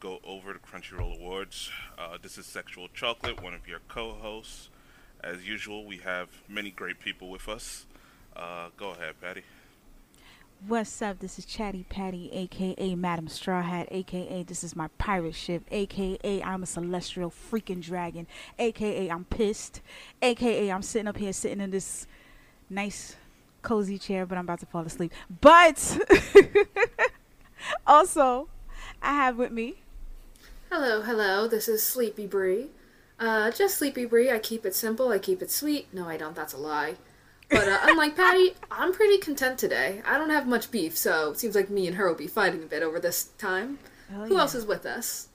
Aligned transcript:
go 0.00 0.20
over 0.24 0.52
the 0.52 0.58
Crunchyroll 0.58 1.16
Awards. 1.16 1.70
Uh, 1.98 2.18
this 2.20 2.38
is 2.38 2.46
Sexual 2.46 2.88
Chocolate, 2.94 3.42
one 3.42 3.54
of 3.54 3.66
your 3.66 3.80
co-hosts. 3.88 4.70
As 5.22 5.46
usual, 5.46 5.84
we 5.84 5.98
have 5.98 6.28
many 6.48 6.70
great 6.70 7.00
people 7.00 7.28
with 7.28 7.48
us. 7.48 7.86
Uh, 8.36 8.68
go 8.76 8.90
ahead, 8.90 9.20
Patty. 9.20 9.42
What's 10.66 11.02
up? 11.02 11.18
This 11.18 11.38
is 11.38 11.44
Chatty 11.44 11.84
Patty, 11.88 12.30
aka 12.32 12.94
Madam 12.94 13.28
Straw 13.28 13.62
Hat, 13.62 13.88
aka 13.90 14.42
this 14.42 14.64
is 14.64 14.74
my 14.74 14.88
pirate 14.98 15.36
ship, 15.36 15.62
aka 15.70 16.42
I'm 16.42 16.64
a 16.64 16.66
celestial 16.66 17.30
freaking 17.30 17.80
dragon, 17.80 18.26
aka 18.58 19.08
I'm 19.08 19.24
pissed, 19.24 19.82
aka 20.20 20.70
I'm 20.70 20.82
sitting 20.82 21.06
up 21.06 21.16
here 21.16 21.32
sitting 21.32 21.60
in 21.60 21.70
this 21.70 22.08
nice 22.68 23.14
cozy 23.62 23.98
chair, 23.98 24.26
but 24.26 24.36
I'm 24.36 24.44
about 24.44 24.58
to 24.60 24.66
fall 24.66 24.82
asleep. 24.82 25.12
But 25.40 25.98
also, 27.86 28.48
I 29.00 29.14
have 29.14 29.38
with 29.38 29.52
me. 29.52 29.76
Hello, 30.70 31.00
hello. 31.00 31.48
This 31.48 31.66
is 31.66 31.82
Sleepy 31.82 32.26
Bree. 32.26 32.66
Uh, 33.18 33.50
just 33.50 33.78
Sleepy 33.78 34.04
Bree. 34.04 34.30
I 34.30 34.38
keep 34.38 34.66
it 34.66 34.74
simple. 34.74 35.08
I 35.08 35.18
keep 35.18 35.40
it 35.40 35.50
sweet. 35.50 35.86
No, 35.94 36.06
I 36.06 36.18
don't. 36.18 36.36
That's 36.36 36.52
a 36.52 36.58
lie. 36.58 36.96
But 37.48 37.66
uh, 37.66 37.78
unlike 37.84 38.14
Patty, 38.16 38.50
I'm 38.70 38.92
pretty 38.92 39.16
content 39.16 39.58
today. 39.58 40.02
I 40.04 40.18
don't 40.18 40.28
have 40.28 40.46
much 40.46 40.70
beef, 40.70 40.94
so 40.94 41.30
it 41.30 41.38
seems 41.38 41.54
like 41.54 41.70
me 41.70 41.86
and 41.86 41.96
her 41.96 42.06
will 42.06 42.14
be 42.14 42.26
fighting 42.26 42.62
a 42.62 42.66
bit 42.66 42.82
over 42.82 43.00
this 43.00 43.30
time. 43.38 43.78
Oh, 44.14 44.26
Who 44.26 44.34
yeah. 44.34 44.40
else 44.40 44.54
is 44.54 44.66
with 44.66 44.84
us? 44.84 45.28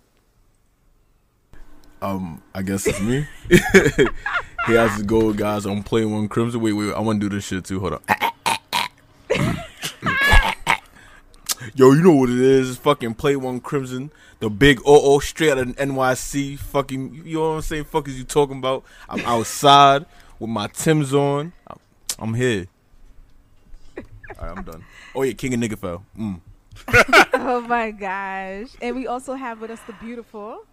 Um, 2.00 2.44
I 2.54 2.62
guess 2.62 2.86
it's 2.86 3.02
me. 3.02 3.26
he 3.50 4.74
has 4.74 4.98
to 4.98 5.04
go, 5.04 5.34
guys. 5.34 5.66
I'm 5.66 5.82
playing 5.82 6.12
one 6.12 6.28
crimson. 6.28 6.62
Wait, 6.62 6.74
wait, 6.74 6.94
I 6.94 7.00
want 7.00 7.20
to 7.20 7.28
do 7.28 7.36
this 7.36 7.46
shit 7.46 7.66
too. 7.66 7.80
Hold 7.80 7.94
on. 7.94 9.58
Yo, 11.76 11.92
you 11.92 12.02
know 12.02 12.14
what 12.14 12.30
it 12.30 12.40
is? 12.40 12.78
Fucking 12.78 13.16
play 13.16 13.36
one 13.36 13.60
crimson, 13.60 14.12
the 14.40 14.50
big 14.50 14.80
OO 14.88 15.20
straight 15.22 15.52
out 15.52 15.58
of 15.60 15.68
NYC. 15.76 16.58
Fucking, 16.60 17.24
you 17.26 17.36
know 17.36 17.50
what 17.50 17.56
I'm 17.56 17.62
saying? 17.62 17.84
Fuck 17.86 18.08
is 18.08 18.18
you 18.18 18.24
talking 18.24 18.58
about? 18.58 18.84
I'm 19.10 19.20
outside 19.26 20.06
with 20.40 20.50
my 20.50 20.68
Timbs 20.68 21.14
on. 21.14 21.54
I'm, 21.68 21.80
I'm 22.20 22.34
here. 22.34 22.68
All 23.98 24.48
right, 24.48 24.58
I'm 24.58 24.64
done. 24.64 24.84
Oh 25.16 25.22
yeah, 25.22 25.34
King 25.34 25.54
of 25.54 25.60
Nigga 25.60 25.78
fell. 25.78 26.06
Mm. 26.18 26.42
Oh 27.36 27.62
my 27.62 27.92
gosh! 27.92 28.70
And 28.82 28.96
we 28.96 29.06
also 29.06 29.34
have 29.34 29.60
with 29.60 29.70
us 29.70 29.80
the 29.86 29.94
beautiful. 29.94 30.66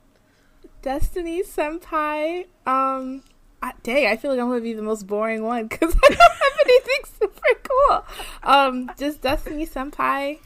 Destiny 0.83 1.43
Senpai. 1.43 2.47
Um, 2.67 3.23
I, 3.63 3.73
dang, 3.83 4.07
I 4.07 4.17
feel 4.17 4.31
like 4.31 4.41
I'm 4.41 4.49
gonna 4.49 4.61
be 4.61 4.73
the 4.73 4.83
most 4.83 5.07
boring 5.07 5.43
one 5.43 5.67
because 5.67 5.95
I 6.05 6.09
don't 6.09 6.19
have 6.19 6.59
anything 6.65 7.13
super 7.19 7.61
cool. 7.69 8.05
Um, 8.43 8.91
just 8.99 9.21
Destiny 9.21 9.67
Senpai. 9.67 10.39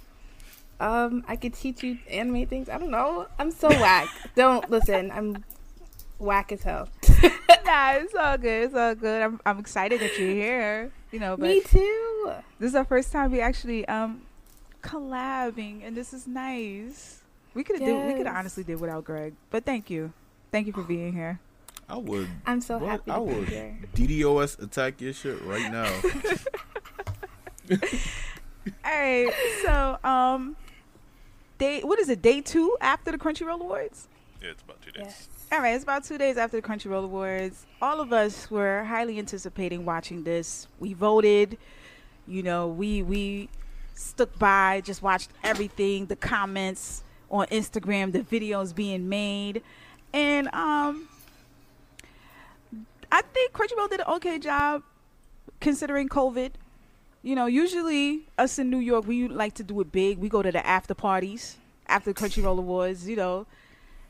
Um, 0.84 1.24
I 1.26 1.36
could 1.36 1.54
teach 1.54 1.82
you 1.82 1.96
anime 2.10 2.46
things. 2.46 2.68
I 2.68 2.76
don't 2.76 2.90
know. 2.90 3.26
I'm 3.38 3.50
so 3.50 3.68
whack. 3.68 4.06
don't 4.34 4.68
listen. 4.68 5.10
I'm 5.10 5.42
whack 6.18 6.52
as 6.52 6.62
hell. 6.62 6.90
nah, 7.64 7.92
it's 7.92 8.14
all 8.14 8.36
good. 8.36 8.64
It's 8.64 8.74
all 8.74 8.94
good. 8.94 9.22
I'm 9.22 9.40
I'm 9.46 9.58
excited 9.58 9.98
that 10.00 10.18
you're 10.18 10.28
here. 10.28 10.92
You 11.10 11.20
know, 11.20 11.38
but 11.38 11.48
Me 11.48 11.62
too. 11.62 12.32
this 12.58 12.68
is 12.68 12.74
our 12.74 12.84
first 12.84 13.12
time 13.12 13.32
we 13.32 13.40
actually 13.40 13.88
um 13.88 14.26
collabing, 14.82 15.86
and 15.86 15.96
this 15.96 16.12
is 16.12 16.26
nice. 16.26 17.22
We 17.54 17.64
could 17.64 17.80
have 17.80 17.86
did 17.86 18.06
we 18.06 18.18
could 18.18 18.26
honestly 18.26 18.62
did 18.62 18.78
without 18.78 19.04
Greg, 19.04 19.32
but 19.48 19.64
thank 19.64 19.88
you, 19.88 20.12
thank 20.52 20.66
you 20.66 20.74
for 20.74 20.82
being 20.82 21.14
here. 21.14 21.40
I 21.88 21.96
would. 21.96 22.28
I'm 22.44 22.60
so 22.60 22.76
what? 22.76 22.90
happy 22.90 23.10
I 23.10 23.20
to 23.20 23.24
be 23.24 23.32
would 23.32 23.48
here. 23.48 23.78
DDoS 23.94 24.62
attack 24.62 25.00
your 25.00 25.14
shit 25.14 25.40
right 25.44 25.72
now. 25.72 25.90
All 28.84 28.98
right, 28.98 29.32
so 29.62 29.98
um, 30.04 30.56
day 31.58 31.80
what 31.82 31.98
is 31.98 32.08
it? 32.08 32.22
Day 32.22 32.40
two 32.40 32.76
after 32.80 33.12
the 33.12 33.18
Crunchyroll 33.18 33.60
Awards. 33.60 34.08
Yeah, 34.42 34.50
it's 34.50 34.62
about 34.62 34.82
two 34.82 34.90
days. 34.92 35.04
Yes. 35.06 35.28
All 35.52 35.60
right, 35.60 35.74
it's 35.74 35.84
about 35.84 36.04
two 36.04 36.18
days 36.18 36.36
after 36.36 36.60
the 36.60 36.66
Crunchyroll 36.66 37.04
Awards. 37.04 37.66
All 37.80 38.00
of 38.00 38.12
us 38.12 38.50
were 38.50 38.84
highly 38.84 39.18
anticipating 39.18 39.84
watching 39.84 40.24
this. 40.24 40.66
We 40.80 40.94
voted. 40.94 41.58
You 42.26 42.42
know, 42.42 42.68
we 42.68 43.02
we 43.02 43.48
stuck 43.94 44.38
by, 44.38 44.80
just 44.84 45.02
watched 45.02 45.30
everything, 45.42 46.06
the 46.06 46.16
comments 46.16 47.04
on 47.30 47.46
Instagram, 47.46 48.12
the 48.12 48.20
videos 48.20 48.74
being 48.74 49.08
made, 49.08 49.62
and 50.12 50.48
um, 50.48 51.08
I 53.12 53.22
think 53.22 53.52
Crunchyroll 53.52 53.90
did 53.90 54.00
an 54.00 54.06
okay 54.08 54.38
job 54.38 54.82
considering 55.60 56.08
COVID. 56.08 56.52
You 57.24 57.34
know, 57.34 57.46
usually 57.46 58.28
us 58.36 58.58
in 58.58 58.68
New 58.68 58.80
York, 58.80 59.06
we 59.06 59.28
like 59.28 59.54
to 59.54 59.62
do 59.62 59.80
it 59.80 59.90
big. 59.90 60.18
We 60.18 60.28
go 60.28 60.42
to 60.42 60.52
the 60.52 60.64
after 60.64 60.92
parties 60.92 61.56
after 61.86 62.12
the 62.12 62.20
Crunchyroll 62.20 62.58
Awards. 62.58 63.08
You 63.08 63.16
know, 63.16 63.46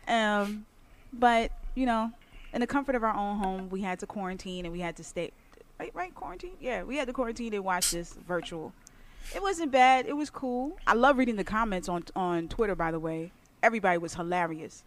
um, 0.09 0.67
but 1.13 1.53
you 1.77 1.87
know, 1.87 2.11
in 2.53 2.61
the 2.61 2.67
comfort 2.67 2.97
of 2.97 3.05
our 3.05 3.15
own 3.15 3.39
home, 3.39 3.71
we 3.71 3.83
had 3.83 4.01
to 4.01 4.07
quarantine 4.09 4.65
and 4.65 4.73
we 4.73 4.81
had 4.81 4.97
to 4.97 5.05
stay. 5.05 5.31
Right, 5.79 5.93
right, 5.95 6.13
quarantine. 6.13 6.57
Yeah, 6.61 6.83
we 6.83 6.97
had 6.97 7.07
to 7.07 7.13
quarantine 7.13 7.55
and 7.55 7.65
watch 7.65 7.93
this 7.93 8.15
virtual. 8.15 8.73
It 9.33 9.41
wasn't 9.41 9.71
bad. 9.71 10.07
It 10.07 10.17
was 10.17 10.29
cool. 10.29 10.77
I 10.85 10.95
love 10.95 11.17
reading 11.17 11.37
the 11.37 11.45
comments 11.45 11.89
on 11.89 12.03
on 12.17 12.49
Twitter. 12.49 12.75
By 12.75 12.91
the 12.91 12.99
way, 12.99 13.31
everybody 13.63 13.97
was 13.97 14.15
hilarious. 14.15 14.83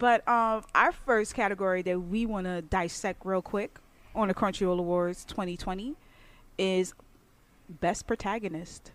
But 0.00 0.26
um, 0.26 0.64
our 0.74 0.90
first 0.90 1.36
category 1.36 1.82
that 1.82 2.00
we 2.00 2.26
want 2.26 2.46
to 2.46 2.60
dissect 2.60 3.24
real 3.24 3.40
quick 3.40 3.78
on 4.16 4.26
the 4.26 4.34
Crunchyroll 4.34 4.80
Awards 4.80 5.24
2020 5.26 5.94
is 6.58 6.92
best 7.72 8.06
protagonist. 8.06 8.92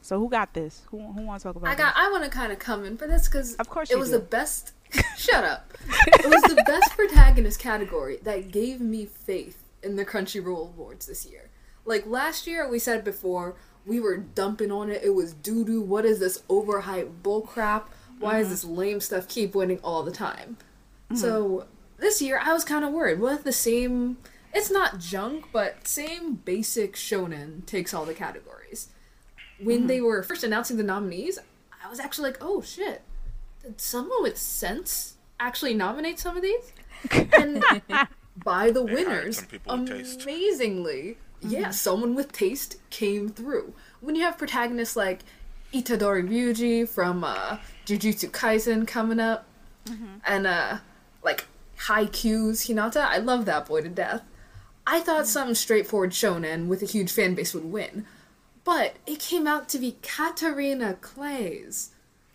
So 0.00 0.18
who 0.18 0.28
got 0.28 0.52
this? 0.52 0.82
Who 0.90 0.98
who 1.12 1.22
wants 1.22 1.42
to 1.42 1.48
talk 1.48 1.56
about? 1.56 1.70
I 1.70 1.74
got. 1.74 1.94
this? 1.94 2.04
I 2.04 2.10
want 2.10 2.24
to 2.24 2.30
kind 2.30 2.52
of 2.52 2.58
come 2.58 2.84
in 2.84 2.96
for 2.96 3.06
this 3.06 3.26
because 3.26 3.54
Of 3.54 3.68
course 3.68 3.90
it 3.90 3.98
was 3.98 4.10
do. 4.10 4.16
the 4.16 4.22
best. 4.22 4.72
shut 5.16 5.44
up. 5.44 5.72
It 6.06 6.26
was 6.26 6.42
the 6.42 6.62
best 6.66 6.90
protagonist 6.96 7.58
category 7.58 8.18
that 8.22 8.52
gave 8.52 8.80
me 8.80 9.06
faith 9.06 9.64
in 9.82 9.96
the 9.96 10.04
Crunchyroll 10.04 10.68
Awards 10.68 11.06
this 11.06 11.26
year. 11.26 11.50
Like 11.84 12.06
last 12.06 12.46
year, 12.46 12.68
we 12.68 12.78
said 12.78 13.02
before 13.02 13.56
we 13.86 14.00
were 14.00 14.16
dumping 14.16 14.70
on 14.70 14.90
it. 14.90 15.02
It 15.02 15.14
was 15.14 15.32
doo 15.32 15.64
doo. 15.64 15.80
What 15.80 16.04
is 16.04 16.20
this 16.20 16.42
overhyped 16.48 17.22
bullcrap? 17.22 17.84
Why 18.18 18.38
is 18.38 18.46
mm-hmm. 18.46 18.50
this 18.52 18.64
lame 18.64 19.00
stuff 19.00 19.28
keep 19.28 19.54
winning 19.54 19.80
all 19.82 20.02
the 20.02 20.12
time? 20.12 20.56
Mm-hmm. 21.10 21.16
So 21.16 21.66
this 21.98 22.22
year, 22.22 22.40
I 22.42 22.52
was 22.52 22.64
kind 22.64 22.84
of 22.84 22.92
worried. 22.92 23.20
What 23.20 23.34
if 23.34 23.44
the 23.44 23.52
same? 23.52 24.18
It's 24.54 24.70
not 24.70 24.98
junk, 24.98 25.46
but 25.52 25.86
same 25.86 26.34
basic 26.36 26.94
shonen 26.94 27.66
takes 27.66 27.92
all 27.92 28.04
the 28.04 28.14
categories 28.14 28.88
when 29.58 29.86
they 29.86 30.00
were 30.00 30.22
first 30.22 30.44
announcing 30.44 30.76
the 30.76 30.82
nominees, 30.82 31.38
I 31.84 31.88
was 31.88 32.00
actually 32.00 32.30
like, 32.30 32.38
oh 32.40 32.60
shit, 32.62 33.02
did 33.62 33.80
someone 33.80 34.22
with 34.22 34.36
sense 34.36 35.16
actually 35.38 35.74
nominate 35.74 36.18
some 36.18 36.36
of 36.36 36.42
these? 36.42 36.72
And 37.32 37.62
by 38.44 38.70
the 38.70 38.84
They 38.84 38.94
winners, 38.94 39.38
some 39.38 39.46
people 39.46 39.78
with 39.78 39.88
taste. 39.88 40.22
amazingly, 40.22 41.18
yeah, 41.40 41.70
someone 41.70 42.14
with 42.14 42.32
taste 42.32 42.76
came 42.90 43.28
through. 43.28 43.74
When 44.00 44.14
you 44.16 44.22
have 44.22 44.38
protagonists 44.38 44.96
like 44.96 45.20
Itadori 45.72 46.28
Yuji 46.28 46.88
from 46.88 47.24
uh, 47.24 47.58
Jujutsu 47.86 48.30
Kaisen 48.30 48.86
coming 48.86 49.20
up, 49.20 49.46
and 50.26 50.46
uh, 50.46 50.78
like 51.22 51.46
Haikyuu's 51.78 52.66
Hinata, 52.66 53.02
I 53.02 53.18
love 53.18 53.44
that 53.44 53.66
boy 53.66 53.82
to 53.82 53.88
death. 53.88 54.22
I 54.86 55.00
thought 55.00 55.26
some 55.26 55.54
straightforward 55.54 56.10
shonen 56.10 56.66
with 56.66 56.82
a 56.82 56.86
huge 56.86 57.10
fan 57.12 57.34
base 57.34 57.54
would 57.54 57.64
win. 57.64 58.06
But 58.64 58.96
it 59.06 59.18
came 59.20 59.46
out 59.46 59.68
to 59.70 59.78
be 59.78 59.96
Katarina 60.02 60.94
Claes 61.00 61.90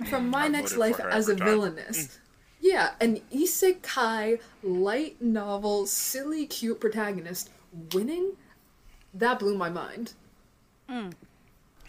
from 0.10 0.30
My 0.30 0.46
I 0.46 0.48
Next 0.48 0.78
Life 0.78 1.00
as 1.00 1.28
a 1.28 1.32
every 1.34 1.36
time. 1.38 1.48
villainess. 1.48 2.20
Yeah, 2.62 2.92
an 3.00 3.22
isekai 3.34 4.40
light 4.64 5.22
novel, 5.22 5.86
silly, 5.88 6.46
cute 6.46 6.80
protagonist 6.80 7.50
winning? 7.94 8.34
That 9.14 9.40
blew 9.40 9.58
my 9.58 9.70
mind. 9.70 10.14
Hmm. 10.88 11.10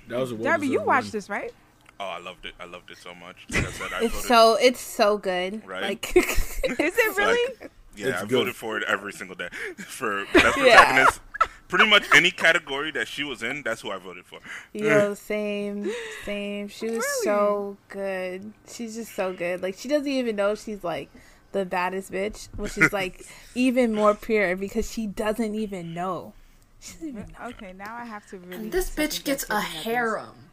That 0.09 0.19
was 0.21 0.33
a 0.33 0.37
Darby, 0.37 0.69
you 0.69 0.81
watched 0.83 1.07
win. 1.07 1.13
this, 1.13 1.29
right? 1.29 1.53
Oh, 1.99 2.05
I 2.07 2.19
loved 2.19 2.47
it. 2.47 2.55
I 2.59 2.65
loved 2.65 2.91
it 2.91 2.97
so 2.99 3.15
much. 3.15 3.47
Like 3.51 3.67
I 3.67 3.71
said, 3.73 3.93
I 3.93 4.05
It's 4.05 4.15
voted. 4.15 4.29
so 4.29 4.55
it's 4.55 4.81
so 4.81 5.19
good. 5.19 5.67
Right? 5.67 5.83
Like 5.83 6.17
Is 6.17 6.61
it 6.65 7.17
really? 7.17 7.69
Yeah, 7.97 8.09
it's 8.09 8.23
I 8.23 8.27
good. 8.27 8.31
voted 8.39 8.57
for 8.57 8.77
it 8.79 8.85
every 8.87 9.13
single 9.13 9.37
day 9.37 9.49
for 9.79 10.25
best 10.33 10.57
Yeah. 10.59 10.85
protagonist. 10.85 11.21
Pretty 11.69 11.89
much 11.89 12.03
any 12.15 12.33
category 12.33 12.91
that 12.91 13.07
she 13.07 13.23
was 13.23 13.45
in, 13.45 13.63
that's 13.63 13.81
who 13.83 13.93
I 13.93 13.99
voted 13.99 14.27
for. 14.27 14.41
Yo, 14.73 15.15
same, 15.15 15.89
same. 16.25 16.67
She 16.67 16.87
was 16.87 16.95
Really? 16.97 17.25
so 17.25 17.77
good. 17.89 18.53
She's 18.69 18.97
just 18.97 19.15
so 19.15 19.33
good. 19.33 19.63
Like 19.63 19.77
she 19.77 19.87
doesn't 19.89 20.09
even 20.09 20.35
know 20.35 20.57
she's 20.57 20.83
like 20.83 21.11
the 21.53 21.65
baddest 21.65 22.11
bitch, 22.11 22.49
which 22.57 22.77
is 22.77 22.93
like 22.93 23.25
even 23.55 23.95
more 23.95 24.15
pure 24.17 24.57
because 24.57 24.91
she 24.91 25.07
doesn't 25.07 25.55
even 25.55 25.95
know. 25.95 26.33
She 26.81 26.95
doesn't 26.95 27.09
even 27.09 27.27
know. 27.39 27.47
Okay, 27.51 27.73
now 27.73 27.95
I 27.95 28.05
have 28.05 28.27
to 28.31 28.39
really. 28.39 28.57
And 28.65 28.73
this 28.73 28.91
bitch 28.91 29.23
gets 29.23 29.45
a 29.49 29.55
looking 29.55 29.77
at 29.79 29.85
harem. 29.85 30.50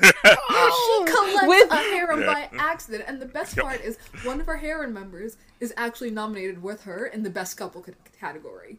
She 0.00 0.12
oh, 0.26 1.04
collects 1.06 1.48
With- 1.48 1.70
a 1.72 1.76
harem 1.76 2.20
Yeah. 2.20 2.26
by 2.26 2.48
accident, 2.58 3.04
and 3.06 3.20
the 3.20 3.26
best 3.26 3.56
Yep. 3.56 3.64
part 3.66 3.80
is 3.80 3.98
one 4.24 4.40
of 4.40 4.46
her 4.46 4.56
harem 4.58 4.92
members 4.92 5.36
is 5.60 5.72
actually 5.76 6.10
nominated 6.10 6.62
with 6.62 6.82
her 6.84 7.06
in 7.06 7.22
the 7.22 7.30
best 7.30 7.56
couple 7.56 7.84
c- 7.84 7.92
category. 8.18 8.78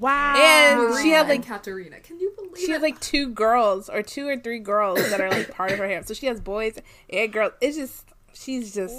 Wow. 0.00 0.34
And 0.36 1.00
she 1.02 1.10
had 1.10 1.28
and 1.30 1.38
like 1.40 1.46
Katarina. 1.46 2.00
Can 2.00 2.18
you 2.18 2.32
believe 2.36 2.58
she 2.58 2.64
it? 2.70 2.70
has 2.72 2.82
like 2.82 2.98
two 3.00 3.28
girls 3.28 3.88
or 3.88 4.02
two 4.02 4.26
or 4.26 4.36
three 4.36 4.58
girls 4.58 4.98
that 5.10 5.20
are 5.20 5.30
like 5.30 5.50
part 5.52 5.70
of 5.70 5.78
her 5.78 5.86
harem. 5.86 6.04
So 6.04 6.12
she 6.14 6.26
has 6.26 6.40
boys 6.40 6.76
and 7.08 7.32
girls. 7.32 7.52
It's 7.60 7.76
just 7.76 8.04
She's 8.38 8.74
just 8.74 8.94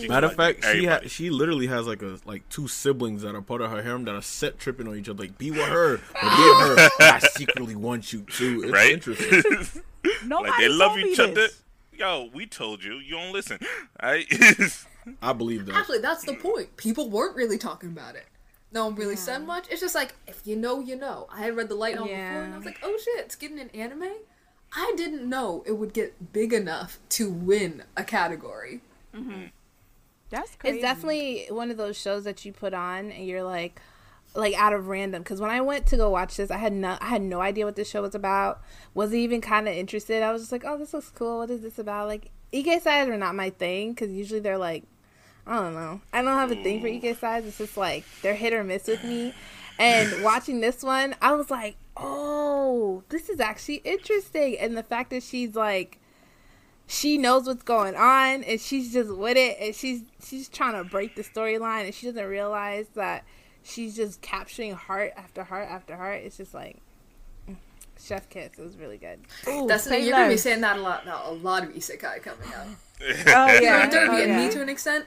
She 0.00 0.08
Matter 0.08 0.26
of 0.26 0.36
like 0.36 0.60
fact, 0.60 0.74
she 0.74 0.86
ha- 0.86 1.00
she 1.06 1.30
literally 1.30 1.68
has 1.68 1.86
like 1.86 2.02
a 2.02 2.18
like 2.24 2.48
two 2.48 2.66
siblings 2.66 3.22
that 3.22 3.34
are 3.34 3.40
part 3.40 3.60
of 3.60 3.70
her 3.70 3.80
harem 3.80 4.04
that 4.04 4.14
are 4.14 4.22
set 4.22 4.58
tripping 4.58 4.88
on 4.88 4.96
each 4.96 5.08
other. 5.08 5.22
Like, 5.22 5.38
be 5.38 5.50
with 5.50 5.60
her, 5.68 5.98
but 6.12 6.20
be 6.20 6.26
with 6.26 6.78
her. 6.78 6.90
I 7.00 7.18
secretly 7.20 7.76
want 7.76 8.12
you 8.12 8.22
too. 8.22 8.62
It's 8.64 8.72
right? 8.72 8.92
interesting. 8.92 9.82
Nobody 10.26 10.50
like 10.50 10.60
they 10.60 10.68
love 10.68 10.92
told 10.92 10.96
me 10.96 11.12
each 11.12 11.20
other. 11.20 11.34
this. 11.34 11.62
Yo, 11.92 12.28
we 12.34 12.46
told 12.46 12.82
you. 12.82 12.94
You 12.94 13.12
don't 13.12 13.32
listen. 13.32 13.60
Right? 14.02 14.26
I 15.22 15.32
believe 15.32 15.66
that. 15.66 15.76
Actually, 15.76 16.00
that's 16.00 16.24
the 16.24 16.34
point. 16.34 16.76
People 16.76 17.08
weren't 17.08 17.36
really 17.36 17.58
talking 17.58 17.90
about 17.90 18.16
it. 18.16 18.26
No 18.72 18.86
one 18.86 18.96
really 18.96 19.16
said 19.16 19.46
much. 19.46 19.66
It's 19.70 19.80
just 19.80 19.94
like 19.94 20.14
if 20.26 20.44
you 20.44 20.56
know, 20.56 20.80
you 20.80 20.96
know. 20.96 21.28
I 21.32 21.42
had 21.42 21.54
read 21.54 21.68
the 21.68 21.74
light 21.76 21.94
novel 21.94 22.08
before, 22.08 22.42
and 22.42 22.52
I 22.52 22.56
was 22.56 22.66
like, 22.66 22.80
oh 22.82 22.98
shit, 23.02 23.24
it's 23.24 23.36
getting 23.36 23.60
an 23.60 23.70
anime. 23.70 24.12
I 24.74 24.94
didn't 24.96 25.28
know 25.28 25.62
it 25.66 25.72
would 25.72 25.92
get 25.92 26.32
big 26.32 26.52
enough 26.52 26.98
to 27.10 27.30
win 27.30 27.84
a 27.96 28.04
category. 28.04 28.80
Mm-hmm. 29.14 29.46
That's 30.30 30.56
crazy. 30.56 30.76
It's 30.76 30.82
definitely 30.82 31.46
one 31.50 31.70
of 31.70 31.76
those 31.76 31.96
shows 31.96 32.24
that 32.24 32.44
you 32.44 32.52
put 32.52 32.72
on 32.72 33.10
and 33.12 33.26
you're 33.26 33.42
like, 33.42 33.80
like 34.34 34.54
out 34.54 34.72
of 34.72 34.88
random. 34.88 35.22
Because 35.22 35.40
when 35.40 35.50
I 35.50 35.60
went 35.60 35.86
to 35.88 35.96
go 35.96 36.08
watch 36.08 36.36
this, 36.36 36.50
I 36.50 36.56
had 36.56 36.72
no, 36.72 36.96
I 37.00 37.06
had 37.06 37.20
no 37.20 37.40
idea 37.40 37.66
what 37.66 37.76
this 37.76 37.90
show 37.90 38.00
was 38.00 38.14
about. 38.14 38.62
Wasn't 38.94 39.18
even 39.18 39.42
kind 39.42 39.68
of 39.68 39.74
interested. 39.74 40.22
I 40.22 40.32
was 40.32 40.42
just 40.42 40.52
like, 40.52 40.64
oh, 40.64 40.78
this 40.78 40.94
looks 40.94 41.10
cool. 41.10 41.38
What 41.38 41.50
is 41.50 41.60
this 41.60 41.78
about? 41.78 42.08
Like, 42.08 42.30
Ike 42.54 42.82
sides 42.82 43.10
are 43.10 43.18
not 43.18 43.34
my 43.34 43.50
thing 43.50 43.92
because 43.92 44.10
usually 44.10 44.40
they're 44.40 44.58
like, 44.58 44.84
I 45.46 45.56
don't 45.56 45.74
know. 45.74 46.00
I 46.12 46.22
don't 46.22 46.38
have 46.38 46.52
a 46.52 46.62
thing 46.62 46.80
for 46.80 46.86
mm. 46.86 47.04
Ike 47.04 47.18
sides. 47.18 47.46
It's 47.46 47.58
just 47.58 47.76
like 47.76 48.04
they're 48.22 48.34
hit 48.34 48.52
or 48.52 48.64
miss 48.64 48.86
with 48.86 49.04
me. 49.04 49.34
And 49.78 50.22
watching 50.22 50.60
this 50.60 50.82
one, 50.82 51.14
I 51.20 51.32
was 51.32 51.50
like, 51.50 51.76
oh, 51.96 53.02
this 53.08 53.28
is 53.28 53.40
actually 53.40 53.76
interesting. 53.84 54.56
And 54.58 54.76
the 54.76 54.82
fact 54.82 55.10
that 55.10 55.22
she's 55.22 55.54
like 55.54 55.98
she 56.86 57.16
knows 57.16 57.46
what's 57.46 57.62
going 57.62 57.94
on 57.94 58.44
and 58.44 58.60
she's 58.60 58.92
just 58.92 59.10
with 59.14 59.36
it 59.36 59.56
and 59.60 59.74
she's 59.74 60.02
she's 60.24 60.48
trying 60.48 60.74
to 60.74 60.84
break 60.88 61.14
the 61.16 61.22
storyline 61.22 61.84
and 61.86 61.94
she 61.94 62.06
doesn't 62.06 62.26
realize 62.26 62.86
that 62.94 63.24
she's 63.62 63.96
just 63.96 64.20
capturing 64.20 64.74
heart 64.74 65.12
after 65.16 65.44
heart 65.44 65.68
after 65.70 65.96
heart. 65.96 66.20
It's 66.22 66.36
just 66.36 66.52
like 66.52 66.78
mm, 67.48 67.56
chef 67.98 68.28
kiss. 68.28 68.58
It 68.58 68.62
was 68.62 68.76
really 68.76 68.98
good. 68.98 69.20
Ooh, 69.48 69.66
That's 69.66 69.86
you're 69.86 70.10
gonna 70.10 70.28
be 70.28 70.36
saying 70.36 70.60
that 70.62 70.76
a 70.76 70.82
lot 70.82 71.06
now. 71.06 71.22
A 71.24 71.32
lot 71.32 71.62
of 71.62 71.70
isekai 71.70 72.22
coming 72.22 72.48
out. 72.54 72.66
Oh 73.04 73.58
yeah, 73.60 73.88
Derby 73.90 74.16
oh, 74.16 74.20
and 74.20 74.28
yeah. 74.28 74.46
me 74.46 74.52
to 74.52 74.62
an 74.62 74.68
extent. 74.68 75.06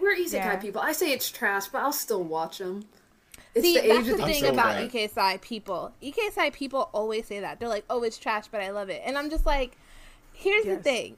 We're 0.00 0.16
isekai 0.16 0.32
Yeah. 0.32 0.56
people. 0.56 0.80
I 0.80 0.92
say 0.92 1.12
it's 1.12 1.30
trash, 1.30 1.68
but 1.68 1.82
I'll 1.82 1.92
still 1.92 2.24
watch 2.24 2.58
them. 2.58 2.84
It's 3.56 3.64
See, 3.64 3.80
the 3.80 3.88
that's 3.88 4.06
age 4.08 4.16
the 4.16 4.22
thing 4.24 4.40
so 4.42 4.48
about 4.50 4.74
bad. 4.76 4.90
Ikesai 4.90 5.40
people. 5.40 5.92
Ikesai 6.02 6.52
people 6.52 6.90
always 6.92 7.26
say 7.26 7.40
that. 7.40 7.58
They're 7.58 7.68
like, 7.70 7.84
"Oh, 7.90 8.02
it's 8.02 8.18
trash, 8.18 8.46
but 8.48 8.60
I 8.60 8.70
love 8.70 8.90
it," 8.90 9.02
and 9.04 9.16
I'm 9.18 9.30
just 9.30 9.46
like, 9.46 9.72
"Here's 10.32 10.64
the 10.66 10.76
thing." 10.76 11.16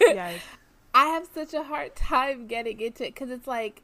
Yes. 0.00 0.40
I 0.94 1.06
have 1.06 1.28
such 1.34 1.52
a 1.54 1.62
hard 1.64 1.94
time 1.94 2.46
getting 2.46 2.80
into 2.80 3.04
it 3.06 3.14
because 3.14 3.28
it's 3.30 3.46
like, 3.46 3.82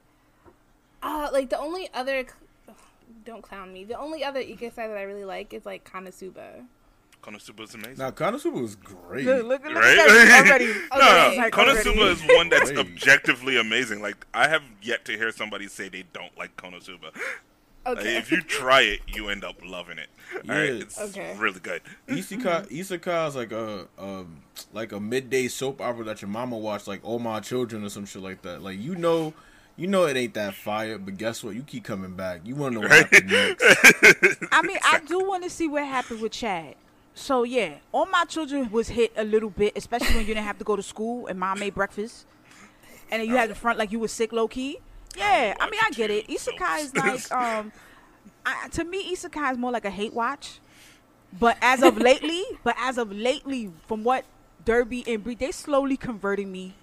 uh, 1.03 1.29
like 1.33 1.51
the 1.51 1.59
only 1.59 1.89
other, 1.93 2.25
don't 3.25 3.43
clown 3.43 3.73
me. 3.73 3.85
The 3.85 3.99
only 3.99 4.23
other 4.25 4.41
Ikesai 4.41 4.77
that 4.77 4.97
I 4.97 5.03
really 5.03 5.25
like 5.25 5.53
is 5.53 5.67
like 5.67 5.85
Konosuba. 5.91 6.65
Konosuba's 7.23 7.75
amazing. 7.75 7.99
Now, 7.99 8.13
Konosuba 8.13 8.63
was 8.63 8.77
great. 8.77 9.27
Look, 9.27 9.45
look, 9.45 9.63
look 9.65 9.75
Right? 9.75 9.99
at 9.99 10.07
that 10.09 10.47
already. 10.47 10.67
no, 10.67 10.73
Okay. 10.73 11.37
no, 11.37 11.43
Like, 11.43 11.53
Konosuba 11.53 11.99
already. 11.99 12.13
is 12.13 12.37
one 12.37 12.49
that's 12.49 12.71
objectively 12.71 13.59
amazing. 13.59 14.01
Like 14.01 14.27
I 14.33 14.49
have 14.49 14.63
yet 14.81 15.05
to 15.07 15.13
hear 15.19 15.31
somebody 15.33 15.67
say 15.69 15.89
they 15.91 16.05
don't 16.15 16.37
like 16.39 16.57
Konosuba. 16.57 17.11
Like, 17.85 17.99
Okay. 17.99 18.17
if 18.19 18.31
you 18.31 18.43
try 18.43 18.83
it, 18.83 19.01
you 19.09 19.29
end 19.31 19.43
up 19.43 19.57
loving 19.65 19.99
it. 19.99 20.09
All 20.35 20.55
right, 20.57 20.65
Yeah. 20.75 20.81
it's 20.83 20.99
Okay. 21.01 21.35
really 21.39 21.61
good. 21.61 21.81
Isekai, 22.09 22.69
Isekai 22.71 23.29
is 23.29 23.37
like 23.37 23.53
a 23.53 23.87
um 23.99 24.43
like 24.73 24.93
a 24.93 25.01
midday 25.01 25.49
soap 25.49 25.81
opera 25.81 26.05
that 26.05 26.21
your 26.23 26.29
mama 26.29 26.57
watched, 26.59 26.87
like 26.87 27.01
All 27.03 27.19
My 27.19 27.41
Children 27.41 27.85
or 27.85 27.89
some 27.89 28.05
shit 28.07 28.23
like 28.23 28.43
that. 28.43 28.63
Like 28.63 28.79
you 28.79 28.95
know, 28.97 29.33
you 29.77 29.87
know 29.87 30.05
it 30.05 30.17
ain't 30.17 30.35
that 30.35 30.55
fire, 30.55 30.99
but 30.99 31.17
guess 31.17 31.43
what? 31.43 31.55
You 31.55 31.63
keep 31.63 31.85
coming 31.85 32.15
back. 32.15 32.43
You 32.45 32.55
want 32.55 32.75
to 32.75 32.81
know 32.81 32.89
what 32.89 32.93
happened 32.93 33.31
next. 33.31 34.47
I 34.53 34.63
mean, 34.63 34.79
I 34.85 35.01
do 35.07 35.27
want 35.27 35.43
to 35.45 35.51
see 35.51 35.67
what 35.67 35.85
happened 35.85 36.21
with 36.21 36.33
Chad. 36.33 36.75
So 37.15 37.43
yeah, 37.45 37.77
all 37.93 38.07
my 38.07 38.25
children 38.27 38.71
was 38.71 38.89
hit 38.89 39.13
a 39.17 39.25
little 39.25 39.51
bit, 39.51 39.73
especially 39.77 40.09
when 40.15 40.21
you 40.21 40.27
didn't 40.35 40.45
have 40.45 40.59
to 40.59 40.65
go 40.65 40.77
to 40.77 40.83
school 40.83 41.27
and 41.29 41.41
mom 41.41 41.59
made 41.59 41.75
breakfast, 41.75 42.27
and 43.11 43.21
then 43.23 43.29
you 43.29 43.37
had 43.37 43.49
to 43.49 43.55
front 43.55 43.79
like 43.79 43.91
you 43.91 43.99
was 43.99 44.13
sick 44.13 44.33
low 44.33 44.47
key. 44.49 44.79
Yeah, 45.17 45.55
I 45.59 45.71
mean, 45.71 45.81
I 45.83 45.91
get 45.91 46.11
it. 46.11 46.29
Isekai 46.29 46.83
is 46.83 46.95
like, 46.95 47.33
um, 47.41 47.73
I, 48.45 48.69
to 48.69 48.85
me, 48.85 49.13
Isekai 49.13 49.53
is 49.53 49.59
more 49.59 49.71
like 49.71 49.85
a 49.85 49.91
hate 49.91 50.15
watch. 50.15 50.61
But 51.39 51.57
as 51.63 51.83
of 51.83 51.97
lately, 51.99 52.43
but 52.65 52.75
as 52.79 52.99
of 52.99 53.13
lately, 53.13 53.71
from 53.87 54.05
what 54.05 54.25
Derby 54.65 55.05
and 55.07 55.23
Bree, 55.23 55.35
they 55.35 55.53
slowly 55.53 55.97
converting 55.97 56.51
me. 56.51 56.75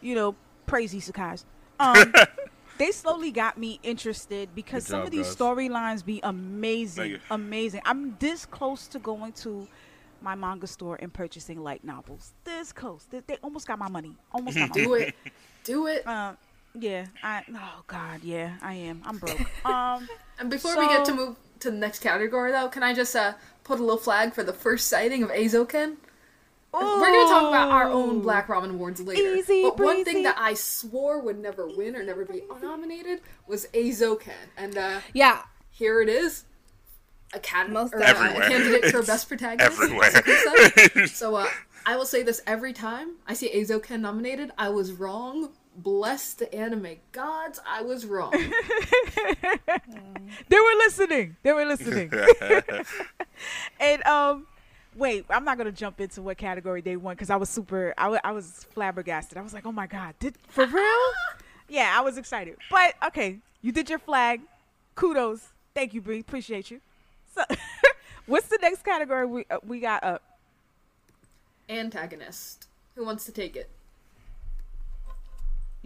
You 0.00 0.14
know, 0.14 0.34
praise 0.66 0.94
Isekais. 0.94 1.44
Um, 1.80 2.12
they 2.78 2.92
slowly 2.92 3.30
got 3.30 3.58
me 3.58 3.80
interested 3.82 4.48
because 4.54 4.84
Good 4.84 4.90
some 4.90 5.00
job, 5.00 5.06
of 5.06 5.12
these 5.12 5.34
storylines 5.34 6.04
be 6.04 6.20
amazing, 6.22 7.18
amazing. 7.30 7.80
I'm 7.84 8.16
this 8.18 8.46
close 8.46 8.86
to 8.88 8.98
going 8.98 9.32
to 9.32 9.66
my 10.20 10.34
manga 10.34 10.66
store 10.66 10.98
and 11.00 11.12
purchasing 11.12 11.62
light 11.62 11.84
novels. 11.84 12.32
This 12.44 12.72
close. 12.72 13.06
They, 13.10 13.20
they 13.26 13.36
almost 13.42 13.66
got 13.66 13.78
my 13.78 13.88
money. 13.88 14.16
Almost 14.32 14.56
got 14.56 14.70
my 14.70 14.74
Do 14.74 14.94
it. 14.94 15.14
Do 15.64 15.86
it. 15.86 16.06
Uh, 16.06 16.34
yeah. 16.78 17.06
I. 17.22 17.42
Oh 17.54 17.82
God. 17.86 18.22
Yeah. 18.22 18.56
I 18.62 18.74
am. 18.74 19.02
I'm 19.04 19.18
broke. 19.18 19.40
Um. 19.66 20.08
And 20.38 20.50
before 20.50 20.76
we 20.78 20.86
get 20.88 21.06
to 21.06 21.14
move 21.14 21.36
to 21.60 21.70
the 21.70 21.76
next 21.78 22.00
category, 22.00 22.52
though, 22.52 22.68
can 22.68 22.82
I 22.82 22.92
just 22.92 23.16
uh, 23.16 23.32
put 23.64 23.80
a 23.80 23.82
little 23.82 23.96
flag 23.96 24.34
for 24.34 24.44
the 24.44 24.52
first 24.52 24.86
sighting 24.88 25.22
of 25.22 25.30
Eizouken? 25.30 25.96
We're 26.74 26.80
gonna 26.82 27.30
talk 27.30 27.48
about 27.48 27.70
our 27.70 27.88
own 27.88 28.20
Black 28.20 28.50
Robin 28.50 28.68
Awards 28.68 29.00
later. 29.00 29.34
Easy 29.34 29.62
but 29.62 29.78
one 29.78 30.04
thing 30.04 30.24
that 30.24 30.36
I 30.38 30.52
swore 30.52 31.20
would 31.22 31.38
never 31.38 31.66
win 31.68 31.96
or 31.96 32.02
never 32.02 32.26
be 32.26 32.42
nominated 32.60 33.20
was 33.46 33.66
Eizouken, 33.72 34.32
and 34.58 34.76
uh, 34.76 35.00
Yeah, 35.14 35.40
here 35.70 36.02
it 36.02 36.10
is. 36.10 36.44
A, 37.32 37.40
cat- 37.40 37.70
Most 37.70 37.94
or, 37.94 37.98
uh, 37.98 38.02
a 38.02 38.06
definitely. 38.06 38.46
candidate 38.48 38.90
for 38.90 39.02
best 39.02 39.26
protagonist. 39.28 39.80
Everywhere. 39.80 41.06
So 41.08 41.36
uh, 41.36 41.46
I 41.86 41.96
will 41.96 42.04
say 42.04 42.22
this 42.22 42.42
every 42.46 42.74
time 42.74 43.12
I 43.26 43.32
see 43.32 43.48
Eizouken 43.54 44.00
nominated, 44.00 44.52
I 44.58 44.68
was 44.68 44.92
wrong. 44.92 45.48
Bless 45.76 46.32
the 46.34 46.52
anime 46.54 46.96
gods, 47.12 47.60
I 47.66 47.82
was 47.82 48.06
wrong. 48.06 48.32
They 50.48 50.56
were 50.56 50.74
listening. 50.78 51.36
They 51.42 51.52
were 51.52 51.64
listening. 51.64 52.12
and 53.80 54.04
um, 54.06 54.46
wait, 54.96 55.24
I'm 55.30 55.44
not 55.44 55.56
gonna 55.58 55.72
jump 55.72 56.00
into 56.00 56.22
what 56.22 56.36
category 56.36 56.80
they 56.80 56.96
won 56.96 57.14
because 57.14 57.30
I 57.30 57.36
was 57.36 57.48
super. 57.48 57.94
I 57.96 58.32
was 58.32 58.66
flabbergasted. 58.72 59.38
I 59.38 59.42
was 59.42 59.54
like, 59.54 59.66
oh 59.66 59.72
my 59.72 59.86
god, 59.86 60.14
did 60.18 60.34
for 60.48 60.66
real? 60.78 61.12
yeah, 61.68 61.94
I 61.96 62.00
was 62.00 62.18
excited. 62.18 62.56
But 62.70 62.94
okay, 63.06 63.38
you 63.62 63.72
did 63.72 63.88
your 63.88 63.98
flag. 63.98 64.40
Kudos. 64.94 65.48
Thank 65.74 65.94
you, 65.94 66.00
Bree. 66.00 66.20
Appreciate 66.20 66.70
you. 66.70 66.80
So, 67.34 67.42
what's 68.26 68.48
the 68.48 68.58
next 68.62 68.84
category 68.84 69.26
we 69.26 69.44
uh, 69.50 69.58
we 69.66 69.80
got 69.80 70.02
up? 70.02 70.22
Antagonist. 71.68 72.66
Who 72.94 73.04
wants 73.04 73.24
to 73.26 73.32
take 73.32 73.56
it? 73.56 73.70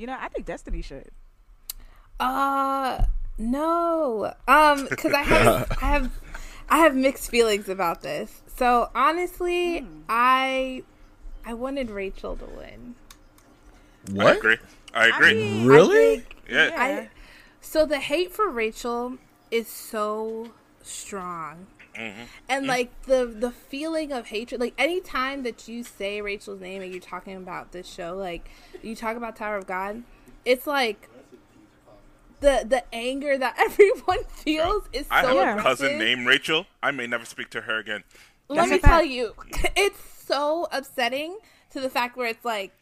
You 0.01 0.07
know, 0.07 0.17
I 0.19 0.29
think 0.29 0.47
Destiny 0.47 0.81
should. 0.81 1.11
Uh 2.19 3.05
no. 3.37 4.33
Um 4.49 4.87
cuz 4.89 5.13
I 5.13 5.23
have 5.23 5.73
I 5.83 5.87
have 5.87 6.11
I 6.71 6.79
have 6.79 6.95
mixed 6.97 7.31
feelings 7.31 7.69
about 7.69 8.01
this. 8.01 8.41
So 8.57 8.89
honestly, 8.95 9.87
I 10.09 10.85
I 11.45 11.53
wanted 11.53 11.91
Rachel 11.91 12.35
to 12.37 12.47
win. 12.47 12.95
I 14.19 14.25
What? 14.25 14.37
agree. 14.39 14.57
I 14.95 15.09
agree. 15.09 15.35
mean, 15.35 15.67
Really? 15.67 16.13
I 16.13 16.17
think- 16.21 16.37
yeah. 16.49 16.71
I 16.79 17.09
so 17.61 17.85
the 17.85 18.01
hate 18.01 18.33
for 18.33 18.49
Rachel 18.49 19.19
is 19.51 19.69
so 19.69 20.53
strong. 20.83 21.67
Mm-hmm. 21.95 22.21
And 22.49 22.63
mm-hmm. 22.63 22.69
like 22.69 23.03
the 23.03 23.27
the 23.27 23.51
feeling 23.51 24.13
of 24.13 24.27
hatred, 24.27 24.61
like 24.61 24.75
anytime 24.79 25.43
that 25.43 25.69
you 25.69 25.83
say 25.83 26.21
Rachel's 26.21 26.61
name 26.61 26.83
and 26.83 26.93
you're 26.93 27.01
talking 27.01 27.37
about 27.37 27.73
this 27.73 27.87
show, 27.89 28.17
like 28.17 28.49
you 28.83 28.95
talk 28.95 29.17
about 29.17 29.37
Tower 29.37 29.57
of 29.57 29.67
God, 29.67 30.03
it's 30.45 30.67
like 30.67 31.09
the 32.41 32.65
the 32.67 32.83
anger 32.95 33.37
that 33.39 33.55
everyone 33.59 34.25
feels 34.29 34.85
is 34.93 35.07
I 35.11 35.23
so 35.23 35.29
have 35.29 35.37
Yeah. 35.37 35.59
a 35.59 35.63
cousin 35.63 35.99
named 35.99 36.27
Rachel. 36.27 36.67
I 36.83 36.91
may 36.91 37.07
never 37.07 37.25
speak 37.25 37.51
to 37.51 37.63
her 37.63 37.79
again. 37.79 38.05
Let 38.49 38.57
That's 38.57 38.71
me 38.71 38.79
fact. 38.79 38.91
tell 38.93 39.05
you, 39.05 39.35
it's 39.77 40.01
so 40.27 40.67
upsetting 40.73 41.39
to 41.71 41.81
the 41.81 41.91
fact 41.91 42.17
where 42.17 42.27
it's 42.29 42.45
like, 42.45 42.73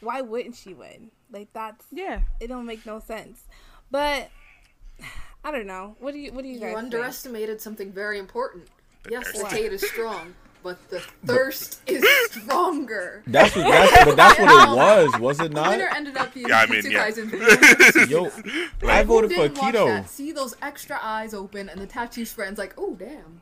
why 0.00 0.20
wouldn't 0.20 0.56
she 0.56 0.72
win? 0.74 1.10
Like 1.30 1.52
that's 1.52 1.84
Yeah. 1.92 2.20
it 2.40 2.46
don't 2.48 2.66
make 2.66 2.86
no 2.86 3.00
sense. 3.00 3.42
But 3.90 4.30
I 5.48 5.52
don't 5.52 5.66
know. 5.66 5.96
What 5.98 6.12
do 6.12 6.18
you 6.20 6.32
what 6.32 6.42
do 6.42 6.48
you 6.48 6.54
You 6.54 6.60
guys 6.60 6.68
think? 6.74 6.78
underestimated 6.78 7.60
something 7.60 7.90
very 7.90 8.18
important. 8.18 8.68
Yes, 9.10 9.26
the 9.32 9.38
thirst. 9.40 9.54
hate 9.54 9.72
is 9.72 9.80
strong, 9.88 10.34
but 10.62 10.76
the 10.90 11.00
thirst 11.26 11.80
is 11.86 12.04
stronger. 12.30 13.22
That's 13.26 13.56
what. 13.56 13.64
That's, 13.68 14.04
but 14.04 14.16
that's 14.16 14.38
what 14.38 14.68
it 14.68 14.76
was, 14.76 15.20
was 15.20 15.40
it 15.40 15.54
The 15.54 15.62
winner 15.62 15.86
not? 15.88 15.96
ended 15.96 16.16
up 16.18 16.34
being 16.34 16.48
Yeah, 16.48 16.60
I 16.60 16.66
mean, 16.66 16.82
Jujutsu 16.82 16.90
yeah. 16.92 17.04
Kaisen's 17.04 18.10
Yo, 18.10 18.30
I 18.86 19.02
voted 19.04 19.32
for 19.32 19.48
didn't 19.48 19.56
Keto. 19.56 20.06
See 20.06 20.32
those 20.32 20.54
extra 20.60 20.98
eyes 21.00 21.32
open 21.32 21.68
and 21.70 21.80
the 21.80 21.86
tattoo's 21.86 22.30
friends 22.32 22.58
like, 22.58 22.74
oh 22.76 22.94
damn. 22.94 23.40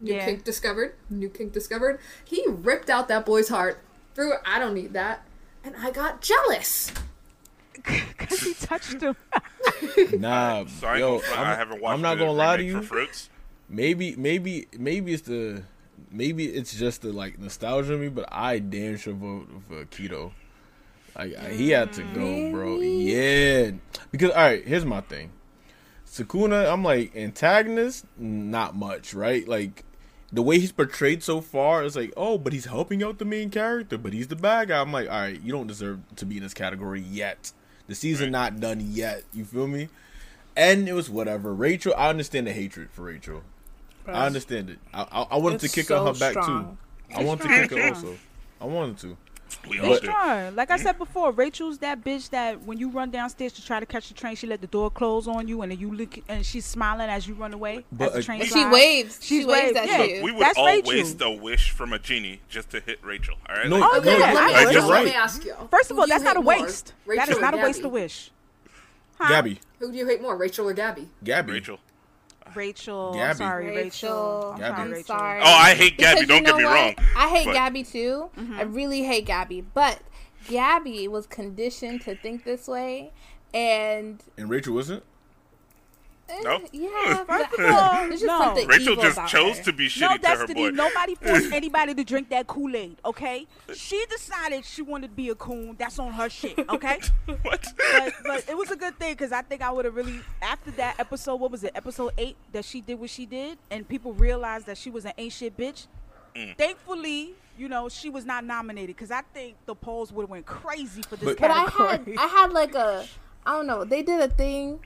New 0.00 0.14
Yeah. 0.14 0.24
kink 0.26 0.44
discovered. 0.44 0.94
New 1.10 1.28
kink 1.30 1.52
discovered. 1.52 1.98
He 2.24 2.44
ripped 2.46 2.90
out 2.90 3.08
that 3.08 3.26
boy's 3.26 3.48
heart. 3.48 3.80
Through. 4.14 4.34
I 4.46 4.60
don't 4.60 4.74
need 4.74 4.92
that. 4.92 5.22
and 5.64 5.74
I 5.78 5.90
got 5.90 6.20
jealous. 6.20 6.92
Because 8.18 8.40
he 8.40 8.54
touched 8.54 9.00
him. 9.02 9.16
Nah, 10.18 10.64
So 10.66 10.86
I 10.86 10.98
yo, 10.98 11.20
I'm, 11.34 11.46
I 11.46 11.54
haven't 11.54 11.80
watched 11.80 11.94
I'm 11.94 12.02
not 12.02 12.18
gonna 12.18 12.32
lie 12.32 12.56
to 12.56 12.62
you. 12.62 12.82
Fruits. 12.82 13.28
Maybe, 13.68 14.14
maybe, 14.16 14.66
maybe 14.78 15.12
it's 15.14 15.22
the, 15.22 15.62
maybe 16.10 16.46
it's 16.46 16.74
just 16.76 17.02
the 17.02 17.12
like 17.12 17.38
nostalgia 17.38 17.94
of 17.94 18.00
me. 18.00 18.08
But 18.08 18.28
I 18.32 18.58
damn 18.58 18.96
sure 18.96 19.14
vote 19.14 19.48
for 19.68 19.84
Akito. 19.84 20.32
Like 21.16 21.36
I- 21.36 21.50
he 21.50 21.70
had 21.70 21.92
to 21.94 22.02
go, 22.14 22.50
bro. 22.50 22.80
Yeah, 22.80 23.72
because 24.10 24.30
all 24.30 24.36
right, 24.42 24.64
here's 24.66 24.84
my 24.84 25.00
thing. 25.02 25.30
Sukuna, 26.06 26.70
I'm 26.72 26.82
like 26.84 27.14
antagonist, 27.16 28.06
not 28.16 28.74
much, 28.76 29.14
right? 29.14 29.46
Like 29.46 29.84
the 30.32 30.42
way 30.42 30.58
he's 30.58 30.72
portrayed 30.72 31.22
so 31.22 31.40
far 31.40 31.84
is 31.84 31.96
like, 31.96 32.12
oh, 32.16 32.38
but 32.38 32.52
he's 32.52 32.66
helping 32.66 33.02
out 33.02 33.18
the 33.18 33.24
main 33.24 33.50
character, 33.50 33.98
but 33.98 34.12
he's 34.12 34.28
the 34.28 34.36
bad 34.36 34.68
guy. 34.68 34.80
I'm 34.80 34.92
like, 34.92 35.08
all 35.10 35.20
right, 35.20 35.40
you 35.40 35.52
don't 35.52 35.66
deserve 35.66 36.00
to 36.16 36.26
be 36.26 36.36
in 36.38 36.42
this 36.42 36.54
category 36.54 37.00
yet. 37.00 37.52
The 37.86 37.94
season 37.94 38.30
not 38.30 38.60
done 38.60 38.80
yet. 38.80 39.24
You 39.32 39.44
feel 39.44 39.66
me? 39.66 39.88
And 40.56 40.88
it 40.88 40.92
was 40.92 41.10
whatever. 41.10 41.52
Rachel, 41.52 41.94
I 41.96 42.08
understand 42.08 42.46
the 42.46 42.52
hatred 42.52 42.90
for 42.90 43.02
Rachel. 43.02 43.42
I 44.06 44.26
understand 44.26 44.70
it. 44.70 44.78
I 44.92 45.02
I, 45.02 45.22
I 45.32 45.36
wanted 45.38 45.62
It's 45.62 45.72
to 45.72 45.80
kick 45.80 45.86
so 45.88 45.98
on 46.06 46.14
her 46.14 46.18
back 46.18 46.32
strong. 46.32 46.78
too. 47.10 47.16
I 47.16 47.22
wanted 47.24 47.42
to 47.44 47.48
kick 47.48 47.70
her 47.78 47.88
also. 47.88 48.16
I 48.60 48.64
wanted 48.66 48.98
to. 48.98 49.16
We 49.68 49.80
all 49.80 49.90
do. 49.90 49.96
strong. 49.96 50.54
Like 50.56 50.70
I 50.70 50.76
said 50.76 50.98
before, 50.98 51.30
Rachel's 51.32 51.78
that 51.78 52.04
bitch 52.04 52.30
that 52.30 52.62
when 52.62 52.78
you 52.78 52.90
run 52.90 53.10
downstairs 53.10 53.52
to 53.54 53.64
try 53.64 53.80
to 53.80 53.86
catch 53.86 54.08
the 54.08 54.14
train, 54.14 54.36
she 54.36 54.46
let 54.46 54.60
the 54.60 54.66
door 54.66 54.90
close 54.90 55.26
on 55.26 55.48
you, 55.48 55.62
and 55.62 55.72
then 55.72 55.78
you 55.78 55.94
look 55.94 56.18
and 56.28 56.44
she's 56.44 56.64
smiling 56.66 57.08
as 57.08 57.26
you 57.26 57.34
run 57.34 57.52
away. 57.54 57.84
But, 57.92 58.08
as 58.08 58.12
the 58.14 58.22
train 58.22 58.40
And 58.42 58.50
she 58.50 58.64
waves. 58.66 59.18
She's 59.22 59.42
she 59.42 59.44
waves 59.46 59.74
waved, 59.74 59.76
at 59.78 59.86
yeah. 59.86 59.98
Look, 59.98 60.10
you. 60.10 60.22
we 60.22 60.32
would 60.32 60.42
That's 60.42 60.58
all 60.58 60.66
Rachel. 60.66 60.88
waste 60.92 61.20
a 61.22 61.30
wish 61.30 61.70
from 61.70 61.92
a 61.92 61.98
genie 61.98 62.40
just 62.48 62.70
to 62.70 62.80
hit 62.80 62.98
Rachel. 63.02 63.36
All 63.48 63.56
right. 63.56 63.68
No, 63.68 63.78
Like, 63.78 63.90
Oh, 63.94 63.98
no, 64.00 64.10
yeah, 64.18 64.34
I 64.36 64.70
you're, 64.70 64.82
would. 64.82 64.90
Let 64.90 65.04
me 65.06 65.12
ask 65.12 65.44
you. 65.44 65.54
First 65.70 65.90
of 65.90 65.98
all, 65.98 66.06
that's 66.06 66.24
not 66.24 66.36
a 66.36 66.40
waste. 66.40 66.86
that 66.86 66.94
Rachel 67.06 67.30
is 67.30 67.38
or 67.38 67.40
not 67.40 67.54
a 67.54 67.58
waste 67.58 67.82
of 67.84 67.90
wish. 67.92 68.30
Huh? 69.18 69.28
Gabby, 69.28 69.60
Who 69.78 69.92
do 69.92 69.96
you 69.98 70.06
hate 70.06 70.20
more, 70.20 70.36
Rachel 70.36 70.68
or 70.68 70.72
Gabby? 70.72 71.08
Gabby, 71.22 71.52
Rachel. 71.52 71.78
Rachel. 72.56 73.10
I'm 73.12 73.18
Gabby. 73.18 73.36
sorry, 73.38 73.66
Rachel. 73.68 73.82
Rachel. 73.84 74.52
I'm 74.54 74.58
Gabby. 74.58 74.68
sorry, 74.74 74.82
I'm 74.82 74.90
Rachel. 74.92 75.04
sorry. 75.06 75.40
Oh, 75.40 75.44
I 75.44 75.74
hate 75.74 75.98
Gabby. 75.98 76.20
you 76.20 76.26
Don't 76.26 76.42
get 76.44 76.50
know 76.52 76.58
me 76.58 76.64
what? 76.64 76.74
wrong. 76.74 76.94
I 77.16 77.28
hate 77.28 77.44
but- 77.46 77.54
Gabby 77.54 77.82
too. 77.84 78.30
Mm-hmm. 78.38 78.54
I 78.58 78.62
really 78.62 79.02
hate 79.04 79.26
Gabby, 79.26 79.60
but 79.62 80.00
Gabby 80.48 81.08
was 81.08 81.26
conditioned 81.26 82.02
to 82.02 82.14
think 82.16 82.44
this 82.44 82.68
way, 82.68 83.12
and 83.52 84.22
and 84.36 84.48
Rachel 84.50 84.74
wasn't. 84.74 85.02
Eh, 86.34 86.42
No? 86.42 86.60
yeah, 86.72 87.24
First 87.24 87.50
but 87.56 87.60
of 87.60 87.70
all, 87.74 87.92
there's 87.92 88.10
just 88.10 88.24
no. 88.24 88.38
something 88.40 88.68
Rachel 88.68 88.92
evil 88.92 89.04
just 89.04 89.16
about 89.18 89.28
chose 89.28 89.58
her. 89.58 89.64
to 89.64 89.72
be 89.72 89.86
shitty 89.88 90.00
No, 90.00 90.06
to 90.08 90.12
her 90.12 90.18
Destiny. 90.18 90.54
boy. 90.54 90.70
Nobody 90.70 91.14
forced 91.14 91.52
anybody 91.60 91.94
to 91.94 92.04
drink 92.04 92.28
that 92.30 92.46
Kool 92.46 92.74
Aid. 92.76 92.96
Okay, 93.04 93.46
she 93.74 94.04
decided 94.10 94.64
she 94.64 94.82
wanted 94.82 95.08
to 95.08 95.14
be 95.14 95.28
a 95.30 95.34
coon. 95.34 95.76
That's 95.78 95.98
on 95.98 96.12
her 96.12 96.28
shit. 96.28 96.58
Okay, 96.68 96.98
what? 97.42 97.66
but 97.92 98.12
but 98.24 98.48
it 98.48 98.56
was 98.56 98.70
a 98.70 98.76
good 98.76 98.98
thing 98.98 99.12
because 99.12 99.32
I 99.32 99.42
think 99.42 99.62
I 99.62 99.70
would 99.70 99.84
have 99.84 99.94
really 99.94 100.20
after 100.42 100.70
that 100.72 100.98
episode. 100.98 101.36
What 101.36 101.50
was 101.50 101.64
it? 101.64 101.72
Episode 101.74 102.12
eight 102.18 102.36
that 102.52 102.64
she 102.64 102.80
did 102.80 102.98
what 103.00 103.10
she 103.10 103.26
did, 103.26 103.58
and 103.70 103.88
people 103.88 104.12
realized 104.12 104.66
that 104.66 104.78
she 104.78 104.90
was 104.90 105.04
an 105.04 105.12
ain't 105.18 105.32
shit 105.32 105.56
bitch. 105.56 105.86
Mm. 106.36 106.56
Thankfully, 106.58 107.34
you 107.56 107.68
know 107.68 107.88
she 107.88 108.10
was 108.10 108.24
not 108.24 108.44
nominated 108.44 108.96
because 108.96 109.10
I 109.12 109.22
think 109.32 109.54
the 109.66 109.74
polls 109.76 110.12
would 110.12 110.22
have 110.24 110.30
went 110.30 110.46
crazy 110.46 111.02
for 111.02 111.14
this 111.16 111.28
But- 111.28 111.38
But 111.38 111.50
I 111.52 111.60
had 111.70 112.08
I 112.18 112.26
had 112.26 112.52
like 112.52 112.74
a 112.74 113.06
I 113.46 113.52
don't 113.52 113.66
know. 113.66 113.84
They 113.84 114.02
did 114.02 114.20
a 114.20 114.28
thing. 114.28 114.80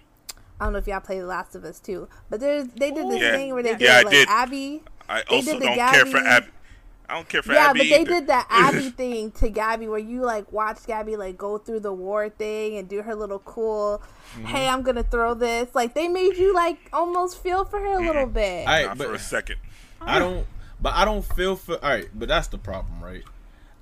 I 0.61 0.65
don't 0.65 0.73
know 0.73 0.79
if 0.81 0.87
y'all 0.87 1.01
played 1.01 1.21
The 1.21 1.27
Last 1.27 1.55
of 1.55 1.65
Us 1.65 1.79
too, 1.81 2.09
but 2.31 2.41
there's 2.41 2.67
they 2.69 2.91
did 2.91 3.09
this 3.09 3.21
Yeah. 3.23 3.33
thing 3.33 3.55
where 3.55 3.63
they 3.63 3.73
did 3.73 3.81
Yeah, 3.83 3.93
I 3.99 4.03
like 4.03 4.11
did. 4.11 4.29
Abby. 4.29 4.83
I 5.09 5.23
also 5.31 5.59
don't 5.59 5.75
care 5.77 6.07
for 6.07 6.17
Abby. 6.19 6.47
I 7.11 7.15
don't 7.15 7.29
care 7.29 7.43
for 7.43 7.53
yeah, 7.55 7.71
Abby. 7.71 7.79
Yeah, 7.81 7.85
but 7.85 7.95
they 7.97 8.01
either. 8.03 8.21
did 8.21 8.27
that 8.27 8.47
Abby 8.51 8.91
thing 8.97 9.31
to 9.33 9.49
Gabby 9.49 9.89
where 9.89 9.99
you 9.99 10.23
like 10.23 10.53
watch 10.53 10.85
Gabby 10.87 11.17
like 11.17 11.39
go 11.39 11.57
through 11.57 11.81
the 11.81 11.93
war 11.93 12.29
thing 12.29 12.77
and 12.77 12.87
do 12.89 13.01
her 13.03 13.15
little 13.15 13.39
cool. 13.39 14.03
Mm-hmm. 14.35 14.45
Hey, 14.47 14.69
I'm 14.69 14.83
gonna 14.83 15.03
throw 15.05 15.33
this. 15.35 15.75
Like 15.75 15.95
they 15.95 16.09
made 16.09 16.37
you 16.37 16.55
like 16.55 16.91
almost 16.93 17.43
feel 17.43 17.65
for 17.65 17.79
her 17.81 17.99
a 17.99 18.05
little 18.07 18.27
bit. 18.27 18.67
All 18.67 18.75
right, 18.75 18.87
Not 18.87 18.99
for 18.99 19.15
a 19.15 19.19
second. 19.19 19.57
I 20.03 20.19
don't. 20.19 20.47
But 20.81 20.95
I 20.95 21.05
don't 21.05 21.25
feel 21.25 21.57
for. 21.57 21.75
All 21.83 21.91
right, 21.91 22.09
but 22.15 22.29
that's 22.29 22.49
the 22.49 22.59
problem, 22.59 23.03
right? 23.03 23.25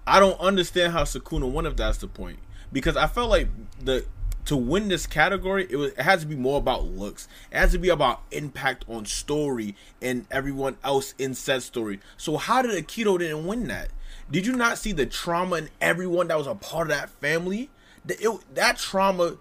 I 0.06 0.20
don't 0.20 0.38
understand 0.38 0.92
how 0.92 1.02
Sukuna 1.02 1.50
won 1.50 1.66
if 1.66 1.74
that's 1.76 1.98
the 1.98 2.06
point 2.06 2.38
because 2.72 2.96
I 2.96 3.08
felt 3.08 3.28
like 3.28 3.48
the 3.82 4.04
to 4.46 4.56
win 4.56 4.88
this 4.88 5.06
category, 5.06 5.66
it 5.68 5.76
was 5.76 5.92
it 5.92 6.00
has 6.00 6.20
to 6.20 6.26
be 6.26 6.36
more 6.36 6.58
about 6.58 6.84
looks. 6.84 7.28
It 7.50 7.58
has 7.58 7.72
to 7.72 7.78
be 7.78 7.88
about 7.88 8.22
impact 8.30 8.84
on 8.88 9.04
story 9.04 9.76
and 10.00 10.26
everyone 10.30 10.78
else 10.82 11.14
in 11.18 11.34
said 11.34 11.62
story. 11.62 12.00
So 12.16 12.36
how 12.36 12.62
did 12.62 12.70
Akito 12.72 13.18
didn't 13.18 13.46
win 13.46 13.66
that? 13.68 13.90
Did 14.30 14.46
you 14.46 14.54
not 14.54 14.78
see 14.78 14.92
the 14.92 15.06
trauma 15.06 15.56
in 15.56 15.68
everyone 15.80 16.28
that 16.28 16.38
was 16.38 16.46
a 16.46 16.54
part 16.54 16.90
of 16.90 16.96
that 16.96 17.10
family? 17.10 17.70
The, 18.04 18.14
it, 18.22 18.54
that 18.54 18.78
trauma 18.78 19.36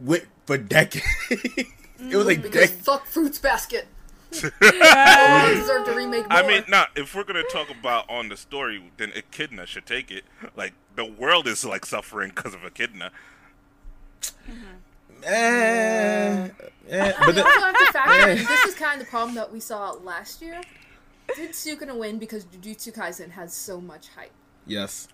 went 0.00 0.24
for 0.46 0.58
decades. 0.58 1.06
it 1.30 1.66
was 2.16 2.26
like 2.26 2.38
mm-hmm. 2.38 2.42
Because 2.42 2.70
dec- 2.70 2.84
fuck 2.84 3.06
Fruits 3.06 3.38
Basket. 3.38 3.86
I 4.60 5.54
deserve 5.56 5.86
to 5.86 5.92
remake 5.92 6.28
more. 6.28 6.38
I 6.38 6.46
mean, 6.46 6.64
nah. 6.68 6.86
If 6.96 7.14
we're 7.14 7.24
gonna 7.24 7.42
talk 7.44 7.70
about 7.70 8.08
on 8.10 8.28
the 8.28 8.36
story, 8.36 8.90
then 8.98 9.10
Echidna 9.14 9.66
should 9.66 9.86
take 9.86 10.10
it. 10.10 10.24
Like 10.54 10.74
the 10.96 11.04
world 11.04 11.46
is 11.46 11.64
like 11.64 11.86
suffering 11.86 12.32
because 12.34 12.54
of 12.54 12.62
Echidna. 12.64 13.10
Eh, 15.24 16.48
eh, 16.88 17.12
But 17.12 17.16
but 17.18 17.26
you 17.28 17.32
then, 17.34 17.44
also 17.46 17.60
have 17.60 17.78
to 17.78 17.92
factor 17.92 18.28
in 18.30 18.38
this 18.38 18.64
is 18.66 18.74
kind 18.74 19.00
of 19.00 19.06
the 19.06 19.10
problem 19.10 19.34
that 19.34 19.52
we 19.52 19.60
saw 19.60 19.92
last 19.92 20.40
year. 20.42 20.60
Did 21.36 21.50
Sukuna 21.50 21.96
win 21.96 22.18
because 22.18 22.44
Jujutsu 22.46 22.92
Kaisen 22.94 23.30
has 23.32 23.52
so 23.52 23.80
much 23.80 24.08
hype? 24.16 24.30
yes. 24.66 25.08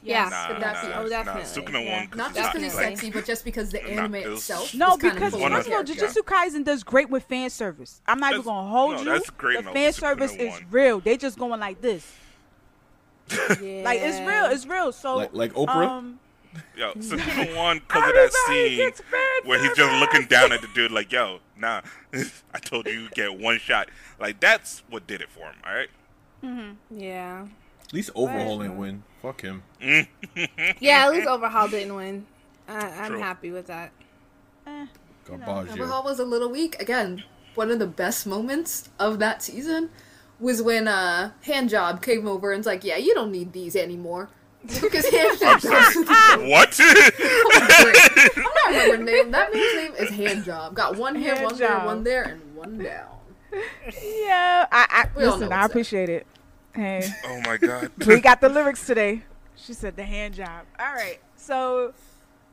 Yeah. 0.00 0.28
Nah, 0.28 0.46
Could 0.46 0.62
that 0.62 0.84
nah, 0.84 0.98
oh, 1.00 1.02
nah. 1.02 1.08
definitely, 1.08 1.42
Sukuna 1.42 1.84
yeah. 1.84 1.98
won 1.98 2.06
'cause 2.06 2.16
Not 2.18 2.32
just 2.32 2.52
because 2.52 2.72
Definitely. 2.72 2.90
he's 2.90 3.00
sexy, 3.00 3.10
but 3.10 3.24
just 3.24 3.44
because 3.44 3.70
the 3.70 3.82
anime 3.82 4.14
it 4.14 4.28
was- 4.28 4.38
itself. 4.38 4.72
No, 4.72 4.92
is 4.94 4.96
kind 4.98 5.14
because 5.14 5.34
of 5.34 5.40
one 5.40 5.50
first 5.50 5.66
of 5.66 5.72
of 5.72 5.78
all, 5.78 5.84
Jujutsu 5.84 6.22
Kaisen 6.22 6.62
does 6.64 6.84
great 6.84 7.10
with 7.10 7.24
fan 7.24 7.50
service. 7.50 8.00
I'm 8.06 8.20
not 8.20 8.32
even 8.34 8.44
gonna 8.44 8.70
hold 8.70 8.92
no, 8.92 8.98
you. 9.00 9.04
that's 9.06 9.28
great 9.30 9.54
The 9.54 9.58
enough 9.62 9.74
fan 9.74 9.92
Sukuna 9.92 9.98
service 9.98 10.34
is 10.36 10.50
won. 10.52 10.66
real. 10.70 11.00
They 11.00 11.16
just 11.16 11.36
going 11.36 11.58
like 11.58 11.80
this. 11.80 12.06
Yeah. 13.60 13.82
Like 13.84 13.98
it's 14.00 14.20
real. 14.20 14.44
It's 14.44 14.66
real. 14.66 14.92
So 14.92 15.16
Like 15.16 15.30
like 15.32 15.52
Oprah. 15.54 15.88
Um, 15.88 16.20
Yo, 16.76 16.92
Sukuna 16.96 17.56
won 17.56 17.78
because 17.78 18.08
of 18.08 18.14
that 18.14 18.32
scene 18.46 18.92
where 19.44 19.58
he's 19.60 19.76
just 19.76 19.92
looking 20.00 20.26
down 20.26 20.52
at 20.52 20.60
the 20.60 20.68
dude 20.74 20.90
like, 20.92 21.12
"Yo, 21.12 21.40
nah, 21.56 21.82
I 22.54 22.58
told 22.60 22.86
you 22.86 22.92
you 22.92 23.08
get 23.10 23.38
one 23.38 23.58
shot." 23.58 23.88
Like 24.18 24.40
that's 24.40 24.82
what 24.88 25.06
did 25.06 25.20
it 25.20 25.30
for 25.30 25.46
him. 25.46 25.56
All 25.66 25.74
right. 25.74 25.88
yeah. 26.90 27.46
At 27.86 27.92
least 27.94 28.10
Overhaul 28.14 28.58
didn't 28.58 28.76
win. 28.78 29.02
Fuck 29.22 29.40
him. 29.42 29.62
Yeah, 30.80 31.06
at 31.06 31.10
least 31.12 31.26
Overhaul 31.26 31.68
didn't 31.68 31.94
win. 31.94 32.26
I, 32.68 32.86
I'm 32.90 33.12
True. 33.12 33.18
happy 33.20 33.50
with 33.50 33.66
that. 33.66 33.92
eh, 34.66 34.86
Garbage. 35.26 35.72
Overhaul 35.72 36.04
was 36.04 36.18
a 36.18 36.24
little 36.24 36.50
weak. 36.50 36.80
Again, 36.80 37.24
one 37.54 37.70
of 37.70 37.78
the 37.78 37.86
best 37.86 38.26
moments 38.26 38.88
of 38.98 39.18
that 39.18 39.42
season 39.42 39.90
was 40.38 40.62
when 40.62 40.86
uh 40.86 41.32
Handjob 41.46 42.02
came 42.02 42.28
over 42.28 42.52
and's 42.52 42.66
like, 42.66 42.84
"Yeah, 42.84 42.96
you 42.96 43.14
don't 43.14 43.32
need 43.32 43.52
these 43.52 43.74
anymore." 43.74 44.28
Because 44.66 45.06
Handjob 45.06 45.46
I'm 45.46 45.60
sorry. 45.60 46.48
what? 46.50 46.80
I'm 46.80 48.42
not 48.42 48.66
remembering 48.90 49.04
name. 49.04 49.30
That 49.30 49.52
man's 49.52 49.74
name 49.76 49.94
is 49.94 50.10
Handjob. 50.44 50.74
Got 50.74 50.96
one 50.96 51.14
hand, 51.14 51.44
one 51.44 51.56
there, 51.56 51.78
one 51.84 52.04
there, 52.04 52.22
and 52.24 52.54
one 52.56 52.78
down. 52.78 53.08
yeah, 54.02 54.66
I, 54.70 54.86
I 54.90 55.18
listen. 55.18 55.44
I 55.44 55.46
what's 55.46 55.52
up. 55.64 55.70
appreciate 55.70 56.08
it. 56.08 56.26
Hey, 56.74 57.08
oh 57.24 57.40
my 57.46 57.56
god. 57.56 57.90
we 58.06 58.20
got 58.20 58.40
the 58.40 58.48
lyrics 58.48 58.86
today. 58.86 59.22
She 59.56 59.72
said 59.72 59.96
the 59.96 60.04
hand 60.04 60.34
job. 60.34 60.66
All 60.78 60.92
right, 60.92 61.18
so, 61.36 61.92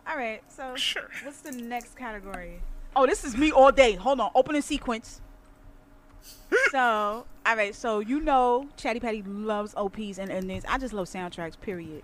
all 0.07 0.15
right, 0.17 0.41
so 0.47 0.75
Sure. 0.75 1.09
what's 1.24 1.41
the 1.41 1.51
next 1.51 1.95
category? 1.97 2.62
Oh, 2.95 3.05
this 3.05 3.24
is 3.24 3.35
me 3.38 3.51
all 3.51 3.71
day. 3.71 3.93
Hold 3.93 4.19
on, 4.21 4.31
opening 4.33 4.62
sequence. 4.62 5.21
So, 6.72 7.25
all 7.46 7.55
right, 7.55 7.74
so 7.75 8.00
you 8.00 8.20
know, 8.20 8.67
Chatty 8.77 9.00
Patty 9.00 9.24
loves 9.24 9.74
OPs 9.75 10.17
and 10.17 10.32
endings. 10.32 10.63
I 10.67 10.77
just 10.77 10.94
love 10.94 11.08
soundtracks. 11.08 11.60
Period. 11.60 12.03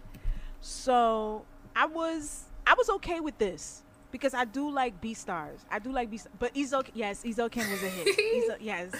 So 0.62 1.44
I 1.75 1.86
was 1.86 2.46
I 2.66 2.74
was 2.75 2.90
okay 2.90 3.20
with 3.20 3.38
this 3.38 3.84
because 4.12 4.34
I 4.34 4.46
do 4.46 4.70
like 4.70 5.01
Beastars. 5.01 5.60
I 5.70 5.80
do 5.80 5.92
like 5.92 6.10
B, 6.12 6.20
but 6.40 6.54
Izo 6.54 6.86
yes, 6.94 7.24
Eizouken 7.24 7.70
was 7.72 7.82
a 7.84 7.88
hit. 7.90 8.08
Izo, 8.18 8.58
yes, 8.60 8.92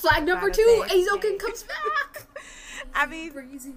Flag 0.00 0.24
number 0.24 0.50
two, 0.50 0.84
Eizouken 0.88 1.38
comes 1.38 1.62
back. 1.64 2.26
I 2.94 3.06
mean, 3.06 3.32
Crazy. 3.32 3.74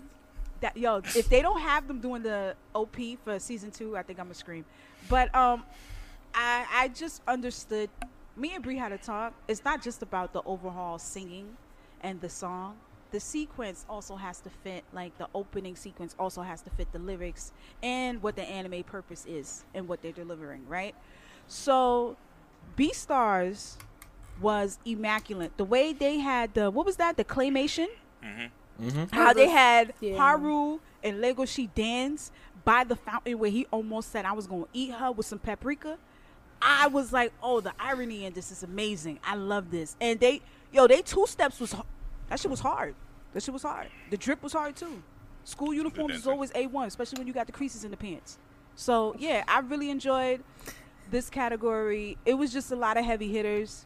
that 0.61 0.77
yo, 0.77 0.97
if 0.97 1.29
they 1.29 1.41
don't 1.41 1.59
have 1.61 1.87
them 1.87 1.99
doing 1.99 2.23
the 2.23 2.55
OP 2.73 2.95
for 3.23 3.39
season 3.39 3.71
two, 3.71 3.97
I 3.97 4.03
think 4.03 4.19
I'm 4.19 4.25
gonna 4.25 4.35
scream. 4.35 4.65
But 5.09 5.33
um, 5.35 5.63
I 6.33 6.65
I 6.71 6.87
just 6.89 7.21
understood. 7.27 7.89
Me 8.37 8.53
and 8.53 8.63
Brie 8.63 8.77
had 8.77 8.91
a 8.91 8.97
talk. 8.97 9.33
It's 9.47 9.65
not 9.65 9.81
just 9.81 10.03
about 10.03 10.31
the 10.31 10.43
overhaul 10.43 10.99
singing 10.99 11.57
and 12.01 12.21
the 12.21 12.29
song. 12.29 12.77
The 13.09 13.19
sequence 13.19 13.85
also 13.89 14.15
has 14.15 14.39
to 14.41 14.49
fit, 14.49 14.83
like 14.93 15.17
the 15.17 15.27
opening 15.33 15.75
sequence 15.75 16.15
also 16.19 16.41
has 16.43 16.61
to 16.61 16.69
fit 16.69 16.91
the 16.91 16.99
lyrics 16.99 17.51
and 17.81 18.21
what 18.21 18.35
the 18.35 18.43
anime 18.43 18.83
purpose 18.83 19.25
is 19.27 19.63
and 19.73 19.87
what 19.87 20.01
they're 20.01 20.11
delivering, 20.11 20.67
right? 20.67 20.93
So, 21.47 22.17
Beastars 22.77 23.77
was 24.39 24.77
immaculate. 24.85 25.57
The 25.57 25.65
way 25.65 25.93
they 25.93 26.19
had 26.19 26.53
the 26.53 26.69
what 26.69 26.85
was 26.85 26.97
that? 26.97 27.17
The 27.17 27.23
claymation 27.23 27.87
mm-hmm. 28.23 28.87
Mm-hmm. 28.87 29.15
how 29.15 29.33
they 29.33 29.49
had 29.49 29.93
Yeah. 29.99 30.17
Haru 30.17 30.79
and 31.03 31.23
Legoshi 31.23 31.69
dance 31.73 32.31
by 32.63 32.83
the 32.83 32.95
fountain 32.95 33.39
where 33.39 33.49
he 33.49 33.65
almost 33.71 34.11
said 34.11 34.25
I 34.25 34.33
was 34.33 34.45
gonna 34.45 34.65
eat 34.73 34.91
her 34.91 35.11
with 35.11 35.25
some 35.25 35.39
paprika. 35.39 35.97
I 36.61 36.87
was 36.87 37.13
like, 37.13 37.33
oh, 37.41 37.61
the 37.61 37.73
irony 37.79 38.25
in 38.25 38.33
this 38.33 38.51
is 38.51 38.63
amazing. 38.63 39.19
I 39.23 39.35
love 39.35 39.71
this. 39.71 39.95
And 40.01 40.19
they, 40.19 40.41
yo, 40.71 40.87
they 40.87 41.01
two 41.01 41.25
steps 41.27 41.59
was 41.59 41.75
that 42.29 42.39
shit 42.39 42.51
was 42.51 42.59
hard. 42.59 42.95
That 43.33 43.43
shit 43.43 43.53
was 43.53 43.63
hard. 43.63 43.87
The 44.09 44.17
drip 44.17 44.41
was 44.43 44.53
hard 44.53 44.75
too. 44.75 45.03
School 45.43 45.73
uniforms 45.73 46.15
is 46.15 46.27
always 46.27 46.51
a 46.55 46.67
one, 46.67 46.87
especially 46.87 47.19
when 47.19 47.27
you 47.27 47.33
got 47.33 47.45
the 47.45 47.53
creases 47.53 47.83
in 47.83 47.91
the 47.91 47.97
pants. 47.97 48.37
So 48.75 49.15
yeah, 49.17 49.43
I 49.47 49.59
really 49.59 49.89
enjoyed 49.89 50.43
this 51.09 51.29
category. 51.29 52.17
It 52.25 52.33
was 52.33 52.51
just 52.51 52.71
a 52.71 52.75
lot 52.75 52.97
of 52.97 53.05
heavy 53.05 53.31
hitters. 53.31 53.85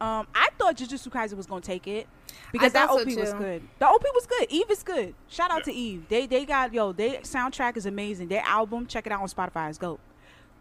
Um, 0.00 0.26
I 0.34 0.48
thought 0.58 0.76
Jujutsu 0.76 1.08
Kaisen 1.10 1.36
was 1.36 1.46
gonna 1.46 1.60
take 1.60 1.86
it 1.86 2.08
because 2.50 2.72
that 2.72 2.90
OP 2.90 3.08
so, 3.10 3.20
was 3.20 3.32
good. 3.34 3.62
The 3.78 3.86
OP 3.86 4.02
was 4.14 4.26
good. 4.26 4.46
Eve 4.50 4.70
is 4.70 4.82
good. 4.82 5.14
Shout 5.28 5.50
out 5.50 5.58
Yeah. 5.58 5.64
to 5.64 5.72
Eve. 5.72 6.08
They 6.08 6.26
they 6.26 6.44
got 6.44 6.72
yo. 6.72 6.92
Their 6.92 7.20
soundtrack 7.20 7.76
is 7.76 7.86
amazing. 7.86 8.28
Their 8.28 8.42
album, 8.44 8.86
check 8.86 9.06
it 9.06 9.12
out 9.12 9.20
on 9.20 9.28
Spotify. 9.28 9.68
It's 9.68 9.78
dope. 9.78 10.00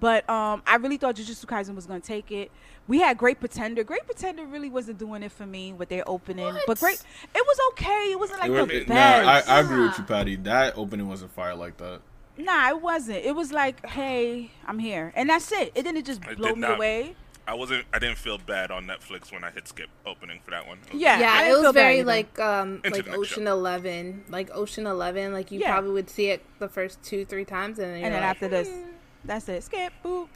But 0.01 0.29
um, 0.29 0.61
I 0.67 0.75
really 0.75 0.97
thought 0.97 1.15
Jujutsu 1.15 1.45
Kaisen 1.45 1.75
was 1.75 1.85
gonna 1.85 2.01
take 2.01 2.29
it. 2.31 2.51
We 2.87 2.99
had 2.99 3.17
Great 3.17 3.39
Pretender. 3.39 3.83
Great 3.85 4.05
Pretender 4.05 4.45
really 4.45 4.69
wasn't 4.69 4.97
doing 4.97 5.23
it 5.23 5.31
for 5.31 5.45
me 5.45 5.71
with 5.71 5.87
their 5.87 6.03
opening. 6.09 6.43
What? 6.43 6.63
But 6.67 6.79
great, 6.79 7.01
it 7.33 7.45
was 7.47 7.59
okay. 7.71 8.09
It 8.11 8.19
wasn't 8.19 8.39
like 8.41 8.51
It 8.51 8.53
the 8.55 8.79
was- 8.79 8.87
best. 8.87 9.47
nah, 9.47 9.53
I, 9.53 9.57
I 9.57 9.59
agree 9.61 9.83
with 9.87 9.97
you, 9.97 10.03
Patty. 10.03 10.35
That 10.37 10.77
opening 10.77 11.07
wasn't 11.07 11.31
fire 11.31 11.55
like 11.55 11.77
that. 11.77 12.01
Nah, 12.37 12.69
it 12.69 12.81
wasn't. 12.81 13.23
It 13.23 13.35
was 13.35 13.51
like, 13.51 13.85
hey, 13.85 14.51
I'm 14.65 14.79
here, 14.79 15.13
and 15.15 15.29
that's 15.29 15.51
it. 15.51 15.71
It 15.75 15.83
didn't 15.83 16.03
just 16.05 16.21
blow 16.21 16.47
did 16.49 16.55
me 16.55 16.61
not. 16.61 16.75
away. 16.77 17.15
I 17.47 17.53
wasn't. 17.53 17.85
I 17.93 17.99
didn't 17.99 18.17
feel 18.17 18.37
bad 18.39 18.71
on 18.71 18.85
Netflix 18.87 19.31
when 19.31 19.43
I 19.43 19.51
hit 19.51 19.67
skip 19.67 19.89
opening 20.05 20.39
for 20.43 20.51
that 20.51 20.65
one. 20.67 20.79
Yeah, 20.93 21.19
yeah, 21.19 21.49
it 21.49 21.61
was 21.61 21.73
very 21.73 22.03
like 22.03 22.39
um 22.39 22.81
Into 22.83 23.03
like 23.03 23.09
Ocean 23.15 23.43
show. 23.45 23.51
Eleven, 23.51 24.23
like 24.29 24.49
Ocean 24.55 24.87
Eleven. 24.87 25.33
Like 25.33 25.51
you 25.51 25.59
Yeah. 25.59 25.71
probably 25.73 25.91
would 25.91 26.09
see 26.09 26.27
it 26.29 26.43
the 26.59 26.69
first 26.69 27.03
two 27.03 27.25
three 27.25 27.45
times, 27.45 27.77
and 27.77 27.87
then, 27.87 27.93
And 27.95 28.01
you're 28.03 28.11
then 28.11 28.21
like, 28.21 28.29
after 28.29 28.47
this, 28.47 28.69
"Hmm." 28.69 28.89
That's 29.25 29.47
it. 29.49 29.63
Skip, 29.63 29.93
boop. 30.03 30.27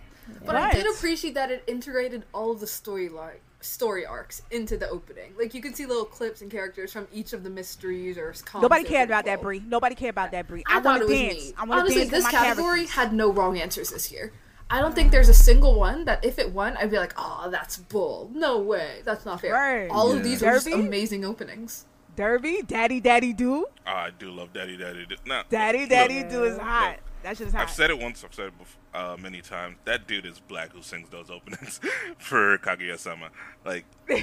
But 0.46 0.56
I 0.56 0.72
did 0.72 0.88
appreciate 0.88 1.36
that 1.36 1.52
it 1.52 1.64
integrated 1.68 2.26
all 2.34 2.52
of 2.52 2.60
the 2.60 2.66
storyline 2.66 3.38
story 3.62 4.06
arcs 4.06 4.42
into 4.52 4.78
the 4.78 4.90
opening. 4.90 5.34
Like 5.38 5.54
you 5.54 5.62
can 5.62 5.74
see 5.74 5.86
little 5.86 6.06
clips 6.06 6.42
and 6.42 6.52
characters 6.52 6.92
from 6.94 7.08
each 7.14 7.34
of 7.34 7.44
the 7.44 7.50
mysteries 7.50 8.18
or 8.18 8.32
comps 8.46 8.62
Nobody 8.64 8.84
cared 8.84 9.10
about 9.10 9.26
that. 9.26 9.42
Brie. 9.42 9.60
Nobody 9.66 9.96
cared 9.96 10.12
about 10.12 10.32
that, 10.32 10.48
Brie. 10.48 10.64
I, 10.68 10.78
I, 10.78 10.82
thought 10.82 10.86
want 10.86 11.04
it 11.04 11.06
to 11.08 11.12
was 11.12 11.20
dance. 11.20 11.46
neat. 11.46 11.56
I 11.58 11.62
want 11.66 11.70
to 11.72 11.76
Honestly, 11.82 12.02
dance 12.02 12.12
this 12.12 12.28
category 12.32 12.66
characters. 12.86 12.92
had 12.96 13.14
no 13.14 13.32
wrong 13.32 13.58
answers 13.60 13.90
this 13.90 14.12
year. 14.12 14.34
I 14.70 14.82
don't 14.82 14.96
think 14.96 15.12
there's 15.12 15.30
a 15.30 15.34
single 15.34 15.76
one 15.76 16.06
that 16.06 16.26
if 16.26 16.40
it 16.40 16.52
won, 16.52 16.76
I'd 16.78 16.90
be 16.90 16.98
like, 16.98 17.14
oh, 17.18 17.50
that's 17.52 17.78
bull. 17.78 18.32
No 18.34 18.60
way. 18.60 19.02
That's 19.04 19.26
not 19.26 19.42
fair. 19.42 19.54
Right. 19.54 19.88
All 19.90 20.12
Yeah. 20.12 20.18
of 20.18 20.24
these 20.24 20.42
are 20.42 20.54
just 20.54 20.68
amazing 20.68 21.24
openings. 21.24 21.86
Derby, 22.16 22.64
Daddy, 22.66 23.00
Daddy 23.02 23.34
Do, 23.34 23.66
Oh, 23.66 23.70
ah, 23.86 24.06
I 24.06 24.10
do 24.18 24.32
love 24.32 24.54
Daddy 24.54 24.78
Daddy. 24.78 25.06
Do. 25.06 25.16
Nah, 25.26 25.44
Daddy, 25.50 25.82
look, 25.82 25.90
Daddy 25.90 26.24
Do 26.24 26.46
is 26.46 26.58
hot. 26.58 26.98
That 27.26 27.38
shit 27.38 27.48
is 27.48 27.54
hot. 27.54 27.64
I've 27.64 27.72
said 27.72 27.90
it 27.90 27.98
once. 28.00 28.24
I've 28.24 28.34
said 28.36 28.48
it 28.48 28.54
bef- 28.60 29.14
uh, 29.14 29.18
many 29.18 29.42
times. 29.42 29.78
That 29.86 30.06
dude 30.08 30.28
is 30.28 30.40
black 30.40 30.72
who 30.74 30.84
sings 30.84 31.10
those 31.10 31.32
openings 31.32 31.80
for 32.20 32.60
Kaguya-sama. 32.60 33.30
Like, 33.66 33.86
nah, 34.08 34.16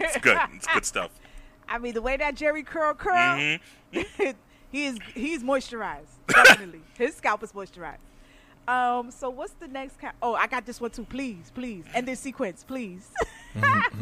it's 0.00 0.16
good. 0.16 0.38
It's 0.54 0.66
good 0.66 0.86
stuff. 0.86 1.10
I 1.68 1.76
mean, 1.78 1.92
the 1.92 2.00
way 2.00 2.16
that 2.16 2.34
Jerry 2.34 2.62
curl 2.62 2.94
curl, 2.94 3.12
Mhm. 3.12 3.60
he 4.72 4.86
is 4.86 4.98
he's 5.14 5.42
moisturized. 5.42 6.06
Definitely, 6.28 6.80
his 6.96 7.14
scalp 7.14 7.42
is 7.42 7.52
moisturized. 7.52 7.98
Um, 8.66 9.10
so 9.10 9.28
what's 9.30 9.52
the 9.52 9.68
next? 9.68 10.00
Ca- 10.00 10.12
oh, 10.22 10.34
I 10.34 10.46
got 10.46 10.64
this 10.64 10.80
one 10.80 10.90
too. 10.92 11.04
Please, 11.04 11.52
please, 11.54 11.84
end 11.94 12.08
this 12.08 12.20
sequence, 12.20 12.64
please. 12.64 13.10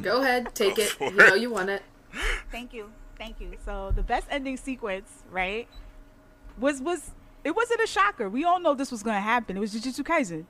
Go 0.00 0.22
ahead, 0.22 0.54
take 0.54 0.78
it. 0.78 0.90
for 0.90 1.10
You 1.10 1.16
know 1.16 1.34
it. 1.34 1.40
you 1.40 1.50
want 1.50 1.70
it. 1.70 1.82
Thank 2.52 2.72
you, 2.72 2.92
thank 3.18 3.40
you. 3.40 3.50
So 3.64 3.92
the 3.96 4.02
best 4.02 4.26
ending 4.30 4.56
sequence, 4.56 5.10
right, 5.30 5.66
was 6.58 6.80
was 6.80 7.10
it 7.44 7.54
wasn't 7.54 7.82
a 7.82 7.86
shocker. 7.86 8.28
We 8.28 8.44
all 8.44 8.58
know 8.58 8.74
this 8.74 8.90
was 8.90 9.02
gonna 9.02 9.20
happen. 9.20 9.56
It 9.56 9.60
was 9.60 9.74
Jujutsu 9.74 10.02
Kaisen. 10.02 10.46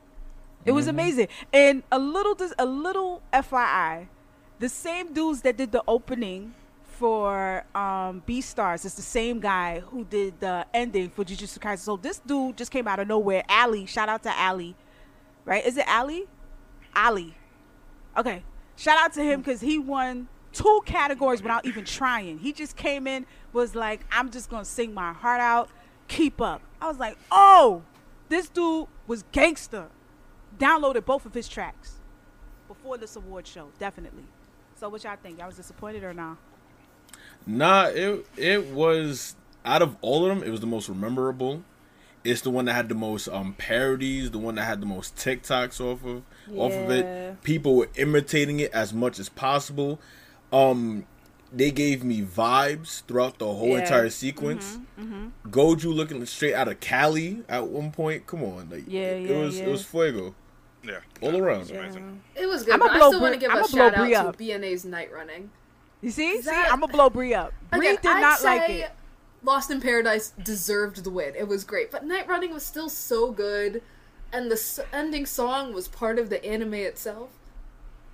It 0.65 0.73
was 0.73 0.87
amazing. 0.87 1.29
And 1.53 1.83
a 1.93 1.99
little 1.99 2.35
dis- 2.35 2.55
a 2.59 2.65
little 2.65 3.21
FYI, 3.33 4.09
the 4.61 4.69
same 4.69 5.13
dudes 5.13 5.43
that 5.43 5.57
did 5.57 5.73
the 5.73 5.83
opening 5.87 6.55
for 6.85 7.65
um 7.75 8.23
Stars 8.41 8.85
is 8.85 8.95
the 8.95 9.03
same 9.03 9.41
guy 9.41 9.81
who 9.81 10.05
did 10.05 10.39
the 10.41 10.65
ending 10.73 11.11
for 11.11 11.25
Jujutsu 11.25 11.59
Kaisen. 11.59 11.79
So 11.79 11.97
this 11.97 12.21
dude 12.21 12.57
just 12.57 12.71
came 12.71 12.89
out 12.89 12.99
of 12.99 13.09
nowhere. 13.09 13.43
Ali, 13.49 13.87
shout 13.87 14.09
out 14.09 14.23
to 14.23 14.33
Ali. 14.33 14.75
Right? 15.45 15.67
Is 15.67 15.77
it 15.77 15.87
Ali? 15.89 16.27
Ali. 16.97 17.35
Okay. 18.17 18.43
Shout 18.77 18.99
out 18.99 19.13
to 19.15 19.23
him 19.23 19.41
because 19.41 19.61
he 19.61 19.79
won 19.79 20.29
two 20.53 20.81
categories 20.87 21.43
without 21.43 21.67
even 21.67 21.85
trying. 21.85 22.39
He 22.39 22.53
just 22.53 22.77
came 22.77 23.07
in, 23.07 23.27
was 23.53 23.75
like, 23.75 24.01
I'm 24.11 24.31
just 24.31 24.49
gonna 24.49 24.65
sing 24.65 24.95
my 24.95 25.13
heart 25.13 25.41
out. 25.41 25.69
Keep 26.09 26.41
up. 26.41 26.63
I 26.81 26.89
was 26.89 26.99
like, 26.99 27.17
oh, 27.31 27.83
this 28.29 28.49
dude 28.49 28.87
was 29.07 29.25
gangster. 29.33 29.87
Downloaded 30.59 31.05
both 31.05 31.27
of 31.27 31.35
his 31.35 31.49
tracks 31.49 31.97
before 32.69 32.97
this 32.97 33.17
award 33.17 33.47
show, 33.47 33.69
definitely. 33.79 34.25
So 34.77 34.89
what 34.89 35.05
y'all 35.05 35.17
think? 35.21 35.39
Y'all 35.39 35.49
was 35.49 35.57
disappointed 35.57 36.05
or 36.05 36.15
not? 36.15 36.37
Nah, 37.47 37.87
it 37.87 38.27
it 38.37 38.67
was 38.67 39.37
out 39.65 39.83
of 39.83 39.97
all 40.01 40.29
of 40.29 40.37
them, 40.37 40.47
it 40.47 40.51
was 40.51 40.61
the 40.61 40.67
most 40.67 40.89
memorable. 40.89 41.63
It's 42.23 42.41
the 42.41 42.51
one 42.51 42.65
that 42.65 42.73
had 42.75 42.89
the 42.89 42.95
most 42.95 43.29
um 43.29 43.55
parodies, 43.59 44.31
the 44.31 44.39
one 44.39 44.55
that 44.55 44.65
had 44.65 44.81
the 44.81 44.87
most 44.87 45.17
TikToks 45.17 45.81
off 45.81 46.05
of 46.05 46.23
off 46.57 46.73
of 46.73 46.91
it. 46.91 47.43
People 47.43 47.77
were 47.77 47.89
imitating 47.97 48.61
it 48.61 48.73
as 48.73 48.95
much 48.95 49.19
as 49.19 49.29
possible. 49.29 50.01
Um 50.53 51.07
they 51.57 51.71
gave 51.71 52.03
me 52.05 52.23
vibes 52.23 53.03
throughout 53.05 53.39
the 53.39 53.47
whole 53.47 53.69
Yeah. 53.71 53.81
entire 53.81 54.11
sequence. 54.11 54.79
Mm-hmm, 54.99 55.15
mm-hmm. 55.15 55.51
Gojo 55.51 55.95
looking 55.95 56.25
straight 56.27 56.55
out 56.55 56.69
of 56.69 56.81
Cali 56.81 57.43
at 57.49 57.69
one 57.69 57.91
point. 57.93 58.27
Come 58.27 58.43
on, 58.43 58.69
like 58.71 58.85
Yeah, 58.87 59.03
it, 59.03 59.31
yeah, 59.31 59.39
was 59.39 59.59
yeah. 59.59 59.65
it 59.67 59.71
was 59.71 59.85
fuego. 59.85 60.35
Yeah. 60.83 60.99
all 61.23 61.37
around. 61.37 61.57
It 61.57 61.61
was 61.61 61.71
amazing. 61.71 62.23
It 62.35 62.47
was 62.47 62.63
good. 62.65 62.75
I'ma 62.75 62.87
I 62.87 62.99
blow 62.99 63.09
still 63.11 63.21
want 63.23 63.35
to 63.35 63.41
give 63.41 63.51
I'ma 63.51 63.61
a 63.65 63.69
blow 63.69 63.79
shout 63.79 63.95
out 63.95 64.01
Brie 64.05 64.11
to 64.15 64.21
up. 64.21 64.37
BNA's 64.37 64.85
night 64.85 65.11
running. 65.13 65.51
You 66.03 66.11
see? 66.11 66.41
That- 66.41 66.45
see, 66.67 66.73
I'm 66.73 66.81
gonna 66.81 66.93
blow 66.93 67.09
Brie 67.09 67.33
up. 67.35 67.53
Brie 67.71 67.89
Again, 67.89 67.99
did 68.03 68.11
I'd 68.11 68.21
not 68.21 68.43
like 68.43 68.67
say 68.67 68.81
it. 68.83 68.91
Lost 69.43 69.71
in 69.71 69.81
Paradise 69.81 70.33
deserved 70.43 71.05
the 71.05 71.11
win. 71.11 71.35
It 71.37 71.49
was 71.49 71.65
great, 71.65 71.91
but 71.91 72.05
Night 72.05 72.27
Running 72.29 72.53
was 72.53 72.65
still 72.65 72.89
so 72.89 73.31
good, 73.31 73.83
and 74.33 74.51
the 74.51 74.85
ending 74.93 75.25
song 75.27 75.73
was 75.75 75.87
part 75.89 76.19
of 76.19 76.29
the 76.31 76.45
anime 76.45 76.75
itself. 76.75 77.31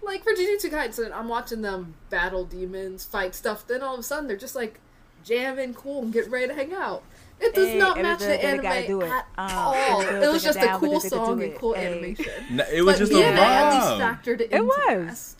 Like 0.02 0.24
for 0.24 0.32
Jujutsu 0.32 0.70
Kaisen, 0.70 1.12
I'm 1.12 1.28
watching 1.28 1.62
them 1.62 1.94
battle 2.08 2.44
demons, 2.44 3.04
fight 3.04 3.34
stuff. 3.34 3.66
Then 3.66 3.82
all 3.82 3.94
of 3.94 4.00
a 4.00 4.02
sudden, 4.02 4.26
they're 4.28 4.36
just 4.36 4.54
like 4.56 4.80
jamming, 5.24 5.74
cool, 5.74 6.02
and 6.02 6.12
getting 6.12 6.30
ready 6.30 6.48
to 6.48 6.54
hang 6.54 6.72
out. 6.72 7.02
It 7.38 7.54
does 7.54 7.68
Hey, 7.68 7.78
not 7.78 7.96
match 8.00 8.18
the- 8.20 8.26
the 8.26 8.44
anime 8.44 8.86
do 8.86 9.00
it. 9.02 9.10
at 9.10 9.26
Uh, 9.38 9.48
all. 9.56 10.00
and 10.02 10.22
It 10.24 10.30
was 10.32 10.42
just 10.42 10.58
a 10.58 10.76
cool 10.78 10.96
it, 10.96 11.02
they 11.02 11.08
gotta 11.10 11.26
song 11.26 11.42
and 11.42 11.52
it. 11.52 11.58
cool 11.58 11.74
Hey. 11.74 11.86
animation. 11.86 12.32
Nah, 12.50 12.64
it 12.72 12.82
was 12.82 12.94
but 12.94 12.98
just 12.98 13.12
yeah, 13.12 13.18
a 13.18 13.34
they 13.34 13.40
at 13.42 13.74
least 13.74 13.86
vibe. 13.86 14.00
factored 14.24 14.40
it 14.40 14.52
into 14.52 14.64
was. 14.64 15.36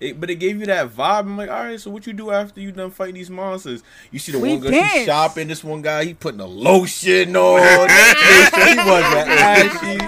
It, 0.00 0.20
but 0.20 0.30
it 0.30 0.36
gave 0.36 0.58
you 0.58 0.66
that 0.66 0.88
vibe. 0.90 1.20
I'm 1.20 1.36
like, 1.36 1.48
all 1.48 1.62
right, 1.62 1.80
so 1.80 1.88
what 1.90 2.06
you 2.08 2.12
do 2.12 2.30
after 2.32 2.60
you 2.60 2.72
done 2.72 2.90
fighting 2.90 3.14
these 3.14 3.30
monsters? 3.30 3.84
You 4.10 4.18
see 4.18 4.32
the 4.32 4.38
We 4.40 4.50
one 4.50 4.60
girl 4.60 4.70
dance. 4.72 4.92
she's 4.92 5.06
shopping. 5.06 5.46
This 5.48 5.62
one 5.62 5.80
guy 5.82 6.04
he 6.04 6.14
putting 6.14 6.40
a 6.40 6.46
lotion 6.46 7.36
on. 7.36 7.60
he 7.88 8.76
wasn't 8.78 9.28
ashy. 9.28 9.98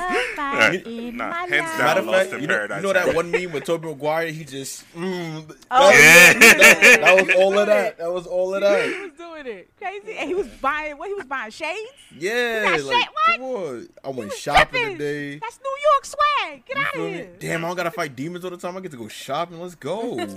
Nah, 0.58 1.32
hands 1.32 1.50
down, 1.50 1.78
Matter 1.78 2.00
of 2.00 2.06
fact, 2.06 2.32
in 2.32 2.40
you 2.40 2.46
know, 2.46 2.54
Paradise. 2.54 2.76
you 2.78 2.82
know 2.82 2.92
that 2.92 3.14
one 3.14 3.30
meme 3.30 3.52
with 3.52 3.64
Tobey 3.64 3.88
Maguire? 3.88 4.28
He 4.30 4.44
just, 4.44 4.84
mm, 4.94 5.46
that, 5.46 5.56
Oh, 5.70 5.86
was, 5.88 5.94
yeah. 5.94 6.32
that, 6.34 6.98
that 7.02 7.26
was 7.26 7.34
all 7.36 7.58
of 7.58 7.66
that. 7.66 7.98
That 7.98 8.12
was 8.12 8.26
all 8.26 8.54
of 8.54 8.60
that. 8.62 8.88
He 8.88 9.00
was 9.00 9.10
doing 9.12 9.46
it 9.46 9.68
crazy, 9.78 10.16
and 10.16 10.28
he 10.28 10.34
was 10.34 10.46
buying 10.60 10.96
what 10.98 11.08
he 11.08 11.14
was 11.14 11.26
buying 11.26 11.50
shades. 11.50 11.90
Yeah, 12.18 12.64
like 12.66 12.80
shit, 12.80 12.86
what? 12.86 13.26
come 13.26 13.42
on. 13.42 13.88
I 14.04 14.08
went 14.10 14.32
shopping 14.32 14.80
tripping. 14.82 14.98
today. 14.98 15.38
That's 15.38 15.58
New 15.62 15.76
York 15.92 16.04
swag. 16.04 16.64
Get 16.66 16.76
You 16.76 16.82
out 16.82 16.92
feel 16.92 17.04
of 17.06 17.10
me? 17.10 17.16
here. 17.18 17.30
Damn, 17.38 17.64
I 17.64 17.68
don't 17.68 17.76
gotta 17.76 17.90
fight 17.90 18.14
demons 18.16 18.44
all 18.44 18.50
the 18.50 18.56
time. 18.56 18.76
I 18.76 18.80
get 18.80 18.90
to 18.92 18.96
go 18.96 19.08
shopping. 19.08 19.60
Let's 19.60 19.74
go. 19.74 20.18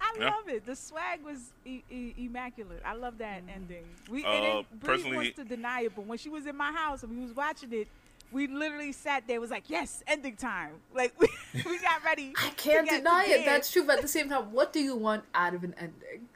I 0.00 0.16
Yeah. 0.18 0.26
love 0.30 0.48
it. 0.48 0.64
The 0.66 0.76
swag 0.76 1.22
was 1.24 1.38
e- 1.66 1.82
e- 1.90 2.14
immaculate. 2.18 2.82
I 2.84 2.94
love 2.94 3.18
that 3.18 3.42
ending. 3.52 3.84
We 4.08 4.24
Uh, 4.24 4.30
it, 4.60 4.66
Bree 4.80 4.88
personally- 4.96 5.16
wants 5.16 5.36
to 5.36 5.44
deny 5.44 5.82
it, 5.82 5.92
but 5.96 6.06
when 6.06 6.18
she 6.18 6.28
was 6.28 6.46
in 6.46 6.56
my 6.56 6.70
house 6.70 7.02
and 7.02 7.10
we 7.16 7.22
was 7.24 7.34
watching 7.34 7.72
it, 7.72 7.88
we 8.34 8.46
literally 8.48 8.92
sat 8.92 9.26
there. 9.26 9.40
Was 9.40 9.50
like, 9.50 9.70
yes, 9.70 10.02
ending 10.06 10.36
time. 10.36 10.72
Like 10.94 11.14
we, 11.20 11.28
we 11.64 11.78
got 11.78 12.04
ready. 12.04 12.34
I 12.36 12.50
can't 12.50 12.88
deny 12.88 13.24
it. 13.28 13.46
That's 13.46 13.70
true. 13.70 13.84
But 13.84 13.96
at 13.96 14.02
the 14.02 14.08
same 14.08 14.28
time, 14.28 14.52
what 14.52 14.72
do 14.72 14.80
you 14.80 14.94
want 14.96 15.24
out 15.34 15.54
of 15.54 15.64
an 15.64 15.74
ending? 15.78 16.28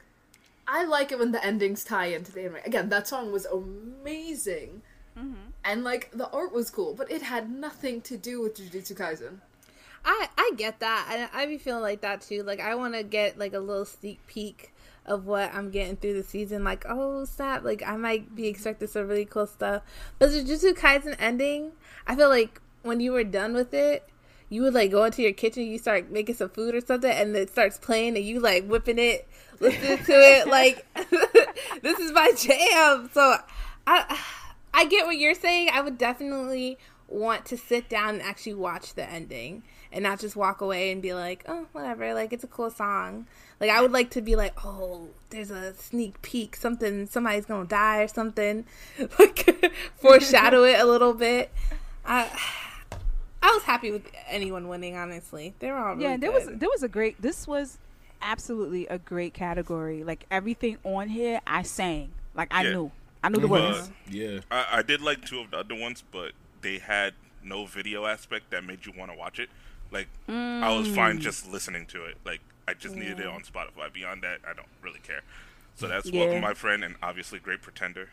I 0.67 0.85
like 0.85 1.11
it 1.11 1.19
when 1.19 1.31
the 1.31 1.43
endings 1.43 1.83
tie 1.83 2.07
into 2.07 2.31
the 2.31 2.41
anime. 2.41 2.57
Again, 2.65 2.89
that 2.89 3.07
song 3.07 3.31
was 3.31 3.45
amazing, 3.45 4.81
Mm-hmm. 5.17 5.33
and 5.65 5.83
like 5.83 6.11
the 6.13 6.29
art 6.29 6.53
was 6.53 6.69
cool, 6.69 6.93
but 6.93 7.11
it 7.11 7.23
had 7.23 7.51
nothing 7.51 7.99
to 8.01 8.15
do 8.15 8.41
with 8.41 8.55
Jujutsu 8.57 8.95
Kaisen. 8.95 9.39
I 10.05 10.29
I 10.37 10.51
get 10.55 10.79
that. 10.79 11.29
I 11.33 11.41
I 11.41 11.45
be 11.45 11.57
feeling 11.57 11.81
like 11.81 12.01
that 12.01 12.21
too. 12.21 12.43
Like 12.43 12.61
I 12.61 12.75
want 12.75 12.93
to 12.93 13.03
get 13.03 13.37
like 13.37 13.53
a 13.53 13.59
little 13.59 13.83
sneak 13.83 14.25
peek 14.27 14.71
of 15.09 15.25
what 15.25 15.53
I'm 15.53 15.71
getting 15.71 15.97
through 15.97 16.13
the 16.13 16.23
season. 16.23 16.63
Like 16.63 16.85
oh 16.87 17.25
snap! 17.25 17.63
Like 17.63 17.83
I 17.85 17.97
might 17.97 18.35
be 18.35 18.47
expecting 18.47 18.87
some 18.87 19.07
really 19.07 19.25
cool 19.25 19.47
stuff. 19.47 19.83
But 20.17 20.31
the 20.31 20.43
Jujutsu 20.43 20.73
Kaisen 20.73 21.15
ending, 21.19 21.73
I 22.07 22.15
feel 22.15 22.29
like 22.29 22.61
when 22.83 22.99
you 22.99 23.11
were 23.11 23.23
done 23.23 23.53
with 23.53 23.73
it. 23.73 24.07
You 24.51 24.63
would 24.63 24.73
like 24.73 24.89
go 24.89 25.03
into 25.03 25.21
your 25.21 25.31
kitchen, 25.31 25.65
you 25.65 25.77
start 25.77 26.09
making 26.09 26.33
some 26.33 26.49
food 26.49 26.73
or 26.73 26.81
something, 26.81 27.11
and 27.11 27.35
it 27.35 27.51
starts 27.51 27.77
playing, 27.77 28.17
and 28.17 28.25
you 28.25 28.39
like 28.39 28.65
whipping 28.65 28.97
it, 28.97 29.27
listening 29.59 30.03
to 30.05 30.11
it. 30.11 30.47
Like 30.47 30.87
this 31.83 31.99
is 31.99 32.11
my 32.11 32.31
jam. 32.35 33.11
So 33.13 33.35
I 33.85 34.19
I 34.73 34.85
get 34.85 35.05
what 35.05 35.17
you're 35.17 35.35
saying. 35.35 35.69
I 35.71 35.81
would 35.81 35.99
definitely 35.99 36.79
want 37.07 37.45
to 37.45 37.57
sit 37.57 37.89
down 37.89 38.15
and 38.15 38.23
actually 38.23 38.55
watch 38.55 38.95
the 38.95 39.07
ending 39.07 39.63
and 39.91 40.03
not 40.03 40.19
just 40.19 40.35
walk 40.35 40.61
away 40.61 40.91
and 40.91 41.01
be 41.01 41.13
like, 41.13 41.43
oh, 41.47 41.67
whatever. 41.71 42.13
Like, 42.13 42.31
it's 42.33 42.43
a 42.43 42.47
cool 42.47 42.69
song. 42.69 43.25
Like, 43.59 43.69
I 43.71 43.81
would 43.81 43.91
like 43.91 44.09
to 44.11 44.21
be 44.21 44.35
like, 44.35 44.53
oh, 44.63 45.09
there's 45.31 45.51
a 45.51 45.73
sneak 45.73 46.21
peek. 46.21 46.55
Something, 46.55 47.07
somebody's 47.07 47.45
going 47.45 47.63
to 47.65 47.69
die 47.69 48.01
or 48.01 48.07
something. 48.07 48.65
Like, 49.19 49.71
foreshadow 49.97 50.63
it 50.63 50.79
a 50.79 50.85
little 50.85 51.13
bit. 51.13 51.51
I, 52.05 52.29
I 53.41 53.51
was 53.53 53.63
happy 53.63 53.91
with 53.91 54.03
anyone 54.27 54.67
winning, 54.67 54.95
honestly. 54.97 55.53
They 55.59 55.71
were 55.71 55.77
all 55.77 55.95
really 55.95 56.03
yeah, 56.03 56.17
there 56.17 56.31
good. 56.31 56.47
was 56.49 56.59
there 56.59 56.69
was 56.69 56.83
a 56.83 56.89
great. 56.89 57.21
This 57.21 57.47
was 57.47 57.77
absolutely 58.21 58.85
a 58.87 58.97
great 58.97 59.33
category. 59.33 60.03
Like 60.03 60.25
everything 60.29 60.77
on 60.83 61.07
here, 61.07 61.39
I 61.47 61.61
sang. 61.63 62.11
Like 62.35 62.49
I 62.53 62.63
Yeah. 62.63 62.71
knew, 62.73 62.91
I 63.23 63.29
knew 63.29 63.39
the 63.39 63.47
Mhm. 63.47 63.51
words. 63.51 63.91
Yeah. 64.09 64.39
I, 64.51 64.65
I 64.79 64.81
did 64.81 65.01
like 65.01 65.23
two 65.25 65.39
of 65.39 65.51
the 65.51 65.57
other 65.59 65.73
ones, 65.75 66.03
but 66.11 66.33
they 66.61 66.79
had 66.79 67.13
no 67.41 67.65
video 67.65 68.05
aspect 68.05 68.51
that 68.51 68.65
made 68.65 68.85
you 68.85 68.91
want 68.97 69.09
to 69.11 69.17
watch 69.17 69.39
it. 69.39 69.49
Like 69.91 70.07
I 70.27 70.71
was 70.77 70.87
Mm. 70.87 70.95
fine 70.95 71.19
just 71.19 71.47
listening 71.49 71.85
to 71.87 72.05
it. 72.05 72.17
Like 72.25 72.41
I 72.67 72.73
just 72.73 72.95
needed 72.95 73.19
it 73.19 73.25
on 73.27 73.41
Spotify. 73.41 73.91
Beyond 73.91 74.21
that, 74.23 74.39
I 74.47 74.53
don't 74.53 74.67
really 74.81 74.99
care. 74.99 75.21
So 75.75 75.87
that's 75.87 76.07
Yeah. 76.09 76.25
Welcome 76.25 76.41
My 76.41 76.53
Friend 76.53 76.83
and 76.83 76.95
obviously 77.01 77.39
Great 77.39 77.61
Pretender. 77.61 78.09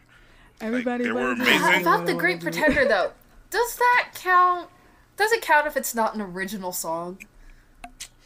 Everybody 0.61 1.05
they 1.05 1.13
were 1.13 1.31
was- 1.35 1.41
amazing. 1.41 1.83
About 1.83 2.07
the 2.07 2.15
Great 2.15 2.41
Pretender, 2.41 2.87
though, 2.87 3.13
does 3.51 3.77
that 3.77 4.11
count? 4.15 4.71
Does 5.17 5.33
it 5.33 5.43
count 5.43 5.67
if 5.67 5.77
it's 5.77 5.95
not 5.95 6.15
an 6.15 6.21
original 6.23 6.73
song? 6.73 7.19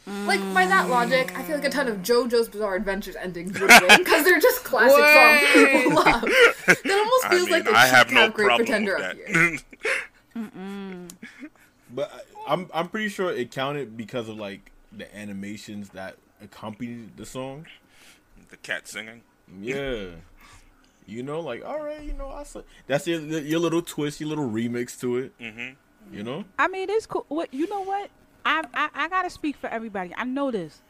Like 0.07 0.39
by 0.53 0.65
that 0.65 0.89
logic, 0.89 1.37
I 1.37 1.43
feel 1.43 1.55
like 1.57 1.65
a 1.65 1.69
ton 1.69 1.87
of 1.87 1.97
JoJo's 1.97 2.49
Bizarre 2.49 2.75
Adventures 2.75 3.15
endings 3.15 3.59
would 3.59 3.69
win 3.69 3.97
because 3.99 4.25
they're 4.25 4.39
just 4.39 4.63
classic 4.63 4.97
songs 4.97 5.73
people 5.83 5.93
love. 5.95 6.21
That 6.65 6.91
almost 6.97 7.25
I 7.25 7.29
feels 7.29 7.43
mean, 7.43 7.51
like 7.51 7.65
they 7.65 7.71
I 7.71 7.85
should 7.85 7.95
have 7.95 8.11
no 8.11 8.21
count 8.21 8.33
Great 8.33 8.55
Pretender 8.57 8.97
up 8.97 9.15
here. 9.17 9.59
But 11.93 12.11
I- 12.13 12.21
I'm 12.47 12.69
I'm 12.73 12.87
pretty 12.89 13.09
sure 13.09 13.31
it 13.31 13.51
counted 13.51 13.97
because 13.97 14.29
of 14.29 14.37
like 14.37 14.71
the 14.91 15.13
animations 15.15 15.89
that 15.89 16.17
accompanied 16.41 17.17
the 17.17 17.25
song. 17.25 17.67
the 18.49 18.57
cat 18.57 18.87
singing. 18.87 19.21
Yeah. 19.59 20.07
You 21.05 21.23
know, 21.23 21.39
like 21.39 21.65
all 21.65 21.81
right, 21.83 22.01
you 22.01 22.13
know, 22.13 22.29
I 22.29 22.43
saw, 22.43 22.61
that's 22.87 23.07
your 23.07 23.19
your 23.19 23.59
little 23.59 23.81
twist, 23.81 24.21
your 24.21 24.29
little 24.29 24.49
remix 24.49 24.99
to 25.01 25.17
it. 25.17 25.39
Mm-hmm. 25.39 26.15
You 26.15 26.23
know, 26.23 26.45
I 26.57 26.67
mean, 26.67 26.89
it's 26.89 27.05
cool. 27.05 27.25
What 27.27 27.53
you 27.53 27.67
know? 27.69 27.81
What 27.81 28.09
I, 28.45 28.63
I 28.73 28.89
I 28.93 29.07
gotta 29.07 29.29
speak 29.29 29.55
for 29.55 29.67
everybody. 29.67 30.13
I 30.15 30.23
know 30.23 30.51
this. 30.51 30.81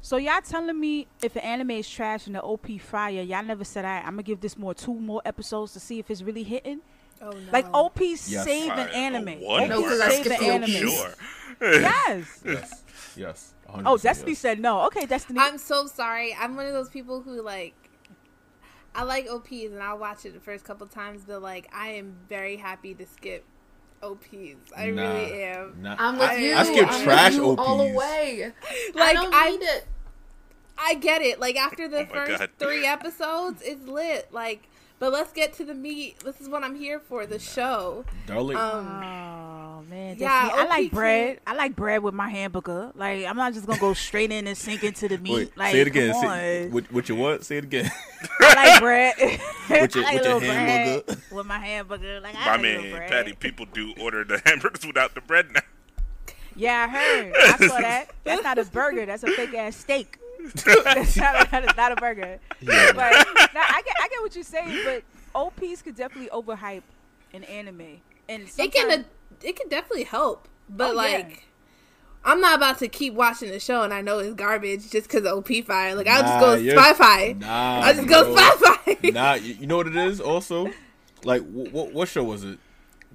So 0.00 0.16
y'all 0.18 0.42
telling 0.42 0.78
me 0.78 1.06
if 1.22 1.34
an 1.36 1.42
anime 1.42 1.70
is 1.72 1.88
trash 1.88 2.26
and 2.26 2.36
the 2.36 2.42
OP 2.42 2.68
fire, 2.80 3.22
y'all 3.22 3.42
never 3.42 3.64
said 3.64 3.84
I. 3.84 3.98
I'm 4.00 4.12
gonna 4.12 4.22
give 4.22 4.40
this 4.40 4.58
more 4.58 4.74
two 4.74 4.94
more 4.94 5.22
episodes 5.24 5.72
to 5.72 5.80
see 5.80 5.98
if 5.98 6.10
it's 6.10 6.22
really 6.22 6.42
hitting. 6.42 6.80
Oh, 7.22 7.30
no. 7.30 7.52
Like 7.52 7.66
OP 7.72 8.00
Yes. 8.00 8.20
save 8.44 8.70
an 8.72 8.88
anime. 8.90 9.28
a 9.28 9.36
one 9.38 9.68
No, 9.68 9.78
OP 9.80 9.84
'cause 9.84 10.00
I 10.00 10.08
save 10.10 10.24
skipped 10.26 10.42
an 10.42 10.44
the 10.44 10.50
oh, 10.50 10.54
anime. 10.54 10.70
Sure. 10.70 11.14
Yes. 11.80 12.40
yes, 12.44 12.82
yes. 13.16 13.54
Oh, 13.68 13.96
Destiny 13.96 14.32
yes. 14.32 14.38
said 14.38 14.60
no. 14.60 14.82
Okay, 14.86 15.06
Destiny. 15.06 15.38
I'm 15.40 15.58
so 15.58 15.86
sorry. 15.86 16.34
I'm 16.38 16.54
one 16.56 16.66
of 16.66 16.72
those 16.72 16.88
people 16.90 17.22
who 17.22 17.40
like 17.42 17.74
I 18.94 19.02
like 19.02 19.28
OPs 19.28 19.72
and 19.72 19.82
I'll 19.82 19.98
watch 19.98 20.24
it 20.24 20.34
the 20.34 20.40
first 20.40 20.64
couple 20.64 20.86
times, 20.86 21.24
but 21.26 21.42
like 21.42 21.68
I 21.74 21.88
am 21.90 22.14
very 22.28 22.56
happy 22.56 22.94
to 22.94 23.06
skip 23.06 23.44
OPs. 24.02 24.72
I 24.76 24.90
Nah, 24.90 25.02
really 25.12 25.42
am. 25.44 25.76
nah. 25.80 25.96
I'm 25.98 26.18
with 26.18 26.30
I- 26.30 26.36
you. 26.36 26.54
I 26.54 26.62
skip 26.64 26.88
I'm 26.92 27.02
trash 27.04 27.32
with 27.32 27.42
you 27.42 27.56
all 27.56 27.78
the 27.88 27.94
way. 27.94 28.52
Like 28.94 29.16
I, 29.18 29.50
need 29.50 29.62
it. 29.62 29.86
I 30.78 30.94
get 30.94 31.22
it. 31.22 31.40
Like 31.40 31.56
after 31.56 31.88
the 31.88 32.00
Oh 32.10 32.12
first 32.12 32.38
God. 32.38 32.50
three 32.58 32.84
episodes, 32.86 33.62
it's 33.64 33.86
lit. 33.88 34.28
Like, 34.32 34.68
but 35.04 35.12
let's 35.12 35.32
get 35.32 35.52
to 35.52 35.64
the 35.66 35.74
meat. 35.74 36.18
This 36.20 36.40
is 36.40 36.48
what 36.48 36.64
I'm 36.64 36.74
here 36.74 36.98
for. 36.98 37.26
The 37.26 37.38
show. 37.38 38.06
darling. 38.26 38.56
Um, 38.56 39.02
Oh 39.76 39.82
man, 39.90 40.16
Yeah, 40.18 40.50
I 40.54 40.62
OP 40.62 40.68
like 40.70 40.90
bread. 40.92 41.40
I 41.46 41.54
like 41.54 41.76
bread 41.76 42.02
with 42.02 42.14
my 42.14 42.30
hamburger. 42.30 42.90
Like 42.94 43.26
I'm 43.26 43.36
not 43.36 43.52
just 43.52 43.66
gonna 43.66 43.78
go 43.78 43.92
straight 43.92 44.32
in 44.32 44.46
and 44.46 44.56
sink 44.56 44.82
into 44.82 45.08
the 45.08 45.18
meat. 45.18 45.34
Wait, 45.34 45.56
like 45.58 45.72
say 45.72 45.80
it 45.82 45.86
again. 45.88 46.12
Come 46.12 46.22
Say, 46.22 46.64
on. 46.64 46.70
with, 46.70 46.90
with 46.92 47.08
your 47.10 47.18
what? 47.18 47.44
Say 47.44 47.58
it 47.58 47.64
again. 47.64 47.90
I 48.40 48.54
like 48.54 48.80
bread. 48.80 49.14
With 49.68 49.94
your- 49.94 50.04
I 50.04 50.14
like 50.14 50.14
with 50.14 50.24
a 50.26 50.28
your 50.28 50.34
little 50.34 50.40
bread 50.40 50.68
hamburger. 50.68 51.20
with 51.32 51.46
my 51.46 51.58
hamburger. 51.58 52.20
Like 52.20 52.34
I 52.36 52.48
I 52.48 52.50
like 52.52 52.60
a 52.60 52.62
mean. 52.62 52.92
Patty, 52.96 53.32
people 53.34 53.66
do 53.74 53.92
order 54.00 54.24
the 54.24 54.40
hamburgers 54.46 54.86
without 54.86 55.14
the 55.14 55.20
bread 55.20 55.48
now. 55.52 55.60
Yeah, 56.56 56.86
I 56.88 56.92
heard. 56.96 57.32
I 57.36 57.66
saw 57.66 57.78
that. 57.80 58.10
That's 58.24 58.42
not 58.42 58.56
a 58.58 58.64
burger. 58.64 59.04
That's 59.04 59.22
a 59.24 59.26
fake 59.32 59.52
ass 59.54 59.76
steak. 59.76 60.18
That's 60.52 61.16
not, 61.16 61.50
that 61.50 61.64
is 61.64 61.76
not 61.76 61.92
a 61.92 61.96
burger. 61.96 62.38
Yeah. 62.60 62.92
But 62.92 63.10
now, 63.54 63.62
I 63.68 63.82
get, 63.84 63.94
I 64.02 64.08
get 64.08 64.20
what 64.20 64.34
you're 64.34 64.44
saying. 64.44 64.78
But 64.84 65.02
OPs 65.34 65.82
could 65.82 65.96
definitely 65.96 66.30
overhype 66.30 66.82
an 67.32 67.44
anime, 67.44 68.00
and 68.28 68.42
it 68.44 68.48
sometimes, 68.50 68.74
can 68.86 69.04
it 69.42 69.56
can 69.56 69.68
definitely 69.68 70.04
help, 70.04 70.48
but 70.68 70.90
Oh, 70.90 71.00
yeah. 71.02 71.16
like. 71.18 71.44
I'm 72.26 72.40
not 72.40 72.56
about 72.56 72.78
to 72.78 72.88
keep 72.88 73.12
watching 73.12 73.50
the 73.50 73.60
show 73.60 73.82
and 73.82 73.92
I 73.92 74.00
know 74.00 74.18
it's 74.18 74.32
garbage 74.32 74.88
just 74.90 75.10
because 75.10 75.26
of 75.30 75.36
OP 75.36 75.62
fire. 75.66 75.94
Like 75.94 76.06
I'll 76.06 76.22
just 76.22 76.40
go 76.40 76.54
you're- 76.54 76.74
Spotify. 76.74 77.38
Nah, 77.38 77.80
I'll 77.82 77.92
just 77.94 78.08
go 78.08 78.32
bro. 78.32 78.42
Spotify. 78.42 79.12
nah, 79.12 79.34
you, 79.34 79.52
you 79.60 79.66
know 79.66 79.76
what 79.76 79.86
it 79.88 79.94
is? 79.96 80.22
Also, 80.22 80.70
like, 81.22 81.42
what 81.42 81.92
what 81.92 82.08
show 82.08 82.24
was 82.24 82.42
it? 82.42 82.58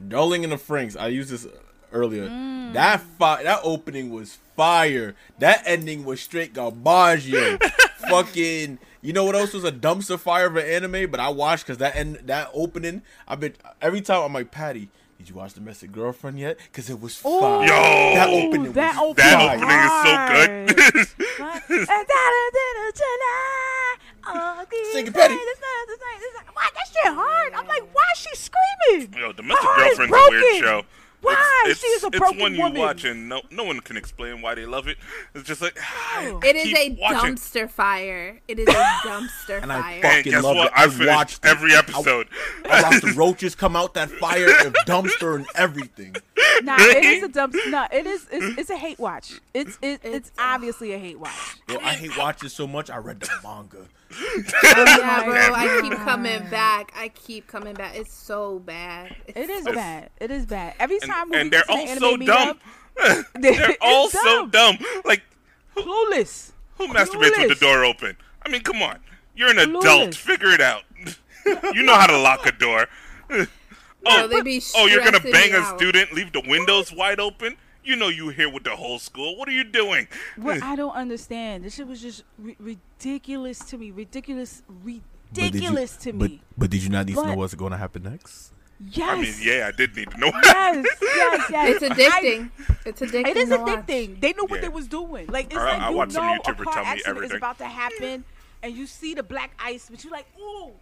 Darling 0.07 0.43
in 0.43 0.51
the 0.51 0.57
Franxx. 0.57 0.95
I 0.95 1.07
used 1.07 1.31
this 1.31 1.47
earlier. 1.91 2.29
Mm. 2.29 2.73
That 2.73 3.01
fi- 3.01 3.43
that 3.43 3.59
opening 3.63 4.11
was 4.11 4.37
fire. 4.55 5.15
That 5.39 5.63
ending 5.65 6.05
was 6.05 6.21
straight 6.21 6.53
garbage. 6.53 7.31
Fucking. 8.09 8.77
You 9.01 9.13
know 9.13 9.23
what 9.23 9.35
else 9.35 9.53
was 9.53 9.63
a 9.63 9.71
dumpster 9.71 10.19
fire 10.19 10.47
of 10.47 10.55
an 10.57 10.65
anime? 10.65 11.09
But 11.09 11.19
I 11.19 11.29
watched 11.29 11.65
because 11.65 11.77
that 11.77 11.95
end 11.95 12.19
that 12.25 12.49
opening. 12.53 13.01
I've 13.27 13.39
been 13.39 13.53
every 13.81 14.01
time 14.01 14.23
I'm 14.23 14.33
like 14.33 14.51
Patty. 14.51 14.89
Did 15.17 15.27
you 15.27 15.35
watch 15.35 15.53
Domestic 15.53 15.91
Girlfriend 15.91 16.39
yet? 16.39 16.57
Because 16.57 16.89
it 16.89 17.01
was 17.01 17.19
Ooh, 17.25 17.39
fire. 17.41 17.67
Yo! 17.67 18.15
that 18.15 18.29
opening 18.29 18.71
that 18.71 18.95
was 18.95 19.09
opening, 19.09 19.15
That 19.17 19.57
opening 19.57 21.01
is 21.01 21.09
so 21.09 21.17
good. 21.17 21.87
Sing 24.93 25.07
it, 25.07 25.13
Patty. 25.13 25.33
Why 25.33 26.69
that 26.73 26.87
shit 26.87 27.13
hard? 27.13 27.53
I'm 27.53 27.67
like, 27.67 27.83
why 27.93 28.01
is 28.15 28.19
she 28.19 28.33
screaming? 28.35 29.13
Yo, 29.13 29.31
Domestic 29.33 29.67
is 29.69 29.75
Girlfriend's 29.97 30.15
a 30.15 30.29
weird 30.29 30.63
show. 30.63 30.83
Why? 31.21 31.63
It's, 31.67 31.79
She 31.81 31.87
is 31.87 32.03
a 32.03 32.07
it's 32.07 32.17
broken 32.19 32.39
one 32.39 32.55
you 32.55 32.79
watch 32.79 33.03
and 33.03 33.27
no, 33.27 33.41
no 33.51 33.63
one 33.65 33.79
can 33.81 33.97
explain 33.97 34.41
why 34.41 34.55
they 34.55 34.65
love 34.65 34.87
it. 34.87 34.97
It's 35.35 35.47
just 35.47 35.61
like 35.61 35.77
Oh. 36.17 36.39
It 36.43 36.55
is 36.55 36.73
a 36.73 36.97
watching. 36.99 37.35
dumpster 37.35 37.69
fire. 37.69 38.39
It 38.47 38.59
is 38.59 38.67
a 38.67 38.71
dumpster 38.73 39.61
And 39.61 39.71
I 39.73 39.81
fire. 39.81 39.93
And 39.95 40.03
fucking 40.03 40.31
guess 40.31 40.43
love 40.43 40.55
what? 40.55 40.67
it. 40.67 40.73
I 40.75 40.83
I 40.83 41.15
watched 41.15 41.45
every 41.45 41.73
episode. 41.75 42.27
I 42.69 42.81
watched 42.83 43.01
the 43.05 43.13
roaches 43.17 43.53
come 43.55 43.75
out 43.75 43.93
that 43.95 44.09
fire, 44.09 44.45
the 44.47 44.73
dumpster, 44.87 45.35
and 45.35 45.45
everything. 45.55 46.15
Nah, 46.63 46.75
it 46.79 47.03
is 47.03 47.23
a 47.23 47.27
dump. 47.27 47.55
No, 47.67 47.85
it 47.91 48.05
is. 48.05 48.27
It's, 48.31 48.57
it's 48.59 48.69
a 48.69 48.77
hate 48.77 48.99
watch. 48.99 49.39
It's 49.53 49.77
it, 49.81 49.99
it's, 50.03 50.05
It's- 50.05 50.31
obviously 50.39 50.93
a 50.93 50.97
hate 50.97 51.19
watch. 51.19 51.57
Yo, 51.67 51.77
I 51.79 51.93
hate 51.93 52.17
watching 52.17 52.49
so 52.49 52.65
much. 52.67 52.89
I 52.89 52.97
read 52.97 53.19
the 53.19 53.29
manga. 53.43 53.87
yeah, 54.63 55.23
bro. 55.25 55.53
I 55.55 55.79
keep 55.81 55.93
coming 55.99 56.47
back. 56.49 56.91
I 56.95 57.09
keep 57.09 57.47
coming 57.47 57.75
back. 57.75 57.95
It's 57.95 58.13
so 58.13 58.59
bad. 58.59 59.15
It's 59.27 59.37
It 59.37 59.49
is 59.49 59.63
so- 59.65 59.73
bad. 59.73 60.09
It 60.19 60.31
is 60.31 60.45
bad. 60.45 60.73
Every 60.79 60.97
And, 61.01 61.11
time 61.11 61.29
when 61.29 61.39
and 61.39 61.45
we 61.47 61.49
they're 61.51 61.63
get 61.67 61.99
to 61.99 62.05
all 62.05 62.17
the 62.17 62.23
so 62.23 62.25
dumb. 62.25 62.59
meetup, 62.97 63.25
they're 63.41 63.75
all 63.81 64.05
it's 64.05 64.21
so 64.21 64.47
dumb. 64.47 64.77
Like 65.05 65.21
clueless. 65.75 66.51
who 66.77 66.87
masturbates 66.87 67.37
with 67.37 67.49
the 67.59 67.65
door 67.65 67.83
open? 67.85 68.15
I 68.45 68.49
mean, 68.49 68.61
come 68.61 68.81
on. 68.81 68.99
You're 69.35 69.51
an 69.51 69.59
adult. 69.59 70.15
Figure 70.15 70.49
it 70.51 70.61
out. 70.61 70.83
you 71.73 71.83
know 71.83 71.95
how 71.95 72.07
to 72.07 72.17
lock 72.17 72.45
a 72.45 72.51
door. 72.51 72.87
Bro, 73.27 73.45
oh, 74.05 74.27
they 74.27 74.41
be 74.41 74.61
Oh, 74.75 74.85
you're 74.87 75.03
gonna 75.03 75.19
bang 75.19 75.53
a 75.53 75.57
out. 75.59 75.77
student, 75.77 76.13
leave 76.13 76.31
the 76.33 76.41
windows 76.47 76.91
wide 76.93 77.19
open? 77.19 77.57
You 77.89 77.95
know 77.95 78.09
you 78.09 78.29
here 78.29 78.49
with 78.51 78.65
the 78.65 78.75
whole 78.75 78.99
school. 78.99 79.35
What 79.35 79.49
are 79.49 79.51
you 79.51 79.63
doing? 79.63 80.07
What 80.35 80.61
I 80.71 80.75
don't 80.75 80.93
understand. 80.93 81.63
This 81.63 81.73
shit 81.73 81.87
was 81.87 81.99
just 81.99 82.23
ri- 82.37 82.55
ridiculous 82.59 83.57
to 83.65 83.79
me. 83.79 83.89
Ridiculous. 83.89 84.61
Ridiculous 84.83 85.97
to 85.97 86.13
me. 86.13 86.39
but 86.55 86.69
did 86.69 86.83
you 86.83 86.89
not 86.89 87.07
need 87.07 87.15
to 87.15 87.25
know 87.25 87.33
what's 87.35 87.55
going 87.55 87.71
to 87.71 87.77
happen 87.77 88.03
next? 88.03 88.51
yes. 88.91 89.09
I 89.09 89.19
mean, 89.21 89.33
yeah, 89.41 89.69
I 89.73 89.75
did 89.75 89.95
need 89.95 90.11
to 90.11 90.17
know. 90.19 90.31
Yes. 90.43 90.85
Yes. 91.01 91.45
Yes. 91.51 91.81
It's 91.81 91.83
addicting. 91.95 92.51
it's 92.85 93.01
addicting. 93.01 93.27
It 93.27 93.37
is 93.37 93.49
to 93.49 93.57
watch. 93.57 93.79
addicting. 93.87 94.21
They 94.21 94.33
knew 94.33 94.45
what 94.45 94.57
Yeah. 94.57 94.61
they 94.61 94.69
was 94.69 94.87
doing. 94.87 95.25
Like 95.25 95.47
it's 95.47 95.55
I- 95.55 95.65
like 95.73 95.81
I 95.81 95.89
you 95.89 95.95
watched 95.97 96.11
some 96.11 96.27
know 96.27 96.35
a 96.35 96.53
car 96.53 96.73
tell 96.75 96.83
me 96.83 96.89
accident 96.91 97.25
is 97.25 97.33
about 97.33 97.57
to 97.57 97.65
happen, 97.65 98.23
and 98.61 98.73
you 98.75 98.85
see 98.85 99.15
the 99.15 99.23
black 99.23 99.51
ice, 99.59 99.87
but 99.89 100.03
you're 100.03 100.13
like, 100.13 100.27
ooh. 100.39 100.73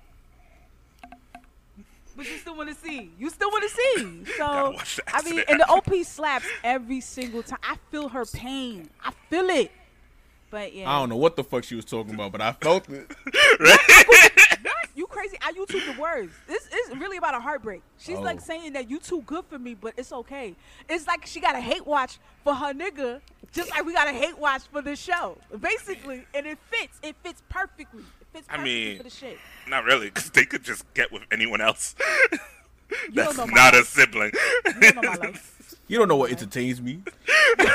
But 2.18 2.30
you 2.30 2.38
still 2.40 2.56
want 2.58 2.68
to 2.70 2.76
see. 2.76 3.12
You 3.20 3.30
still 3.30 3.50
want 3.52 3.64
to 3.64 3.70
see. 3.70 4.24
So 4.38 4.38
Gotta 4.40 4.72
watch 4.72 4.96
the 4.98 5.04
I 5.16 5.22
mean, 5.22 5.44
and 5.48 5.60
the. 5.62 5.70
OP 5.70 5.90
slaps 6.04 6.46
every 6.64 7.00
single 7.00 7.44
time. 7.44 7.60
I 7.64 7.78
feel 7.92 8.10
her 8.10 8.26
pain. 8.26 8.90
I 9.04 9.12
feel 9.30 9.48
it. 9.50 9.72
But 10.50 10.74
yeah, 10.74 10.90
I 10.92 11.00
don't 11.00 11.10
know 11.10 11.18
what 11.18 11.36
the 11.36 11.44
fuck 11.44 11.64
she 11.64 11.76
was 11.76 11.86
talking 11.86 12.14
about, 12.16 12.32
but 12.32 12.42
I 12.42 12.52
felt 12.62 12.88
it. 12.90 13.12
You 14.96 15.06
crazy? 15.06 15.38
I 15.42 15.52
YouTube 15.52 15.94
the 15.96 16.02
words. 16.02 16.34
This 16.48 16.66
is 16.66 16.98
really 16.98 17.18
about 17.18 17.36
a 17.36 17.40
heartbreak. 17.40 17.84
She's 18.00 18.18
Oh. 18.18 18.22
like 18.22 18.42
saying 18.42 18.74
that 18.74 18.90
you 18.90 18.98
too 19.00 19.22
good 19.28 19.46
for 19.46 19.60
me, 19.60 19.76
but 19.76 19.94
it's 19.96 20.12
okay. 20.12 20.56
It's 20.90 21.06
like 21.06 21.26
she 21.28 21.40
got 21.40 21.56
a 21.56 21.62
hate 21.62 21.86
watch 21.86 22.18
for 22.44 22.56
her 22.56 22.74
nigga, 22.74 23.22
just 23.52 23.70
like 23.70 23.86
we 23.86 23.94
got 23.94 24.08
a 24.08 24.12
hate 24.12 24.40
watch 24.40 24.64
for 24.72 24.82
this 24.82 25.00
show, 25.00 25.38
basically. 25.62 26.26
And 26.34 26.48
it 26.48 26.58
fits. 26.72 27.00
It 27.04 27.16
fits 27.24 27.44
perfectly. 27.48 28.04
It 28.22 28.27
fits 28.38 28.48
I 28.50 28.64
mean- 28.64 28.98
for 28.98 29.04
the 29.04 29.10
shit. 29.10 29.38
Not 29.68 29.84
really, 29.84 30.08
because 30.08 30.30
they 30.32 30.46
could 30.46 30.64
just 30.64 30.92
get 30.94 31.12
with 31.12 31.24
anyone 31.32 31.60
else. 31.62 31.96
You 32.32 32.40
That's 33.14 33.36
don't 33.36 33.48
know 33.48 33.54
my 33.54 33.64
not 33.64 33.76
a 33.76 33.84
sibling. 33.84 34.32
You 34.66 34.92
don't 34.92 34.96
know 34.96 35.02
my 35.02 35.16
life. 35.16 35.54
You 35.90 35.98
don't 36.00 36.10
know 36.10 36.18
what 36.18 36.32
entertains 36.32 36.82
me. 36.82 37.02
you 37.60 37.66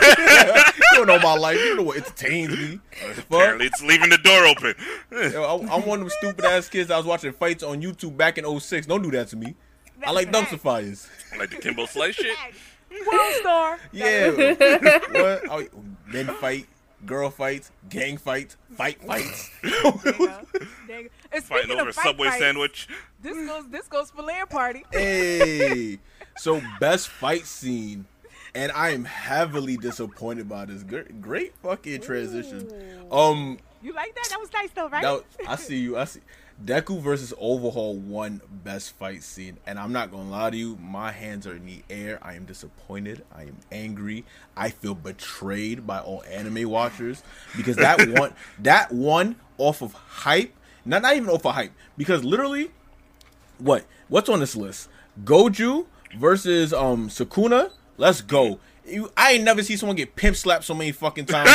don't 0.92 1.07
know 1.07 1.18
my 1.18 1.35
life. 1.35 1.59
You 1.59 1.68
don't 1.68 1.77
know 1.79 1.83
what 1.83 1.96
entertains 1.96 2.51
me. 2.51 2.79
The? 3.14 3.22
Apparently, 3.22 3.66
it's 3.66 3.83
leaving 3.83 4.11
the 4.11 4.18
door 4.18 4.44
open. 4.44 4.75
Yo, 5.33 5.42
I, 5.42 5.75
I'm 5.75 5.87
one 5.87 6.01
of 6.03 6.09
them 6.09 6.11
stupid 6.20 6.44
ass 6.44 6.68
kids 6.68 6.88
that 6.88 6.96
was 6.98 7.07
watching 7.07 7.33
fights 7.33 7.62
on 7.62 7.81
YouTube 7.81 8.18
back 8.18 8.37
in 8.37 8.61
06. 8.61 8.87
Don't 8.87 9.01
do 9.03 9.11
that 9.12 9.29
to 9.29 9.37
me. 9.37 9.55
I 10.07 10.11
like 10.11 10.31
dumpster 10.31 10.59
fires. 10.61 11.09
I 11.33 11.38
like 11.38 11.51
the 11.51 11.57
Kimbo 11.57 11.87
Slice 11.87 12.14
shit. 12.16 12.37
World 12.90 13.35
star. 13.40 13.79
Yeah. 13.92 14.29
what? 14.31 15.42
Oh, 15.51 15.66
men 16.07 16.27
fight, 16.35 16.66
girl 17.07 17.31
fights, 17.31 17.71
gang 17.88 18.17
fights, 18.17 18.57
fight 18.77 19.03
fights. 19.03 19.51
There 19.62 19.71
you 19.73 19.83
go. 19.83 19.93
There 20.87 21.01
you 21.01 21.05
go. 21.05 21.09
And 21.33 21.45
Fighting 21.45 21.71
over 21.79 21.91
a 21.91 21.93
fight 21.93 22.05
Subway 22.05 22.29
fights, 22.29 22.41
sandwich. 22.41 22.88
This 23.23 23.37
goes. 23.49 23.69
This 23.71 23.88
goes 23.88 24.11
for 24.11 24.23
land 24.23 24.51
party. 24.51 24.85
hey. 24.93 25.99
So 26.37 26.61
best 26.81 27.09
fight 27.09 27.47
scene. 27.47 28.07
And 28.55 28.71
I 28.73 28.91
am 28.91 29.05
heavily 29.05 29.79
disappointed 29.79 30.47
by 30.49 30.67
this. 30.67 30.83
Great, 30.83 31.23
great 31.23 31.55
fucking 31.62 32.03
transition. 32.03 32.69
Um, 33.11 33.59
You 33.81 33.95
like 33.95 34.15
that? 34.15 34.27
That 34.29 34.41
was 34.41 34.53
nice 34.53 34.71
though, 34.75 34.88
right? 34.91 35.03
That, 35.03 35.25
I 35.49 35.57
see 35.57 35.79
you. 35.79 35.97
I 35.97 36.05
see. 36.05 36.21
Deku 36.65 37.01
versus 37.01 37.33
Overhaul 37.38 37.97
won 37.97 38.41
best 38.51 38.93
fight 38.97 39.23
scene, 39.23 39.59
and 39.67 39.79
I'm 39.79 39.93
not 39.93 40.11
gonna 40.11 40.31
lie 40.31 40.51
to 40.51 40.57
you. 40.57 40.77
My 40.81 41.11
hands 41.12 41.47
are 41.47 41.55
in 41.57 41.67
the 41.67 41.83
air. 41.91 42.19
I 42.23 42.35
am 42.35 42.45
disappointed. 42.45 43.25
I 43.35 43.43
am 43.43 43.57
angry. 43.71 44.25
I 44.57 44.71
feel 44.71 44.95
betrayed 44.95 45.87
by 45.87 45.99
all 46.01 46.23
anime 46.31 46.69
watchers 46.69 47.23
because 47.57 47.77
that 47.77 48.09
one, 48.19 48.35
that 48.61 48.93
one 48.93 49.37
off 49.59 49.83
of 49.83 49.93
hype, 49.95 50.55
not 50.85 51.03
not 51.03 51.17
even 51.17 51.29
off 51.29 51.45
of 51.47 51.55
hype, 51.55 51.73
because 51.97 52.23
literally, 52.25 52.71
what 53.59 53.85
what's 54.09 54.29
on 54.29 54.41
this 54.41 54.55
list? 54.57 54.88
Gojo 55.25 55.87
versus 56.19 56.73
um 56.73 57.09
Sukuna. 57.09 57.71
Let's 57.97 58.21
go. 58.21 58.59
You, 58.87 59.12
I 59.17 59.33
ain't 59.33 59.45
never 59.45 59.62
seen 59.62 59.77
someone 59.77 59.95
get 59.97 60.17
pimp 60.17 60.35
slapped 60.35 60.65
so 60.65 60.75
many 60.75 60.91
fucking 60.91 61.27
times 61.27 61.51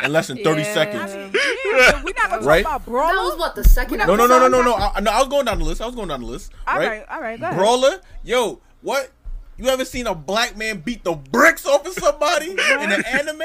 in, 0.00 0.04
in 0.06 0.12
less 0.12 0.26
than 0.26 0.38
30 0.42 0.62
Yeah. 0.62 0.74
seconds. 0.74 1.36
Yeah, 1.76 2.02
we're 2.02 2.12
not 2.16 2.30
gonna 2.30 2.42
Right? 2.46 2.64
talk 2.64 2.86
about 2.86 3.12
That 3.14 3.22
was 3.22 3.38
what 3.38 3.54
the 3.54 3.64
second. 3.64 3.98
No, 3.98 4.14
no, 4.16 4.26
no, 4.26 4.38
no, 4.38 4.48
no, 4.48 4.62
no. 4.62 4.74
I, 4.74 5.00
no, 5.00 5.10
I 5.10 5.18
was 5.20 5.28
going 5.28 5.44
down 5.46 5.58
the 5.58 5.64
list. 5.64 5.80
I 5.80 5.86
was 5.86 5.94
going 5.94 6.08
down 6.08 6.20
the 6.20 6.26
list. 6.26 6.52
All 6.66 6.78
right, 6.78 6.88
right, 6.88 7.06
all 7.10 7.20
right, 7.20 7.38
go 7.40 7.46
ahead. 7.46 7.58
Brawler, 7.58 8.00
yo, 8.24 8.60
what? 8.82 9.10
You 9.58 9.68
ever 9.68 9.84
seen 9.84 10.06
a 10.06 10.14
black 10.14 10.56
man 10.56 10.78
beat 10.80 11.04
the 11.04 11.12
bricks 11.12 11.66
off 11.66 11.86
of 11.86 11.92
somebody 11.92 12.50
in 12.52 12.58
an 12.92 13.04
anime 13.04 13.42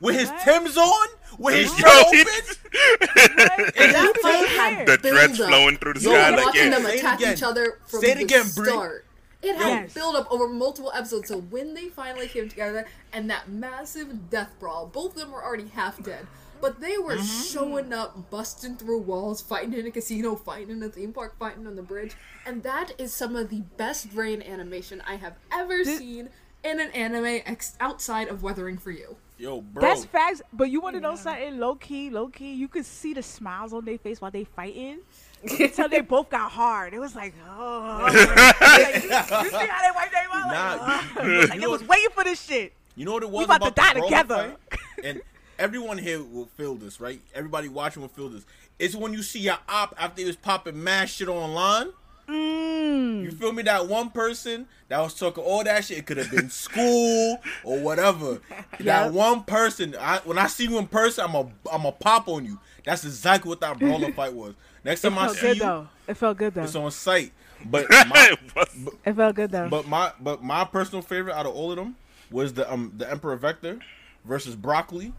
with 0.00 0.14
his 0.14 0.28
What? 0.30 0.40
Timbs 0.44 0.76
on, 0.76 1.08
with 1.38 1.54
his 1.54 1.70
Yo, 1.78 1.86
shirt 1.88 2.06
open? 2.06 2.16
Right? 2.20 3.74
That 3.76 4.12
fight 4.22 4.48
had 4.48 4.86
the 4.86 4.96
dreads 4.98 5.38
build-up. 5.38 5.48
flowing 5.54 5.76
through 5.78 5.94
the 5.94 6.00
Yo, 6.00 6.10
sky. 6.10 6.28
You're 6.28 6.36
Like, 6.36 6.46
watching 6.46 6.62
yeah. 6.64 6.70
them 6.70 6.82
Say 6.84 6.92
it 6.94 6.98
attack 6.98 7.18
again. 7.18 7.32
each 7.34 7.42
other 7.42 7.78
from 7.86 8.00
Say 8.00 8.10
it 8.12 8.18
the 8.18 8.24
again, 8.24 8.44
start. 8.44 9.04
It 9.42 9.56
had 9.56 9.68
Yes. 9.84 9.94
build 9.94 10.16
up 10.16 10.26
over 10.30 10.48
multiple 10.48 10.92
episodes, 10.94 11.28
so 11.28 11.38
when 11.38 11.74
they 11.74 11.88
finally 11.88 12.26
came 12.28 12.48
together 12.48 12.86
and 13.12 13.28
that 13.30 13.48
massive 13.48 14.30
death 14.30 14.50
brawl, 14.58 14.86
both 14.86 15.12
of 15.14 15.20
them 15.20 15.30
were 15.32 15.42
already 15.44 15.68
half 15.74 16.02
dead. 16.02 16.26
But 16.60 16.80
they 16.80 16.98
were 16.98 17.16
Mm-hmm. 17.16 17.52
showing 17.52 17.92
up, 17.92 18.30
busting 18.30 18.76
through 18.76 19.00
walls, 19.00 19.40
fighting 19.40 19.72
in 19.74 19.86
a 19.86 19.90
casino, 19.90 20.36
fighting 20.36 20.70
in 20.70 20.82
a 20.82 20.88
theme 20.88 21.12
park, 21.12 21.38
fighting 21.38 21.66
on 21.66 21.76
the 21.76 21.82
bridge. 21.82 22.12
And 22.44 22.62
that 22.62 22.92
is 22.98 23.12
some 23.14 23.36
of 23.36 23.48
the 23.50 23.62
best 23.76 24.12
brain 24.14 24.42
animation 24.42 25.02
I 25.06 25.16
have 25.16 25.34
ever 25.52 25.84
Thi- 25.84 25.96
seen 25.96 26.28
in 26.64 26.80
an 26.80 26.90
anime 26.92 27.42
ex- 27.46 27.76
outside 27.80 28.28
of 28.28 28.42
Weathering 28.42 28.78
for 28.78 28.90
You. 28.90 29.16
Yo, 29.38 29.60
bro. 29.60 29.82
That's 29.82 30.04
facts. 30.06 30.40
But 30.52 30.70
you 30.70 30.80
want 30.80 30.94
to 30.96 31.00
know 31.00 31.14
something? 31.14 31.58
Low 31.58 31.74
key, 31.74 32.08
low 32.10 32.28
key. 32.28 32.54
You 32.54 32.68
could 32.68 32.86
see 32.86 33.12
the 33.14 33.22
smiles 33.22 33.72
on 33.74 33.84
their 33.84 33.98
face 33.98 34.20
while 34.20 34.30
they 34.30 34.44
fighting. 34.44 34.98
Until 35.42 35.88
they 35.90 36.00
both 36.14 36.30
got 36.30 36.50
hard. 36.50 36.94
It 36.94 36.98
was 36.98 37.14
like, 37.14 37.34
oh. 37.46 37.98
like, 38.10 38.94
you, 38.94 39.00
you 39.10 39.50
see 39.50 39.66
how 39.66 39.82
they 39.82 39.94
wiped 39.94 40.12
their 40.12 40.28
mouth? 40.28 40.80
Like, 40.80 41.24
oh. 41.24 41.46
like, 41.50 41.60
they 41.60 41.66
was 41.66 41.84
waiting 41.84 42.10
for 42.14 42.24
this 42.24 42.42
shit. 42.42 42.72
You 42.94 43.04
know 43.04 43.12
what 43.12 43.22
it 43.24 43.30
was 43.30 43.44
about 43.44 43.62
to 43.62 43.70
die 43.72 43.92
together. 43.92 44.56
fight? 44.70 44.80
And 45.04 45.20
everyone 45.58 45.98
here 45.98 46.22
will 46.22 46.46
feel 46.56 46.74
this, 46.74 47.00
right? 47.00 47.20
Everybody 47.34 47.68
watching 47.68 48.02
will 48.02 48.08
feel 48.08 48.28
this. 48.28 48.44
It's 48.78 48.94
when 48.94 49.12
you 49.12 49.22
see 49.22 49.40
your 49.40 49.58
op 49.68 49.94
after 49.98 50.20
he 50.22 50.26
was 50.26 50.36
popping 50.36 50.82
mad 50.82 51.08
shit 51.08 51.28
online. 51.28 51.88
Mm. 52.28 53.22
You 53.22 53.30
feel 53.30 53.52
me? 53.52 53.62
That 53.62 53.86
one 53.86 54.10
person 54.10 54.66
that 54.88 54.98
was 55.00 55.14
talking 55.14 55.44
all 55.44 55.62
that 55.64 55.84
shit. 55.84 55.98
It 55.98 56.06
could 56.06 56.16
have 56.16 56.30
been 56.30 56.50
school 56.50 57.40
or 57.64 57.78
whatever. 57.80 58.40
That 58.80 59.12
one 59.12 59.42
person. 59.44 59.96
I, 59.98 60.18
when 60.24 60.36
I 60.36 60.46
see 60.48 60.64
you 60.64 60.78
in 60.78 60.86
person, 60.86 61.24
I'm 61.24 61.34
a 61.34 61.48
I'm 61.72 61.84
a 61.86 61.92
pop 61.92 62.28
on 62.28 62.44
you. 62.44 62.58
That's 62.84 63.04
exactly 63.04 63.48
what 63.48 63.60
that 63.60 63.78
brawler 63.80 64.12
fight 64.12 64.32
was. 64.34 64.54
Next 64.84 65.00
time 65.02 65.18
I 65.18 65.26
felt 65.26 65.36
see 65.36 65.46
good 65.48 65.56
you, 65.56 65.62
though. 65.62 65.88
It 66.08 66.14
felt 66.14 66.36
good 66.36 66.54
though. 66.54 66.62
it's 66.62 66.74
on 66.74 66.90
site. 66.90 67.32
But 67.64 67.86
my, 67.90 68.28
It 68.32 68.54
was- 68.54 68.92
It 69.06 69.12
felt 69.14 69.34
good 69.34 69.50
though. 69.50 69.68
but 69.68 69.88
my 69.88 70.12
but 70.20 70.42
my 70.42 70.64
personal 70.64 71.00
favorite 71.02 71.34
out 71.34 71.46
of 71.46 71.54
all 71.54 71.70
of 71.70 71.76
them 71.76 71.96
was 72.30 72.52
the 72.52 72.70
um 72.70 72.92
the 72.96 73.10
Emperor 73.10 73.36
Vector 73.36 73.78
versus 74.24 74.54
Broccoli. 74.54 75.12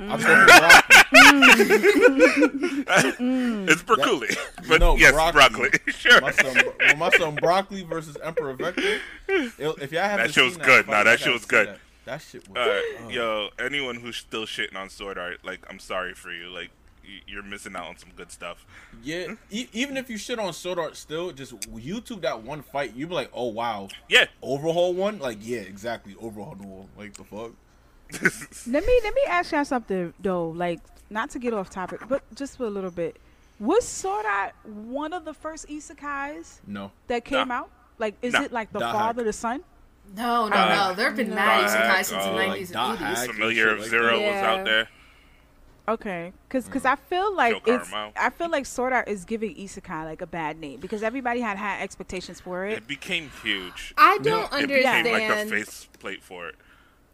I'm 0.00 0.18
Mm. 0.18 0.46
talking 0.46 0.46
broccoli. 2.86 3.64
it's 3.68 3.82
broccoli. 3.82 4.28
But 4.68 4.80
No, 4.80 4.96
yes, 4.96 5.12
broccoli. 5.12 5.68
broccoli. 5.70 5.92
sure. 5.92 6.20
My 6.20 6.30
son, 6.32 6.56
when 6.78 6.98
my 6.98 7.10
son 7.10 7.34
Broccoli 7.36 7.82
versus 7.82 8.16
Emperor 8.22 8.54
Vector. 8.54 8.98
it- 9.28 9.52
If 9.58 9.92
y'all 9.92 10.02
haven't 10.02 10.26
That 10.26 10.32
shit 10.34 10.44
was 10.44 10.54
seen 10.54 10.62
good. 10.64 10.86
fight, 10.86 10.92
Nah, 10.92 11.04
that 11.04 11.20
shit 11.20 11.32
was 11.32 11.44
good. 11.44 11.68
That, 11.68 11.78
that 12.04 12.22
shit 12.22 12.48
was. 12.48 12.56
Alright, 12.58 12.82
oh. 13.04 13.08
yo, 13.10 13.48
anyone 13.58 13.96
who's 13.96 14.16
still 14.16 14.44
shitting 14.44 14.76
on 14.76 14.88
Sword 14.90 15.18
Art, 15.18 15.44
like, 15.44 15.60
I'm 15.70 15.78
sorry 15.78 16.14
for 16.14 16.32
you. 16.32 16.48
Like, 16.48 16.70
you're 17.26 17.42
missing 17.42 17.74
out 17.76 17.86
on 17.86 17.96
some 17.98 18.10
good 18.16 18.30
stuff. 18.30 18.64
Yeah, 19.02 19.34
e- 19.50 19.66
even 19.72 19.96
if 19.96 20.08
you 20.08 20.16
shit 20.16 20.38
on 20.38 20.52
Sword 20.52 20.78
Art, 20.78 20.96
still 20.96 21.32
just 21.32 21.52
YouTube 21.70 22.22
that 22.22 22.42
one 22.42 22.62
fight, 22.62 22.94
you 22.94 23.06
be 23.08 23.14
like, 23.14 23.28
oh 23.34 23.48
wow, 23.48 23.88
Yeah. 24.08 24.26
overhaul 24.40 24.94
one. 24.94 25.18
Like 25.18 25.38
yeah, 25.40 25.58
exactly, 25.60 26.14
overhaul 26.20 26.54
the 26.54 26.66
wall. 26.66 26.88
Like 26.96 27.14
the 27.14 27.24
fuck. 27.24 27.50
let 28.66 28.84
me 28.86 29.00
let 29.02 29.14
me 29.14 29.22
ask 29.28 29.52
y'all 29.52 29.64
something 29.64 30.12
though. 30.20 30.48
Like 30.50 30.80
not 31.10 31.30
to 31.30 31.38
get 31.38 31.52
off 31.54 31.70
topic, 31.70 32.00
but 32.08 32.22
just 32.34 32.56
for 32.56 32.64
a 32.64 32.70
little 32.70 32.90
bit. 32.90 33.18
Was 33.60 33.86
Sword 33.86 34.26
Art 34.26 34.54
one 34.64 35.12
of 35.12 35.24
the 35.24 35.34
first 35.34 35.68
isekais 35.68 36.58
No, 36.66 36.90
that 37.06 37.24
came 37.24 37.48
Nah. 37.48 37.54
out? 37.60 37.70
Like, 37.98 38.16
is 38.22 38.32
Nah. 38.32 38.42
it 38.42 38.52
like 38.52 38.72
the 38.72 38.80
Dot 38.80 38.92
father, 38.92 39.22
the 39.22 39.32
son? 39.32 39.62
No, 40.16 40.48
no, 40.48 40.56
Uh, 40.56 40.88
no. 40.88 40.94
There 40.94 41.06
have 41.06 41.16
been 41.16 41.28
no. 41.30 41.36
mad 41.36 41.60
Dot 41.60 41.70
isekai 41.70 41.86
hack, 41.86 42.04
since 42.04 42.24
the 42.24 42.30
uh, 42.30 42.34
90s 42.34 42.74
like 42.74 42.90
and 42.90 42.98
80s. 42.98 43.14
hack. 43.14 43.30
Familiar 43.30 43.64
shit 43.64 43.72
of 43.74 43.78
like 43.80 43.88
Zero 43.90 44.18
that. 44.18 44.26
was 44.26 44.34
Yeah. 44.34 44.50
out 44.50 44.64
there. 44.64 44.88
Okay, 45.88 46.32
because 46.48 46.68
cause 46.68 46.84
I 46.84 46.94
feel 46.94 47.34
like 47.34 47.52
Joe 47.66 47.74
it's 47.74 47.88
Caramel. 47.90 48.12
I 48.16 48.30
feel 48.30 48.48
like 48.48 48.66
Sword 48.66 48.92
Art 48.92 49.08
is 49.08 49.24
giving 49.24 49.54
isekai 49.56 50.04
like 50.04 50.22
a 50.22 50.26
bad 50.28 50.58
name 50.58 50.78
because 50.78 51.02
everybody 51.02 51.40
had 51.40 51.56
high 51.58 51.82
expectations 51.82 52.40
for 52.40 52.64
it. 52.66 52.78
It 52.78 52.86
became 52.86 53.30
huge. 53.42 53.92
I 53.98 54.18
don't 54.22 54.44
It 54.54 54.68
became 54.68 55.06
understand. 55.06 55.08
like 55.08 55.48
the 55.48 55.56
faceplate 55.56 56.22
for 56.22 56.48
it. 56.48 56.54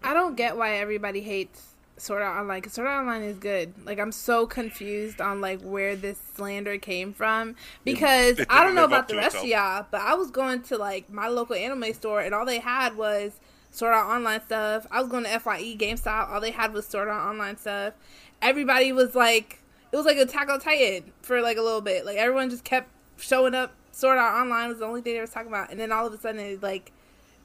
I 0.03 0.15
don't 0.15 0.37
get 0.37 0.57
why 0.57 0.77
everybody 0.77 1.21
hates 1.21 1.75
Sword 1.97 2.23
Art 2.23 2.39
Online. 2.41 2.63
'cause 2.63 2.75
Sword 2.75 2.87
Art 2.89 3.01
Online 3.01 3.23
is 3.23 3.39
good. 3.39 3.75
Like 3.85 3.99
I'm 3.99 4.13
so 4.13 4.47
confused 4.47 5.21
on 5.21 5.41
like 5.41 5.61
where 5.63 5.97
this 5.97 6.19
slander 6.37 6.79
came 6.79 7.13
from 7.13 7.57
because 7.85 8.41
I 8.49 8.65
don't 8.65 8.75
know 8.75 8.85
about 8.85 9.09
the 9.09 9.17
rest 9.17 9.37
of 9.37 9.45
y'all, 9.45 9.87
but 9.91 10.01
I 10.01 10.15
was 10.15 10.31
going 10.31 10.63
to 10.63 10.79
like 10.79 11.11
my 11.11 11.29
local 11.29 11.57
anime 11.57 11.93
store 11.95 12.21
and 12.21 12.35
all 12.35 12.47
they 12.47 12.61
had 12.61 12.97
was 12.97 13.33
Sword 13.71 13.95
Art 13.95 14.07
Online 14.07 14.41
stuff. 14.45 14.87
I 14.91 15.01
was 15.01 15.11
going 15.11 15.25
to 15.25 15.39
Fye 15.41 15.77
GameStop. 15.77 16.31
All 16.31 16.41
they 16.41 16.53
had 16.53 16.73
was 16.73 16.87
Sword 16.87 17.09
Art 17.09 17.31
Online 17.31 17.57
stuff. 17.57 17.95
Everybody 18.41 18.93
was 18.93 19.15
like, 19.15 19.61
it 19.91 19.97
was 19.97 20.07
like 20.07 20.17
Attack 20.17 20.49
on 20.49 20.61
Titan 20.61 21.13
for 21.23 21.41
like 21.41 21.57
a 21.57 21.63
little 21.63 21.81
bit. 21.81 22.07
Like 22.07 22.17
everyone 22.17 22.51
just 22.51 22.65
kept 22.65 22.89
showing 23.17 23.55
up. 23.55 23.75
Sword 23.91 24.19
Art 24.19 24.41
Online 24.41 24.69
was 24.69 24.79
the 24.79 24.85
only 24.85 25.01
thing 25.01 25.15
they 25.15 25.21
were 25.21 25.27
talking 25.27 25.49
about, 25.49 25.71
and 25.71 25.81
then 25.81 25.91
all 25.91 26.07
of 26.07 26.13
a 26.13 26.19
sudden 26.19 26.41
it 26.41 26.63
like 26.63 26.93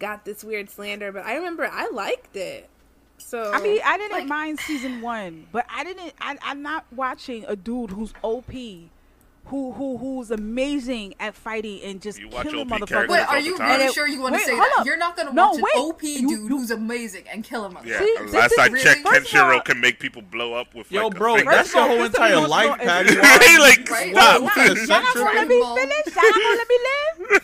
got 0.04 0.26
this 0.26 0.44
weird 0.44 0.70
slander. 0.70 1.12
But 1.13 1.26
I 1.26 1.36
remember 1.36 1.66
I 1.72 1.89
liked 1.89 2.36
it. 2.36 2.70
So 3.18 3.52
I 3.54 3.62
mean, 3.62 3.80
I 3.86 3.98
didn't 3.98 4.12
Like- 4.12 4.28
mind 4.28 4.60
season 4.60 5.02
one, 5.02 5.48
but 5.54 5.66
I 5.74 5.84
didn't. 5.86 6.13
I, 6.20 6.38
I'm 6.44 6.62
not 6.62 6.86
watching 6.92 7.46
a 7.48 7.56
dude 7.56 7.92
who's 7.92 8.13
OP, 8.22 8.52
who 9.46 9.74
who 9.74 9.98
who's 9.98 10.32
amazing 10.32 11.14
at 11.20 11.36
fighting 11.36 11.82
and 11.84 12.02
just 12.02 12.18
You 12.20 12.30
watch 12.30 12.48
killing 12.48 12.62
OP 12.72 12.80
motherfuckers. 12.80 12.88
characters 12.88 13.10
Wait, 13.18 13.28
are 13.28 13.40
you 13.40 13.58
time. 13.58 13.80
really 13.80 13.94
sure 13.94 14.08
you 14.08 14.22
want 14.22 14.36
to 14.36 14.42
say 14.42 14.56
that? 14.56 14.76
up. 14.80 14.86
You're 14.86 14.98
not 14.98 15.16
going 15.18 15.28
to 15.28 15.34
No, 15.34 15.50
watch 15.52 15.60
an. 15.76 15.82
OP 15.82 16.04
You- 16.04 16.20
dude 16.22 16.30
you- 16.30 16.48
who's 16.48 16.72
amazing 16.72 17.26
and 17.32 17.44
kill 17.44 17.66
him. 17.66 17.78
Yeah, 17.86 18.00
See, 18.00 18.16
last 18.20 18.32
this 18.32 18.58
I 18.60 18.68
is 18.68 18.84
checked, 18.84 19.04
really- 19.06 19.20
First 19.20 19.34
Kenshiro 19.34 19.54
all- 19.56 19.62
can 19.62 19.82
make 19.82 20.00
people 20.00 20.22
blow 20.22 20.54
up 20.54 20.74
with 20.74 20.90
Yo, 20.92 21.08
like 21.08 21.18
bro, 21.18 21.36
a 21.36 21.44
that's 21.44 21.74
your 21.74 21.86
whole 21.88 21.98
First 21.98 22.16
of 22.16 22.22
all, 22.22 22.28
entire 22.28 22.48
life, 22.48 22.80
Patty. 22.80 23.18
Right, 23.18 23.58
like, 23.60 23.90
Right? 23.92 24.14
stop. 24.16 24.42
What? 24.44 24.56
Right. 24.56 24.68
Y'all 24.78 24.88
not 24.88 25.14
gonna 25.14 25.26
let 25.26 25.48
me 25.48 25.62
finish. 25.62 26.16
Y'all 26.16 26.24
not 26.24 26.58
let 26.58 26.68
me 26.70 26.78
live. 27.30 27.42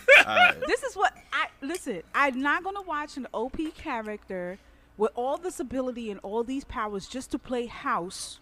This 0.68 0.84
is 0.84 0.96
what 0.96 1.14
I 1.34 1.48
listen. 1.62 2.02
I'm 2.16 2.42
not 2.42 2.64
gonna 2.64 2.82
watch 2.82 3.18
an 3.18 3.28
OP 3.34 3.58
character 3.76 4.58
with 4.98 5.12
all 5.16 5.38
this 5.38 5.60
ability 5.60 6.10
and 6.12 6.20
all 6.24 6.44
these 6.44 6.64
powers 6.64 7.08
just 7.08 7.32
to 7.32 7.40
play 7.40 7.66
house 7.68 8.40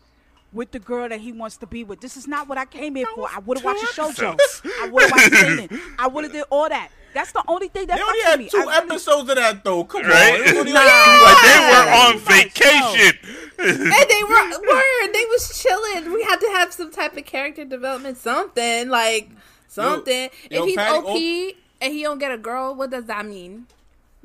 with 0.57 0.71
the 0.71 0.79
girl 0.79 1.07
that 1.07 1.21
he 1.21 1.31
wants 1.31 1.55
to 1.57 1.67
be 1.67 1.83
with. 1.85 2.01
This 2.01 2.17
is 2.17 2.27
not 2.27 2.49
what 2.49 2.57
I 2.57 2.65
came 2.65 2.95
here 2.95 3.07
for. 3.15 3.29
I 3.33 3.39
would 3.39 3.59
have 3.59 3.65
watched 3.65 3.83
a 3.83 3.87
two 3.95 4.01
shoujo. 4.01 4.33
episodes. 4.33 4.61
I 4.81 4.89
would 4.89 5.03
have 5.03 5.11
watched 5.11 5.31
Satan. 5.35 5.81
I 5.97 6.07
would 6.07 6.23
have 6.25 6.33
did 6.33 6.43
all 6.49 6.67
that. 6.67 6.89
That's 7.13 7.31
the 7.31 7.43
only 7.47 7.67
thing 7.69 7.87
that 7.87 7.95
They 7.97 8.03
only 8.03 8.19
fucks 8.19 8.23
with 8.23 8.29
had 8.31 8.39
me. 8.39 8.49
two 8.49 8.57
I 8.57 8.61
really- 8.61 8.91
episodes 8.91 9.29
of 9.29 9.35
that 9.37 9.63
though. 9.63 9.83
Come 9.85 10.03
Right? 10.05 10.33
on, 10.33 10.39
It 10.41 10.41
was 10.43 10.53
only 10.57 10.73
Nah. 10.73 10.79
like- 10.81 11.21
Like 11.23 11.41
they 11.43 11.59
were 11.71 11.91
on 11.93 12.13
Too 12.13 12.19
vacation. 12.19 13.17
and 13.59 14.09
they 14.09 14.23
were 14.23 14.49
word. 14.73 15.13
They 15.13 15.25
was 15.25 15.61
chilling. 15.61 16.11
We 16.13 16.23
had 16.23 16.39
to 16.41 16.49
have 16.53 16.73
some 16.73 16.91
type 16.91 17.15
of 17.17 17.25
character 17.25 17.63
development, 17.65 18.17
something 18.17 18.89
like 18.89 19.29
something. 19.67 20.29
yo, 20.51 20.61
if 20.63 20.65
he's 20.65 20.75
Patty, 20.75 20.97
OP, 21.51 21.55
and 21.81 21.93
he 21.93 22.01
don't 22.03 22.19
get 22.19 22.31
a 22.31 22.37
girl, 22.37 22.75
what 22.75 22.89
does 22.91 23.05
that 23.05 23.25
mean? 23.25 23.67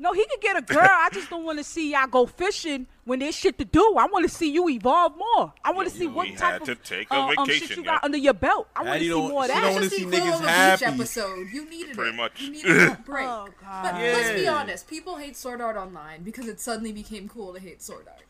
No, 0.03 0.11
he 0.11 0.25
could 0.25 0.41
get 0.41 0.57
a 0.57 0.61
girl. 0.61 0.83
I 0.85 1.07
just 1.13 1.29
don't 1.29 1.45
want 1.45 1.59
to 1.59 1.63
see 1.63 1.93
y'all 1.93 2.07
go 2.07 2.25
fishing 2.25 2.87
when 3.05 3.19
there's 3.19 3.37
shit 3.37 3.57
to 3.57 3.63
do. 3.63 3.95
I 3.97 4.05
want 4.07 4.23
to 4.23 4.29
see 4.29 4.51
you 4.51 4.67
evolve 4.67 5.13
more. 5.15 5.53
I 5.63 5.71
want 5.71 5.87
to 5.87 5.95
see 5.95 6.07
what 6.07 6.27
type 6.37 6.59
had 6.59 6.67
of 6.67 6.83
take 6.83 7.09
a 7.09 7.15
uh, 7.15 7.19
um, 7.19 7.29
shit 7.29 7.37
vacation, 7.47 7.77
you 7.77 7.83
yeah. 7.85 7.91
got 7.93 8.03
under 8.03 8.17
your 8.17 8.33
belt. 8.33 8.67
I 8.75 8.83
want 8.83 8.99
to 8.99 9.05
see 9.05 9.13
more 9.13 9.45
of 9.45 9.47
she 9.49 9.53
that. 9.53 9.61
don't 9.61 9.73
wanna 9.75 9.85
Just 9.85 9.95
see 9.95 10.03
the 10.03 10.17
niggas 10.17 10.39
of 10.39 10.43
a 10.43 10.49
happy. 10.49 10.85
Episode. 10.87 11.47
You 11.53 11.69
needed 11.69 11.95
Pretty 11.95 12.09
it. 12.09 12.15
much. 12.17 12.41
You 12.41 12.51
needed 12.51 12.75
that 12.75 13.05
break. 13.05 13.25
Oh, 13.25 13.47
God. 13.61 13.83
But 13.83 13.93
let's 13.93 14.31
be 14.41 14.45
honest, 14.45 14.89
people 14.89 15.15
hate 15.15 15.37
Sword 15.37 15.61
Art 15.61 15.77
Online 15.77 16.21
because 16.21 16.49
it 16.49 16.59
suddenly 16.59 16.91
became 16.91 17.29
cool 17.29 17.53
to 17.53 17.61
hate 17.61 17.81
Sword 17.81 18.05
Art. 18.05 18.23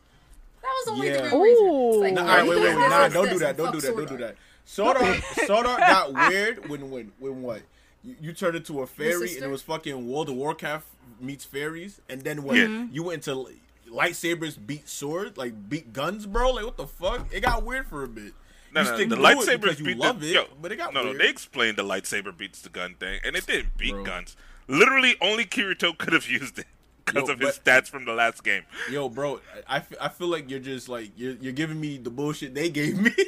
That 0.61 0.83
was 0.85 0.87
only 0.89 1.07
Yeah. 1.07 1.21
the 1.21 1.23
real 1.23 1.41
reason. 1.41 1.65
Ooh. 1.65 1.89
It's 1.89 1.97
like, 2.01 2.13
Nah, 2.13 2.21
oh, 2.21 2.23
all 2.23 2.35
right, 2.37 2.47
wait, 2.47 2.49
wait, 2.49 2.63
wait. 2.65 2.75
this, 2.75 2.89
Nah, 2.91 3.07
don't 3.09 3.29
do 3.29 3.39
that. 3.39 3.57
Don't 3.57 3.71
do 3.71 3.81
that. 3.81 3.95
Don't 3.95 4.09
do 4.09 4.17
that. 4.17 4.35
Sword 4.65 4.97
Art, 4.97 5.23
Sword 5.47 5.65
Art 5.65 5.79
got 5.79 6.13
weird 6.13 6.69
when 6.69 6.91
when 6.91 7.11
when 7.17 7.41
what? 7.41 7.63
You, 8.03 8.15
you 8.21 8.33
turned 8.33 8.57
into 8.57 8.81
a 8.81 8.85
fairy 8.85 9.33
and 9.37 9.43
it 9.45 9.49
was 9.49 9.63
fucking 9.63 10.07
World 10.07 10.29
of 10.29 10.35
Warcraft 10.35 10.85
meets 11.23 11.45
fairies, 11.45 12.01
and 12.09 12.21
then 12.21 12.43
when 12.43 12.55
Yeah. 12.57 12.63
Mm-hmm. 12.65 12.93
you 12.93 13.03
went 13.03 13.27
into 13.27 13.47
lightsabers 13.89 14.57
beat 14.65 14.87
swords, 14.89 15.37
like 15.37 15.69
beat 15.69 15.93
guns, 15.93 16.25
bro. 16.25 16.51
Like 16.51 16.65
what 16.65 16.77
the 16.77 16.87
fuck? 16.87 17.27
It 17.33 17.41
got 17.41 17.63
weird 17.63 17.87
for 17.87 18.03
a 18.03 18.07
bit. 18.07 18.33
No, 18.73 18.81
you 18.97 19.05
no, 19.05 19.15
the 19.15 19.21
lightsabers 19.21 19.77
you 19.79 19.85
beat 19.85 19.97
love 19.97 20.19
the, 20.19 20.29
it, 20.29 20.33
yo, 20.33 20.45
but 20.61 20.71
it 20.71 20.77
got 20.77 20.93
no, 20.93 21.03
weird. 21.03 21.17
no. 21.17 21.23
They 21.23 21.29
explained 21.29 21.77
the 21.77 21.83
lightsaber 21.83 22.35
beats 22.35 22.61
the 22.61 22.69
gun 22.69 22.95
thing, 22.95 23.19
and 23.23 23.35
it 23.35 23.45
didn't 23.45 23.77
beat 23.77 23.91
Bro. 23.91 24.03
guns. 24.05 24.35
Literally, 24.67 25.15
only 25.21 25.45
Kirito 25.45 25.95
could 25.97 26.13
have 26.13 26.27
used 26.39 26.57
it 26.59 26.65
because 27.05 27.29
of 27.29 27.39
his 27.39 27.59
but- 27.59 27.65
stats 27.65 27.87
from 27.87 28.05
the 28.05 28.13
last 28.13 28.43
game. 28.43 28.63
Yo, 28.89 29.09
bro, 29.09 29.39
I, 29.67 29.83
I 29.99 30.09
feel 30.09 30.27
like 30.27 30.49
you're 30.49 30.59
just 30.59 30.89
like 30.89 31.11
you're, 31.15 31.33
you're 31.33 31.53
giving 31.53 31.79
me 31.79 31.97
the 31.97 32.09
bullshit 32.09 32.53
they 32.53 32.69
gave 32.69 32.99
me. 32.99 33.11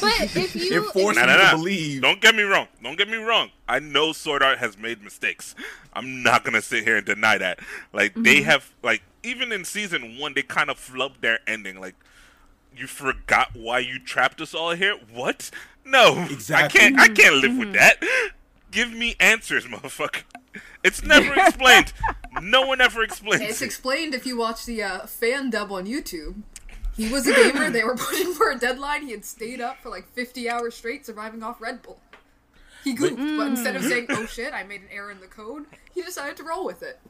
But 0.00 0.36
if 0.36 0.54
you, 0.70 0.82
it 0.82 0.92
forced 0.92 1.18
Nah, 1.18 1.26
me 1.26 1.32
nah, 1.32 1.36
to 1.36 1.42
nah. 1.44 1.50
believe. 1.56 2.02
Don't 2.02 2.20
get 2.20 2.34
me 2.34 2.44
wrong. 2.44 2.68
Don't 2.82 2.96
get 2.96 3.08
me 3.08 3.16
wrong. 3.16 3.50
I 3.68 3.78
know 3.78 4.12
Sword 4.12 4.42
Art 4.42 4.58
has 4.58 4.78
made 4.78 5.02
mistakes. 5.02 5.54
I'm 5.92 6.22
not 6.22 6.44
gonna 6.44 6.62
sit 6.62 6.84
here 6.84 6.96
and 6.96 7.04
deny 7.06 7.36
that. 7.38 7.60
Like 7.92 8.14
they 8.14 8.36
mm-hmm. 8.36 8.44
have, 8.44 8.72
like 8.82 9.02
even 9.22 9.52
in 9.52 9.64
season 9.64 10.18
one, 10.18 10.34
they 10.34 10.42
kind 10.42 10.70
of 10.70 10.78
flubbed 10.78 11.20
their 11.20 11.40
ending. 11.46 11.80
Like 11.80 11.94
you 12.76 12.86
forgot 12.86 13.50
why 13.54 13.80
you 13.80 13.98
trapped 13.98 14.40
us 14.40 14.54
all 14.54 14.72
here. 14.72 14.96
What? 15.12 15.50
No, 15.84 16.26
Exactly. 16.30 16.80
I 16.80 16.82
can't. 16.82 17.00
I 17.00 17.08
can't 17.08 17.36
live 17.36 17.56
with 17.56 17.68
mm-hmm. 17.68 17.72
that. 17.72 18.32
Give 18.70 18.92
me 18.92 19.16
answers, 19.20 19.64
motherfucker. 19.66 20.22
It's 20.82 21.02
never 21.02 21.34
explained. 21.34 21.92
no 22.42 22.66
one 22.66 22.80
ever 22.80 23.02
explains. 23.02 23.42
It's 23.42 23.62
it. 23.62 23.66
explained 23.66 24.14
if 24.14 24.26
you 24.26 24.36
watch 24.38 24.64
the 24.66 24.82
uh, 24.82 25.06
fan 25.06 25.50
dub 25.50 25.70
on 25.72 25.86
YouTube. 25.86 26.42
He 26.96 27.10
was 27.12 27.26
a 27.26 27.34
gamer. 27.34 27.68
They 27.70 27.84
were 27.84 27.96
pushing 27.98 28.32
for 28.32 28.50
a 28.50 28.58
deadline. 28.58 29.02
He 29.02 29.10
had 29.10 29.24
stayed 29.24 29.60
up 29.60 29.78
for 29.82 29.90
like 29.90 30.08
50 30.12 30.48
hours 30.48 30.74
straight, 30.74 31.04
surviving 31.04 31.42
off 31.42 31.60
Red 31.60 31.82
Bull. 31.82 31.98
He 32.84 32.92
goofed, 32.94 33.16
but 33.16 33.48
instead 33.48 33.74
of 33.76 33.82
saying 33.82 34.06
"Oh 34.10 34.26
shit, 34.30 34.54
I 34.54 34.62
made 34.62 34.80
an 34.80 34.86
error 34.92 35.10
in 35.10 35.20
the 35.20 35.26
code," 35.26 35.66
he 35.92 36.02
decided 36.02 36.36
to 36.38 36.44
roll 36.44 36.64
with 36.64 36.82
it. 36.84 37.00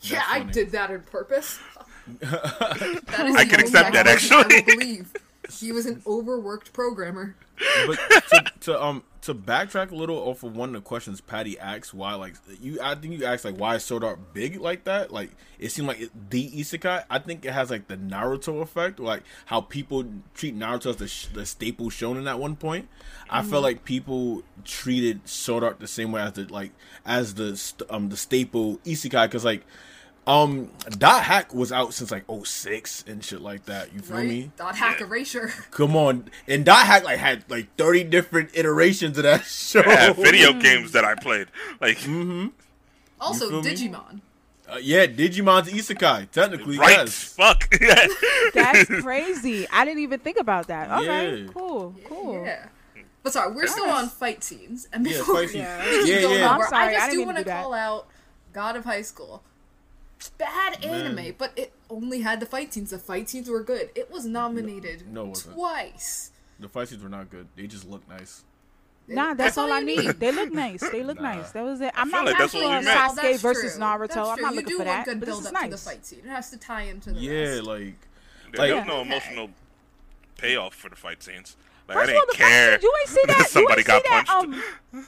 yeah, 0.00 0.22
I 0.26 0.40
did 0.40 0.70
that 0.72 0.90
on 0.90 1.00
purpose. 1.00 1.58
That 2.20 3.26
is 3.26 3.36
I 3.36 3.44
the 3.44 3.50
can 3.50 3.60
accept 3.60 3.92
that, 3.92 4.06
explanation 4.06 4.52
I 4.52 4.56
actually. 4.56 4.74
believe 4.76 5.12
he 5.60 5.72
was 5.72 5.86
an 5.86 6.02
overworked 6.06 6.72
programmer. 6.72 7.36
but 7.86 7.98
to, 8.30 8.52
to 8.60 8.82
um 8.82 9.02
to 9.22 9.34
backtrack 9.34 9.90
a 9.90 9.94
little 9.94 10.18
off 10.18 10.42
of 10.42 10.54
one 10.54 10.68
of 10.68 10.74
the 10.74 10.80
questions 10.82 11.20
Patty 11.20 11.58
asked, 11.58 11.94
why 11.94 12.14
like 12.14 12.34
you 12.60 12.78
I 12.82 12.94
think 12.94 13.18
you 13.18 13.24
asked 13.24 13.44
like 13.44 13.56
why 13.56 13.76
is 13.76 13.84
Sword 13.84 14.04
Art 14.04 14.34
big 14.34 14.60
like 14.60 14.84
that? 14.84 15.10
Like 15.10 15.30
it 15.58 15.70
seemed 15.70 15.88
like 15.88 16.00
it, 16.00 16.30
the 16.30 16.50
isekai. 16.50 17.04
I 17.08 17.18
think 17.18 17.44
it 17.44 17.52
has 17.52 17.70
like 17.70 17.88
the 17.88 17.96
Naruto 17.96 18.60
effect, 18.60 19.00
like 19.00 19.22
how 19.46 19.62
people 19.62 20.04
treat 20.34 20.56
Naruto 20.56 20.90
as 20.90 20.96
the, 20.96 21.08
sh- 21.08 21.26
the 21.32 21.46
staple 21.46 21.86
shonen 21.86 22.28
at 22.28 22.38
one 22.38 22.56
point. 22.56 22.88
I 23.28 23.42
felt 23.42 23.62
like 23.62 23.84
people 23.84 24.42
treated 24.64 25.26
Sword 25.28 25.64
Art 25.64 25.80
the 25.80 25.88
same 25.88 26.12
way 26.12 26.20
as 26.20 26.34
the 26.34 26.44
like 26.44 26.72
as 27.04 27.34
the 27.34 27.60
um 27.90 28.10
the 28.10 28.16
staple 28.16 28.78
isekai 28.78 29.26
because 29.26 29.44
like. 29.44 29.64
Um, 30.26 30.70
Dot 30.98 31.22
Hack 31.22 31.54
was 31.54 31.70
out 31.70 31.94
since 31.94 32.10
like 32.10 32.24
06 32.28 33.04
and 33.06 33.22
shit 33.24 33.40
like 33.40 33.66
that. 33.66 33.94
You 33.94 34.00
feel 34.00 34.16
Right? 34.16 34.28
me? 34.28 34.50
Dot 34.56 34.74
hack 34.76 35.00
erasure. 35.00 35.52
Come 35.70 35.94
on, 35.94 36.28
and 36.48 36.64
Dot 36.64 36.84
Hack 36.84 37.04
like 37.04 37.18
had 37.18 37.44
like 37.48 37.74
thirty 37.76 38.02
different 38.02 38.50
iterations 38.54 39.16
of 39.18 39.22
that 39.24 39.44
show. 39.46 39.82
I 39.86 39.94
have 39.94 40.16
video 40.16 40.52
games 40.52 40.92
that 40.92 41.04
I 41.04 41.14
played. 41.14 41.46
Like 41.80 41.98
Also, 43.20 43.48
feel 43.50 43.62
me? 43.62 43.70
Digimon. 43.70 44.20
Uh, 44.68 44.78
yeah, 44.82 45.06
Digimon's 45.06 45.68
Isekai, 45.70 46.28
technically. 46.32 46.76
right? 46.76 46.96
Yes. 46.96 47.22
Fuck. 47.22 47.72
Yeah. 47.80 48.06
That's 48.52 48.86
crazy. 48.86 49.68
I 49.70 49.84
didn't 49.84 50.00
even 50.00 50.18
think 50.18 50.38
about 50.38 50.66
that. 50.66 50.90
Okay, 51.02 51.42
Yeah. 51.42 51.48
cool, 51.54 51.94
cool. 52.04 52.42
Yeah. 52.44 52.66
But 53.22 53.32
sorry, 53.32 53.54
we're 53.54 53.68
still 53.68 53.88
on 53.90 54.08
fight 54.08 54.42
scenes. 54.42 54.88
And 54.92 55.06
Yeah, 55.06 55.18
before 55.18 55.34
fight 55.36 55.40
we 55.42 55.48
scenes. 55.52 55.68
we 55.78 56.04
keep 56.04 56.20
Yeah, 56.22 56.28
yeah. 56.38 56.50
I'm 56.50 56.62
sorry, 56.68 56.84
I 56.84 56.88
I 56.88 56.92
just 56.94 57.06
didn't 57.10 57.20
do 57.20 57.26
want 57.26 57.36
to 57.38 57.44
to 57.44 57.48
do 57.48 57.50
that. 57.54 57.62
call 57.62 57.74
out 57.74 58.08
God 58.52 58.74
of 58.76 58.84
High 58.84 59.02
School. 59.02 59.44
Bad 60.38 60.84
anime, 60.84 61.34
but 61.38 61.52
it 61.56 61.72
only 61.90 62.20
had 62.20 62.40
the 62.40 62.46
fight 62.46 62.72
scenes. 62.72 62.90
The 62.90 62.98
fight 62.98 63.28
scenes 63.28 63.48
were 63.48 63.62
good. 63.62 63.90
It 63.94 64.10
was 64.10 64.24
nominated 64.26 65.06
No, 65.12 65.30
it 65.32 65.46
twice. 65.54 66.30
The 66.58 66.68
fight 66.68 66.88
scenes 66.88 67.02
were 67.02 67.08
not 67.08 67.30
good. 67.30 67.48
They 67.56 67.66
just 67.66 67.88
look 67.88 68.06
nice. 68.08 68.42
Nah, 69.08 69.34
that's, 69.34 69.38
That's 69.38 69.58
all 69.58 69.66
all 69.66 69.72
I 69.74 69.80
need. 69.80 69.98
need. 70.06 70.20
They 70.20 70.32
look 70.32 70.52
nice. 70.52 70.80
They 70.90 71.02
look 71.04 71.20
Nah. 71.20 71.34
nice. 71.34 71.52
That 71.52 71.64
was 71.64 71.80
it. 71.80 71.92
I'm 71.94 72.08
feel 72.10 72.20
not 72.20 72.26
like 72.26 72.38
that's 72.38 72.54
looking 72.54 72.68
what 72.70 72.74
for 72.76 72.88
we 72.90 72.94
meant. 72.94 73.12
Sasuke 73.12 73.22
that's 73.22 73.42
versus 73.42 73.72
true. 73.74 73.82
Naruto. 73.82 74.08
That's 74.08 74.18
I'm 74.18 74.40
not 74.42 74.54
you 74.54 74.60
looking 74.60 74.76
for 74.78 74.84
that. 74.84 75.04
good 75.04 75.20
But 75.20 75.26
this 75.28 75.38
is 75.38 75.52
nice. 75.52 75.70
the 75.70 75.76
fight 75.90 76.06
scene. 76.06 76.18
It 76.24 76.28
has 76.28 76.50
to 76.50 76.56
tie 76.58 76.82
into 76.82 77.12
the 77.12 77.20
Yeah, 77.20 77.32
rest. 77.50 77.62
like 77.64 77.94
There 78.52 78.66
Like- 78.74 78.74
was 78.78 78.86
no 78.88 79.00
emotional 79.02 79.50
payoff 80.38 80.74
for 80.74 80.88
the 80.88 80.96
fight 80.96 81.22
scenes. 81.22 81.56
Like 81.88 81.98
First 81.98 82.10
I 82.10 82.12
of 82.14 82.18
all, 82.18 82.26
didn't 82.26 82.28
the 82.30 82.36
fight 82.38 82.48
care. 82.48 82.70
scenes, 82.72 82.82
you 82.82 82.94
ain't 83.00 83.08
see 83.08 83.22
that. 83.26 83.48
Somebody 83.48 83.82
you 83.86 83.94
ain't 83.94 84.04
got 84.04 84.26
see 84.26 84.32
punched. 84.34 84.62
That, 84.92 84.98
um, 84.98 85.06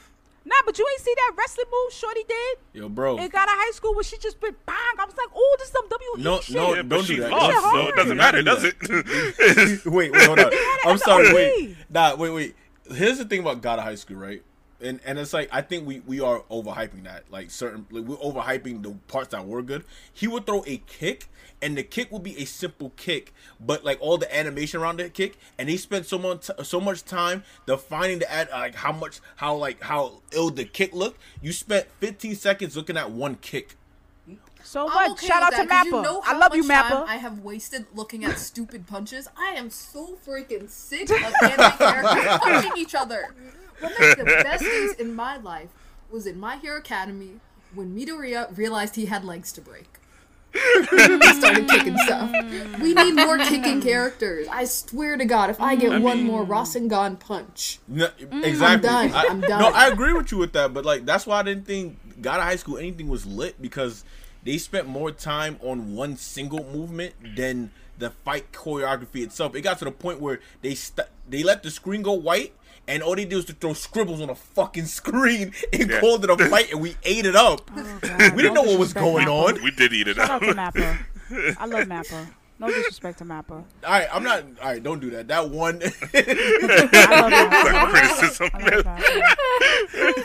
nah, 0.49 0.55
but 0.67 0.79
you 0.79 0.87
ain't 0.91 1.01
see 1.03 1.15
that 1.17 1.33
wrestling 1.37 1.67
move 1.71 1.93
Shorty 1.93 2.25
did. 2.29 2.57
yo, 2.73 2.89
bro. 2.89 3.19
It 3.19 3.31
got 3.31 3.49
a 3.49 3.53
high 3.53 3.71
school 3.73 3.95
where 3.95 4.03
she 4.05 4.17
just 4.19 4.41
been 4.41 4.57
bang. 4.67 4.77
I 4.99 5.05
was 5.05 5.17
like, 5.17 5.29
oh, 5.35 5.57
this 5.59 5.69
is 5.69 5.73
some 5.75 5.89
WWE 5.89 6.23
No, 6.25 6.41
shit. 6.41 6.57
no, 6.57 6.75
Yeah, 6.75 6.83
don't 6.83 7.05
she 7.05 7.17
do 7.17 7.23
that. 7.23 7.31
lost, 7.31 7.53
That 7.53 7.63
so 7.73 7.81
shit 7.81 7.89
it 7.89 7.97
doesn't 7.97 8.17
matter, 8.17 8.43
does 8.43 8.65
it? 8.65 9.85
wait, 9.87 10.13
wait, 10.13 10.23
hold 10.27 10.39
on. 10.41 10.53
I'm 10.85 10.99
sorry. 10.99 11.33
Wait, 11.35 11.77
nah, 11.91 12.15
wait, 12.17 12.31
wait. 12.31 12.57
Here's 12.93 13.19
the 13.19 13.25
thing 13.27 13.41
about 13.41 13.61
God 13.61 13.79
of 13.79 13.85
High 13.85 13.97
School, 13.97 14.17
right? 14.17 14.43
And 14.81 15.01
and 15.05 15.19
it's 15.19 15.33
like 15.33 15.49
I 15.53 15.61
think 15.61 15.87
we 15.87 16.01
we 16.01 16.21
are 16.21 16.43
overhyping 16.51 17.05
that. 17.05 17.25
Like 17.31 17.51
certain, 17.51 17.87
like 17.91 18.05
we're 18.05 18.17
overhyping 18.17 18.83
the 18.83 18.93
parts 19.09 19.29
that 19.31 19.45
were 19.47 19.63
good. 19.63 19.85
He 20.13 20.29
would 20.29 20.47
throw 20.47 20.63
a 20.69 20.77
kick, 20.87 21.27
and 21.61 21.77
the 21.77 21.83
kick 21.83 22.13
would 22.13 22.23
be 22.23 22.37
a 22.41 22.45
simple 22.45 22.93
kick, 22.97 23.33
but 23.59 23.85
like 23.85 23.99
all 24.01 24.19
the 24.19 24.33
animation 24.37 24.81
around 24.81 24.99
the 25.01 25.09
kick, 25.09 25.37
and 25.59 25.69
he 25.69 25.77
spent 25.77 26.07
so 26.07 26.17
much 26.17 26.49
so 26.63 26.81
much 26.81 27.05
time 27.05 27.43
defining 27.67 28.21
the 28.21 28.31
ad 28.31 28.51
like 28.53 28.77
how 28.77 28.93
much 28.93 29.19
how 29.37 29.57
like 29.57 29.83
how 29.83 30.23
ill 30.31 30.51
the 30.51 30.65
kick 30.65 30.95
looked. 30.95 31.21
You 31.43 31.53
spent 31.53 31.87
15 31.99 32.37
seconds 32.37 32.77
looking 32.77 32.97
at 32.97 33.11
one 33.11 33.35
kick. 33.37 33.75
So 34.63 34.87
I'm 34.89 34.95
what? 34.95 35.11
okay 35.13 35.27
Shout 35.27 35.43
out 35.43 35.51
with 35.53 35.61
to 35.63 35.67
that, 35.69 35.85
'cause 35.87 35.93
Mappa. 35.93 35.97
You 35.97 36.03
know 36.03 36.23
I 36.25 36.37
love 36.37 36.55
you, 36.55 36.63
much 36.63 36.77
Mappa. 36.85 37.07
I 37.09 37.17
have 37.17 37.39
wasted 37.41 37.87
looking 37.95 38.25
at 38.25 38.39
stupid 38.39 38.87
punches. 38.87 39.27
I 39.37 39.55
am 39.57 39.71
so 39.71 40.19
freaking 40.27 40.69
sick 40.69 41.11
of 41.11 41.33
anime 41.43 41.73
characters 41.79 42.39
punching 42.39 42.73
each 42.77 42.95
other. 42.95 43.35
One 43.81 43.93
of 43.93 44.19
the 44.19 44.25
best 44.25 44.63
days 44.63 44.95
in 44.95 45.15
my 45.15 45.37
life 45.37 45.69
was 46.11 46.27
in 46.27 46.39
My 46.39 46.57
Hero 46.57 46.79
Academy 46.79 47.41
when 47.75 47.95
Midoriya 47.97 48.57
realized 48.57 48.97
he 48.97 49.07
had 49.07 49.25
legs 49.25 49.53
to 49.53 49.61
break. 49.61 49.87
he 50.53 51.33
started 51.35 51.69
kicking 51.69 51.97
stuff. 51.99 52.33
We 52.81 52.95
need 52.95 53.13
more 53.15 53.39
kicking 53.39 53.83
characters. 53.83 54.49
I 54.49 54.65
swear 54.65 55.17
to 55.17 55.25
God, 55.25 55.51
if 55.51 55.61
I 55.61 55.77
get 55.77 55.93
mm. 55.93 56.03
one 56.03 56.23
more 56.23 56.45
Rasengan 56.45 57.21
punch, 57.21 57.79
No, 57.87 58.09
exactly. 58.43 58.89
done. 58.89 59.13
I, 59.13 59.27
I'm 59.29 59.41
done. 59.43 59.61
No, 59.61 59.69
I 59.69 59.89
agree 59.89 60.15
with 60.15 60.33
you 60.33 60.39
with 60.39 60.55
that, 60.55 60.73
but 60.73 60.87
like 60.87 61.05
that's 61.05 61.27
why 61.27 61.41
I 61.41 61.43
didn't 61.43 61.67
think 61.67 62.23
God 62.23 62.39
of 62.39 62.45
High 62.45 62.57
School 62.57 62.79
anything 62.79 63.09
was 63.09 63.27
lit 63.27 63.61
because 63.61 64.05
they 64.43 64.57
spent 64.57 64.89
more 64.89 65.11
time 65.11 65.59
on 65.61 65.95
one 65.95 66.17
single 66.17 66.65
movement 66.65 67.15
than 67.37 67.71
the 67.99 68.11
fight 68.11 68.53
choreography 68.53 69.23
itself. 69.23 69.55
It 69.55 69.63
got 69.63 69.79
to 69.81 69.85
the 69.85 69.91
point 69.91 70.21
where 70.21 70.41
they 70.63 70.75
st- 70.75 71.09
they 71.29 71.43
let 71.43 71.63
the 71.63 71.71
screen 71.71 72.03
go 72.03 72.13
white. 72.13 72.55
And 72.89 73.03
all 73.03 73.15
they 73.15 73.25
did 73.27 73.37
was 73.37 73.45
to 73.45 73.53
throw 73.53 73.75
scribbles 73.75 74.21
on 74.21 74.31
a 74.31 74.35
fucking 74.35 74.87
screen 74.87 75.53
and 75.73 75.91
Yeah. 75.91 76.01
called 76.01 76.25
it 76.25 76.31
a 76.31 76.37
fight, 76.49 76.73
and 76.73 76.81
we 76.81 76.97
ate 77.05 77.27
it 77.27 77.37
up. 77.37 77.71
Oh, 77.77 77.99
we 78.35 78.43
didn't 78.43 78.55
no 78.55 78.63
know 78.63 78.71
what 78.71 78.79
was 78.81 78.93
going 78.95 79.27
Mappa. 79.27 79.57
on. 79.59 79.63
we 79.63 79.71
did 79.71 79.93
eat 79.93 80.09
it 80.09 80.17
Shout 80.17 80.31
up. 80.31 80.43
out 80.43 80.75
to 80.75 80.81
Mappa. 80.81 80.99
I 81.61 81.67
love 81.67 81.87
Mappa. 81.87 82.27
No 82.61 82.67
disrespect 82.69 83.19
to 83.19 83.25
Mappa. 83.25 83.53
All 83.53 83.65
right, 83.85 84.09
I'm 84.13 84.25
not. 84.25 84.43
All 84.61 84.69
right, 84.71 84.83
don't 84.83 84.99
do 84.99 85.11
that. 85.11 85.29
That 85.29 85.49
one. 85.51 85.81
I 85.83 85.87
love 87.31 87.51
Mappa. 87.53 87.91
criticism. 87.91 88.51
I 88.55 88.59
love 88.59 88.85
Mappa. 88.85 90.19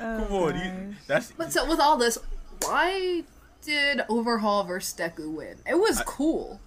Oh, 0.00 0.24
Come 0.28 0.32
on, 0.36 0.54
you, 0.58 0.94
that's 1.06 1.30
But 1.32 1.52
so 1.52 1.68
with 1.68 1.80
all 1.80 1.96
this, 1.96 2.18
why 2.62 3.22
did 3.62 4.02
Overhaul 4.08 4.64
versus 4.64 4.98
Deku 4.98 5.32
win? 5.32 5.56
It 5.66 5.78
was 5.78 6.02
cool. 6.04 6.60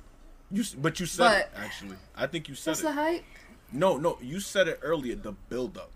you. 0.52 0.64
But 0.78 1.00
you 1.00 1.06
said 1.06 1.42
it 1.42 1.50
actually. 1.56 1.98
I 2.16 2.28
think 2.28 2.48
you 2.50 2.56
said 2.56 2.72
What's 2.72 2.80
it. 2.82 2.84
the 2.84 2.92
hype? 2.94 3.24
No, 3.72 3.98
no, 3.98 4.18
you 4.22 4.40
said 4.40 4.68
it 4.68 4.80
earlier. 4.82 5.16
The 5.16 5.34
build 5.50 5.78
up. 5.78 5.92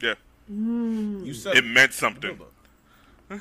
yeah, 0.00 0.14
mm. 0.50 1.24
You 1.24 1.34
said 1.34 1.56
it 1.56 1.64
meant 1.64 1.92
something. 1.92 2.30
up. 2.30 3.40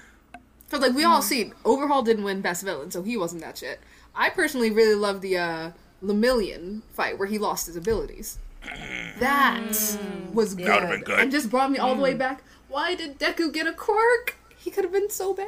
Because 0.65 0.87
like 0.87 0.95
we 0.95 1.03
all 1.03 1.21
seen, 1.21 1.53
Overhaul 1.65 2.01
didn't 2.01 2.23
win 2.23 2.41
Best 2.41 2.63
Villain, 2.63 2.91
so 2.91 3.03
he 3.03 3.17
wasn't 3.17 3.41
that 3.41 3.57
shit. 3.57 3.81
I 4.15 4.29
personally 4.29 4.71
really 4.71 4.95
love 4.95 5.19
the 5.19 5.37
uh, 5.37 5.71
Lemillion 6.01 6.81
fight 6.93 7.19
where 7.19 7.27
he 7.27 7.37
lost 7.37 7.67
his 7.67 7.75
abilities. 7.75 8.39
That 9.19 9.61
mm. 9.61 10.33
was 10.33 10.55
good. 10.55 10.67
That 10.67 10.89
been 10.89 11.01
good. 11.01 11.19
And 11.19 11.31
just 11.31 11.51
brought 11.51 11.69
me 11.69 11.77
all 11.77 11.93
the 11.93 12.01
way 12.01 12.15
mm. 12.15 12.19
back. 12.19 12.43
Why 12.69 12.95
did 12.95 13.19
Deku 13.19 13.53
get 13.53 13.67
a 13.67 13.73
quirk? 13.73 14.37
he 14.61 14.69
could 14.69 14.83
have 14.83 14.93
been 14.93 15.09
so 15.09 15.33
bad. 15.33 15.47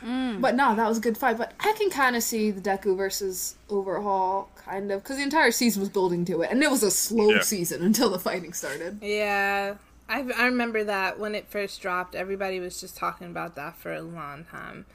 Mm. 0.00 0.40
But 0.40 0.54
no, 0.54 0.74
that 0.74 0.88
was 0.88 0.98
a 0.98 1.00
good 1.00 1.16
fight. 1.18 1.38
But 1.38 1.52
I 1.60 1.72
can 1.78 1.90
kind 1.90 2.16
of 2.16 2.22
see 2.22 2.50
the 2.50 2.60
Deku 2.60 2.96
versus 2.96 3.56
Overhaul, 3.70 4.50
kind 4.56 4.90
of, 4.90 5.02
because 5.02 5.16
the 5.16 5.22
entire 5.22 5.50
season 5.50 5.80
was 5.80 5.88
building 5.88 6.24
to 6.26 6.42
it, 6.42 6.50
and 6.50 6.62
it 6.62 6.70
was 6.70 6.82
a 6.82 6.90
slow 6.90 7.30
Yeah. 7.30 7.40
season 7.42 7.82
until 7.82 8.10
the 8.10 8.18
fighting 8.18 8.52
started. 8.52 8.98
Yeah, 9.02 9.74
I 10.08 10.20
I 10.36 10.46
remember 10.46 10.84
that 10.84 11.18
when 11.18 11.34
it 11.34 11.48
first 11.48 11.80
dropped, 11.80 12.14
everybody 12.14 12.60
was 12.60 12.80
just 12.80 12.96
talking 12.96 13.26
about 13.28 13.54
that 13.56 13.76
for 13.76 13.92
a 13.92 14.02
long 14.02 14.44
time, 14.44 14.86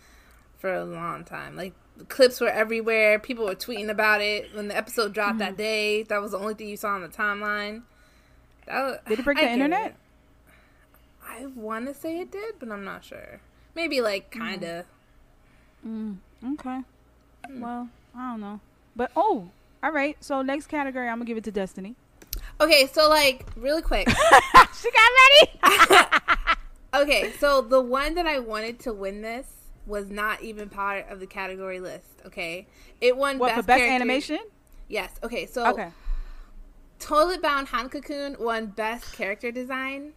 for 0.58 0.74
a 0.74 0.86
long 0.86 1.24
time. 1.24 1.56
Like 1.56 1.74
clips 2.10 2.40
were 2.40 2.50
everywhere. 2.50 3.20
People 3.20 3.46
were 3.46 3.56
tweeting 3.56 3.90
about 3.90 4.22
it 4.22 4.54
when 4.54 4.68
the 4.68 4.78
episode 4.78 5.14
dropped 5.14 5.40
that 5.40 5.50
mm-hmm. 5.54 5.58
day. 5.58 6.04
That 6.04 6.22
was 6.22 6.32
the 6.32 6.38
only 6.38 6.54
thing 6.54 6.68
you 6.70 6.78
saw 6.78 6.90
on 6.90 7.02
the 7.02 7.08
timeline. 7.08 7.84
That 8.68 8.84
was, 8.84 9.00
Did 9.08 9.20
it 9.20 9.26
break 9.26 9.38
I 9.38 9.46
the 9.46 9.52
internet? 9.52 9.86
it. 9.88 9.96
I 11.30 11.46
want 11.46 11.88
to 11.88 11.94
say 11.94 12.20
it 12.20 12.32
did, 12.32 12.56
but 12.60 12.72
I'm 12.72 12.84
not 12.84 13.04
sure. 13.04 13.42
Maybe 13.78 14.02
like 14.02 14.32
kind 14.32 14.64
of. 14.64 14.86
mm 15.88 16.18
Okay. 16.54 16.80
Well, 17.52 17.88
I 18.18 18.32
don't 18.32 18.42
know. 18.42 18.60
But 18.96 19.12
oh, 19.16 19.52
all 19.84 19.92
right. 19.92 20.18
So 20.20 20.42
next 20.42 20.66
category, 20.66 21.08
I'm 21.08 21.18
gonna 21.20 21.26
give 21.26 21.38
it 21.38 21.44
to 21.44 21.52
Destiny. 21.52 21.94
Okay, 22.60 22.88
so 22.92 23.08
like 23.08 23.46
really 23.56 23.84
quick. 23.84 24.08
She 24.82 24.90
got 24.92 25.12
ready. 25.22 25.98
Okay, 26.94 27.32
so 27.40 27.62
the 27.62 27.80
one 27.82 28.16
that 28.16 28.26
I 28.26 28.40
wanted 28.40 28.80
to 28.80 28.94
win 28.94 29.22
this 29.22 29.46
was 29.86 30.10
not 30.10 30.42
even 30.42 30.70
part 30.70 31.08
of 31.10 31.20
the 31.20 31.28
category 31.28 31.80
list. 31.80 32.08
Okay, 32.26 32.66
it 33.00 33.16
won 33.16 33.38
What 33.38 33.50
best 33.50 33.58
for 33.58 33.68
best 33.68 33.84
animation? 33.84 34.40
Yes. 34.88 35.12
Okay, 35.22 35.46
so 35.46 35.68
Okay. 35.68 35.90
Toilet 37.00 37.44
Bound 37.44 37.68
Hanako-kun 37.68 38.38
won 38.40 38.68
best 38.68 39.14
character 39.14 39.52
design. 39.52 40.14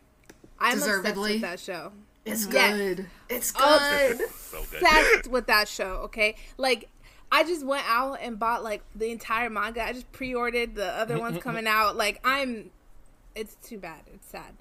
I'm 0.58 0.78
obsessed 0.78 1.16
with 1.16 1.40
that 1.42 1.60
show. 1.60 1.92
It's 2.24 2.46
Yes. 2.50 2.76
good. 2.76 3.06
It's 3.28 3.52
Oh, 3.58 3.78
good. 4.18 4.28
so 4.30 4.64
good. 4.70 4.82
Obsessed 4.82 5.26
with 5.30 5.46
that 5.46 5.68
show. 5.68 6.00
Okay, 6.04 6.36
like. 6.56 6.88
I 7.32 7.44
just 7.44 7.64
went 7.64 7.84
out 7.86 8.18
and 8.20 8.40
bought 8.40 8.64
like 8.64 8.82
the 8.96 9.12
entire 9.12 9.48
manga. 9.48 9.84
I 9.86 9.92
just 9.92 10.10
pre-ordered 10.10 10.74
the 10.74 10.88
other 10.88 11.16
ones 11.16 11.40
coming 11.40 11.68
out. 11.68 11.94
Like 11.96 12.20
I'm, 12.24 12.72
it's 13.36 13.54
too 13.62 13.78
bad. 13.78 14.00
It's 14.12 14.28
sad. 14.28 14.52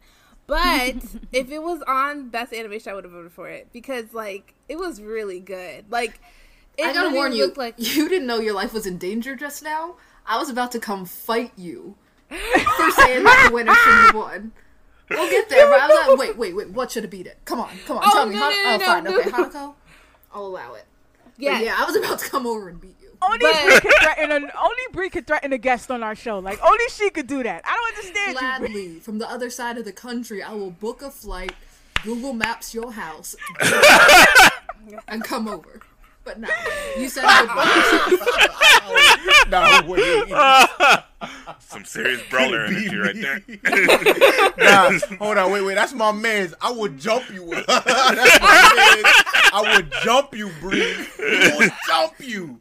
But 0.45 0.97
if 1.34 1.49
it 1.49 1.64
was 1.64 1.82
on 1.88 2.30
best 2.30 2.53
animation, 2.53 2.91
I 2.91 2.93
would 2.93 3.05
have 3.05 3.14
voted 3.14 3.32
for 3.32 3.49
it 3.49 3.70
because 3.74 4.14
like 4.14 4.53
it 4.68 4.78
was 4.78 5.01
really 5.01 5.39
good. 5.39 5.86
Like 5.89 6.20
it 6.78 6.86
I 6.86 6.93
gotta 6.93 7.10
warn 7.10 7.34
you, 7.34 7.51
like 7.55 7.74
you 7.80 8.07
didn't 8.07 8.28
know 8.28 8.39
your 8.39 8.53
life 8.53 8.72
was 8.72 8.86
in 8.86 8.99
danger 8.99 9.36
just 9.36 9.64
now. 9.64 9.95
I 10.28 10.38
was 10.38 10.51
about 10.51 10.72
to 10.74 10.80
come 10.80 11.05
fight 11.05 11.51
you 11.57 11.95
for 12.30 12.91
saying 12.91 13.24
that 13.24 13.47
the 13.49 13.51
winner 13.55 13.74
shouldn't 13.74 14.01
have 14.05 14.14
won. 14.16 14.51
We'll 15.10 15.30
get 15.30 15.49
there, 15.49 15.68
but 15.70 15.82
I 15.82 15.88
was 15.88 16.07
like, 16.20 16.20
wait, 16.20 16.38
wait, 16.38 16.55
wait, 16.55 16.70
what 16.70 16.91
should 16.91 17.03
have 17.03 17.12
beat 17.12 17.26
it? 17.28 17.38
Come 17.45 17.60
on, 17.60 17.70
come 17.86 17.97
on, 17.97 18.03
Oh, 18.05 18.12
tell 18.14 18.26
me. 18.28 18.36
no, 18.36 18.41
no, 18.41 18.47
oh, 18.47 18.78
no, 18.78 18.86
fine, 18.86 19.03
no, 19.03 19.20
okay. 19.20 19.30
Hanako, 19.32 19.74
I'll 20.34 20.45
allow 20.45 20.74
it. 20.76 20.86
But 21.26 21.34
yeah. 21.38 21.60
yeah, 21.62 21.76
I 21.78 21.86
was 21.86 21.95
about 21.95 22.20
to 22.20 22.30
come 22.30 22.45
over 22.45 22.70
and 22.70 22.80
beat 22.80 22.95
you. 23.01 23.10
Only 23.22 23.39
But- 23.39 23.64
Brie 23.66 23.80
could 23.82 24.01
threaten. 24.01 24.32
An, 24.32 24.51
only 24.62 24.84
Brie 24.91 25.10
could 25.10 25.26
threaten 25.28 25.51
a 25.53 25.57
guest 25.57 25.89
on 25.91 26.03
our 26.03 26.16
show. 26.16 26.39
Like 26.39 26.60
only 26.64 26.84
she 26.89 27.10
could 27.10 27.28
do 27.28 27.43
that. 27.43 27.64
I 27.66 27.76
don't 27.76 27.97
understand 27.97 28.34
you. 28.34 28.39
Gladly, 28.39 28.99
from 28.99 29.18
the 29.20 29.30
other 29.30 29.49
side 29.49 29.78
of 29.78 29.86
the 29.86 29.91
country, 29.91 30.41
I 30.43 30.53
will 30.53 30.72
book 30.72 31.01
a 31.01 31.10
flight, 31.12 31.53
Google 32.03 32.34
Maps 32.34 32.74
your 32.74 32.91
house, 32.93 33.36
and 35.07 35.24
come 35.24 35.47
over. 35.47 35.82
But 36.24 36.39
no, 36.39 36.47
you 36.97 37.10
said 37.10 37.24
goodbye. 37.24 38.55
Nah, 39.49 39.82
wait, 39.88 40.30
Some 41.70 41.86
serious 41.86 42.20
brawler 42.32 42.61
energy 42.65 42.97
right 42.97 43.15
there. 43.15 43.41
nah, 44.57 44.97
hold 45.20 45.38
on, 45.38 45.51
wait, 45.51 45.61
wait. 45.61 45.76
That's 45.76 45.93
my 45.93 46.11
man's. 46.11 46.55
I 46.59 46.72
would 46.72 46.97
jump 46.97 47.30
you. 47.30 47.45
that's 47.67 48.39
my 48.41 48.74
man's. 48.76 49.53
I 49.53 49.74
would 49.76 49.91
jump 50.03 50.36
you, 50.36 50.49
Bree. 50.59 50.95
I 51.20 51.55
would 51.59 51.72
jump 51.88 52.13
you. 52.20 52.59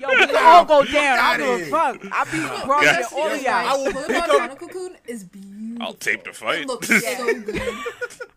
Yo, 0.00 0.08
we 0.08 0.26
can 0.26 0.36
all 0.36 0.64
go 0.64 0.84
down. 0.84 1.18
I 1.20 1.34
outta 1.34 1.38
don't 1.44 1.58
give 1.58 1.72
a 1.72 1.92
here. 1.92 1.98
fuck. 2.00 2.12
I'll 2.12 2.24
be 2.32 2.66
brawling 2.66 3.04
all 3.12 3.28
of 3.30 3.42
y'all. 3.42 3.52
I 3.52 3.76
will 3.76 3.92
pick 3.92 4.10
up- 4.16 4.28
Hanako-kun 4.58 4.96
is 5.06 5.22
beautiful. 5.22 5.82
I'll 5.86 5.94
tape 5.94 6.24
the 6.24 6.32
fight. 6.32 6.62
It 6.62 6.66
looks 6.66 6.88
so 6.88 7.40
good. 7.40 7.62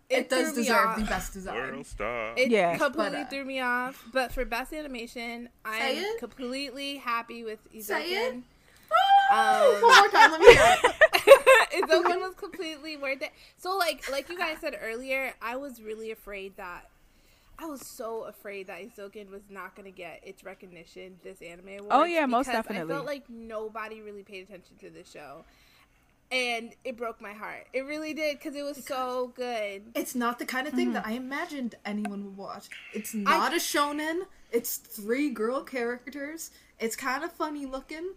It 0.07 0.29
does 0.29 0.53
deserve 0.53 0.87
off. 0.87 0.99
the 0.99 1.05
best 1.05 1.33
design. 1.33 1.55
World 1.55 1.87
star. 1.87 2.33
It 2.37 2.51
Yeah. 2.51 2.77
completely 2.77 3.11
But, 3.11 3.25
uh, 3.27 3.29
threw 3.29 3.45
me 3.45 3.59
off. 3.59 4.05
But 4.13 4.31
for 4.33 4.45
best 4.45 4.71
animation, 4.71 5.49
I'm 5.65 6.19
completely 6.19 6.97
happy 6.97 7.43
with 7.43 7.59
Say 7.79 8.33
it. 8.91 9.33
Eizouken. 9.33 9.81
One 9.81 9.97
more 9.97 10.09
time, 10.09 10.31
let 10.31 10.41
me 10.41 10.47
um, 10.47 10.53
hear 10.53 10.77
it. 10.83 11.71
Eizouken 11.89 12.19
was 12.19 12.35
completely 12.35 12.97
worth 12.97 13.21
it. 13.21 13.31
So 13.57 13.77
like 13.77 14.09
like 14.11 14.29
you 14.29 14.37
guys 14.37 14.57
said 14.59 14.77
earlier, 14.81 15.33
I 15.41 15.55
was 15.55 15.81
really 15.81 16.11
afraid 16.11 16.57
that 16.57 16.91
I 17.61 17.65
was 17.65 17.85
so 17.85 18.23
afraid 18.23 18.67
that 18.67 18.79
Eizouken 18.79 19.29
was 19.29 19.43
not 19.49 19.75
going 19.75 19.85
to 19.85 19.95
get 19.95 20.21
its 20.23 20.43
recognition 20.43 21.19
this 21.23 21.41
anime 21.43 21.67
award. 21.67 21.87
Oh, 21.91 22.03
yeah, 22.05 22.25
most 22.25 22.47
definitely. 22.47 22.91
I 22.91 22.95
felt 22.95 23.05
like 23.05 23.29
nobody 23.29 24.01
really 24.01 24.23
paid 24.23 24.43
attention 24.47 24.77
to 24.77 24.89
the 24.89 25.03
show, 25.03 25.43
and 26.31 26.73
it 26.83 26.97
broke 26.97 27.21
my 27.21 27.33
heart. 27.33 27.67
It 27.71 27.81
really 27.81 28.15
did 28.15 28.39
because 28.39 28.55
it 28.55 28.63
was 28.63 28.83
so 28.83 29.31
good. 29.35 29.83
It's 29.93 30.15
not 30.15 30.39
the 30.39 30.45
kind 30.45 30.67
of 30.67 30.73
thing 30.73 30.93
that 30.93 31.03
mm-hmm. 31.03 31.13
I 31.13 31.17
imagined 31.17 31.75
anyone 31.85 32.25
would 32.25 32.37
watch. 32.37 32.69
It's 32.93 33.13
not 33.13 33.53
a 33.53 33.57
shonen. 33.57 34.21
It's 34.51 34.77
three 34.77 35.29
girl 35.29 35.61
characters. 35.61 36.49
It's 36.79 36.95
kind 36.95 37.23
of 37.23 37.31
funny 37.31 37.67
looking. 37.67 38.15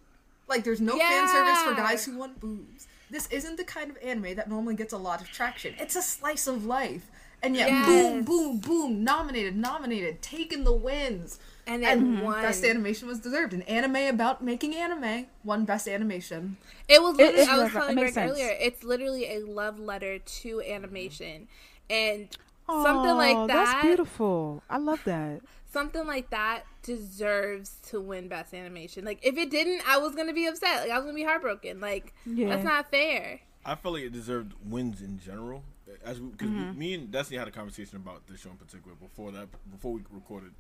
Like 0.49 0.65
there's 0.65 0.81
no 0.81 0.99
fan 0.99 1.29
service 1.29 1.63
for 1.63 1.75
guys 1.75 2.05
who 2.05 2.17
want 2.17 2.41
boobs. 2.41 2.87
This 3.11 3.27
isn't 3.29 3.57
the 3.57 3.65
kind 3.65 3.91
of 3.91 3.97
anime 4.03 4.35
that 4.37 4.49
normally 4.49 4.75
gets 4.75 4.93
a 4.93 4.99
lot 4.99 5.21
of 5.21 5.31
traction. 5.31 5.75
It's 5.79 5.97
a 5.97 6.03
slice 6.03 6.47
of 6.47 6.65
life. 6.65 7.11
And 7.43 7.55
yet 7.55 7.69
boom, 7.69 7.77
Yes. 8.17 8.25
boom, 8.25 8.59
boom, 8.59 9.05
nominated, 9.05 9.55
nominated, 9.57 10.23
taking 10.23 10.65
the 10.65 10.73
wins. 10.73 11.39
And 11.67 11.83
it 11.83 11.89
And 11.89 12.23
won. 12.23 12.41
best 12.41 12.65
animation 12.65 13.07
was 13.07 13.21
deserved. 13.21 13.53
An 13.53 13.63
anime 13.63 13.97
about 14.15 14.43
making 14.43 14.75
anime 14.75 15.27
won 15.45 15.65
best 15.67 15.87
animation. 15.87 16.57
It 16.89 17.03
was. 17.03 17.17
Literally, 17.17 17.43
it 17.43 17.49
I 17.49 17.57
was 17.59 17.73
telling 17.73 17.97
makes 17.97 18.13
Greg 18.15 18.29
earlier. 18.31 18.57
It's 18.59 18.83
literally 18.83 19.27
a 19.37 19.41
love 19.41 19.79
letter 19.79 20.19
to 20.19 20.63
animation, 20.63 21.49
and 21.91 22.29
something 22.67 23.15
like 23.17 23.37
that. 23.37 23.47
That's 23.49 23.83
beautiful. 23.83 24.63
I 24.71 24.79
love 24.79 25.01
that. 25.05 25.41
Something 25.75 26.07
like 26.07 26.31
that 26.31 26.63
deserves 26.85 27.81
to 27.89 28.01
win 28.01 28.29
best 28.29 28.55
animation. 28.55 29.05
Like 29.05 29.19
if 29.25 29.37
it 29.37 29.51
didn't, 29.51 29.83
I 29.89 29.99
was 29.99 30.15
gonna 30.15 30.33
be 30.33 30.47
upset. 30.47 30.83
Like 30.83 30.91
I 30.93 30.97
was 30.99 31.05
gonna 31.05 31.17
be 31.17 31.25
heartbroken. 31.25 31.81
Like 31.81 32.15
Yeah. 32.25 32.51
that's 32.51 32.63
not 32.63 32.93
fair. 32.93 33.41
I 33.65 33.75
felt 33.75 33.95
like 33.95 34.05
it 34.05 34.13
deserved 34.13 34.53
wins 34.65 35.03
in 35.03 35.19
general. 35.19 35.65
As 36.05 36.21
because 36.21 36.49
mm-hmm. 36.49 36.79
me 36.79 36.95
and 36.95 37.11
Destiny 37.11 37.39
had 37.39 37.49
a 37.49 37.51
conversation 37.51 37.97
about 37.97 38.25
this 38.29 38.41
show 38.41 38.51
in 38.51 38.57
particular 38.57 38.95
before 38.95 39.33
that 39.33 39.49
before 39.69 39.95
we 39.95 40.03
recorded, 40.13 40.53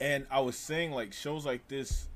and 0.00 0.26
I 0.30 0.40
was 0.40 0.56
saying 0.56 0.92
like 0.92 1.12
shows 1.12 1.44
like 1.44 1.68
this 1.68 2.08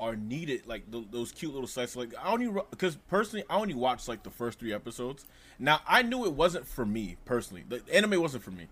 are 0.00 0.16
needed. 0.16 0.66
Like 0.66 0.90
th- 0.90 1.08
those 1.10 1.30
cute 1.30 1.52
little 1.52 1.68
sites. 1.68 1.94
Like 1.94 2.14
I 2.18 2.32
only 2.32 2.48
because 2.70 2.96
personally 2.96 3.44
I 3.50 3.56
only 3.56 3.74
watched 3.74 4.08
like 4.08 4.22
the 4.22 4.30
first 4.30 4.58
three 4.58 4.72
episodes. 4.72 5.26
Now 5.58 5.80
I 5.86 6.00
knew 6.00 6.24
it 6.24 6.32
wasn't 6.32 6.66
for 6.66 6.86
me 6.86 7.16
personally. 7.26 7.64
The 7.68 7.82
anime 7.92 8.20
wasn't 8.20 8.44
for 8.44 8.50
me. 8.50 8.68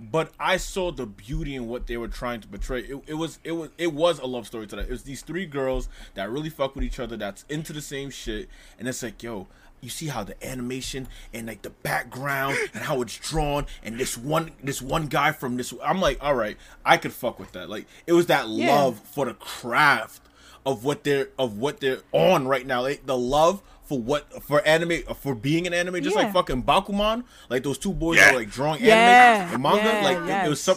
But 0.00 0.32
I 0.38 0.58
saw 0.58 0.92
the 0.92 1.06
beauty 1.06 1.56
in 1.56 1.66
what 1.66 1.86
they 1.88 1.96
were 1.96 2.08
trying 2.08 2.40
to 2.42 2.48
portray. 2.48 2.82
It, 2.82 3.02
it 3.08 3.14
was 3.14 3.40
it 3.42 3.52
was 3.52 3.70
it 3.78 3.92
was 3.92 4.18
a 4.20 4.26
love 4.26 4.46
story 4.46 4.66
to 4.68 4.76
that. 4.76 4.82
It 4.86 4.90
was 4.90 5.02
these 5.02 5.22
three 5.22 5.44
girls 5.46 5.88
that 6.14 6.30
really 6.30 6.50
fuck 6.50 6.74
with 6.76 6.84
each 6.84 7.00
other, 7.00 7.16
that's 7.16 7.44
into 7.48 7.72
the 7.72 7.80
same 7.80 8.10
shit, 8.10 8.48
and 8.78 8.86
it's 8.86 9.02
like, 9.02 9.22
yo, 9.22 9.48
you 9.80 9.88
see 9.90 10.06
how 10.06 10.22
the 10.24 10.34
animation 10.46 11.08
and 11.34 11.46
like 11.48 11.62
the 11.62 11.70
background 11.70 12.56
and 12.74 12.84
how 12.84 13.00
it's 13.02 13.16
drawn 13.18 13.66
and 13.82 13.98
this 13.98 14.16
one 14.16 14.50
this 14.62 14.80
one 14.82 15.06
guy 15.06 15.32
from 15.32 15.56
this 15.56 15.72
I'm 15.84 16.00
like, 16.00 16.18
all 16.20 16.34
right, 16.34 16.56
I 16.84 16.96
could 16.96 17.12
fuck 17.12 17.38
with 17.40 17.52
that. 17.52 17.68
Like 17.68 17.86
it 18.06 18.12
was 18.12 18.26
that 18.26 18.48
Yeah. 18.48 18.72
love 18.74 19.00
for 19.00 19.26
the 19.26 19.34
craft 19.34 20.22
of 20.66 20.84
what 20.84 21.02
they're 21.04 21.28
of 21.38 21.58
what 21.58 21.80
they're 21.80 22.02
on 22.12 22.46
right 22.46 22.66
now. 22.66 22.82
Like 22.82 23.06
the 23.06 23.16
love 23.16 23.62
for 23.88 23.98
what 23.98 24.42
for 24.42 24.60
anime 24.66 25.02
for 25.20 25.34
being 25.34 25.66
an 25.66 25.72
anime, 25.72 26.02
just 26.02 26.14
Yeah. 26.14 26.24
like 26.24 26.32
fucking 26.34 26.62
Bakuman, 26.62 27.24
like 27.48 27.62
those 27.62 27.78
two 27.78 27.92
boys 27.92 28.18
Yeah. 28.18 28.26
that 28.26 28.34
were 28.34 28.40
like 28.40 28.50
drawing 28.50 28.84
Yeah. 28.84 28.94
anime 28.94 29.54
and 29.54 29.62
manga. 29.62 29.82
Yeah, 29.84 30.04
like 30.04 30.18
it, 30.18 30.46
it 30.46 30.48
was 30.50 30.60
some 30.60 30.76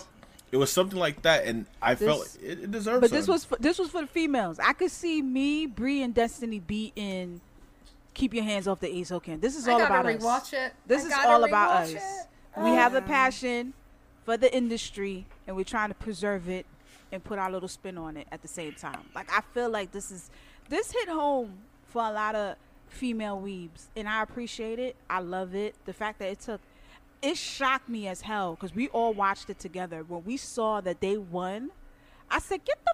it 0.51 0.57
was 0.57 0.71
something 0.71 0.97
like 0.97 1.21
that, 1.23 1.45
and 1.45 1.65
I 1.81 1.95
felt 1.95 2.23
This- 2.23 2.35
it, 2.37 2.63
it 2.63 2.71
deserved. 2.71 3.01
But 3.01 3.11
this 3.11 3.27
was 3.27 3.45
for, 3.45 3.57
this 3.57 3.77
was 3.77 3.89
for 3.89 4.01
the 4.01 4.07
females. 4.07 4.59
I 4.59 4.73
could 4.73 4.91
see 4.91 5.21
me, 5.21 5.65
Bree, 5.65 6.01
and 6.01 6.13
Destiny 6.13 6.59
be 6.59 6.93
in. 6.95 7.41
Keep 8.13 8.33
your 8.33 8.43
hands 8.43 8.67
off 8.67 8.81
the 8.81 8.87
Eizouken. 8.87 9.39
This 9.39 9.55
is 9.55 9.67
I 9.67 9.73
all 9.73 9.79
gotta 9.79 9.93
about 9.93 10.41
us. 10.41 10.53
it. 10.53 10.73
This 10.85 11.03
I 11.03 11.05
is 11.05 11.13
gotta 11.13 11.29
all 11.29 11.43
about 11.43 11.83
us. 11.83 11.91
it. 11.91 12.01
We 12.57 12.69
have 12.71 12.93
a 12.95 12.97
ah. 12.97 13.07
passion 13.07 13.73
for 14.25 14.35
the 14.37 14.53
industry, 14.53 15.25
and 15.47 15.55
we're 15.55 15.63
trying 15.63 15.89
to 15.89 15.95
preserve 15.95 16.49
it 16.49 16.65
and 17.11 17.23
put 17.23 17.39
our 17.39 17.51
little 17.51 17.69
spin 17.69 17.97
on 17.97 18.17
it 18.17 18.27
at 18.31 18.41
the 18.41 18.47
same 18.47 18.73
time. 18.73 19.09
Like 19.15 19.31
I 19.31 19.41
feel 19.53 19.69
like 19.69 19.91
this 19.91 20.11
is 20.11 20.29
this 20.69 20.91
hit 20.91 21.09
home 21.09 21.59
for 21.87 22.01
a 22.03 22.11
lot 22.11 22.35
of 22.35 22.55
female 22.91 23.41
weebs, 23.43 23.87
and 23.95 24.07
I 24.07 24.21
appreciate 24.21 24.79
it. 24.79 24.95
I 25.09 25.19
love 25.19 25.55
it. 25.55 25.75
The 25.85 25.93
fact 25.93 26.19
that 26.19 26.29
it 26.29 26.39
took 26.39 26.61
it 27.21 27.37
shocked 27.37 27.87
me 27.87 28.07
as 28.07 28.21
hell 28.21 28.55
because 28.55 28.73
we 28.75 28.87
all 28.89 29.13
watched 29.13 29.49
it 29.49 29.59
together. 29.59 30.03
When 30.07 30.23
we 30.23 30.37
saw 30.37 30.81
that 30.81 31.01
they 31.01 31.17
won, 31.17 31.71
I 32.29 32.39
said, 32.39 32.65
"Get 32.65 32.79
the, 32.85 32.93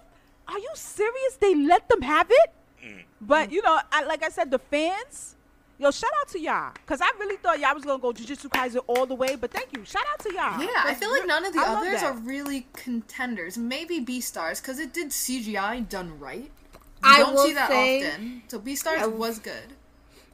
are 0.52 0.58
you 0.58 0.70
serious? 0.74 1.36
They 1.40 1.54
let 1.54 1.88
them 1.88 2.02
have 2.02 2.28
it?" 2.30 2.50
Mm. 2.84 3.02
But 3.20 3.52
you 3.52 3.62
know, 3.62 3.80
I, 3.90 4.04
like 4.04 4.22
I 4.22 4.28
said, 4.28 4.50
the 4.50 4.58
fans, 4.58 5.36
Yo, 5.80 5.92
shout 5.92 6.10
out 6.20 6.28
to 6.28 6.40
y'all, 6.40 6.72
cause 6.86 7.00
I 7.00 7.08
really 7.20 7.36
thought 7.36 7.60
y'all 7.60 7.72
was 7.72 7.84
gonna 7.84 8.02
go 8.02 8.12
Jujutsu 8.12 8.48
Kaisen 8.48 8.80
all 8.88 9.06
the 9.06 9.14
way, 9.14 9.36
but 9.36 9.52
thank 9.52 9.68
you. 9.76 9.84
Shout 9.84 10.02
out 10.12 10.18
to 10.20 10.34
y'all. 10.34 10.60
Yeah, 10.60 10.70
I 10.84 10.94
feel 10.94 11.08
like 11.08 11.24
none 11.24 11.44
of 11.44 11.52
the 11.52 11.60
I 11.60 11.66
others 11.74 12.02
are 12.02 12.14
really 12.14 12.66
contenders. 12.72 13.56
Maybe 13.56 14.04
Beastars 14.04 14.60
because 14.60 14.80
it 14.80 14.92
did 14.92 15.10
CGI 15.10 15.88
done 15.88 16.18
right. 16.18 16.50
You 16.74 16.88
I 17.04 17.18
don't 17.20 17.34
will 17.34 17.44
see 17.44 17.52
that 17.52 17.70
say- 17.70 18.08
often. 18.08 18.42
So 18.48 18.58
Beastars 18.58 19.12
was 19.12 19.38
good. 19.38 19.74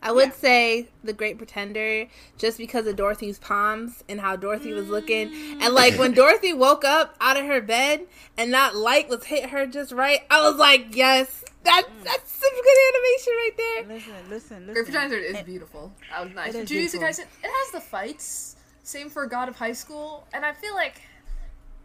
I 0.05 0.13
would 0.13 0.29
Yeah. 0.29 0.35
say 0.35 0.89
the 1.03 1.15
Great 1.15 1.39
Pretender 1.39 2.07
just 2.37 2.59
because 2.59 2.87
of 2.87 2.95
Dorothy's 2.97 3.39
palms 3.39 4.05
and 4.09 4.21
how 4.21 4.37
Dorothy 4.37 4.73
was 4.75 4.89
looking, 4.89 5.33
and 5.63 5.75
like 5.75 5.99
when 5.99 6.13
mm. 6.13 6.17
Dorothy 6.17 6.53
woke 6.53 6.85
up 6.85 7.17
out 7.21 7.39
of 7.39 7.47
her 7.47 7.63
bed 7.63 8.07
and 8.37 8.53
that 8.53 8.77
light 8.77 9.09
was 9.09 9.25
hit 9.25 9.51
her 9.51 9.67
just 9.67 9.93
right, 9.93 10.21
I 10.31 10.43
was 10.49 10.57
like, 10.57 10.95
yes, 10.95 11.43
that's 11.65 11.89
mm. 11.89 12.05
that's 12.05 12.31
some 12.31 12.53
good 12.53 12.79
animation 12.95 13.33
right 13.33 13.51
there. 13.57 13.97
Listen, 13.97 14.13
listen, 14.29 14.67
listen. 14.67 14.75
Great 14.75 14.85
Pretender 14.85 15.17
is 15.17 15.43
beautiful. 15.43 15.93
That 16.11 16.25
was 16.25 16.35
nice. 16.35 16.55
It 16.55 16.71
is 16.71 16.71
Jujutsu 16.71 17.01
beautiful. 17.01 17.25
Kaisen, 17.25 17.27
it 17.43 17.51
has 17.51 17.73
the 17.73 17.81
fights. 17.81 18.57
Same 18.83 19.09
for 19.09 19.27
God 19.27 19.49
of 19.49 19.57
High 19.57 19.73
School, 19.73 20.29
and 20.35 20.45
I 20.45 20.53
feel 20.53 20.75
like 20.75 21.01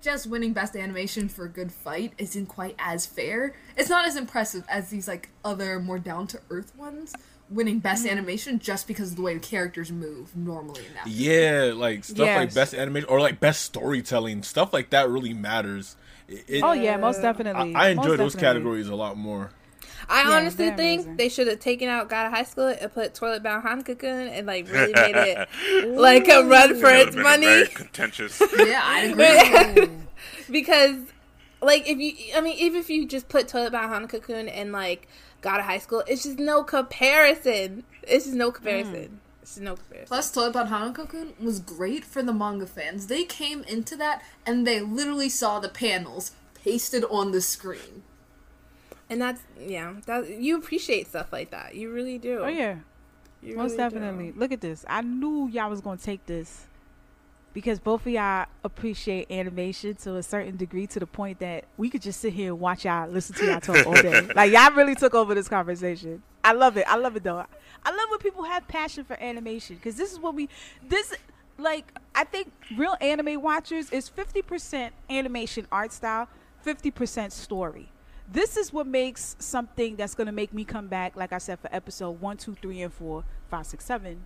just 0.01 0.27
winning 0.27 0.53
best 0.53 0.75
animation 0.75 1.29
for 1.29 1.45
a 1.45 1.49
good 1.49 1.71
fight 1.71 2.13
isn't 2.17 2.47
quite 2.47 2.75
as 2.79 3.05
fair. 3.05 3.55
It's 3.77 3.89
not 3.89 4.05
as 4.05 4.15
impressive 4.15 4.65
as 4.69 4.89
these 4.89 5.07
like 5.07 5.29
other 5.43 5.79
more 5.79 5.99
down 5.99 6.27
to 6.27 6.39
earth 6.49 6.75
ones. 6.75 7.13
Winning 7.49 7.79
best 7.79 8.03
Mm-hmm. 8.05 8.11
animation 8.17 8.59
just 8.59 8.87
because 8.87 9.11
of 9.11 9.15
the 9.15 9.23
way 9.23 9.33
the 9.33 9.39
characters 9.39 9.91
move 9.91 10.35
normally 10.35 10.85
in 10.85 10.93
that. 10.93 11.07
Yeah, 11.07 11.71
like 11.75 12.03
stuff 12.03 12.19
like 12.27 12.53
best 12.53 12.73
animation 12.75 13.09
or 13.09 13.19
like 13.19 13.39
best 13.39 13.61
storytelling, 13.63 14.43
stuff 14.43 14.71
like 14.71 14.91
that 14.91 15.09
really 15.09 15.33
matters. 15.33 15.95
It, 16.27 16.45
it- 16.47 16.63
Oh 16.63 16.73
yeah, 16.73 16.95
most 16.97 17.21
definitely. 17.23 17.73
I 17.75 17.93
Most 17.95 18.05
enjoy 18.05 18.17
those 18.17 18.33
definitely. 18.33 18.59
categories 18.61 18.87
a 18.89 18.95
lot 18.95 19.17
more. 19.17 19.49
I 20.07 20.29
Yeah, 20.29 20.37
honestly 20.37 20.69
think 20.71 21.01
amazing. 21.01 21.17
they 21.17 21.29
should 21.29 21.47
have 21.47 21.59
taken 21.59 21.89
out 21.89 22.07
God 22.09 22.27
of 22.27 22.33
High 22.33 22.43
School 22.43 22.67
and 22.67 22.93
put 22.93 23.13
Toilet 23.15 23.41
Bound 23.43 23.63
Hanako-kun 23.63 24.27
and 24.27 24.45
like 24.47 24.67
really 24.71 24.93
made 24.93 25.15
it 25.15 25.89
like 25.97 26.27
a 26.29 26.43
run 26.45 26.75
for 26.75 26.81
That 26.87 27.07
its 27.07 27.15
would've 27.15 27.39
very 27.39 27.59
money. 27.61 27.65
contentious. 27.73 28.41
Yeah, 28.57 28.81
I 28.83 29.01
agree. 29.75 29.89
because 30.51 30.95
like 31.61 31.87
if 31.89 31.97
you 31.97 32.13
i 32.35 32.41
mean 32.41 32.57
even 32.57 32.79
if 32.79 32.89
you 32.89 33.05
just 33.05 33.27
put 33.27 33.47
toilet 33.49 33.71
bound 33.73 33.91
hanako-kun 33.91 34.47
and 34.47 34.71
like 34.71 35.07
God 35.41 35.59
of 35.59 35.65
High 35.65 35.77
School 35.79 36.03
it's 36.07 36.23
just 36.23 36.39
no 36.39 36.63
comparison 36.63 37.83
it's 38.03 38.25
just 38.25 38.35
no 38.35 38.51
mm. 38.51 38.55
comparison 38.55 39.19
it's 39.41 39.51
just 39.51 39.61
no 39.61 39.75
comparison 39.75 40.07
Plus, 40.07 40.31
Toilet 40.31 40.53
Bound 40.53 40.69
Hanako-kun 40.69 41.33
was 41.39 41.59
great 41.59 42.03
for 42.05 42.21
the 42.23 42.33
manga 42.33 42.65
fans. 42.67 43.07
They 43.07 43.23
came 43.25 43.63
into 43.63 43.95
that 43.97 44.23
and 44.45 44.65
they 44.67 44.79
literally 44.81 45.29
saw 45.29 45.59
the 45.59 45.69
panels 45.69 46.31
pasted 46.63 47.03
on 47.09 47.31
the 47.31 47.41
screen. 47.41 48.03
and 49.09 49.21
that's 49.21 49.41
yeah 49.59 49.93
that 50.05 50.29
you 50.29 50.57
appreciate 50.57 51.07
stuff 51.07 51.31
like 51.33 51.49
that 51.51 51.73
you 51.75 51.91
really 51.91 52.17
do 52.17 52.39
Oh 52.43 52.47
yeah, 52.47 52.77
You 53.41 53.55
most 53.55 53.71
really 53.71 53.77
definitely. 53.77 54.31
do. 54.31 54.39
Look 54.39 54.51
at 54.51 54.61
this. 54.61 54.85
I 54.87 55.01
knew 55.01 55.47
y'all 55.47 55.69
was 55.69 55.81
gonna 55.81 55.97
take 55.97 56.25
this 56.25 56.67
because 57.53 57.79
both 57.79 58.05
of 58.05 58.11
y'all 58.11 58.45
appreciate 58.63 59.31
animation 59.31 59.95
to 59.95 60.15
a 60.15 60.23
certain 60.23 60.55
degree 60.55 60.87
to 60.87 60.99
the 60.99 61.07
point 61.07 61.39
that 61.39 61.65
we 61.77 61.89
could 61.89 62.01
just 62.01 62.19
sit 62.19 62.33
here 62.33 62.51
and 62.51 62.59
watch 62.59 62.85
y'all 62.85 63.09
listen 63.09 63.35
to 63.35 63.45
y'all 63.45 63.59
talk 63.59 63.85
all 63.85 63.93
day. 63.93 64.21
like 64.35 64.51
y'all 64.51 64.71
really 64.71 64.95
took 64.95 65.13
over 65.13 65.33
this 65.33 65.47
conversation. 65.47 66.21
I 66.43 66.53
love 66.53 66.77
it. 66.77 66.85
I 66.87 66.95
love 66.97 67.15
it 67.15 67.23
though. 67.23 67.45
I 67.83 67.91
love 67.91 68.09
when 68.09 68.19
people 68.19 68.43
have 68.43 68.67
passion 68.67 69.03
for 69.03 69.21
animation 69.21 69.77
because 69.77 69.95
this 69.95 70.11
is 70.11 70.19
what 70.19 70.35
we 70.35 70.49
this 70.87 71.13
like 71.57 71.97
I 72.15 72.23
think 72.23 72.51
real 72.77 72.95
anime 73.01 73.41
watchers 73.41 73.89
is 73.91 74.09
50% 74.09 74.91
animation 75.09 75.67
art 75.71 75.91
style, 75.91 76.27
50% 76.65 77.31
story. 77.31 77.89
This 78.31 78.57
is 78.57 78.71
what 78.71 78.85
makes 78.85 79.35
something 79.39 79.95
that's 79.95 80.13
going 80.13 80.27
to 80.27 80.33
make 80.33 80.53
me 80.53 80.63
come 80.63 80.87
back, 80.87 81.15
like 81.15 81.33
I 81.33 81.39
said, 81.39 81.59
for 81.59 81.69
episode 81.73 82.21
1, 82.21 82.37
2, 82.37 82.55
3, 82.61 82.81
and 82.83 82.93
4, 82.93 83.23
5, 83.49 83.65
6, 83.65 83.85
7, 83.85 84.25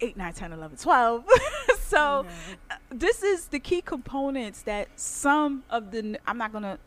8, 0.00 0.16
9, 0.16 0.32
10, 0.32 0.52
11, 0.52 0.76
12. 0.76 1.24
so, 1.90 2.26
uh, 2.70 2.74
this 2.90 3.22
is 3.22 3.46
the 3.46 3.58
key 3.58 3.80
components 3.82 4.62
that 4.62 4.88
some 4.96 5.64
of 5.70 5.90
the, 5.90 6.18
I'm 6.26 6.38
not 6.38 6.52
going 6.52 6.64
to 6.64 6.78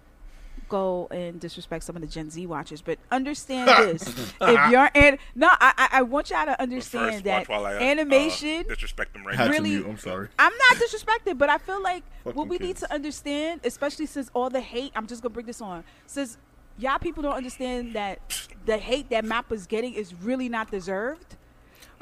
go 0.70 1.08
and 1.12 1.40
disrespect 1.40 1.84
some 1.84 1.96
of 1.96 2.02
the 2.02 2.08
Gen 2.08 2.30
Z 2.30 2.46
watchers, 2.48 2.82
but 2.82 2.98
understand 3.12 3.68
this. 3.88 4.08
if 4.42 4.72
you're, 4.72 4.90
and 4.96 5.18
no, 5.36 5.48
I, 5.52 5.74
I, 5.78 5.90
I 6.00 6.02
want 6.04 6.30
y'all 6.30 6.46
to 6.46 6.60
understand 6.62 7.12
First, 7.12 7.24
that 7.26 7.40
watch 7.42 7.50
while 7.50 7.66
I, 7.66 7.76
uh, 7.76 7.80
animation. 7.80 8.66
disrespect 8.68 9.14
them 9.14 9.26
right 9.28 9.38
now. 9.38 9.50
Really- 9.50 9.70
mute. 9.72 9.86
I'm 9.88 9.98
sorry. 9.98 10.30
I'm 10.40 10.54
not 10.70 10.78
disrespected, 10.78 11.38
but 11.38 11.50
I 11.50 11.58
feel 11.58 11.82
like 11.82 12.04
what 12.24 12.36
Fucking 12.36 12.50
we 12.50 12.58
need 12.58 12.78
to 12.78 12.92
understand, 12.94 13.62
especially 13.64 14.06
since 14.06 14.32
all 14.34 14.50
the 14.50 14.62
hate, 14.62 14.92
I'm 14.96 15.06
just 15.08 15.22
gonna 15.22 15.34
bring 15.34 15.46
this 15.46 15.62
on. 15.62 15.84
Since 16.08 16.38
y'all 16.80 16.98
people 16.98 17.22
don't 17.22 17.36
understand 17.36 17.94
that 17.94 18.20
the 18.66 18.78
hate 18.78 19.10
that 19.12 19.26
Mappa's 19.26 19.68
getting 19.68 19.94
is 19.94 20.14
really 20.16 20.50
not 20.50 20.72
deserved. 20.72 21.36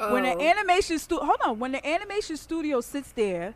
When 0.09 0.25
Oh. 0.25 0.35
the 0.35 0.43
animation 0.43 0.97
stu 0.97 1.17
hold 1.17 1.37
on, 1.45 1.59
when 1.59 1.71
the 1.73 1.85
animation 1.87 2.37
studio 2.37 2.81
sits 2.81 3.11
there 3.11 3.53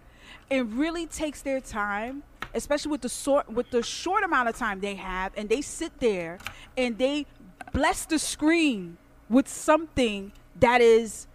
and 0.52 0.78
really 0.78 1.08
takes 1.08 1.42
their 1.42 1.60
time, 1.60 2.24
especially 2.54 2.92
with 2.92 3.02
the 3.02 3.10
sort 3.10 3.50
with 3.50 3.72
the 3.72 3.82
short 3.82 4.24
amount 4.24 4.50
of 4.50 4.56
time 4.56 4.80
they 4.80 4.96
have, 4.96 5.32
and 5.36 5.50
they 5.50 5.62
sit 5.62 6.00
there 6.00 6.38
and 6.78 6.98
they 6.98 7.26
bless 7.74 8.06
the 8.06 8.20
screen 8.20 8.98
with 9.30 9.48
something 9.48 10.32
that 10.60 10.82
is 10.82 11.28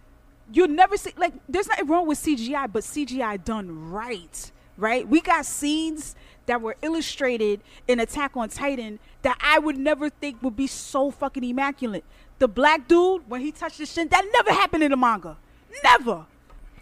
you'll 0.51 0.67
never 0.67 0.97
see 0.97 1.11
like 1.17 1.33
there's 1.49 1.67
nothing 1.67 1.87
wrong 1.87 2.07
with 2.07 2.17
CGI, 2.17 2.71
but 2.71 2.83
CGI 2.83 3.43
done 3.43 3.91
right. 3.91 4.51
Right? 4.77 5.07
We 5.07 5.21
got 5.21 5.45
scenes 5.45 6.15
that 6.47 6.61
were 6.61 6.75
illustrated 6.81 7.61
in 7.87 7.99
Attack 7.99 8.35
on 8.35 8.49
Titan 8.49 8.97
that 9.21 9.37
I 9.39 9.59
would 9.59 9.77
never 9.77 10.09
think 10.09 10.41
would 10.41 10.55
be 10.55 10.65
so 10.65 11.11
fucking 11.11 11.43
immaculate. 11.43 12.03
The 12.41 12.47
black 12.47 12.87
dude, 12.87 13.29
when 13.29 13.41
he 13.41 13.51
touched 13.51 13.77
his 13.77 13.93
shin, 13.93 14.07
that 14.07 14.25
never 14.33 14.51
happened 14.51 14.81
in 14.81 14.89
the 14.89 14.97
manga. 14.97 15.37
Never. 15.83 16.25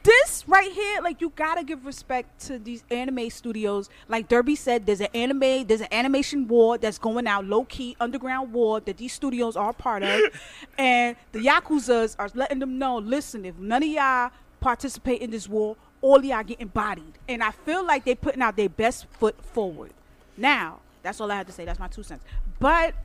This 0.03 0.45
right 0.47 0.71
here, 0.71 1.01
like 1.01 1.19
you 1.19 1.33
gotta 1.35 1.65
give 1.65 1.85
respect 1.85 2.39
to 2.45 2.57
these 2.57 2.85
anime 2.89 3.29
studios. 3.29 3.89
Like 4.07 4.29
Derby 4.29 4.55
said, 4.55 4.85
there's 4.85 5.01
an 5.01 5.09
anime, 5.13 5.67
there's 5.67 5.81
an 5.81 5.89
animation 5.91 6.47
war 6.47 6.77
that's 6.77 6.97
going 6.97 7.27
out, 7.27 7.43
low 7.43 7.65
key 7.65 7.97
underground 7.99 8.53
war 8.53 8.79
that 8.79 8.95
these 8.95 9.11
studios 9.11 9.57
are 9.57 9.73
part 9.73 10.01
of, 10.01 10.21
and 10.77 11.17
the 11.33 11.39
yakuza's 11.39 12.15
are 12.17 12.29
letting 12.33 12.59
them 12.59 12.79
know. 12.79 12.99
Listen, 12.99 13.43
if 13.43 13.57
none 13.57 13.83
of 13.83 13.89
y'all 13.89 14.31
participate 14.61 15.19
in 15.19 15.29
this 15.29 15.49
war, 15.49 15.75
all 16.01 16.23
y'all 16.23 16.41
getting 16.41 16.67
bodied. 16.67 17.19
And 17.27 17.43
I 17.43 17.51
feel 17.51 17.85
like 17.85 18.05
they're 18.05 18.15
putting 18.15 18.41
out 18.41 18.55
their 18.55 18.69
best 18.69 19.07
foot 19.07 19.35
forward. 19.43 19.91
Now, 20.37 20.79
that's 21.03 21.19
all 21.19 21.29
I 21.29 21.35
have 21.35 21.47
to 21.47 21.53
say. 21.53 21.65
That's 21.65 21.79
my 21.79 21.89
two 21.89 22.03
cents. 22.03 22.23
But 22.61 22.95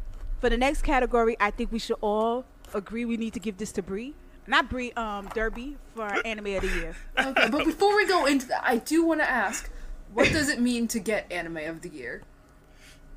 for 0.45 0.51
the 0.51 0.59
next 0.59 0.82
category, 0.82 1.38
I 1.40 1.51
think 1.51 1.72
we 1.72 1.78
should 1.78 1.97
all 2.03 2.45
agree 2.74 3.07
we 3.07 3.16
need 3.16 3.32
to 3.32 3.40
give 3.40 3.57
this 3.57 3.72
to 3.72 3.82
Bree. 3.82 4.12
Not 4.47 4.68
Bree, 4.68 4.92
um, 4.92 5.30
Derby 5.34 5.78
for 5.95 6.14
anime 6.26 6.57
of 6.57 6.61
the 6.61 6.68
year. 6.68 6.97
Okay, 7.18 7.49
but 7.49 7.64
before 7.64 7.97
we 7.97 8.07
go 8.07 8.26
into 8.26 8.49
that, 8.49 8.62
I 8.62 8.76
do 8.76 9.07
want 9.07 9.22
to 9.22 9.30
ask, 9.30 9.70
what 10.12 10.30
does 10.30 10.51
it 10.51 10.61
mean 10.61 10.86
to 10.88 10.99
get 10.99 11.32
anime 11.32 11.57
of 11.57 11.80
the 11.80 11.88
year? 11.88 12.24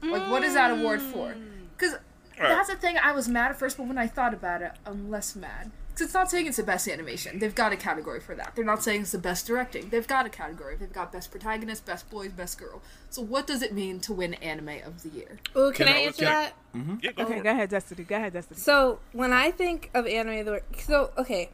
Like, 0.02 0.32
what 0.32 0.46
is 0.46 0.54
that 0.54 0.72
award 0.72 1.02
for? 1.02 1.36
Because 1.78 1.98
that's 2.38 2.70
the 2.70 2.78
thing. 2.78 2.96
I 2.98 3.12
was 3.12 3.28
mad 3.28 3.52
at 3.52 3.60
first, 3.60 3.76
but 3.76 3.88
when 3.88 3.98
I 3.98 4.08
thought 4.08 4.34
about 4.34 4.62
it, 4.62 4.72
I'm 4.86 5.12
less 5.12 5.36
mad. 5.36 5.72
Because 5.98 6.10
it's 6.10 6.14
not 6.14 6.30
saying 6.30 6.46
it's 6.46 6.58
the 6.58 6.64
best 6.64 6.88
animation. 6.88 7.40
They've 7.40 7.56
got 7.56 7.72
a 7.74 7.76
category 7.76 8.20
for 8.20 8.36
that. 8.36 8.52
They're 8.56 8.64
not 8.64 8.84
saying 8.84 9.02
it's 9.02 9.14
the 9.14 9.18
best 9.18 9.48
directing. 9.48 9.90
They've 9.90 10.08
got 10.08 10.28
a 10.28 10.30
category. 10.30 10.76
They've 10.76 10.94
got 10.94 11.12
best 11.12 11.32
protagonist, 11.32 11.88
best 11.88 12.08
boys, 12.12 12.32
best 12.34 12.60
girl. 12.60 12.84
So 13.10 13.24
what 13.24 13.48
does 13.48 13.64
it 13.64 13.74
mean 13.74 14.00
to 14.02 14.14
win 14.14 14.36
anime 14.36 14.78
of 14.86 15.02
the 15.02 15.10
year? 15.10 15.40
Ooh, 15.58 15.72
can, 15.72 15.88
Can 15.88 15.96
I 15.96 15.98
I- 15.98 16.02
answer 16.04 16.26
can- 16.26 16.34
that 16.34 16.54
mm-hmm. 16.76 16.96
Yeah, 17.02 17.12
go 17.14 17.24
Okay, 17.24 17.38
for 17.38 17.44
go 17.44 17.50
it. 17.50 17.54
ahead, 17.54 17.70
Destiny. 17.72 18.04
Go 18.04 18.16
ahead, 18.16 18.34
Destiny. 18.34 18.60
So 18.60 19.00
when 19.12 19.34
I 19.34 19.50
think 19.50 19.90
of 19.96 20.06
anime 20.06 20.38
of 20.38 20.46
the 20.46 20.52
year, 20.52 20.64
so 20.78 21.10
okay, 21.18 21.50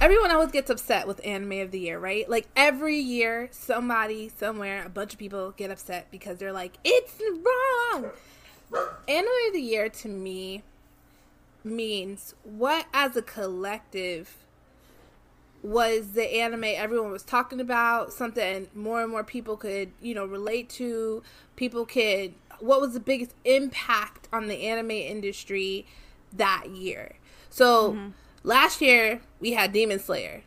everyone 0.00 0.32
always 0.32 0.50
gets 0.50 0.70
upset 0.70 1.06
with 1.06 1.20
anime 1.24 1.60
of 1.60 1.70
the 1.70 1.78
year, 1.78 2.00
right? 2.00 2.28
Like 2.28 2.48
every 2.56 2.96
year, 2.98 3.48
somebody 3.52 4.28
somewhere, 4.28 4.82
a 4.84 4.88
bunch 4.88 5.12
of 5.12 5.20
people 5.20 5.52
get 5.52 5.70
upset 5.70 6.08
because 6.10 6.38
they're 6.38 6.52
like, 6.52 6.72
"It's 6.82 7.14
wrong." 7.20 8.10
Anime 9.06 9.28
of 9.46 9.52
the 9.52 9.60
year 9.62 9.88
to 9.88 10.08
me 10.08 10.64
means 11.68 12.34
what, 12.42 12.86
as 12.92 13.16
a 13.16 13.22
collective, 13.22 14.36
was 15.62 16.12
the 16.12 16.24
anime 16.40 16.64
everyone 16.64 17.10
was 17.10 17.22
talking 17.22 17.60
about? 17.60 18.12
Something 18.12 18.68
more 18.74 19.02
and 19.02 19.10
more 19.10 19.24
people 19.24 19.56
could 19.56 19.92
you 20.00 20.14
know 20.14 20.24
relate 20.24 20.68
to. 20.70 21.22
People 21.56 21.84
could 21.84 22.34
what 22.60 22.80
was 22.80 22.94
the 22.94 23.00
biggest 23.00 23.34
impact 23.44 24.28
on 24.32 24.48
the 24.48 24.66
anime 24.66 24.90
industry 24.92 25.86
that 26.32 26.68
year? 26.70 27.16
So 27.50 27.92
mm-hmm. 27.92 28.08
last 28.44 28.80
year 28.80 29.20
we 29.40 29.52
had 29.52 29.72
demon 29.72 29.98
slayer. 29.98 30.42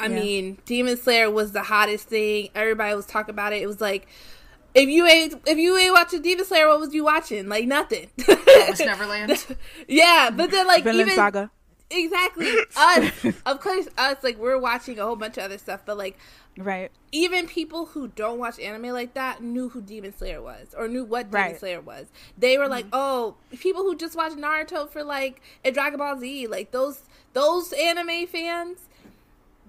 I 0.00 0.06
Yeah. 0.06 0.20
mean 0.20 0.58
demon 0.64 0.96
slayer 0.96 1.30
was 1.30 1.52
the 1.52 1.64
hottest 1.64 2.08
thing. 2.08 2.50
Everybody 2.54 2.94
was 2.94 3.06
talking 3.06 3.30
about 3.34 3.52
it. 3.52 3.62
It 3.62 3.66
was 3.66 3.80
like 3.80 4.06
if 4.74 4.88
you 4.88 5.06
ain't 5.06 5.34
if 5.46 5.58
you 5.58 5.76
ain't 5.76 5.92
watching 5.92 6.22
demon 6.22 6.44
slayer 6.44 6.68
what 6.68 6.80
was 6.80 6.94
you 6.94 7.04
watching 7.04 7.48
like 7.48 7.66
nothing 7.66 8.08
Promised 8.18 8.80
Neverland. 8.84 9.46
yeah 9.88 10.30
but 10.34 10.50
then 10.50 10.66
like 10.66 10.84
Vinland 10.84 11.08
even 11.08 11.16
Saga. 11.16 11.50
Exactly. 11.90 12.52
Us, 12.76 13.12
of 13.46 13.60
course, 13.60 13.88
us. 13.96 14.18
Like 14.22 14.38
we're 14.38 14.58
watching 14.58 14.98
a 14.98 15.04
whole 15.04 15.16
bunch 15.16 15.38
of 15.38 15.44
other 15.44 15.58
stuff, 15.58 15.82
but 15.86 15.96
like 15.96 16.18
Right. 16.56 16.90
even 17.12 17.46
people 17.46 17.86
who 17.86 18.08
don't 18.08 18.38
watch 18.38 18.58
anime 18.58 18.92
like 18.92 19.14
that 19.14 19.42
knew 19.42 19.68
who 19.68 19.80
Demon 19.80 20.12
Slayer 20.16 20.42
was 20.42 20.74
or 20.76 20.88
knew 20.88 21.04
what 21.04 21.30
Demon 21.30 21.50
Right. 21.50 21.58
Slayer 21.58 21.80
was. 21.80 22.06
They 22.36 22.58
were 22.58 22.66
like, 22.66 22.86
mm-hmm. 22.86 22.94
oh, 22.94 23.36
people 23.58 23.84
who 23.84 23.96
just 23.96 24.16
watch 24.16 24.32
Naruto 24.32 24.88
for 24.88 25.04
like 25.04 25.40
and 25.64 25.72
Dragon 25.72 25.98
Ball 25.98 26.18
Z, 26.18 26.46
like 26.48 26.72
those 26.72 27.02
those 27.32 27.72
anime 27.72 28.26
fans, 28.26 28.80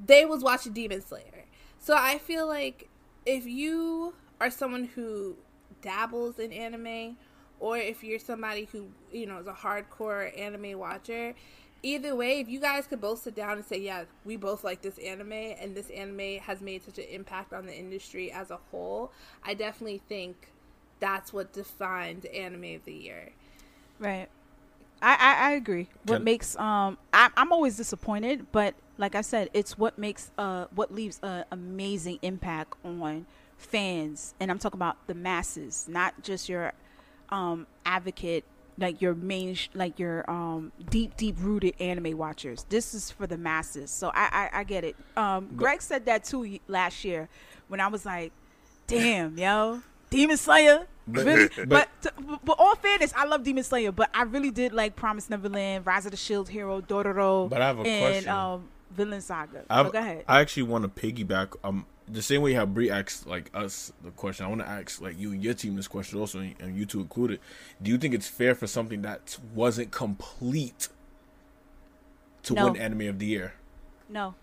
they 0.04 0.26
was 0.26 0.44
watching 0.44 0.74
Demon 0.74 1.02
Slayer. 1.02 1.46
So 1.80 1.96
I 1.96 2.18
feel 2.18 2.48
like 2.48 2.90
if 3.26 3.46
you 3.46 4.14
are 4.40 4.50
someone 4.50 4.86
who 4.96 5.36
dabbles 5.82 6.40
in 6.40 6.52
anime 6.52 7.18
or 7.60 7.78
if 7.78 8.04
you're 8.04 8.20
somebody 8.20 8.68
who, 8.72 8.88
you 9.12 9.26
know, 9.26 9.38
is 9.40 9.48
a 9.48 9.54
hardcore 9.54 10.38
anime 10.38 10.80
watcher, 10.80 11.36
either 11.84 12.16
way, 12.16 12.40
if 12.40 12.48
you 12.48 12.60
guys 12.60 12.88
could 12.88 13.02
both 13.02 13.22
sit 13.22 13.36
down 13.36 13.58
and 13.58 13.66
say, 13.66 13.78
yeah, 13.78 14.06
we 14.26 14.38
both 14.38 14.64
like 14.64 14.82
this 14.82 14.98
anime 14.98 15.32
and 15.32 15.76
this 15.76 15.90
anime 15.90 16.40
has 16.40 16.62
made 16.62 16.84
such 16.84 16.98
an 16.98 17.06
impact 17.06 17.54
on 17.54 17.66
the 17.66 17.78
industry 17.78 18.32
as 18.32 18.52
a 18.52 18.60
whole, 18.72 19.12
I 19.44 19.54
definitely 19.54 20.02
think 20.08 20.50
that's 21.00 21.34
what 21.34 21.54
defined 21.54 22.26
anime 22.28 22.76
of 22.76 22.86
the 22.86 22.94
year. 22.94 23.30
Right. 24.00 24.28
I, 25.02 25.16
I, 25.16 25.50
I 25.50 25.52
agree. 25.52 25.88
What 26.06 26.18
Can- 26.18 26.24
makes 26.26 26.58
um 26.58 26.98
I, 27.14 27.30
I'm 27.38 27.52
always 27.52 27.78
disappointed, 27.78 28.48
but 28.52 28.76
like 28.98 29.16
I 29.16 29.22
said, 29.22 29.50
it's 29.54 29.78
what 29.78 29.98
makes 29.98 30.32
uh 30.38 30.66
what 30.76 30.94
leaves 30.94 31.20
a 31.24 31.46
amazing 31.52 32.20
impact 32.22 32.74
on 32.84 33.00
fans, 33.60 34.34
and 34.40 34.50
I'm 34.50 34.58
talking 34.60 34.78
about 34.78 35.06
the 35.08 35.14
masses, 35.14 35.86
not 35.88 36.24
just 36.24 36.50
your 36.50 36.74
um 37.30 37.68
advocate 37.86 38.44
like 38.80 39.02
your 39.02 39.14
main 39.14 39.54
sh- 39.54 39.68
like 39.74 40.00
your 40.00 40.30
um 40.32 40.72
deep 40.90 41.16
deep 41.18 41.36
rooted 41.40 41.76
anime 41.80 42.18
watchers. 42.18 42.66
This 42.70 42.94
is 42.94 43.12
for 43.12 43.28
the 43.28 43.38
masses, 43.38 43.92
so 43.92 44.10
I 44.16 44.50
I, 44.54 44.60
I 44.60 44.64
get 44.64 44.84
it. 44.84 44.96
Um, 45.18 45.50
Greg 45.56 45.82
said 45.82 46.06
that 46.06 46.24
too 46.24 46.60
last 46.68 47.04
year 47.04 47.28
when 47.68 47.80
I 47.82 47.88
was 47.88 48.06
like, 48.06 48.32
damn 48.88 49.38
yo. 49.38 49.82
Demon 50.10 50.38
Slayer, 50.38 50.88
But- 51.08 51.24
really? 51.26 51.50
but- 51.68 51.70
But, 51.70 51.88
t- 52.02 52.38
but 52.44 52.56
all 52.58 52.74
fairness, 52.74 53.14
I 53.16 53.26
love 53.26 53.44
Demon 53.44 53.64
Slayer, 53.64 53.92
but 53.92 54.10
I 54.12 54.24
really 54.24 54.50
did 54.50 54.74
like 54.74 54.96
Promise 54.96 55.30
Neverland, 55.30 55.86
Rise 55.86 56.06
of 56.06 56.12
the 56.12 56.18
Shield 56.18 56.50
Hero, 56.50 56.82
Dororo, 56.82 57.48
But 57.48 57.62
I 57.62 57.68
have 57.68 57.78
a 57.80 57.84
and 57.84 58.14
question. 58.14 58.30
um, 58.30 58.70
Vinland 58.90 59.24
Saga. 59.24 59.66
I've- 59.70 59.92
go 59.92 60.00
ahead. 60.00 60.24
I 60.28 60.40
actually 60.40 60.64
want 60.64 60.84
to 60.84 60.90
piggyback. 60.90 61.56
Um, 61.64 61.86
the 62.12 62.22
same 62.22 62.42
way 62.42 62.54
how 62.54 62.66
Brie 62.66 62.90
asked 62.90 63.28
like 63.28 63.50
us 63.54 63.92
the 64.04 64.12
question, 64.12 64.46
I 64.46 64.50
want 64.50 64.62
to 64.62 64.68
ask 64.68 65.02
like 65.02 65.20
you 65.20 65.32
and 65.32 65.44
your 65.44 65.54
team 65.54 65.76
this 65.76 65.88
question 65.88 66.20
also, 66.20 66.40
and 66.40 66.76
you 66.78 66.86
two 66.86 67.00
included. 67.02 67.40
Do 67.82 67.92
you 67.92 67.98
think 67.98 68.14
it's 68.14 68.28
fair 68.28 68.56
for 68.56 68.68
something 68.68 69.02
that 69.04 69.38
wasn't 69.54 69.92
complete 69.92 70.90
to 72.44 72.54
No. 72.54 72.66
win 72.72 72.78
Anime 72.82 73.02
of 73.10 73.20
the 73.20 73.26
Year? 73.26 73.54
no, 74.10 74.34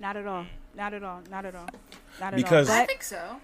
not 0.00 0.16
at 0.16 0.26
all. 0.26 0.46
Not 0.74 0.94
at 0.94 1.04
all. 1.04 1.20
Not 1.30 1.44
at 1.44 1.54
all. 1.54 1.68
Not 2.18 2.32
at 2.32 2.36
Because- 2.36 2.68
all. 2.70 2.76
I 2.80 2.86
think 2.86 3.02
so. 3.02 3.40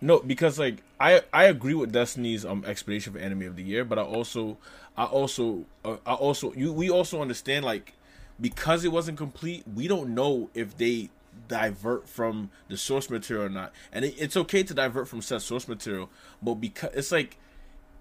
No, 0.00 0.20
because 0.20 0.58
like 0.58 0.82
I 1.00 1.22
I 1.32 1.44
agree 1.46 1.74
with 1.74 1.90
Destiny's 1.92 2.44
um 2.44 2.64
explanation 2.64 3.12
for 3.12 3.18
Anime 3.18 3.42
of 3.42 3.56
the 3.56 3.64
Year, 3.64 3.84
but 3.84 3.98
I 3.98 4.02
also 4.02 4.56
I 4.96 5.04
also 5.04 5.66
uh, 5.84 5.96
I 6.06 6.14
also 6.14 6.52
you 6.54 6.72
we 6.72 6.88
also 6.88 7.20
understand 7.20 7.64
like 7.64 7.94
because 8.40 8.84
it 8.84 8.92
wasn't 8.92 9.18
complete, 9.18 9.64
we 9.74 9.88
don't 9.88 10.14
know 10.14 10.48
if 10.54 10.76
they 10.78 11.10
divert 11.48 12.08
from 12.08 12.50
the 12.68 12.76
source 12.76 13.10
material 13.10 13.46
or 13.46 13.50
not, 13.50 13.72
and 13.92 14.04
it, 14.04 14.14
it's 14.18 14.36
okay 14.36 14.62
to 14.62 14.74
divert 14.74 15.08
from 15.08 15.22
said 15.22 15.42
source 15.42 15.66
material, 15.66 16.10
but 16.42 16.54
because 16.54 16.90
it's 16.94 17.10
like 17.10 17.38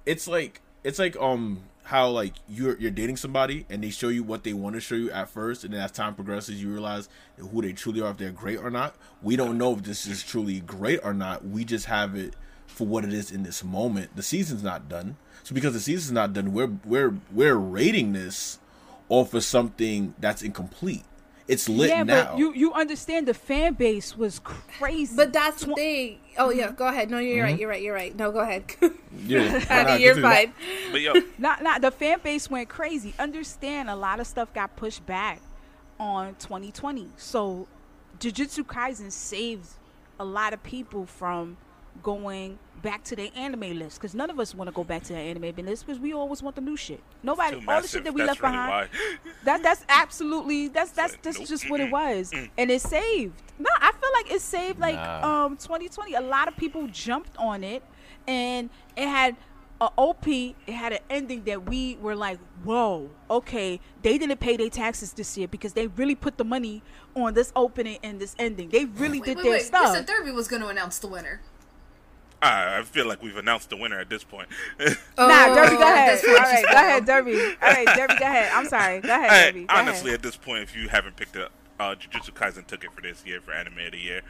it's 0.06 0.28
like 0.28 0.62
it's 0.84 1.00
like 1.00 1.18
um 1.18 1.62
how 1.88 2.10
like 2.10 2.34
you're 2.50 2.78
you're 2.80 2.92
dating 2.92 3.16
somebody 3.16 3.66
and 3.70 3.82
they 3.82 3.90
show 3.90 4.10
you 4.10 4.22
what 4.22 4.44
they 4.44 4.54
want 4.54 4.76
to 4.76 4.82
show 4.82 4.96
you 4.96 5.10
at 5.12 5.30
first 5.30 5.64
and 5.64 5.74
then 5.74 5.82
as 5.82 5.92
time 5.92 6.14
progresses 6.14 6.62
you 6.62 6.70
realize 6.70 7.08
who 7.38 7.62
they 7.62 7.72
truly 7.72 8.02
are 8.02 8.12
if 8.12 8.18
they're 8.18 8.30
great 8.30 8.60
or 8.60 8.70
not. 8.70 8.96
We 9.22 9.38
don't 9.38 9.58
know 9.58 9.74
if 9.74 9.84
this 9.84 10.06
is 10.06 10.22
truly 10.22 10.60
great 10.60 11.00
or 11.04 11.14
not. 11.14 11.46
We 11.46 11.64
just 11.64 11.86
have 11.86 12.16
it 12.16 12.36
for 12.66 12.86
what 12.86 13.06
it 13.06 13.14
is 13.14 13.32
in 13.32 13.44
this 13.44 13.64
moment. 13.64 14.16
The 14.18 14.24
season's 14.24 14.64
not 14.64 14.90
done. 14.90 15.16
So 15.44 15.56
because 15.56 15.74
the 15.74 15.80
season's 15.80 16.12
not 16.12 16.34
done 16.34 16.52
we're 16.52 16.74
we're 16.84 17.16
we're 17.32 17.56
rating 17.56 18.12
this 18.12 18.60
off 19.08 19.34
of 19.34 19.46
something 19.46 20.14
that's 20.20 20.42
incomplete 20.42 21.06
it's 21.48 21.70
lit 21.70 21.90
yeah, 21.90 22.04
now 22.04 22.32
but 22.32 22.38
you 22.40 22.54
you 22.54 22.74
understand 22.74 23.28
the 23.28 23.34
fan 23.34 23.74
base 23.74 24.18
was 24.18 24.40
crazy. 24.40 25.16
But 25.16 25.32
that's 25.34 25.64
the 25.64 25.74
thing. 25.76 26.20
Oh 26.38 26.50
yeah, 26.50 26.72
go 26.72 26.88
ahead. 26.88 27.10
No, 27.10 27.20
you're 27.20 27.38
Mm-hmm. 27.38 27.44
right. 27.46 27.60
You're 27.60 27.70
right. 27.70 27.82
You're 27.82 27.94
right. 27.96 28.16
No, 28.16 28.32
go 28.32 28.40
ahead. 28.40 28.66
yeah 29.26 29.60
Honey, 29.60 30.04
you're 30.04 30.16
fine. 30.22 30.54
But 30.92 31.02
yo, 31.02 31.14
not 31.38 31.64
not 31.64 31.82
the 31.82 31.92
fan 31.92 32.20
base 32.24 32.50
went 32.50 32.68
crazy. 32.70 33.14
Understand 33.18 33.90
a 33.90 33.96
lot 33.96 34.20
of 34.20 34.28
stuff 34.28 34.54
got 34.54 34.76
pushed 34.76 35.06
back 35.06 35.42
on 36.00 36.36
2020. 36.36 37.10
So 37.18 37.68
Jujutsu 38.20 38.64
Kaisen 38.66 39.12
saved 39.12 39.70
a 40.20 40.26
lot 40.26 40.54
of 40.54 40.62
people 40.64 41.06
from 41.06 41.58
going 42.04 42.60
back 42.82 43.04
to 43.06 43.16
their 43.16 43.30
anime 43.36 43.78
list 43.78 44.00
because 44.00 44.14
none 44.16 44.30
of 44.30 44.40
us 44.40 44.54
want 44.56 44.68
to 44.68 44.72
go 44.74 44.84
back 44.84 45.04
to 45.04 45.14
their 45.14 45.22
anime 45.30 45.54
list 45.66 45.86
because 45.86 46.00
we 46.00 46.14
always 46.14 46.42
want 46.44 46.56
the 46.56 46.62
new 46.62 46.78
shit. 46.78 47.02
Nobody, 47.24 47.60
too 47.60 47.70
all 47.70 47.82
the 47.82 47.88
shit 47.88 48.04
that 48.04 48.14
we 48.14 48.22
That's 48.22 48.42
left 48.42 48.42
really 48.42 48.54
behind. 48.54 48.90
why. 48.92 49.30
That 49.44 49.64
that's 49.64 49.86
absolutely 49.90 50.68
that's 50.70 50.92
that's 50.92 51.14
like, 51.14 51.22
that's 51.24 51.40
nope. 51.40 51.48
just 51.48 51.70
what 51.70 51.80
it 51.80 51.92
was, 51.92 52.32
and 52.58 52.72
it 52.72 52.82
saved. 52.82 53.42
No, 53.60 53.70
I 53.82 53.92
feel 53.92 54.10
like 54.14 54.32
it 54.32 54.42
saved 54.42 54.80
like 54.80 54.96
Nah. 54.96 55.46
um 55.46 55.58
2020. 55.58 56.14
A 56.14 56.22
lot 56.22 56.48
of 56.48 56.56
people 56.58 56.88
jumped 56.88 57.36
on 57.38 57.64
it, 57.64 57.84
and 58.28 58.70
it 58.96 59.08
had 59.08 59.36
a 59.80 59.90
OP. 59.98 60.28
It 60.28 60.56
had 60.68 60.94
an 60.94 61.00
ending 61.10 61.44
that 61.44 61.68
we 61.70 61.98
were 62.02 62.16
like, 62.16 62.40
whoa, 62.64 63.10
okay, 63.30 63.80
they 64.02 64.18
didn't 64.18 64.40
pay 64.40 64.58
their 64.58 64.70
taxes 64.72 65.14
this 65.14 65.38
year 65.38 65.48
because 65.48 65.74
they 65.74 65.88
really 65.88 66.16
put 66.16 66.38
the 66.38 66.44
money 66.46 66.82
on 67.16 67.34
this 67.36 67.52
opening 67.56 68.00
and 68.04 68.20
this 68.20 68.36
ending. 68.40 68.70
They 68.70 68.86
really 68.86 69.20
Wait, 69.20 69.26
did 69.28 69.38
wait, 69.38 69.44
their 69.44 69.52
wait. 69.54 69.60
You 69.60 69.66
stuff. 69.66 69.94
said 69.94 70.06
Derby 70.08 70.32
was 70.32 70.48
going 70.48 70.62
to 70.64 70.68
announce 70.70 70.98
the 71.00 71.08
winner. 71.08 71.42
I, 72.42 72.80
I 72.80 72.84
feel 72.84 73.08
like 73.08 73.22
we've 73.24 73.36
announced 73.38 73.70
the 73.72 73.78
winner 73.78 74.00
at 74.00 74.10
this 74.10 74.24
point. 74.24 74.48
Nah, 74.80 74.86
Oh, 75.18 75.56
Derby, 75.56 75.76
go 75.78 75.82
ahead. 75.84 76.10
that's 76.20 76.24
All 76.28 76.34
what 76.34 76.42
right, 76.44 76.60
you 76.60 76.66
go 76.68 76.72
ahead, 76.74 77.06
Derby. 77.06 77.34
All 77.42 77.70
right, 77.70 77.88
Derby, 77.96 78.14
go 78.20 78.26
ahead. 78.26 78.52
I'm 78.54 78.68
sorry. 78.68 79.02
Go 79.02 79.10
ahead, 79.10 79.30
Hey, 79.32 79.52
Derby. 79.52 79.66
Go 79.66 79.74
honestly, 79.76 80.10
ahead. 80.12 80.20
at 80.20 80.24
this 80.24 80.36
point, 80.36 80.62
if 80.64 80.76
you 80.76 80.88
haven't 80.90 81.16
picked 81.16 81.36
up, 81.36 81.52
uh, 81.80 81.96
Jujutsu 81.96 82.32
Kaisen 82.34 82.68
took 82.68 82.84
it 82.84 82.94
for 82.94 83.02
this 83.02 83.26
year 83.26 83.42
for 83.42 83.54
Anime 83.54 83.80
of 83.80 83.92
the 83.92 83.98
Year. 83.98 84.22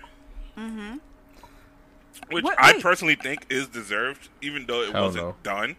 Mm-hmm. 0.57 0.95
Which 2.31 2.43
What- 2.43 2.55
I 2.59 2.79
personally 2.81 3.15
think 3.15 3.45
is 3.49 3.67
deserved, 3.67 4.29
even 4.41 4.65
though 4.67 4.81
it 4.83 4.91
Hell 4.93 5.03
wasn't 5.05 5.25
no. 5.25 5.35
done. 5.43 5.75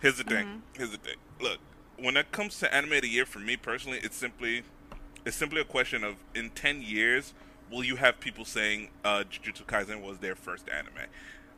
Here's 0.00 0.16
the 0.18 0.24
thing. 0.24 0.46
Mm-hmm. 0.46 0.58
Here's 0.76 0.90
the 0.90 0.96
thing. 0.98 1.16
Look, 1.40 1.58
when 1.98 2.16
it 2.16 2.32
comes 2.32 2.58
to 2.60 2.74
Anime 2.74 2.94
of 2.94 3.02
the 3.02 3.08
Year, 3.08 3.24
for 3.26 3.38
me 3.38 3.56
personally, 3.56 3.98
it's 4.02 4.16
simply, 4.16 4.62
it's 5.24 5.36
simply 5.36 5.60
a 5.60 5.64
question 5.64 6.02
of 6.02 6.16
in 6.34 6.50
ten 6.50 6.82
years, 6.82 7.32
will 7.70 7.84
you 7.84 7.96
have 7.96 8.18
people 8.20 8.44
saying 8.44 8.88
uh, 9.04 9.22
Jujutsu 9.30 9.64
Kaisen 9.64 10.02
was 10.02 10.18
their 10.18 10.34
first 10.34 10.68
anime? 10.68 10.94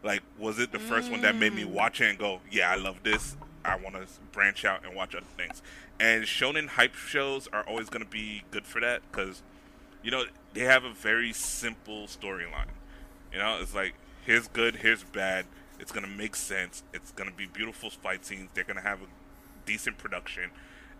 Like, 0.04 0.22
was 0.38 0.58
it 0.60 0.70
the 0.70 0.78
first 0.78 1.10
one 1.10 1.22
that 1.22 1.34
made 1.34 1.54
me 1.54 1.62
Mm. 1.64 1.70
watch 1.70 2.00
it 2.00 2.10
and 2.10 2.18
go, 2.18 2.40
"Yeah, 2.50 2.70
I 2.70 2.76
love 2.76 3.02
this. 3.02 3.36
I 3.64 3.74
want 3.76 3.96
to 3.96 4.06
branch 4.32 4.64
out 4.64 4.84
and 4.84 4.94
watch 4.94 5.14
other 5.14 5.26
things." 5.36 5.62
And 5.98 6.24
shonen 6.24 6.68
hype 6.68 6.94
shows 6.94 7.48
are 7.48 7.62
always 7.64 7.88
going 7.88 8.04
to 8.04 8.10
be 8.10 8.44
good 8.50 8.66
for 8.66 8.80
that 8.80 9.00
because, 9.10 9.42
you 10.02 10.10
know, 10.10 10.26
they 10.52 10.60
have 10.60 10.84
a 10.84 10.92
very 10.92 11.32
simple 11.32 12.06
storyline. 12.06 12.68
You 13.32 13.38
know, 13.38 13.58
it's 13.60 13.74
like 13.74 13.94
here's 14.26 14.46
good, 14.48 14.76
here's 14.76 15.02
bad. 15.02 15.46
It's 15.80 15.90
gonna 15.90 16.06
make 16.06 16.36
sense. 16.36 16.82
It's 16.92 17.10
gonna 17.10 17.32
be 17.32 17.46
beautiful 17.46 17.90
fight 17.90 18.24
scenes. 18.24 18.48
They're 18.54 18.64
gonna 18.64 18.80
have 18.82 19.02
a 19.02 19.06
decent 19.66 19.98
production. 19.98 20.50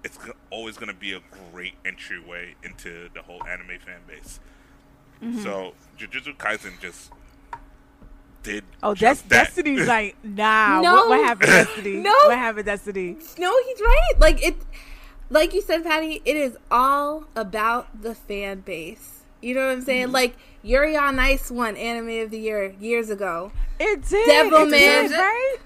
It's 0.03 0.19
always 0.51 0.77
gonna 0.77 0.93
be 0.95 1.13
a 1.13 1.21
great 1.53 1.75
entryway 1.85 2.57
into 2.63 3.09
the 3.15 3.23
whole 3.23 3.45
anime 3.45 3.79
fan 3.79 4.01
base. 4.09 4.41
Mm-hmm. 5.23 5.43
So 5.43 5.75
Jujutsu 5.97 6.37
Kaisen 6.37 6.81
just 6.81 7.13
did. 8.45 8.65
Oh, 8.83 8.95
that's 8.95 9.23
that. 9.23 9.47
Destiny's 9.49 9.87
like, 9.97 10.17
nah. 10.23 10.81
No. 10.81 10.93
what, 10.95 11.09
what 11.11 11.21
happened, 11.25 11.51
Destiny? 11.51 11.97
No. 11.97 12.13
What 12.27 12.39
happened, 12.39 12.67
Destiny? 12.67 13.17
No, 13.39 13.53
he's 13.67 13.81
right. 13.81 14.13
Like 14.19 14.43
it, 14.45 14.57
like 15.31 15.53
you 15.55 15.61
said, 15.63 15.83
Patty. 15.83 16.23
It 16.25 16.37
is 16.37 16.57
all 16.71 17.25
about 17.35 18.03
the 18.03 18.15
fan 18.15 18.61
base. 18.61 19.23
You 19.43 19.55
know 19.55 19.67
what 19.67 19.73
I'm 19.73 19.83
saying? 19.83 20.05
Mm-hmm. 20.05 20.13
Like 20.13 20.37
Yuri 20.63 20.97
on 20.97 21.19
Ice 21.19 21.51
won 21.51 21.77
Anime 21.77 22.23
of 22.25 22.31
the 22.31 22.39
Year 22.39 22.75
years 22.81 23.11
ago. 23.11 23.51
It 23.81 24.07
did. 24.09 24.29
Devilman. 24.29 24.73
it 24.73 25.09
did, 25.09 25.11
right? 25.13 25.57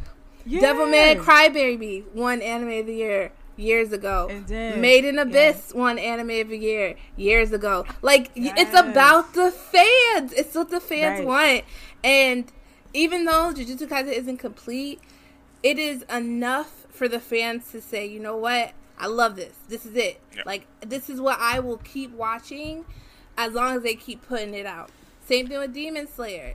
Yeah. 0.47 0.61
Devilman 0.63 1.21
Crybaby 1.23 2.05
won 2.15 2.41
Anime 2.41 2.81
of 2.81 2.87
the 2.87 2.95
Year 2.95 3.33
years 3.57 3.93
ago. 3.93 4.29
It 4.31 4.47
did. 4.47 4.79
Made 4.79 5.05
in 5.05 5.19
Abyss 5.19 5.73
won 5.75 5.99
Anime 5.99 6.31
of 6.31 6.49
the 6.49 6.59
Year 6.59 6.95
years 7.17 7.53
ago. 7.53 7.85
Like 8.03 8.31
y 8.37 8.53
it's 8.57 8.77
about 8.79 9.35
the 9.35 9.51
fans. 9.51 10.33
It's 10.33 10.55
what 10.55 10.71
the 10.71 10.81
fans 10.81 11.19
Right. 11.21 11.27
want. 11.27 11.65
And 12.03 12.51
even 12.95 13.25
though 13.25 13.53
Jujutsu 13.55 13.87
Kaisen 13.89 14.13
isn't 14.13 14.39
complete, 14.39 15.01
it 15.63 15.79
is 15.79 16.03
enough 16.05 16.87
for 16.91 17.09
the 17.09 17.21
fans 17.21 17.71
to 17.73 17.81
say, 17.81 18.07
you 18.07 18.21
know 18.21 18.37
what? 18.37 18.73
I 18.99 19.07
love 19.07 19.37
this. 19.37 19.55
This 19.69 19.87
is 19.87 19.95
it. 19.95 20.21
Yeah. 20.37 20.43
Like 20.47 20.67
this 20.81 21.09
is 21.09 21.21
what 21.21 21.39
I 21.41 21.61
will 21.61 21.79
keep 21.79 22.11
watching 22.13 22.85
as 23.37 23.53
long 23.53 23.77
as 23.77 23.83
they 23.83 23.95
keep 23.95 24.27
putting 24.27 24.55
it 24.55 24.67
out. 24.67 24.91
Same 25.25 25.47
thing 25.47 25.59
with 25.59 25.73
Demon 25.73 26.09
Slayer. 26.09 26.55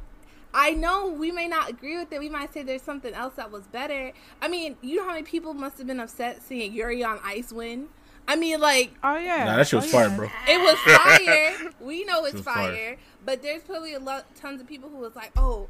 I 0.53 0.71
know 0.71 1.07
we 1.07 1.31
may 1.31 1.47
not 1.47 1.69
agree 1.69 1.97
with 1.97 2.11
it. 2.11 2.19
We 2.19 2.29
might 2.29 2.53
say 2.53 2.61
there's 2.61 2.81
something 2.84 3.13
else 3.13 3.36
that 3.36 3.49
was 3.51 3.63
better. 3.67 4.11
I 4.41 4.47
mean, 4.47 4.75
you 4.81 4.97
know 4.97 5.03
how 5.03 5.11
many 5.13 5.23
people 5.23 5.53
must 5.53 5.77
have 5.79 5.88
been 5.88 5.99
upset 5.99 6.43
seeing 6.43 6.73
Yuri 6.73 7.03
on 7.03 7.19
Ice 7.23 7.51
win 7.51 7.88
I 8.27 8.36
mean, 8.36 8.59
like 8.59 8.91
Oh 9.03 9.17
yeah. 9.17 9.45
Nah, 9.45 9.57
that 9.57 9.67
shit 9.67 9.77
was 9.81 9.86
Oh, 9.93 9.97
fire, 9.97 10.07
yeah. 10.09 10.15
bro. 10.17 10.29
it 10.47 10.59
was 10.59 10.79
fire. 11.67 11.71
we 11.79 12.03
know 12.05 12.25
it's 12.25 12.36
It 12.39 12.43
fire, 12.43 12.71
fire. 12.73 12.97
but 13.25 13.41
there's 13.41 13.63
probably 13.63 13.93
a 13.93 13.99
lot, 13.99 14.34
tons 14.36 14.61
of 14.61 14.67
people 14.67 14.89
who 14.89 14.97
was 14.97 15.15
like, 15.15 15.31
oh, 15.38 15.67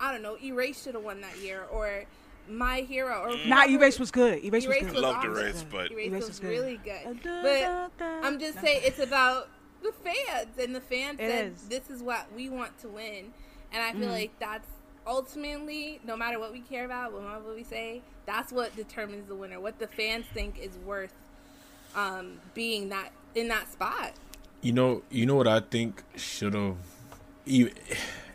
I 0.00 0.12
don't 0.12 0.22
know, 0.22 0.36
Erase 0.42 0.82
should 0.82 0.94
have 0.94 1.04
won 1.04 1.20
that 1.22 1.38
year, 1.38 1.64
or 1.70 2.04
My 2.48 2.80
Hero, 2.82 3.22
or 3.22 3.36
Nah, 3.46 3.62
whoever- 3.66 3.84
Erase 3.84 3.98
was 3.98 4.10
good. 4.10 4.44
Erase, 4.44 4.64
Erase 4.66 4.84
was 4.84 4.84
was 4.84 4.92
good. 4.94 5.02
Loved 5.02 5.18
awesome. 5.18 5.30
Erase, 5.36 5.64
but 5.70 5.90
Erase 5.90 6.06
Erase 6.08 6.20
was 6.20 6.28
was 6.28 6.40
good. 6.40 6.48
really 6.50 6.80
good. 6.84 7.20
But 7.22 7.22
da, 7.22 7.88
da. 7.98 8.20
I'm 8.26 8.38
just 8.38 8.60
saying 8.60 8.82
it's 8.84 8.98
about 9.00 9.48
the 9.82 9.92
fans, 9.92 10.58
and 10.58 10.74
the 10.74 10.80
fans 10.80 11.18
It 11.20 11.28
said 11.30 11.52
is. 11.52 11.68
this 11.68 11.90
is 11.90 12.02
what 12.02 12.26
we 12.34 12.48
want 12.48 12.78
to 12.80 12.88
win, 12.88 13.32
and 13.72 13.82
I 13.82 13.92
feel 13.92 14.08
Mhm. 14.08 14.12
like 14.12 14.38
that's 14.38 14.68
ultimately, 15.06 16.00
no 16.04 16.16
matter 16.16 16.38
what 16.38 16.52
we 16.52 16.60
care 16.60 16.84
about, 16.84 17.12
no 17.12 17.20
matter 17.20 17.40
what 17.40 17.54
we 17.56 17.62
say, 17.64 18.02
that's 18.26 18.52
what 18.52 18.74
determines 18.76 19.28
the 19.28 19.34
winner. 19.36 19.60
What 19.60 19.78
the 19.78 19.86
fans 19.86 20.26
think 20.34 20.58
is 20.58 20.76
worth 20.84 21.12
um, 21.94 22.40
being 22.54 22.88
that 22.90 23.10
in 23.34 23.48
that 23.48 23.72
spot. 23.72 24.12
You 24.60 24.72
know, 24.72 25.02
you 25.10 25.24
know 25.26 25.34
what 25.36 25.46
I 25.48 25.60
think 25.60 26.02
should 26.16 26.52
have. 26.54 26.76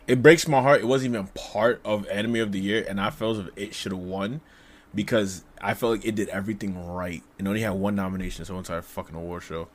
It 0.06 0.20
breaks 0.22 0.48
my 0.48 0.60
heart. 0.60 0.80
It 0.80 0.86
wasn't 0.86 1.14
even 1.14 1.26
part 1.28 1.80
of 1.84 2.06
Anime 2.08 2.36
of 2.36 2.52
the 2.52 2.58
Year, 2.60 2.84
and 2.88 3.00
I 3.00 3.10
felt 3.10 3.38
as 3.38 3.46
if 3.46 3.52
it 3.56 3.74
should 3.74 3.92
have 3.92 4.00
won 4.00 4.40
because 4.94 5.44
I 5.60 5.74
felt 5.74 5.92
like 5.92 6.04
it 6.04 6.14
did 6.14 6.28
everything 6.30 6.86
right 6.86 7.22
and 7.38 7.46
only 7.48 7.60
had 7.60 7.70
one 7.72 7.94
nomination. 7.94 8.44
So 8.44 8.58
entire 8.58 8.82
fucking 8.82 9.14
award 9.14 9.42
show. 9.44 9.68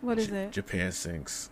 What 0.00 0.18
is 0.18 0.26
J- 0.28 0.44
it? 0.44 0.52
Japan 0.52 0.92
Sinks. 0.92 1.50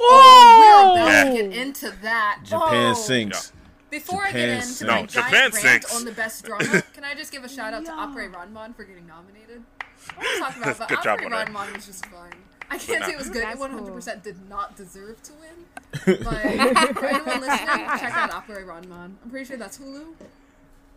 Oh, 0.00 0.06
oh 0.10 0.92
we're 0.94 1.02
about 1.02 1.10
Yeah. 1.10 1.24
to 1.42 1.48
get 1.50 1.58
into 1.58 1.90
that. 2.02 2.40
Japan 2.44 2.92
Oh. 2.92 2.94
Sinks. 2.94 3.52
Before 3.90 4.22
I 4.22 4.32
get 4.32 4.48
into 4.50 4.66
sinks. 4.66 4.82
my 4.82 4.86
No, 5.00 5.06
giant 5.06 5.10
Japan 5.10 5.32
rant 5.40 5.54
sinks. 5.54 5.96
on 5.96 6.04
the 6.04 6.12
best 6.12 6.44
drama, 6.46 6.82
can 6.92 7.04
I 7.04 7.14
just 7.14 7.32
give 7.32 7.42
a 7.44 7.48
shout 7.48 7.72
out 7.72 7.86
to 7.86 7.90
Yeah. 7.90 8.06
Appare-Ranman 8.06 8.74
for 8.76 8.84
getting 8.84 9.06
nominated? 9.06 9.62
I 10.10 10.14
want 10.18 10.28
to 10.28 10.38
talk 10.38 10.56
about, 10.58 10.78
but 10.78 10.88
Good 10.90 11.02
job 11.02 11.18
Opera 11.20 11.36
on 11.38 11.52
that. 11.54 11.74
Was 11.74 11.86
just 11.86 12.04
fun. 12.06 12.30
I 12.70 12.78
can't 12.78 13.04
say 13.04 13.12
it 13.12 13.18
was 13.18 13.30
good. 13.30 13.42
It 13.42 13.58
100% 13.58 14.22
did 14.22 14.48
not 14.48 14.76
deserve 14.76 15.22
to 15.24 15.32
win. 15.34 16.18
But 16.24 16.96
for 16.96 17.06
anyone 17.06 17.40
listening, 17.40 17.68
check 17.98 18.14
out 18.14 18.30
Appare-Ranman. 18.30 19.16
I'm 19.24 19.30
pretty 19.30 19.46
sure 19.46 19.56
that's 19.56 19.78
Hulu. 19.78 20.04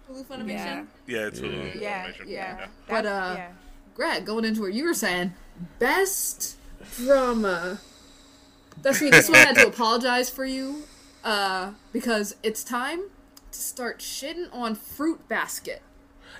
Hulu 0.10 0.26
Funimation. 0.26 0.48
Yeah. 0.48 0.84
yeah, 1.08 1.28
it's 1.28 1.40
Hulu 1.40 1.80
Yeah, 1.80 2.00
Animation. 2.04 2.26
yeah. 2.28 2.66
But, 2.90 3.06
uh, 3.06 3.34
yeah. 3.38 3.52
Greg, 3.96 4.26
going 4.26 4.46
into 4.46 4.62
what 4.62 4.74
you 4.74 4.84
were 4.86 4.94
saying, 4.94 5.34
best 5.80 6.58
drama. 6.98 7.80
That's 8.82 9.02
me. 9.02 9.10
this 9.12 9.30
one 9.30 9.38
I 9.38 9.46
had 9.46 9.56
to 9.56 9.68
apologize 9.74 10.30
for 10.30 10.46
you, 10.46 10.84
uh, 11.24 11.72
because 11.94 12.36
it's 12.44 12.64
time 12.64 13.02
to 13.52 13.60
start 13.60 14.00
shitting 14.00 14.54
on 14.54 14.76
Fruit 14.76 15.28
Basket. 15.28 15.82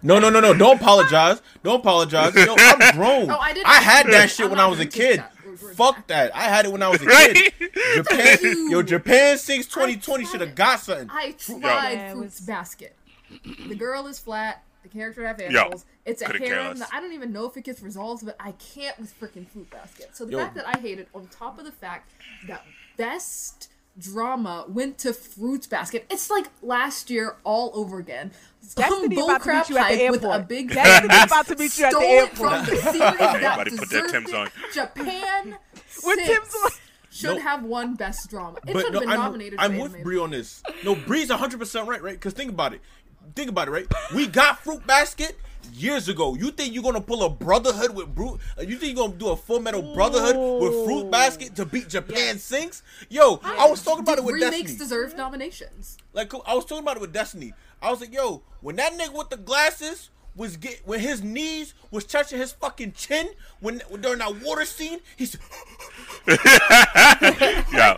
No, 0.04 0.20
no, 0.20 0.30
no, 0.30 0.40
no! 0.40 0.54
Don't 0.54 0.78
apologize. 0.82 1.42
Don't 1.64 1.80
apologize. 1.82 2.34
Yo, 2.36 2.56
I'm 2.58 2.96
grown. 2.96 3.30
Oh, 3.30 3.38
I 3.40 3.54
didn't- 3.54 3.68
I 3.68 3.76
had 3.76 4.08
that 4.08 4.30
shit 4.30 4.46
I'm 4.46 4.52
when 4.52 4.60
I 4.60 4.68
was 4.68 4.80
a 4.80 4.86
kid. 4.86 5.20
that. 5.20 5.34
We're- 5.46 5.58
we're- 5.62 5.76
Fuck 5.76 6.08
that. 6.08 6.36
I 6.36 6.44
had 6.44 6.66
it 6.66 6.72
when 6.72 6.82
I 6.82 6.90
was 6.90 7.02
a 7.02 7.06
Right? 7.06 7.36
kid. 7.36 7.72
Japan, 7.96 8.38
yo, 8.70 8.82
Japan 8.82 9.38
Sinks 9.38 9.68
I 9.68 9.82
2020 9.82 10.26
should 10.26 10.42
have 10.42 10.56
got 10.56 10.80
something. 10.80 11.10
I 11.12 11.32
tried 11.34 11.60
Yeah, 11.62 11.90
it 11.90 12.12
Fruits 12.14 12.40
was- 12.40 12.48
Basket. 12.48 12.96
The 13.68 13.76
girl 13.76 14.08
is 14.08 14.18
flat. 14.20 14.64
The 14.84 14.90
character 14.90 15.26
have 15.28 15.40
Yo, 15.40 15.72
it's 16.06 16.22
a 16.24 16.26
couldn't 16.26 16.48
care 16.48 16.56
harem 16.60 16.80
that 16.80 16.90
I 16.92 17.00
don't 17.00 17.14
even 17.14 17.32
know 17.32 17.46
if 17.46 17.56
it 17.56 17.64
gets 17.64 17.84
resolved, 17.84 18.26
but 18.26 18.36
I 18.40 18.54
can't 18.54 18.98
with 19.00 19.14
freaking 19.20 19.48
Fruit 19.48 19.70
Basket. 19.70 20.10
So 20.14 20.26
the 20.26 20.32
Yo. 20.32 20.38
fact 20.40 20.56
that 20.56 20.68
I 20.68 20.80
hate 20.80 20.98
it, 20.98 21.08
on 21.14 21.28
top 21.28 21.60
of 21.60 21.66
the 21.66 21.72
fact 21.72 22.12
that 22.48 22.66
best 22.98 23.70
drama 24.00 24.66
went 24.68 24.98
to 25.00 25.14
Fruits 25.14 25.68
Basket, 25.68 26.06
it's 26.10 26.30
like 26.32 26.48
last 26.64 27.10
year 27.12 27.36
all 27.44 27.72
over 27.76 28.00
again. 28.00 28.32
Some 28.62 28.84
Destiny 28.84 29.16
about 29.22 29.42
to 29.44 29.50
meet 29.54 29.70
you 29.70 29.78
at 29.78 29.90
the 29.90 29.98
hype 29.98 30.12
with 30.12 30.24
a 30.24 30.28
airport. 30.28 30.48
big 30.48 30.70
Destiny 30.70 31.10
fan 31.10 31.28
about 31.28 31.48
to 31.48 31.56
meet 31.58 31.78
you 31.80 31.86
at 31.86 31.92
the 31.92 31.98
stole 32.00 32.02
it 32.02 32.14
airport. 32.14 32.36
from 32.52 32.66
the 32.66 32.76
series 32.82 33.00
that 33.00 33.22
Everybody 33.22 33.78
put 33.78 33.90
their 33.90 34.02
deserved 34.08 34.14
Timbs 34.14 34.34
on. 34.34 34.50
Japan 34.74 35.58
With 36.04 36.20
Timbs 36.20 36.56
on. 36.64 36.72
should 37.10 37.36
No. 37.36 37.42
have 37.42 37.64
won 37.64 37.96
best 37.96 38.30
drama. 38.30 38.58
It 38.68 38.74
But 38.74 38.82
should 38.84 38.94
no, 38.94 39.00
have 39.00 39.08
been 39.08 39.10
I'm, 39.10 39.20
nominated. 39.20 39.60
I'm 39.60 39.76
for 39.76 39.82
with 39.84 39.92
anime. 39.94 40.04
Bree 40.04 40.20
on 40.20 40.30
this. 40.32 40.64
No, 40.86 40.96
Bree's 40.96 41.30
100 41.30 41.60
percent 41.60 41.88
right, 41.88 42.02
right? 42.02 42.14
Because 42.14 42.34
think 42.34 42.52
about 42.52 42.74
it. 42.74 42.82
Think 43.36 43.50
about 43.50 43.68
it, 43.68 43.72
right? 43.72 43.88
We 44.16 44.28
got 44.28 44.60
Fruit 44.60 44.86
Basket 44.88 45.38
years 45.74 46.10
ago. 46.10 46.36
You 46.36 46.52
think 46.52 46.74
you're 46.74 46.84
gonna 46.84 47.02
pull 47.02 47.24
a 47.24 47.30
Brotherhood 47.30 47.94
with 47.96 48.14
Brute? 48.16 48.40
You 48.60 48.78
think 48.78 48.96
you're 48.98 49.08
gonna 49.08 49.18
do 49.20 49.30
a 49.30 49.36
Full 49.36 49.60
Metal 49.60 49.94
Brotherhood 49.94 50.36
with 50.62 50.86
Fruit 50.86 51.10
Basket 51.12 51.56
to 51.56 51.66
beat 51.66 51.88
Japan 51.90 52.38
Sinks? 52.40 52.84
Yo, 53.10 53.40
I 53.44 53.68
was 53.70 53.84
talking 53.84 54.02
about 54.04 54.18
it 54.18 54.24
with 54.24 54.40
destiny 54.40 54.64
remakes 54.64 54.76
deserve 54.80 55.16
nominations. 55.16 55.98
Like 56.14 56.34
I 56.46 56.56
was 56.56 56.66
talking 56.66 56.84
about 56.84 56.98
it 56.98 57.02
with 57.02 57.14
Destiny. 57.14 57.54
I 57.82 57.90
was 57.92 58.00
like, 58.02 58.14
yo, 58.14 58.44
when 58.62 58.76
that 58.78 58.94
nigga 58.94 59.14
with 59.18 59.30
the 59.30 59.38
glasses 59.38 60.10
was 60.36 60.56
get 60.58 60.82
when 60.86 61.00
his 61.02 61.22
knees 61.24 61.74
was 61.92 62.06
touching 62.06 62.38
his 62.40 62.54
fucking 62.54 62.94
chin 62.94 63.30
when, 63.60 63.82
when 63.90 64.02
during 64.02 64.20
that 64.20 64.42
water 64.42 64.64
scene, 64.66 65.00
he 65.18 65.26
said, 65.26 65.42
Yeah, 67.74 67.98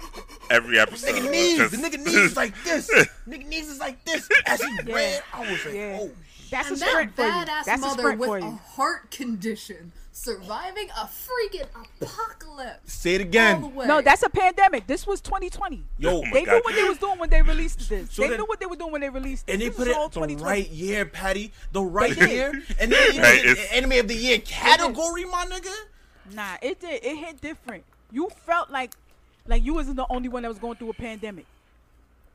every 0.49 0.79
episode. 0.79 1.11
nigga 1.15 1.29
knees, 1.31 1.57
just- 1.57 1.71
the 1.71 1.77
nigga 1.77 1.97
knees 1.99 2.15
is 2.15 2.35
like 2.35 2.53
this, 2.63 2.89
nigga 3.27 3.45
knees 3.45 3.69
is 3.69 3.79
like 3.79 4.03
this. 4.05 4.27
As 4.45 4.61
he 4.61 4.91
ran, 4.91 5.21
I 5.33 5.39
was 5.51 5.65
like, 5.65 5.73
Yeah. 5.75 5.99
oh. 6.01 6.11
That's 6.51 6.67
a 6.67 6.71
and 6.73 6.79
sprint 6.79 7.15
that 7.15 7.23
for 7.23 7.25
you. 7.25 7.45
badass 7.45 7.65
That's 7.65 7.81
a 7.81 7.85
mother 7.85 8.01
sprint 8.03 8.19
with 8.19 8.27
for 8.27 8.37
a 8.37 8.51
heart 8.51 9.09
condition 9.11 9.91
surviving 10.15 10.89
a 10.91 11.07
freaking 11.09 11.65
apocalypse. 12.01 12.93
Say 12.93 13.15
it 13.15 13.21
again. 13.21 13.73
No, 13.75 13.99
that's 14.01 14.21
a 14.23 14.29
pandemic. 14.29 14.85
This 14.85 15.07
was 15.07 15.19
2020. 15.21 15.83
Yo, 15.97 16.09
Oh 16.17 16.21
They 16.31 16.43
God. 16.45 16.53
knew 16.53 16.61
what 16.63 16.75
they 16.75 16.83
was 16.83 16.97
doing 16.99 17.17
when 17.19 17.29
they 17.31 17.41
released 17.41 17.89
this. 17.89 18.11
So 18.11 18.21
they 18.21 18.29
then- 18.29 18.37
knew 18.37 18.45
what 18.45 18.59
they 18.59 18.67
were 18.67 18.75
doing 18.75 18.91
when 18.91 19.01
they 19.01 19.09
released 19.09 19.47
this. 19.47 19.53
and 19.53 19.61
they 19.61 19.67
This 19.69 19.75
put 19.77 19.87
was 19.87 19.95
it 19.95 20.17
all 20.17 20.27
the 20.27 20.35
right 20.35 20.69
year, 20.69 21.05
Patty. 21.05 21.51
The 21.71 21.81
right 21.81 22.15
did. 22.17 22.29
year, 22.29 22.63
and 22.79 22.91
then 22.91 23.09
even 23.09 23.21
Right, 23.23 23.41
the 23.43 23.51
it's- 23.51 23.71
anime 23.73 23.91
of 23.93 24.07
the 24.07 24.15
year 24.15 24.37
category, 24.39 25.25
my 25.25 25.45
nigga. 25.45 25.73
Nah, 26.31 26.57
it 26.61 26.79
did. 26.79 27.03
It 27.03 27.17
hit 27.17 27.41
different. 27.41 27.83
You 28.11 28.29
felt 28.45 28.69
like, 28.69 28.93
like 29.47 29.63
you 29.65 29.73
wasn't 29.73 29.95
the 29.97 30.05
only 30.09 30.29
one 30.29 30.43
that 30.43 30.49
was 30.49 30.59
going 30.59 30.77
through 30.77 30.91
a 30.91 30.93
pandemic. 30.93 31.45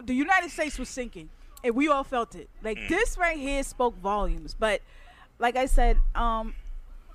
The 0.04 0.14
United 0.14 0.50
States 0.50 0.78
was 0.78 0.88
sinking, 0.88 1.30
and 1.62 1.74
we 1.76 1.86
all 1.88 2.04
felt 2.04 2.34
it. 2.34 2.48
Like 2.62 2.78
this 2.88 3.16
right 3.16 3.38
here 3.38 3.62
spoke 3.62 3.96
volumes. 3.98 4.54
But, 4.58 4.82
like 5.38 5.54
I 5.56 5.66
said, 5.66 5.98
um, 6.16 6.54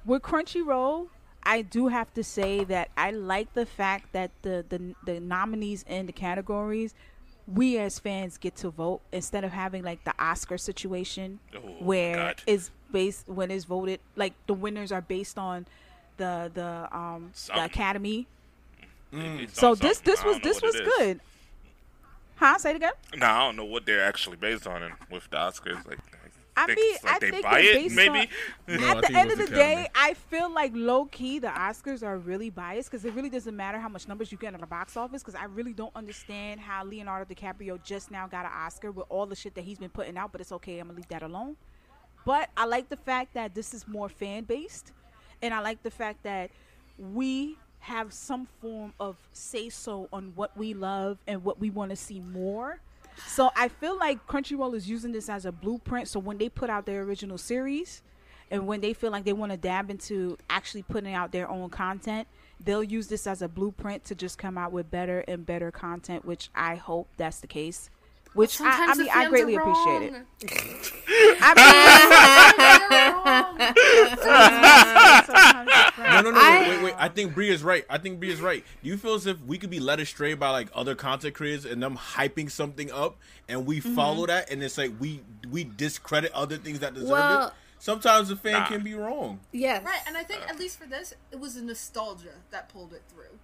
with 0.06 0.22
Crunchyroll, 0.22 1.08
I 1.44 1.62
do 1.62 1.88
have 1.90 2.14
to 2.14 2.24
say 2.24 2.64
that 2.66 2.90
I 2.96 3.12
like 3.12 3.54
the 3.54 3.66
fact 3.66 4.14
that 4.14 4.32
the 4.42 4.66
the 4.68 4.96
the 5.06 5.20
nominees 5.20 5.84
in 5.88 6.06
the 6.06 6.14
categories. 6.14 6.94
We 7.46 7.78
as 7.78 8.00
fans 8.00 8.38
get 8.38 8.56
to 8.58 8.70
vote 8.70 9.02
instead 9.12 9.44
of 9.44 9.52
having 9.52 9.84
like 9.84 10.06
the 10.06 10.14
Oscar 10.18 10.58
situation 10.58 11.40
Oh, 11.54 11.60
where 11.80 12.16
God. 12.16 12.42
it's 12.48 12.72
based 12.90 13.28
when 13.28 13.52
it's 13.52 13.66
voted 13.66 14.00
like 14.16 14.32
the 14.48 14.54
winners 14.54 14.94
are 14.94 15.02
based 15.02 15.38
on 15.38 15.66
the 16.16 16.50
the 16.54 16.88
um 16.96 17.32
Some. 17.34 17.58
the 17.58 17.66
academy. 17.66 18.28
Maybe 19.12 19.48
So 19.52 19.76
this 19.76 20.00
this 20.00 20.24
was 20.24 20.40
this 20.40 20.62
was 20.62 20.74
it 20.76 20.88
is. 20.88 20.94
good. 20.98 21.20
Huh? 22.38 22.58
Say 22.58 22.70
it 22.72 22.76
again. 22.78 22.94
No, 23.18 23.28
I 23.28 23.40
don't 23.40 23.58
know 23.58 23.66
what 23.66 23.86
they're 23.86 24.04
actually 24.06 24.38
based 24.38 24.66
on 24.66 24.82
in, 24.82 24.92
with 25.12 25.30
the 25.30 25.36
Oscars. 25.38 25.86
Like, 25.86 26.00
I 26.56 26.68
think, 26.68 26.78
mean, 26.78 26.96
like 27.04 27.16
I 27.16 27.20
they 27.20 27.32
think 27.32 27.44
buy 27.44 27.60
it, 27.60 27.74
based 27.74 27.96
maybe. 27.96 28.30
No, 28.68 28.88
At 28.88 29.02
think 29.02 29.08
the 29.08 29.16
end 29.16 29.32
of 29.32 29.38
the 29.38 29.46
Academy. 29.46 29.84
day, 29.84 29.88
I 29.96 30.14
feel 30.14 30.52
like 30.54 30.72
low 30.76 31.06
key 31.06 31.40
the 31.40 31.48
Oscars 31.48 32.04
are 32.04 32.18
really 32.18 32.50
biased 32.50 32.92
because 32.92 33.06
it 33.06 33.14
really 33.14 33.30
doesn't 33.30 33.56
matter 33.56 33.80
how 33.80 33.90
much 33.90 34.08
numbers 34.08 34.32
you 34.32 34.38
get 34.38 34.54
at 34.54 34.60
the 34.60 34.68
box 34.68 34.96
office. 34.96 35.24
Because 35.24 35.36
I 35.36 35.46
really 35.46 35.74
don't 35.74 35.96
understand 35.96 36.60
how 36.60 36.84
Leonardo 36.86 37.34
DiCaprio 37.34 37.84
just 37.84 38.12
now 38.12 38.28
got 38.28 38.46
an 38.46 38.52
Oscar 38.54 38.92
with 38.92 39.06
all 39.10 39.26
the 39.26 39.36
shit 39.36 39.56
that 39.56 39.64
he's 39.64 39.80
been 39.80 39.90
putting 39.90 40.18
out. 40.18 40.32
But 40.32 40.42
it's 40.42 40.52
okay. 40.54 40.80
I'm 40.80 40.88
gonna 40.88 40.98
leave 40.98 41.08
that 41.10 41.24
alone. 41.24 41.58
But 42.26 42.50
I 42.56 42.66
like 42.66 42.90
the 42.90 42.98
fact 42.98 43.34
that 43.34 43.54
this 43.56 43.74
is 43.74 43.88
more 43.88 44.08
fan 44.10 44.44
based, 44.46 44.92
and 45.42 45.54
I 45.54 45.60
like 45.60 45.84
the 45.84 45.92
fact 45.92 46.24
that 46.24 46.52
we 46.98 47.58
have 47.80 48.14
some 48.14 48.48
form 48.62 48.94
of 49.00 49.18
say 49.34 49.68
so 49.70 50.08
on 50.14 50.32
what 50.36 50.56
we 50.56 50.74
love 50.74 51.18
and 51.28 51.44
what 51.44 51.60
we 51.60 51.70
want 51.70 51.90
to 51.90 51.98
see 51.98 52.22
more. 52.22 52.80
So 53.28 53.52
I 53.56 53.68
feel 53.68 53.98
like 53.98 54.26
Crunchyroll 54.28 54.76
is 54.76 54.90
using 54.90 55.12
this 55.12 55.30
as 55.30 55.46
a 55.46 55.52
blueprint. 55.52 56.08
So 56.08 56.20
when 56.20 56.38
they 56.38 56.50
put 56.50 56.70
out 56.70 56.86
their 56.86 57.02
original 57.04 57.38
series, 57.38 58.02
and 58.52 58.68
when 58.68 58.82
they 58.82 58.94
feel 58.94 59.12
like 59.12 59.24
they 59.24 59.34
want 59.34 59.52
to 59.52 59.58
dab 59.58 59.90
into 59.90 60.38
actually 60.50 60.84
putting 60.84 61.14
out 61.14 61.32
their 61.32 61.50
own 61.50 61.70
content, 61.70 62.28
they'll 62.64 62.84
use 62.84 63.08
this 63.08 63.26
as 63.26 63.42
a 63.42 63.48
blueprint 63.48 64.06
to 64.06 64.16
just 64.16 64.38
come 64.38 64.58
out 64.58 64.72
with 64.72 64.92
better 64.92 65.20
and 65.28 65.46
better 65.46 65.72
content. 65.72 66.26
Which 66.26 66.50
I 66.54 66.76
hope 66.76 67.08
that's 67.18 67.40
the 67.40 67.48
case. 67.48 67.90
Which 68.34 68.60
I, 68.62 68.92
I 68.92 68.96
mean, 68.96 69.08
I 69.14 69.30
greatly 69.30 69.56
appreciate 69.56 70.02
it. 70.04 70.14
wrong. 70.14 70.26
I 71.40 71.54
mean, 75.96 76.04
No, 76.14 76.22
no, 76.22 76.32
no. 76.32 76.40
I- 76.42 76.60
wait, 76.62 76.70
wait, 76.70 76.84
wait. 76.84 76.94
I 76.98 77.08
think 77.10 77.34
Bree 77.34 77.50
is 77.50 77.64
right. 77.64 77.86
I 77.90 77.98
think 77.98 78.20
Bree 78.20 78.32
is 78.32 78.42
right. 78.42 78.64
Do 78.84 78.90
you 78.90 78.98
feel 78.98 79.14
as 79.14 79.26
if 79.28 79.40
we 79.42 79.58
could 79.58 79.70
be 79.70 79.80
led 79.80 80.00
astray 80.00 80.34
by 80.34 80.50
like 80.50 80.70
other 80.74 80.96
content 80.96 81.34
creators 81.36 81.66
and 81.66 81.82
them 81.82 81.96
hyping 81.98 82.50
something 82.50 82.92
up, 82.92 83.18
and 83.48 83.66
we 83.66 83.80
Mm-hmm. 83.82 83.96
follow 83.96 84.26
that, 84.28 84.50
and 84.52 84.64
it's 84.64 84.78
like 84.78 84.92
we 85.00 85.22
we 85.52 85.64
discredit 85.66 86.32
other 86.34 86.58
things 86.58 86.80
that 86.80 86.94
deserve 86.94 87.10
Well- 87.10 87.48
it? 87.48 87.54
Sometimes 87.80 88.30
the 88.30 88.38
fan 88.38 88.54
Nah. 88.54 88.66
can 88.68 88.82
be 88.82 88.94
wrong. 88.94 89.42
Yes. 89.52 89.84
Right, 89.84 90.00
and 90.08 90.16
I 90.16 90.24
think 90.24 90.42
at 90.50 90.58
least 90.58 90.80
for 90.80 90.88
this, 90.88 91.14
it 91.32 91.40
was 91.42 91.56
the 91.56 91.62
nostalgia 91.62 92.36
that 92.50 92.70
pulled 92.70 92.94
it 92.94 93.02
through. 93.10 93.38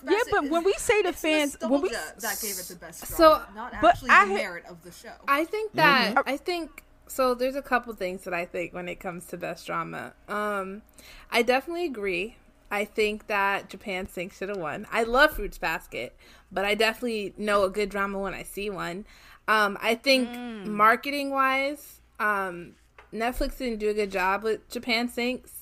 Ruth 0.00 0.12
Yeah, 0.12 0.18
but 0.30 0.44
is- 0.44 0.50
when 0.50 0.64
we 0.64 0.72
say 0.74 1.02
the 1.02 1.08
it's 1.10 1.20
fans- 1.20 1.56
when 1.60 1.80
we- 1.82 1.88
that 1.90 2.38
gave 2.40 2.58
it 2.58 2.66
the 2.68 2.76
best 2.76 3.06
So, 3.06 3.42
not 3.54 3.72
but 3.80 3.90
actually 3.94 4.10
I 4.10 4.24
the 4.24 4.30
ha- 4.32 4.36
merit 4.38 4.64
of 4.66 4.82
the 4.82 4.92
show. 4.92 5.12
I 5.28 5.44
think 5.44 5.72
that 5.74 6.14
Mm-hmm. 6.14 6.28
I 6.28 6.36
think 6.36 6.82
so 7.06 7.34
there's 7.34 7.56
a 7.56 7.62
couple 7.62 7.92
things 7.94 8.24
that 8.24 8.32
I 8.34 8.44
think 8.46 8.72
when 8.72 8.88
it 8.88 8.98
comes 9.00 9.26
to 9.26 9.36
best 9.36 9.66
drama. 9.66 10.14
Um, 10.28 10.82
I 11.30 11.42
definitely 11.42 11.84
agree. 11.84 12.36
I 12.70 12.86
think 12.86 13.26
that 13.26 13.68
Japan 13.68 14.08
Sink 14.08 14.32
should 14.32 14.48
have 14.48 14.56
won. 14.58 14.86
I 14.90 15.02
love 15.02 15.32
Fruits 15.36 15.58
Basket, 15.58 16.16
but 16.50 16.64
I 16.64 16.74
definitely 16.74 17.34
know 17.36 17.64
a 17.64 17.70
good 17.70 17.90
drama 17.90 18.18
when 18.18 18.32
I 18.32 18.44
see 18.44 18.70
one. 18.70 19.04
Um, 19.46 19.76
I 19.82 19.94
think 19.96 20.30
marketing 20.66 21.30
wise, 21.30 22.00
um, 22.18 22.76
Netflix 23.12 23.58
didn't 23.58 23.78
do 23.78 23.90
a 23.90 23.94
good 23.94 24.10
job 24.10 24.42
with 24.42 24.66
Japan 24.70 25.08
Sinks. 25.10 25.61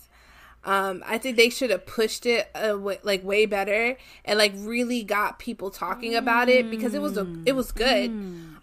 Um, 0.65 1.03
I 1.07 1.17
think 1.17 1.37
they 1.37 1.49
should 1.49 1.71
have 1.71 1.87
pushed 1.87 2.27
it 2.27 2.51
wa- 2.55 2.97
like 3.03 3.25
way 3.25 3.47
better 3.47 3.97
and 4.25 4.39
like 4.39 4.53
really 4.57 5.03
got 5.03 5.39
people 5.39 5.71
talking 5.71 6.15
about 6.15 6.49
it 6.49 6.71
because 6.71 6.95
it 6.95 7.01
was 7.01 7.17
a, 7.17 7.27
it 7.47 7.53
was 7.53 7.73
good. 7.73 8.11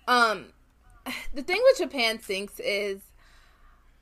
Um, 0.08 0.45
the 1.34 1.41
thing 1.41 1.62
with 1.64 1.78
Japan 1.78 2.22
Sinks 2.22 2.60
is 2.60 3.02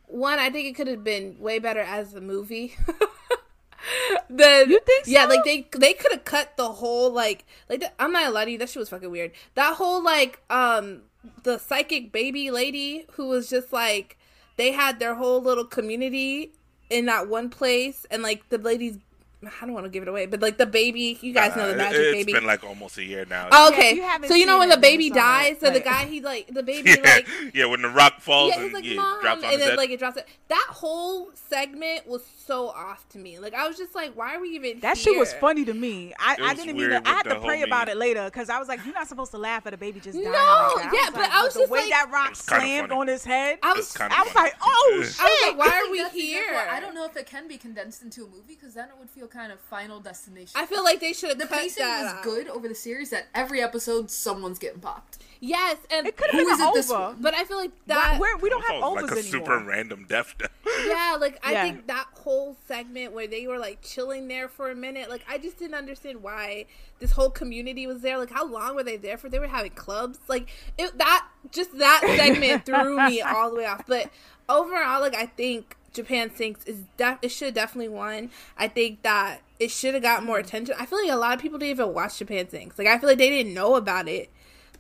one, 0.08 0.40
I 0.40 0.50
think 0.50 0.68
it 0.68 0.76
could 0.76 0.88
have 0.88 1.04
been 1.04 1.38
way 1.40 1.60
better 1.60 1.80
as 1.80 2.14
a 2.14 2.22
movie. 2.22 2.76
the 4.30 4.66
You 4.68 4.80
think 4.86 5.06
yeah, 5.08 5.26
like 5.26 5.44
they 5.44 5.68
they 5.78 5.94
could 5.94 6.12
have 6.12 6.26
cut 6.26 6.58
the 6.58 6.70
whole 6.70 7.12
like 7.12 7.46
like 7.70 7.80
the, 7.80 7.92
I'm 8.02 8.12
not 8.12 8.24
gonna 8.24 8.36
lie 8.36 8.46
to 8.46 8.52
you, 8.52 8.58
that 8.58 8.70
shit 8.70 8.80
was 8.80 8.90
fucking 8.90 9.12
weird. 9.12 9.32
That 9.56 9.76
whole 9.76 10.04
like 10.04 10.42
um 10.50 11.04
the 11.44 11.58
psychic 11.58 12.12
baby 12.12 12.52
lady 12.52 13.06
who 13.14 13.28
was 13.28 13.50
just 13.50 13.72
like 13.74 14.18
they 14.58 14.72
had 14.72 15.00
their 15.00 15.16
whole 15.16 15.42
little 15.42 15.66
community 15.66 16.54
in 16.90 17.06
that 17.06 17.28
one 17.28 17.50
place 17.50 18.06
and 18.12 18.22
like 18.24 18.48
the 18.50 18.58
ladies 18.58 18.98
I 19.44 19.66
don't 19.66 19.74
want 19.74 19.86
to 19.86 19.90
give 19.92 20.02
it 20.02 20.08
away, 20.10 20.26
but 20.26 20.42
like 20.42 20.58
the 20.58 20.66
baby, 20.66 21.20
you 21.22 21.32
guys 21.34 21.56
know 21.56 21.68
the 21.68 21.74
Uh, 21.74 21.78
magic 21.78 22.00
it's 22.00 22.12
baby. 22.14 22.32
It's 22.32 22.40
been 22.40 22.48
like 22.48 22.64
almost 22.64 22.98
a 22.98 23.04
year 23.04 23.26
now. 23.30 23.48
Oh, 23.52 23.70
okay, 23.72 23.92
if 24.00 24.22
you 24.22 24.28
so 24.28 24.34
you 24.34 24.46
know 24.48 24.58
when 24.58 24.70
the 24.70 24.78
baby 24.78 25.08
it's 25.08 25.18
all 25.18 25.22
right. 25.24 25.52
dies, 25.52 25.60
so 25.60 25.70
the 25.72 25.80
guy 25.82 26.06
he 26.06 26.20
like 26.22 26.48
the 26.52 26.64
baby 26.72 26.90
yeah, 26.92 26.96
like 27.04 27.28
yeah, 27.54 27.66
when 27.66 27.82
the 27.84 27.90
rock 27.90 28.22
falls 28.22 28.50
yeah, 28.50 28.56
and 28.56 28.64
he's 28.66 28.74
like, 28.74 28.86
yeah, 28.86 28.96
mom, 28.96 29.22
drops 29.22 29.44
on 29.44 29.52
and 29.54 29.62
then 29.62 29.70
head. 29.70 29.78
like 29.78 29.90
it 29.92 30.00
drops 30.00 30.18
it. 30.18 30.28
That 30.48 30.66
whole 30.70 31.30
segment 31.50 32.08
was 32.08 32.24
so 32.46 32.70
off 32.70 33.08
to 33.10 33.20
me. 33.20 33.38
Like 33.38 33.54
I 33.54 33.68
was 33.68 33.78
just 33.78 33.94
like, 33.94 34.16
why 34.16 34.36
are 34.36 34.40
we 34.42 34.50
even? 34.50 34.80
That 34.80 34.98
shit 34.98 35.16
was 35.18 35.32
funny 35.34 35.64
to 35.66 35.74
me. 35.74 36.14
I, 36.20 36.38
I 36.42 36.54
didn't 36.56 36.76
weird 36.78 36.92
even. 36.94 37.06
I 37.06 37.10
had 37.14 37.24
to 37.24 37.40
pray 37.40 37.58
whole 37.60 37.68
about 37.68 37.90
it 37.90 37.98
later 37.98 38.26
because 38.26 38.50
I 38.50 38.58
was 38.58 38.68
like, 38.68 38.84
you're 38.86 38.94
not 38.96 39.08
supposed 39.08 39.32
to 39.32 39.38
laugh 39.38 39.68
at 39.68 39.74
a 39.74 39.78
baby 39.78 40.00
just 40.00 40.18
dying. 40.18 40.32
No, 40.32 40.72
like 40.76 40.86
yeah, 40.86 40.92
was 40.92 41.10
but 41.12 41.22
like, 41.22 41.32
I 41.32 41.44
was 41.44 41.54
the 41.54 41.60
just 41.62 41.72
way 41.72 41.80
like- 41.82 41.90
that 41.90 42.10
rock 42.12 42.36
slammed 42.36 42.92
on 42.92 43.08
his 43.08 43.24
head. 43.24 43.60
I 43.62 43.74
was, 43.74 43.96
I 44.00 44.24
was 44.24 44.34
like, 44.36 44.56
oh 44.62 44.92
I 44.96 44.98
was 44.98 45.16
shit. 45.16 45.48
like, 45.50 45.58
why 45.58 45.82
are 45.86 45.92
we 45.92 46.08
here? 46.10 46.44
I 46.70 46.80
don't 46.80 46.96
know 46.96 47.06
if 47.06 47.16
it 47.16 47.26
can 47.28 47.48
be 47.48 47.58
condensed 47.58 48.02
into 48.02 48.24
a 48.24 48.28
movie 48.28 48.56
because 48.56 48.74
then 48.74 48.86
it 48.90 48.96
would 49.00 49.10
feel 49.10 49.25
kind 49.28 49.52
of 49.52 49.60
Final 49.60 50.00
Destination. 50.00 50.52
I 50.56 50.66
feel 50.66 50.84
like 50.84 51.00
they 51.00 51.14
should 51.14 51.30
have 51.30 51.40
the 51.40 51.48
cut 51.48 51.60
pacing 51.60 51.84
that 51.84 52.04
was 52.04 52.14
out. 52.14 52.24
good 52.24 52.48
over 52.50 52.68
the 52.68 52.76
series. 52.76 53.10
That 53.12 53.28
every 53.36 53.62
episode 53.62 54.10
someone's 54.12 54.60
getting 54.60 54.80
popped. 54.80 55.20
Yes, 55.42 55.78
and 55.92 56.08
It 56.08 56.16
could 56.18 56.32
have 56.32 56.46
been 56.46 56.68
it 56.68 56.74
this 56.74 56.90
one? 56.90 57.18
but 57.20 57.34
I 57.36 57.44
feel 57.44 57.58
like 57.58 57.72
that. 57.88 58.20
we're- 58.20 58.40
we 58.42 58.50
don't 58.50 58.64
have 58.66 58.82
Also, 58.82 58.98
overs 59.06 59.12
like 59.12 59.26
a 59.26 59.28
anymore. 59.28 59.46
super 59.48 59.64
random 59.66 60.06
death. 60.08 60.34
Yeah, 60.88 61.18
like 61.20 61.40
I 61.46 61.52
Yeah. 61.52 61.64
think 61.64 61.88
that 61.88 62.08
whole 62.14 62.58
segment 62.68 63.14
where 63.14 63.28
they 63.28 63.46
were 63.48 63.60
like 63.60 63.82
chilling 63.82 64.28
there 64.28 64.48
for 64.48 64.70
a 64.72 64.76
minute, 64.76 65.10
like 65.10 65.24
I 65.30 65.38
just 65.38 65.58
didn't 65.60 65.76
understand 65.76 66.22
why 66.24 66.66
this 67.00 67.12
whole 67.12 67.30
community 67.30 67.86
was 67.88 68.02
there. 68.02 68.18
Like 68.18 68.32
how 68.32 68.46
long 68.46 68.76
were 68.76 68.84
they 68.84 68.98
there 68.98 69.18
for? 69.18 69.30
They 69.30 69.40
were 69.40 69.48
having 69.48 69.72
clubs. 69.72 70.20
Like 70.28 70.50
it 70.78 70.98
that 70.98 71.28
just 71.52 71.78
that 71.78 72.02
segment 72.18 72.66
threw 72.66 72.98
me 73.08 73.22
all 73.22 73.50
the 73.52 73.58
way 73.58 73.66
off. 73.66 73.84
But 73.88 74.10
overall, 74.50 75.02
like 75.02 75.16
I 75.16 75.26
think 75.28 75.76
Japan 75.96 76.30
Sinks 76.36 76.64
is 76.66 76.78
def- 76.98 77.18
it 77.24 77.30
should 77.30 77.54
definitely 77.56 77.90
won. 77.90 78.30
I 78.58 78.68
think 78.68 79.02
that 79.02 79.40
it 79.60 79.72
should 79.72 79.94
have 79.96 80.04
got 80.04 80.24
more 80.24 80.38
attention. 80.38 80.76
I 80.78 80.86
feel 80.86 81.02
like 81.02 81.12
a 81.12 81.16
lot 81.16 81.34
of 81.36 81.42
people 81.42 81.58
didn't 81.58 81.72
even 81.80 81.94
watch 81.94 82.20
Japan 82.20 82.48
Sinks. 82.50 82.78
Like 82.78 82.88
I 82.88 83.00
feel 83.00 83.10
like 83.10 83.18
they 83.18 83.30
didn't 83.30 83.54
know 83.54 83.76
about 83.76 84.08
it 84.08 84.30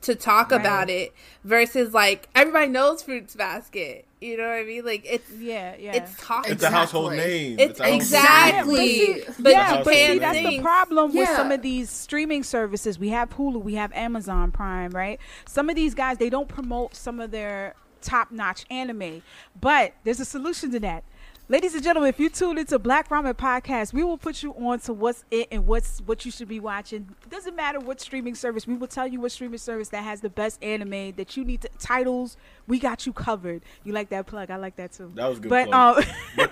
to 0.01 0.13
talk 0.13 0.51
Right. 0.51 0.59
about 0.61 0.89
it 0.89 1.13
versus 1.43 1.93
like 1.93 2.29
everybody 2.35 2.67
knows 2.67 3.01
Fruits 3.01 3.33
Basket. 3.35 4.05
You 4.21 4.37
know 4.37 4.43
what 4.43 4.53
I 4.59 4.63
mean? 4.63 4.83
Like 4.85 5.03
it's 5.09 5.29
Yeah, 5.31 5.75
yeah. 5.79 5.93
it's 5.95 6.15
talking. 6.19 6.51
It's 6.51 6.63
a 6.63 6.69
household 6.69 7.13
Exactly. 7.13 7.33
name. 7.33 7.59
It's 7.59 7.79
a 7.79 7.83
household 7.83 8.01
exactly. 8.01 8.75
name. 8.75 9.11
Exactly. 9.17 9.43
But 9.43 9.51
yeah, 9.51 9.83
but 9.83 9.93
see, 9.93 10.19
that's 10.19 10.37
the 10.37 10.43
Sinks- 10.43 10.61
problem 10.63 11.15
with 11.15 11.29
some 11.29 11.51
of 11.51 11.61
these 11.61 11.89
streaming 11.89 12.43
services. 12.43 12.99
We 12.99 13.09
have 13.09 13.29
Hulu, 13.31 13.63
we 13.63 13.75
have 13.75 13.91
Amazon 13.93 14.51
Prime, 14.51 14.91
right? 14.91 15.19
Some 15.47 15.69
of 15.69 15.75
these 15.75 15.93
guys 15.93 16.17
they 16.17 16.29
don't 16.29 16.47
promote 16.49 16.95
some 16.95 17.19
of 17.19 17.31
their 17.31 17.75
top-notch 18.05 18.65
anime, 18.69 19.21
but 19.59 19.93
there's 20.03 20.19
a 20.19 20.25
solution 20.25 20.71
to 20.71 20.79
that. 20.81 21.03
Ladies 21.47 21.75
and 21.75 21.83
gentlemen, 21.83 22.09
if 22.09 22.19
you 22.19 22.27
tune 22.29 22.57
into 22.57 22.79
Black 22.79 23.07
Ramen 23.09 23.33
Podcast, 23.35 23.93
we 23.93 24.03
will 24.03 24.17
put 24.17 24.41
you 24.41 24.51
on 24.53 24.79
to 24.79 24.93
what's 24.93 25.23
it 25.29 25.47
and 25.51 25.67
what's 25.67 25.99
what 25.99 26.25
you 26.25 26.31
should 26.31 26.47
be 26.47 26.59
watching. 26.59 27.07
It 27.23 27.29
doesn't 27.29 27.55
matter 27.55 27.79
what 27.79 28.01
streaming 28.01 28.33
service. 28.33 28.65
We 28.65 28.73
will 28.73 28.87
tell 28.87 29.05
you 29.07 29.21
what 29.21 29.31
streaming 29.31 29.59
service 29.59 29.89
that 29.89 30.03
has 30.03 30.21
the 30.21 30.29
best 30.31 30.63
anime 30.63 31.11
that 31.17 31.37
you 31.37 31.45
need 31.45 31.61
to 31.61 31.69
titles. 31.77 32.35
We 32.65 32.79
got 32.79 33.05
you 33.05 33.13
covered. 33.13 33.61
You 33.83 33.93
like 33.93 34.09
that 34.09 34.25
plug? 34.25 34.49
I 34.49 34.55
like 34.55 34.75
that 34.77 34.93
too. 34.93 35.11
That 35.13 35.29
was 35.29 35.39
good 35.39 35.49
But 35.49 35.67
plug. 35.67 36.03
um, 36.39 36.47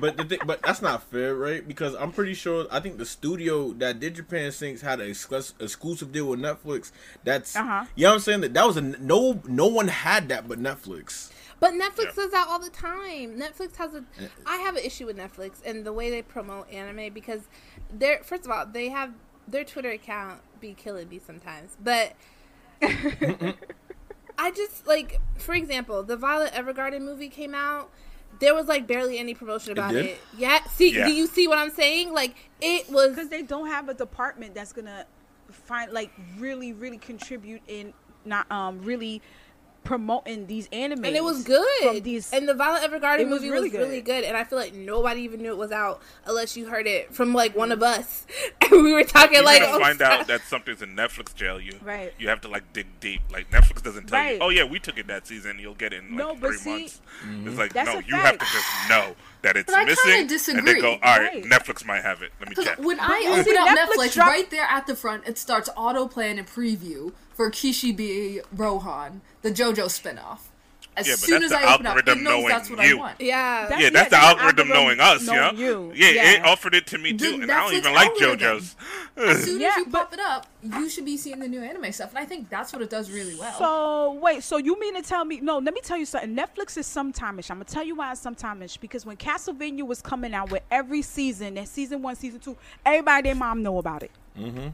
but 0.00 0.16
but 0.16 0.16
the 0.16 0.24
thing, 0.24 0.38
but 0.46 0.62
that's 0.62 0.82
not 0.82 1.02
fair, 1.02 1.34
right? 1.34 1.66
Because 1.66 1.94
I'm 1.94 2.12
pretty 2.12 2.34
sure 2.34 2.66
I 2.70 2.80
think 2.80 2.98
the 2.98 3.06
studio 3.06 3.72
that 3.74 4.00
did 4.00 4.14
Japan 4.14 4.52
Sinks 4.52 4.80
had 4.82 5.00
an 5.00 5.08
exclusive 5.10 6.12
deal 6.12 6.26
with 6.26 6.40
Netflix. 6.40 6.92
That's 7.24 7.54
Uh-huh. 7.56 7.84
you 7.94 8.04
know 8.04 8.10
what 8.10 8.14
I'm 8.14 8.20
saying 8.20 8.40
that 8.42 8.54
that 8.54 8.66
was 8.66 8.76
a 8.76 8.82
no 8.82 9.40
no 9.46 9.66
one 9.66 9.88
had 9.88 10.28
that 10.28 10.48
but 10.48 10.58
Netflix. 10.58 11.30
But 11.58 11.72
Netflix 11.72 12.06
Yeah. 12.16 12.22
does 12.24 12.30
that 12.32 12.46
all 12.48 12.58
the 12.58 12.68
time. 12.70 13.38
Netflix 13.40 13.76
has 13.76 13.94
a. 13.94 14.04
I 14.46 14.58
have 14.58 14.76
an 14.76 14.84
issue 14.84 15.06
with 15.06 15.16
Netflix 15.16 15.54
and 15.64 15.84
the 15.86 15.92
way 15.92 16.10
they 16.10 16.20
promote 16.22 16.70
anime 16.70 17.12
because 17.14 17.42
they're 17.90 18.22
first 18.22 18.44
of 18.44 18.50
all 18.50 18.66
they 18.66 18.90
have 18.90 19.12
their 19.48 19.64
Twitter 19.64 19.90
account 19.90 20.40
be 20.60 20.74
killing 20.74 21.08
me 21.08 21.18
sometimes, 21.18 21.76
but. 21.82 22.14
I 24.38 24.50
just 24.50 24.86
like, 24.86 25.20
for 25.38 25.54
example, 25.54 26.02
the 26.02 26.16
Violet 26.16 26.52
Evergarden 26.52 27.00
movie 27.02 27.28
came 27.30 27.54
out. 27.54 27.90
There 28.38 28.54
was 28.54 28.66
like 28.66 28.86
barely 28.86 29.18
any 29.18 29.34
promotion 29.34 29.72
about 29.72 29.92
did? 29.92 30.04
it. 30.06 30.20
Yeah, 30.36 30.62
see, 30.64 30.92
Yeah. 30.94 31.06
do 31.06 31.12
you 31.12 31.26
see 31.26 31.48
what 31.48 31.58
I'm 31.58 31.70
saying? 31.70 32.12
Like, 32.12 32.34
it 32.60 32.88
was 32.90 33.10
because 33.10 33.28
they 33.28 33.42
don't 33.42 33.68
have 33.68 33.88
a 33.88 33.94
department 33.94 34.54
that's 34.54 34.72
gonna 34.72 35.06
find 35.50 35.92
like 35.92 36.10
really 36.38 36.72
really 36.72 36.98
contribute 36.98 37.62
in 37.68 37.92
not 38.24 38.50
um 38.50 38.82
really 38.82 39.22
promoting 39.86 40.46
these 40.46 40.68
anime, 40.72 41.04
and 41.04 41.16
it 41.16 41.22
was 41.24 41.44
from 41.44 41.54
good. 41.54 42.04
these 42.04 42.32
and 42.32 42.48
the 42.48 42.54
Violet 42.54 42.82
Evergarden 42.82 43.20
It 43.20 43.28
was 43.28 43.40
movie 43.40 43.50
really 43.50 43.68
was 43.70 43.78
really 43.78 44.00
good. 44.00 44.22
good, 44.22 44.24
and 44.24 44.36
I 44.36 44.44
feel 44.44 44.58
like 44.58 44.74
nobody 44.74 45.22
even 45.22 45.40
knew 45.42 45.50
it 45.52 45.56
was 45.56 45.72
out 45.72 46.02
unless 46.26 46.56
you 46.56 46.66
heard 46.66 46.86
it 46.86 47.14
from 47.14 47.32
like 47.32 47.56
one 47.56 47.72
of 47.72 47.82
us, 47.82 48.26
and 48.60 48.82
we 48.82 48.92
were 48.92 49.04
talking 49.04 49.34
You're 49.34 49.44
like, 49.44 49.62
gonna 49.62 49.76
oh, 49.76 49.80
find 49.80 49.96
stop. 49.96 50.20
out 50.20 50.26
that 50.26 50.42
something's 50.42 50.82
in 50.82 50.96
Netflix 50.96 51.34
jail. 51.34 51.60
You 51.60 51.78
Right. 51.82 52.12
You 52.18 52.28
have 52.28 52.40
to 52.42 52.48
like 52.48 52.72
dig 52.72 52.86
deep. 53.00 53.22
Like 53.30 53.50
Netflix 53.50 53.82
doesn't 53.82 54.06
tell 54.08 54.18
Right. 54.18 54.34
you. 54.36 54.40
Oh 54.42 54.48
yeah, 54.48 54.64
we 54.64 54.78
took 54.78 54.98
it 54.98 55.06
that 55.06 55.26
season. 55.26 55.58
You'll 55.58 55.74
get 55.74 55.92
it 55.92 56.02
in 56.02 56.10
like 56.10 56.18
No, 56.18 56.34
but 56.34 56.48
three 56.48 56.56
see, 56.58 56.70
months. 56.70 57.00
It's 57.22 57.26
mm-hmm. 57.26 57.58
like 57.58 57.72
That's 57.72 57.88
no, 57.88 57.98
a 57.98 58.02
you 58.02 58.14
have 58.16 58.38
to 58.38 58.44
just 58.44 58.88
know 58.88 59.14
that 59.46 59.56
it's 59.56 59.66
But 59.72 59.74
I 59.76 59.78
kinda 59.84 59.92
missing, 59.92 60.20
and 60.20 60.28
disagree. 60.28 60.72
then 60.72 60.80
go. 60.80 60.90
All 60.92 60.98
right, 61.18 61.32
Right. 61.34 61.44
Netflix 61.44 61.84
might 61.86 62.02
have 62.02 62.20
it. 62.22 62.32
Let 62.40 62.48
me 62.48 62.54
Because 62.56 62.64
check. 62.66 62.78
when 62.80 62.98
I 63.00 63.24
open 63.38 63.56
up 63.56 63.68
Netflix 63.68 63.86
Netflix, 64.08 64.14
dropped- 64.14 64.30
right 64.30 64.50
there 64.50 64.66
at 64.68 64.86
the 64.86 64.96
front, 64.96 65.22
it 65.26 65.38
starts 65.38 65.68
autoplay 65.76 66.36
and 66.36 66.46
preview 66.46 67.12
for 67.34 67.50
Kishibe 67.50 68.40
Rohan, 68.54 69.20
the 69.42 69.50
JoJo 69.52 69.86
spinoff. 69.86 70.38
As 70.96 71.06
Yeah, 71.06 71.12
but 71.14 71.18
soon 71.20 71.40
that's 71.42 71.52
as 71.52 71.60
the 71.60 71.66
I 71.68 71.74
open 71.74 71.86
up, 71.86 71.96
it 71.98 72.08
algorithm 72.08 72.24
knows 72.24 72.32
knowing 72.32 72.48
that's 72.48 72.70
what 72.70 72.86
you. 72.86 72.96
I 72.96 72.98
want. 72.98 73.20
yeah, 73.20 73.66
That- 73.68 73.80
yeah, 73.80 73.90
that's 73.90 73.92
yeah, 73.92 74.02
the 74.04 74.10
the 74.10 74.16
algorithm 74.40 74.68
knowing 74.68 75.00
us, 75.00 75.26
yeah. 75.26 75.34
knowing 75.34 75.56
you. 75.58 75.92
Yeah, 75.94 76.08
Yeah. 76.10 76.30
it 76.32 76.44
offered 76.46 76.74
it 76.74 76.86
to 76.88 76.98
me 76.98 77.12
The 77.12 77.18
too, 77.18 77.34
and 77.42 77.52
I 77.52 77.60
don't 77.64 77.74
even 77.74 77.92
like. 77.92 78.14
JoJo's. 78.14 78.76
As 79.16 79.44
soon 79.44 79.60
Yeah, 79.60 79.68
as 79.72 79.76
you 79.76 79.86
but- 79.86 80.10
pop 80.10 80.14
it 80.14 80.20
up, 80.20 80.46
you 80.62 80.88
should 80.88 81.04
be 81.04 81.16
seeing 81.18 81.38
the 81.38 81.48
new 81.48 81.60
anime 81.60 81.92
stuff, 81.92 82.10
and 82.10 82.18
I 82.18 82.24
think 82.24 82.48
that's 82.48 82.72
what 82.72 82.80
it 82.82 82.88
does 82.90 83.10
really 83.10 83.34
well. 83.36 83.58
So 83.58 84.12
wait, 84.22 84.42
so 84.42 84.56
you 84.56 84.78
mean 84.80 84.94
to 84.94 85.02
tell 85.02 85.24
me? 85.24 85.40
No, 85.40 85.58
let 85.58 85.74
me 85.74 85.80
tell 85.82 85.98
you 85.98 86.06
something. 86.06 86.34
Netflix 86.34 86.76
is 86.78 86.86
sometime-ish. 86.86 87.50
I'm 87.50 87.56
gonna 87.58 87.64
tell 87.64 87.84
you 87.84 87.94
why 87.94 88.12
it's 88.12 88.20
sometime-ish 88.22 88.78
because 88.78 89.04
when 89.04 89.16
Castlevania 89.18 89.82
was 89.86 90.00
coming 90.00 90.32
out 90.34 90.50
with 90.50 90.62
every 90.70 91.02
season, 91.02 91.58
and 91.58 91.68
season 91.68 92.00
one, 92.02 92.16
season 92.16 92.40
two, 92.40 92.56
everybody 92.86 93.28
their 93.28 93.34
mom 93.34 93.62
know 93.62 93.76
about 93.78 94.02
it. 94.02 94.10
Mm-hmm. 94.38 94.68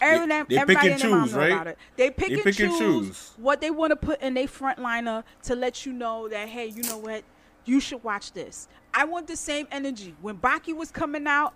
Every, 0.00 0.26
They- 0.26 0.42
they 0.48 0.56
everybody 0.58 0.64
pick 0.66 0.76
and 0.78 0.92
and 0.92 1.00
their 1.00 1.10
mom 1.10 1.24
choose, 1.24 1.32
know 1.34 1.38
right? 1.40 1.52
about 1.52 1.66
it. 1.68 1.78
They 1.96 2.10
pick, 2.10 2.28
They 2.28 2.34
and, 2.34 2.42
pick 2.44 2.60
and 2.60 2.70
choose 2.70 3.06
choose. 3.06 3.32
what 3.36 3.60
they 3.60 3.70
want 3.70 3.90
to 3.90 3.96
put 3.96 4.20
in 4.20 4.34
their 4.34 4.46
frontliner 4.46 5.24
to 5.44 5.54
let 5.54 5.84
you 5.86 5.92
know 5.92 6.28
that 6.28 6.48
hey, 6.48 6.66
you 6.66 6.82
know 6.82 6.98
what, 6.98 7.24
you 7.64 7.80
should 7.80 8.02
watch 8.02 8.32
this. 8.32 8.68
I 8.94 9.04
want 9.04 9.26
the 9.26 9.36
same 9.36 9.66
energy 9.70 10.14
when 10.20 10.38
Baki 10.38 10.74
was 10.74 10.90
coming 10.90 11.26
out. 11.26 11.54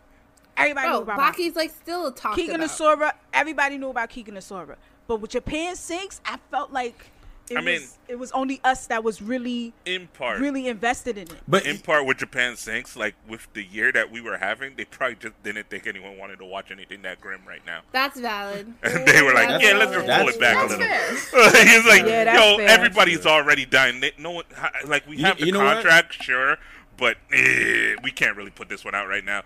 Everybody 0.57 0.89
knew 0.89 0.95
oh, 0.97 1.03
about 1.03 1.19
Baki. 1.19 1.33
Baki's 1.35 1.57
like 1.57 1.71
still 1.71 2.09
a 2.09 2.15
talking 2.15 2.45
Keegan 2.45 2.57
about. 2.57 2.71
Asura, 2.71 3.15
everybody 3.33 3.79
knew 3.79 3.89
about 3.89 4.11
Kengan 4.11 4.37
Ashura. 4.37 4.77
But 5.07 5.17
with 5.21 5.31
Japan 5.31 5.75
Sinks, 5.77 6.21
I 6.25 6.39
felt 6.51 6.73
like 6.73 7.11
it 7.51 7.57
I 7.57 7.61
was 7.61 7.65
mean- 7.65 7.89
it 8.09 8.19
was 8.19 8.31
only 8.33 8.61
us 8.63 8.87
that 8.89 9.03
was 9.03 9.23
really 9.23 9.73
In 9.87 10.07
part, 10.09 10.39
really 10.41 10.69
invested 10.69 11.17
in 11.17 11.25
it. 11.25 11.35
But 11.49 11.65
in 11.67 11.79
part 11.79 12.05
with 12.07 12.19
Japan 12.19 12.57
Sinks, 12.57 12.95
like 12.97 13.15
with 13.29 13.49
the 13.55 13.65
year 13.65 13.91
that 13.93 14.11
we 14.11 14.21
were 14.21 14.37
having, 14.37 14.75
they 14.77 14.85
probably 14.85 15.17
just 15.17 15.43
didn't 15.43 15.71
think 15.71 15.87
anyone 15.87 16.19
wanted 16.19 16.39
to 16.41 16.45
watch 16.45 16.71
anything 16.71 17.03
that 17.03 17.21
grim 17.21 17.41
right 17.47 17.65
now. 17.67 17.81
That's 17.93 18.19
valid. 18.21 18.73
And 18.83 19.07
they 19.07 19.23
were 19.23 19.33
like, 19.33 19.49
That's 19.49 19.65
"Yeah, 19.65 19.73
let's 19.75 19.93
just 19.93 20.07
valid. 20.07 20.27
pull 20.27 20.35
it 20.35 20.41
back 20.41 20.57
that's 20.57 20.75
a 20.75 20.77
little." 20.77 21.53
fair. 21.53 21.65
He's 21.67 21.87
like, 21.87 22.07
Yeah, 22.07 22.35
"Yo, 22.35 22.59
fair. 22.59 22.69
everybody's 22.69 23.25
already 23.27 23.65
dying. 23.67 24.01
They, 24.01 24.13
no 24.19 24.33
one, 24.33 24.45
like, 24.87 25.07
we 25.09 25.17
You- 25.17 25.25
have 25.25 25.39
the 25.39 25.47
you 25.47 25.53
know 25.53 25.65
what? 25.65 25.75
contract, 25.75 26.23
sure, 26.23 26.59
but 26.99 27.17
eh, 27.33 27.95
we 28.03 28.11
can't 28.11 28.37
really 28.37 28.51
put 28.51 28.69
this 28.69 28.85
one 28.85 28.95
out 28.95 29.09
right 29.09 29.25
now." 29.25 29.43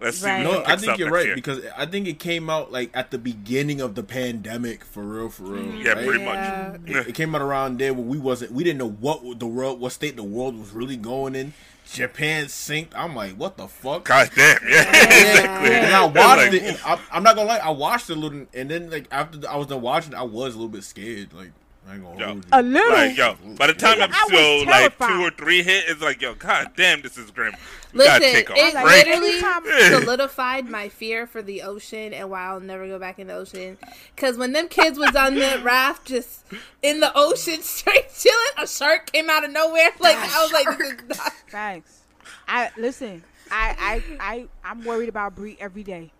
Let's 0.00 0.18
see. 0.18 0.26
Right. 0.26 0.44
who 0.46 0.52
No, 0.52 0.62
I 0.64 0.76
think 0.76 0.92
up 0.92 0.98
you're 0.98 1.10
right 1.10 1.26
year. 1.26 1.34
because 1.34 1.60
I 1.76 1.86
think 1.86 2.06
it 2.06 2.18
came 2.18 2.48
out 2.48 2.70
like 2.70 2.90
at 2.94 3.10
the 3.10 3.18
beginning 3.18 3.80
of 3.80 3.94
the 3.94 4.02
pandemic, 4.02 4.84
for 4.84 5.02
real, 5.02 5.28
for 5.28 5.44
real. 5.44 5.64
Mm-hmm. 5.64 5.76
Yeah, 5.78 5.92
right? 5.92 6.06
pretty 6.06 6.24
Yeah. 6.24 6.76
much. 6.78 6.90
It, 6.90 7.08
it 7.08 7.14
came 7.14 7.34
out 7.34 7.42
around 7.42 7.78
there 7.78 7.92
when 7.92 8.08
we 8.08 8.18
wasn't, 8.18 8.52
we 8.52 8.62
didn't 8.64 8.78
know 8.78 8.90
what 8.90 9.38
the 9.40 9.46
world, 9.46 9.80
what 9.80 9.92
state 9.92 10.16
the 10.16 10.22
world 10.22 10.58
was 10.58 10.70
really 10.72 10.96
going 10.96 11.34
in. 11.34 11.52
Japan 11.90 12.48
Sinks. 12.48 12.94
I'm 12.94 13.16
like, 13.16 13.32
what 13.32 13.56
the 13.56 13.66
fuck? 13.66 14.04
God 14.04 14.30
damn. 14.34 14.58
Yeah. 14.68 14.82
exactly. 14.88 15.74
And 15.74 15.94
I 15.94 16.04
watched 16.04 16.52
like, 16.52 16.52
it. 16.52 16.62
And 16.62 16.78
I, 16.84 17.00
I'm 17.10 17.22
not 17.22 17.34
gonna 17.34 17.48
lie, 17.48 17.58
I 17.58 17.70
watched 17.70 18.10
it 18.10 18.16
a 18.16 18.20
little, 18.20 18.46
and 18.52 18.70
then 18.70 18.90
like 18.90 19.06
after 19.10 19.38
I 19.48 19.56
was 19.56 19.68
done 19.68 19.80
watching, 19.80 20.14
I 20.14 20.22
was 20.22 20.54
a 20.54 20.58
little 20.58 20.68
bit 20.68 20.84
scared. 20.84 21.32
Like 21.32 21.50
I 21.88 21.94
ain't 21.94 22.02
gonna 22.02 22.18
Yo. 22.20 22.26
hold 22.26 22.36
you. 22.44 22.50
A 22.52 22.62
little. 22.62 22.90
Like 22.92 23.16
yo, 23.16 23.34
by 23.56 23.66
the 23.68 23.72
time 23.74 23.98
Nigga, 23.98 24.10
I 24.12 24.24
was 24.30 24.62
episode 24.62 24.66
like 24.68 24.98
two 24.98 25.22
or 25.26 25.30
three 25.30 25.62
hit, 25.62 25.84
it's 25.88 26.02
like 26.02 26.20
yo, 26.20 26.34
god 26.34 26.72
damn, 26.76 27.00
this 27.02 27.16
is 27.16 27.30
grim. 27.30 27.54
We 27.94 28.04
gotta 28.04 28.22
Listen, 28.24 28.34
take 28.34 28.50
a 28.50 28.54
it 28.54 28.74
Like, 28.74 28.84
break. 28.84 29.06
literally 29.06 29.90
solidified 29.94 30.68
my 30.68 30.88
fear 30.90 31.26
for 31.26 31.40
the 31.40 31.62
ocean 31.62 32.12
and 32.12 32.28
why 32.28 32.42
I'll 32.44 32.60
never 32.60 32.86
go 32.86 32.98
back 32.98 33.18
in 33.18 33.28
the 33.28 33.34
ocean. 33.34 33.78
Because 34.14 34.36
when 34.36 34.52
them 34.52 34.68
kids 34.68 34.98
was 34.98 35.16
on 35.16 35.36
the 35.36 35.60
raft, 35.64 36.06
just 36.06 36.44
in 36.82 37.00
the 37.00 37.10
ocean, 37.14 37.62
straight 37.62 38.12
chilling, 38.14 38.36
a 38.58 38.66
shark 38.66 39.10
came 39.10 39.30
out 39.30 39.44
of 39.44 39.50
nowhere. 39.52 39.90
Like 40.00 40.16
I 40.18 40.42
was 40.42 40.52
like, 40.52 40.78
this 40.78 40.90
is 40.92 41.18
not- 41.18 41.32
Thanks. 41.50 42.00
I 42.46 42.70
listen. 42.76 43.24
I 43.50 44.02
I 44.20 44.20
I 44.20 44.48
I'm 44.70 44.84
worried 44.84 45.08
about 45.08 45.34
Bree 45.34 45.56
every 45.58 45.82
day. 45.82 46.12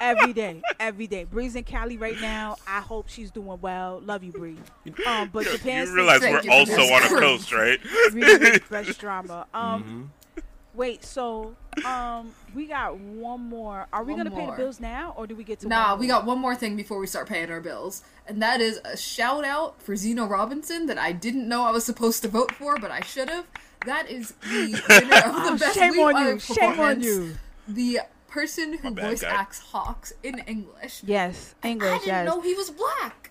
Every 0.00 0.32
day, 0.32 0.62
every 0.80 1.06
day. 1.06 1.24
Bree's 1.24 1.54
in 1.56 1.64
Cali 1.64 1.96
right 1.96 2.20
now. 2.20 2.56
I 2.66 2.80
hope 2.80 3.08
she's 3.08 3.30
doing 3.30 3.58
well. 3.60 4.00
Love 4.04 4.22
you, 4.24 4.32
Bree. 4.32 4.58
Um, 5.06 5.30
but 5.32 5.46
Japan 5.46 5.86
You 5.86 5.94
realize 5.94 6.20
we're 6.20 6.42
also 6.50 6.82
on 6.82 7.02
a 7.04 7.08
coast, 7.08 7.52
right? 7.52 7.78
really 8.12 8.58
fresh 8.60 8.96
drama. 8.98 9.46
Um, 9.54 9.82
Mm-hmm. 9.82 10.40
wait. 10.74 11.04
So, 11.04 11.54
um, 11.84 12.32
we 12.54 12.66
got 12.66 12.96
one 12.98 13.40
more. 13.40 13.86
Are 13.92 14.04
we 14.04 14.12
One 14.12 14.24
gonna 14.24 14.36
pay 14.36 14.46
the 14.46 14.52
bills 14.52 14.78
now, 14.80 15.14
or 15.16 15.26
do 15.26 15.34
we 15.34 15.44
get 15.44 15.60
to? 15.60 15.68
Nah, 15.68 15.92
one 15.92 16.00
we 16.00 16.06
got 16.06 16.24
one 16.26 16.38
more 16.38 16.54
thing 16.54 16.76
before 16.76 16.98
we 16.98 17.06
start 17.06 17.28
paying 17.28 17.50
our 17.50 17.60
bills, 17.60 18.02
and 18.26 18.42
that 18.42 18.60
is 18.60 18.78
a 18.84 18.96
shout 18.96 19.44
out 19.44 19.80
for 19.82 19.96
Zeno 19.96 20.26
Robinson 20.26 20.86
that 20.86 20.98
I 20.98 21.12
didn't 21.12 21.48
know 21.48 21.64
I 21.64 21.70
was 21.70 21.84
supposed 21.84 22.22
to 22.22 22.28
vote 22.28 22.52
for, 22.52 22.76
but 22.78 22.90
I 22.90 23.00
should 23.00 23.28
have. 23.30 23.46
That 23.86 24.08
is 24.08 24.32
the 24.42 24.80
winner 24.88 25.16
of 25.16 25.34
the 25.34 25.52
Oh, 25.54 25.56
best 25.60 25.74
shame 25.76 25.92
lead 25.92 26.14
on 26.14 26.26
you! 26.28 26.38
Shame 26.38 26.78
on 26.80 27.00
you! 27.02 27.34
The 27.66 28.00
person 28.32 28.78
who 28.78 28.90
bad, 28.92 29.10
voice 29.10 29.20
guy. 29.22 29.28
acts 29.28 29.58
Hawks 29.60 30.12
in 30.22 30.38
English. 30.40 31.02
Yes, 31.04 31.54
English. 31.62 31.90
I 31.90 31.98
didn't 31.98 32.06
Yes. 32.08 32.26
know 32.26 32.40
he 32.40 32.54
was 32.54 32.70
black. 32.70 33.30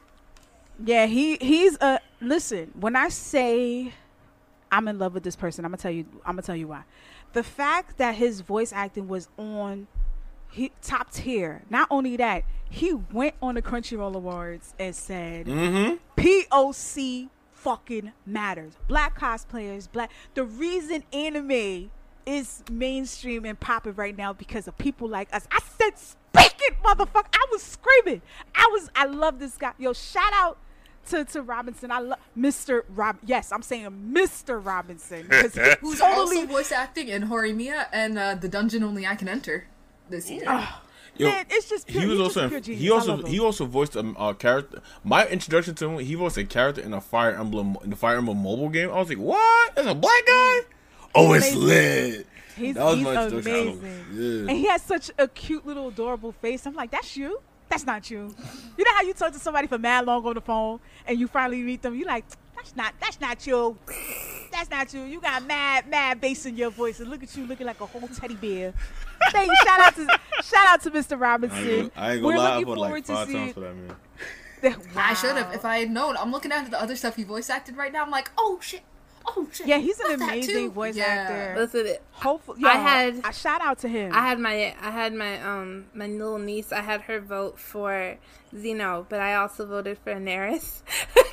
Yeah, 0.83 1.05
he 1.07 1.37
he's 1.37 1.77
a 1.81 1.99
listen. 2.21 2.71
When 2.79 2.95
I 2.95 3.09
say 3.09 3.93
I'm 4.71 4.87
in 4.87 4.97
love 4.99 5.13
with 5.13 5.23
this 5.23 5.35
person, 5.35 5.65
I'm 5.65 5.71
gonna 5.71 5.77
tell 5.81 5.91
you. 5.91 6.05
I'm 6.25 6.33
gonna 6.35 6.41
tell 6.43 6.55
you 6.55 6.67
why. 6.67 6.83
The 7.33 7.43
fact 7.43 7.97
that 7.97 8.15
his 8.15 8.41
voice 8.41 8.71
acting 8.73 9.07
was 9.07 9.27
on 9.37 9.87
he 10.49 10.71
top 10.81 11.11
tier. 11.11 11.63
Not 11.69 11.87
only 11.89 12.17
that, 12.17 12.43
he 12.69 12.93
went 12.93 13.35
on 13.41 13.55
the 13.55 13.61
Crunchyroll 13.61 14.15
Awards 14.15 14.73
and 14.79 14.93
said, 14.95 15.45
Mm-hmm. 15.45 15.95
"POC 16.17 17.29
fucking 17.53 18.11
matters. 18.25 18.73
Black 18.87 19.17
cosplayers, 19.19 19.89
black. 19.91 20.11
The 20.33 20.43
reason 20.43 21.03
anime 21.13 21.91
is 22.25 22.63
mainstream 22.71 23.45
and 23.45 23.59
popping 23.59 23.95
right 23.95 24.17
now 24.17 24.33
because 24.33 24.67
of 24.67 24.77
people 24.77 25.07
like 25.07 25.33
us. 25.33 25.47
I 25.51 25.59
said, 25.77 25.97
speak 25.97 26.55
it, 26.59 26.75
motherfucker. 26.83 27.27
I 27.33 27.45
was 27.51 27.61
screaming. 27.61 28.21
I 28.55 28.67
was. 28.71 28.89
I 28.95 29.05
love 29.05 29.39
this 29.39 29.57
guy. 29.57 29.73
Yo, 29.77 29.93
shout 29.93 30.33
out 30.33 30.57
to 31.09 31.25
to 31.25 31.41
Robinson. 31.41 31.91
I 31.91 31.99
love 31.99 32.19
Mr. 32.37 32.83
Rob. 32.89 33.17
Yes, 33.25 33.51
I'm 33.51 33.61
saying 33.61 34.11
Mr. 34.13 34.63
Robinson 34.63 35.23
because 35.23 35.55
he 35.55 35.61
Who's 35.81 35.99
totally. 35.99 36.37
also 36.37 36.45
voice 36.47 36.71
acting 36.71 37.07
in 37.07 37.23
Horimiya 37.23 37.87
and 37.91 38.17
uh, 38.17 38.35
The 38.35 38.47
Dungeon 38.47 38.83
Only 38.83 39.05
I 39.05 39.15
Can 39.15 39.27
Enter 39.27 39.65
this 40.09 40.29
year. 40.29 40.43
Yo, 41.17 41.27
man, 41.27 41.45
it's 41.49 41.69
just 41.69 41.87
pure, 41.87 42.03
he 42.03 42.07
was 42.07 42.19
also 42.19 42.43
in, 42.43 42.61
pure 42.61 42.75
he 42.75 42.89
also 42.89 43.17
he 43.23 43.39
also 43.39 43.65
voiced 43.65 43.95
a 43.95 43.99
uh, 44.17 44.33
character. 44.33 44.81
My 45.03 45.27
introduction 45.27 45.75
to 45.75 45.89
him, 45.89 45.99
he 45.99 46.15
voiced 46.15 46.37
a 46.37 46.45
character 46.45 46.81
in 46.81 46.93
a 46.93 47.01
Fire 47.01 47.35
Emblem 47.35 47.77
in 47.83 47.89
the 47.89 47.95
Fire 47.95 48.17
Emblem 48.17 48.37
mobile 48.37 48.69
game. 48.69 48.89
I 48.89 48.99
was 48.99 49.09
like, 49.09 49.17
what? 49.17 49.75
There's 49.75 49.87
a 49.87 49.95
black 49.95 50.25
guy? 50.25 50.59
Oh, 51.15 51.33
it's 51.33 51.51
Amazing. 51.51 51.67
lit. 51.67 52.27
He's, 52.55 52.75
That 52.75 52.83
was 52.85 52.95
he's 52.95 53.03
my 53.05 53.23
amazing. 53.23 54.05
Yeah. 54.13 54.39
And 54.49 54.51
he 54.51 54.67
has 54.67 54.81
such 54.81 55.11
a 55.17 55.27
cute 55.27 55.65
little 55.65 55.87
adorable 55.87 56.31
face. 56.31 56.65
I'm 56.65 56.75
like, 56.75 56.91
that's 56.91 57.15
you? 57.17 57.41
That's 57.69 57.85
not 57.85 58.11
you. 58.11 58.35
You 58.77 58.83
know 58.83 58.91
how 58.95 59.01
you 59.03 59.13
talk 59.13 59.31
to 59.33 59.39
somebody 59.39 59.67
for 59.67 59.77
mad 59.77 60.05
long 60.05 60.25
on 60.25 60.33
the 60.33 60.41
phone 60.41 60.79
and 61.07 61.17
you 61.19 61.27
finally 61.27 61.61
meet 61.61 61.81
them, 61.81 61.95
you're 61.95 62.07
like, 62.07 62.25
that's 62.55 62.75
not 62.75 62.93
that's 62.99 63.19
not 63.21 63.47
you. 63.47 63.77
That's 64.51 64.69
not 64.69 64.93
you. 64.93 65.03
You 65.03 65.21
got 65.21 65.47
mad, 65.47 65.87
mad 65.89 66.19
bass 66.19 66.45
in 66.45 66.57
your 66.57 66.69
voice 66.69 66.99
and 66.99 67.09
look 67.09 67.23
at 67.23 67.35
you 67.35 67.47
looking 67.47 67.65
like 67.65 67.79
a 67.79 67.85
whole 67.85 68.07
teddy 68.09 68.35
bear. 68.35 68.73
Thank 69.31 69.49
you. 69.49 69.55
Shout 69.63 69.79
out 69.79 69.95
to 69.95 70.05
shout 70.43 70.67
out 70.67 70.81
to 70.81 70.91
Mr. 70.91 71.11
I 71.11 71.13
ain't 71.13 71.21
Robinson. 71.21 71.65
gonna, 71.65 71.91
I 71.95 72.13
ain't 72.13 72.23
We're 72.23 72.33
gonna 72.33 72.43
lie, 72.43 72.49
I 72.51 72.57
looking 72.59 72.75
forward 72.75 72.91
like 72.91 73.05
to 73.05 73.13
five 73.13 73.27
see 73.27 73.33
times 73.33 73.53
for 73.53 73.59
that 73.61 73.75
man. 73.75 73.95
I 74.95 75.13
should 75.15 75.37
have 75.37 75.53
if 75.55 75.65
I 75.65 75.77
had 75.79 75.89
known. 75.89 76.17
I'm 76.17 76.31
looking 76.31 76.51
at 76.51 76.69
the 76.69 76.79
other 76.79 76.95
stuff 76.95 77.15
he 77.15 77.23
voice 77.23 77.49
acted 77.49 77.77
right 77.77 77.91
now. 77.91 78.03
I'm 78.03 78.11
like, 78.11 78.29
oh 78.37 78.59
shit, 78.61 78.81
oh 79.27 79.47
shit. 79.51 79.67
Yeah, 79.67 79.77
he's 79.79 79.99
an 79.99 80.19
Love 80.19 80.21
amazing 80.29 80.71
voice 80.71 80.95
Yeah. 80.95 81.05
actor. 81.05 81.55
Listen, 81.59 81.85
it- 81.87 82.03
Hopefully, 82.11 82.61
I 82.65 82.75
had- 82.77 83.21
a 83.25 83.33
shout 83.33 83.61
out 83.61 83.79
to 83.79 83.87
him. 83.87 84.11
I 84.13 84.19
had 84.27 84.39
my 84.39 84.75
I 84.81 84.91
had 84.91 85.13
my 85.13 85.41
um 85.41 85.85
my 85.93 86.07
little 86.07 86.37
niece. 86.39 86.71
I 86.71 86.81
had 86.81 87.01
her 87.01 87.19
vote 87.19 87.59
for 87.59 88.17
Zeno, 88.55 89.05
but 89.09 89.19
I 89.19 89.35
also 89.35 89.65
voted 89.65 89.97
for 90.03 90.13
Neris 90.15 90.81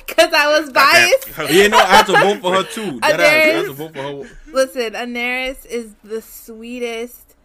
because 0.07 0.33
I 0.33 0.59
was 0.59 0.71
biased. 0.71 1.35
Goddamn. 1.35 1.55
Yeah, 1.55 1.67
no, 1.67 1.77
I 1.77 1.85
had 1.85 2.05
to 2.07 2.13
vote 2.13 2.41
for 2.41 2.53
her 2.55 2.63
too. 2.63 2.99
That 3.01 3.19
ass, 3.19 3.21
I 3.21 3.57
had 3.57 3.65
to 3.65 3.73
vote 3.73 3.93
for 3.93 4.01
her. 4.25 4.29
Listen, 4.51 4.93
Anairis 4.93 5.65
is 5.65 5.93
the 6.03 6.21
sweetest, 6.21 7.35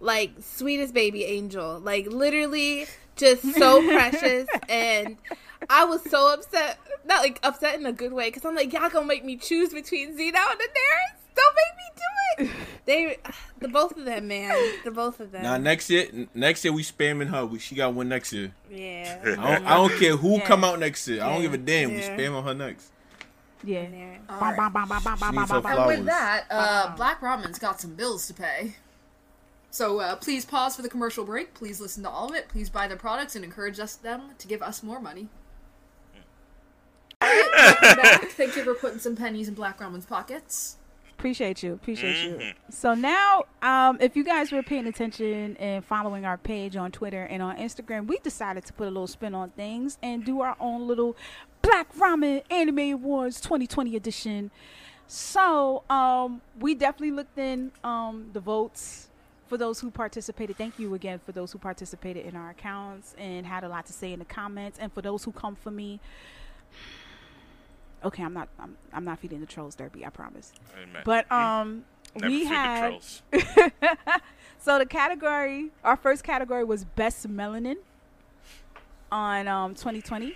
like 0.00 0.32
sweetest 0.40 0.94
baby 0.94 1.24
angel. 1.24 1.78
Like 1.80 2.06
literally, 2.06 2.86
just 3.16 3.42
so 3.54 3.82
precious. 3.88 4.48
And 4.68 5.16
I 5.70 5.84
was 5.84 6.02
so 6.10 6.32
upset, 6.34 6.78
not 7.04 7.22
like 7.22 7.38
upset 7.42 7.74
in 7.78 7.86
a 7.86 7.92
good 7.92 8.12
way, 8.12 8.28
because 8.28 8.44
I'm 8.44 8.54
like, 8.54 8.72
y'all 8.72 8.88
gonna 8.90 9.06
make 9.06 9.24
me 9.24 9.36
choose 9.36 9.72
between 9.72 10.16
Zeno 10.16 10.38
and 10.38 10.60
Anairis. 10.60 11.20
Don't 11.36 11.56
make 11.56 11.76
me 11.76 11.84
do 11.96 12.44
it. 12.44 12.50
They, 12.86 13.16
the 13.60 13.68
both 13.68 13.96
of 13.96 14.04
them, 14.04 14.28
man, 14.28 14.54
the 14.84 14.90
both 14.90 15.18
of 15.18 15.32
them. 15.32 15.42
Now 15.42 15.56
next 15.56 15.88
year, 15.88 16.06
next 16.34 16.62
year 16.66 16.72
we 16.74 16.82
spamming 16.82 17.28
her. 17.28 17.46
We, 17.46 17.58
she 17.58 17.74
got 17.74 17.94
one 17.94 18.10
next 18.10 18.30
year. 18.34 18.52
yeah, 18.70 19.18
I 19.24 19.30
don't, 19.34 19.66
I 19.66 19.74
don't 19.76 19.92
care 19.98 20.16
who 20.18 20.32
Yeah. 20.34 20.44
come 20.46 20.64
out 20.64 20.78
next 20.78 21.08
year. 21.08 21.22
I 21.22 21.28
don't 21.32 21.36
Yeah. 21.36 21.42
give 21.48 21.54
a 21.54 21.58
damn. 21.58 21.90
We 21.92 21.96
Yeah. 22.00 22.14
spam 22.18 22.34
on 22.36 22.44
her 22.44 22.52
next. 22.52 22.90
yeah. 23.64 23.86
Right. 24.28 24.58
And 24.58 25.86
with 25.86 26.04
that, 26.06 26.44
uh. 26.50 26.94
Black 26.94 27.20
Ramen's 27.22 27.58
got 27.58 27.80
some 27.80 27.94
bills 27.94 28.26
to 28.26 28.34
pay. 28.34 28.76
So 29.70 29.98
uh, 30.00 30.16
please 30.16 30.44
pause 30.44 30.76
for 30.76 30.82
the 30.82 30.88
commercial 30.90 31.24
break. 31.24 31.54
Please 31.54 31.80
listen 31.80 32.02
to 32.02 32.10
all 32.10 32.28
of 32.28 32.34
it. 32.34 32.48
Please 32.48 32.68
buy 32.68 32.86
their 32.86 32.98
products 32.98 33.34
and 33.34 33.44
encourage 33.44 33.80
us 33.80 33.96
them 33.96 34.32
to 34.38 34.46
give 34.46 34.62
us 34.62 34.82
more 34.82 35.00
money. 35.00 35.28
Alright, 37.24 37.96
back. 38.02 38.24
Thank 38.30 38.56
you 38.56 38.64
for 38.64 38.74
putting 38.74 38.98
some 38.98 39.16
pennies 39.16 39.48
in 39.48 39.54
Black 39.54 39.78
Ramen's 39.78 40.06
pockets. 40.06 40.76
Appreciate 41.18 41.62
you. 41.62 41.72
Appreciate 41.72 42.22
you. 42.24 42.34
Mhm. 42.36 42.54
So 42.70 42.94
now, 42.94 43.44
um, 43.62 43.96
if 44.00 44.14
you 44.16 44.24
guys 44.24 44.52
were 44.52 44.62
paying 44.62 44.86
attention 44.86 45.56
and 45.58 45.84
following 45.84 46.24
our 46.26 46.36
page 46.36 46.76
on 46.76 46.90
Twitter 46.92 47.22
and 47.22 47.42
on 47.42 47.56
Instagram, 47.56 48.06
we 48.06 48.18
decided 48.18 48.64
to 48.66 48.72
put 48.72 48.88
a 48.88 48.90
little 48.90 49.06
spin 49.06 49.34
on 49.34 49.50
things 49.50 49.96
and 50.02 50.24
do 50.24 50.40
our 50.42 50.56
own 50.60 50.86
little 50.86 51.16
Black 51.62 51.94
Ramen 51.96 52.42
Anime 52.50 52.92
Awards 52.92 53.40
2020 53.40 53.96
edition. 53.96 54.50
So, 55.06 55.84
um, 55.88 56.42
we 56.58 56.74
definitely 56.74 57.12
looked 57.12 57.38
in 57.38 57.72
um, 57.82 58.30
the 58.32 58.40
votes 58.40 59.08
for 59.46 59.56
those 59.56 59.80
who 59.80 59.90
participated. 59.90 60.56
Thank 60.56 60.78
you 60.78 60.94
again 60.94 61.20
for 61.24 61.32
those 61.32 61.52
who 61.52 61.58
participated 61.58 62.26
in 62.26 62.36
our 62.36 62.50
accounts 62.50 63.14
and 63.18 63.46
had 63.46 63.64
a 63.64 63.68
lot 63.68 63.86
to 63.86 63.92
say 63.92 64.12
in 64.12 64.18
the 64.18 64.24
comments, 64.24 64.78
and 64.78 64.92
for 64.92 65.00
those 65.00 65.24
who 65.24 65.32
come 65.32 65.54
for 65.54 65.70
me. 65.70 66.00
Okay, 68.04 68.22
I'm 68.22 68.34
not. 68.34 68.48
I'm, 68.60 68.76
I'm 68.92 69.04
not 69.04 69.18
feeding 69.18 69.40
the 69.40 69.46
trolls 69.46 69.74
derby. 69.74 70.04
I 70.04 70.10
promise. 70.10 70.52
Amen. 70.76 71.02
But 71.04 71.30
um, 71.32 71.84
Never 72.14 72.30
we 72.30 72.40
feed 72.40 72.50
the 72.50 72.54
had 72.54 72.88
trolls. 72.88 73.22
so 74.58 74.78
the 74.78 74.86
category. 74.86 75.70
Our 75.82 75.96
first 75.96 76.22
category 76.24 76.64
was 76.64 76.84
best 76.84 77.26
melanin 77.28 77.76
on 79.10 79.48
um 79.48 79.74
2020. 79.74 80.34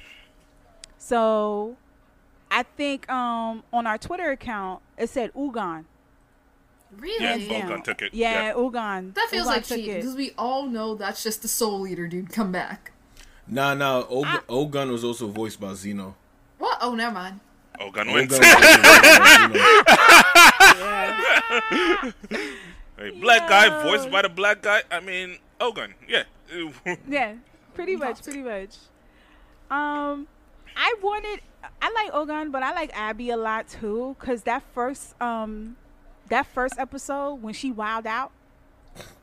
So 0.98 1.76
I 2.50 2.62
think 2.62 3.08
um 3.10 3.62
on 3.72 3.86
our 3.86 3.98
Twitter 3.98 4.30
account 4.30 4.82
it 4.96 5.08
said 5.10 5.30
Ogun. 5.34 5.86
Really? 6.96 7.22
Yeah, 7.22 7.36
hands 7.36 7.64
Ogun 7.70 7.82
took 7.82 8.02
it. 8.02 8.14
Yeah, 8.14 8.46
Yeah. 8.48 8.52
Ogun. 8.54 9.12
That 9.14 9.28
feels 9.30 9.42
Ogun 9.46 9.54
like 9.56 9.64
took 9.66 9.76
cheating 9.78 9.96
because 9.96 10.16
we 10.16 10.32
all 10.38 10.66
know 10.66 10.94
that's 10.94 11.22
just 11.22 11.42
the 11.42 11.48
soul 11.48 11.86
eater 11.86 12.06
dude 12.08 12.30
come 12.30 12.50
back. 12.50 12.92
Nah, 13.46 13.74
nah. 13.74 14.00
Og- 14.00 14.24
Ah. 14.26 14.42
Ogun 14.48 14.90
was 14.90 15.04
also 15.04 15.28
voiced 15.28 15.60
by 15.60 15.74
Zeno. 15.74 16.14
What? 16.58 16.78
Oh, 16.80 16.94
never 16.94 17.12
mind. 17.14 17.40
Ogun 17.80 18.08
Ogun 18.08 18.12
wins. 18.14 18.30
was 18.30 18.40
also 18.40 18.78
voiced 18.82 19.18
by 19.18 19.38
Zeno. 19.40 19.68
Hey, 22.96 23.10
black 23.20 23.48
guy 23.48 23.82
voiced 23.82 24.10
by 24.10 24.22
the 24.22 24.28
black 24.28 24.62
guy. 24.62 24.82
I 24.90 25.00
mean, 25.00 25.38
Ogun. 25.60 25.94
Yeah. 26.08 26.24
Yeah, 27.08 27.34
pretty 27.74 27.94
much, 27.96 28.22
pretty 28.22 28.42
much. 28.42 28.76
Um, 29.70 30.26
I 30.76 30.94
wanted, 31.02 31.40
I 31.82 31.92
like 31.92 32.14
Ogun, 32.14 32.50
but 32.50 32.62
I 32.62 32.72
like 32.72 32.90
Abby 32.94 33.28
a 33.30 33.36
lot 33.36 33.68
too, 33.68 34.16
cause 34.18 34.42
that 34.44 34.62
first, 34.74 35.20
um, 35.20 35.76
that 36.30 36.46
first 36.46 36.78
episode 36.78 37.34
when 37.42 37.52
she 37.52 37.70
wild 37.70 38.06
out, 38.06 38.32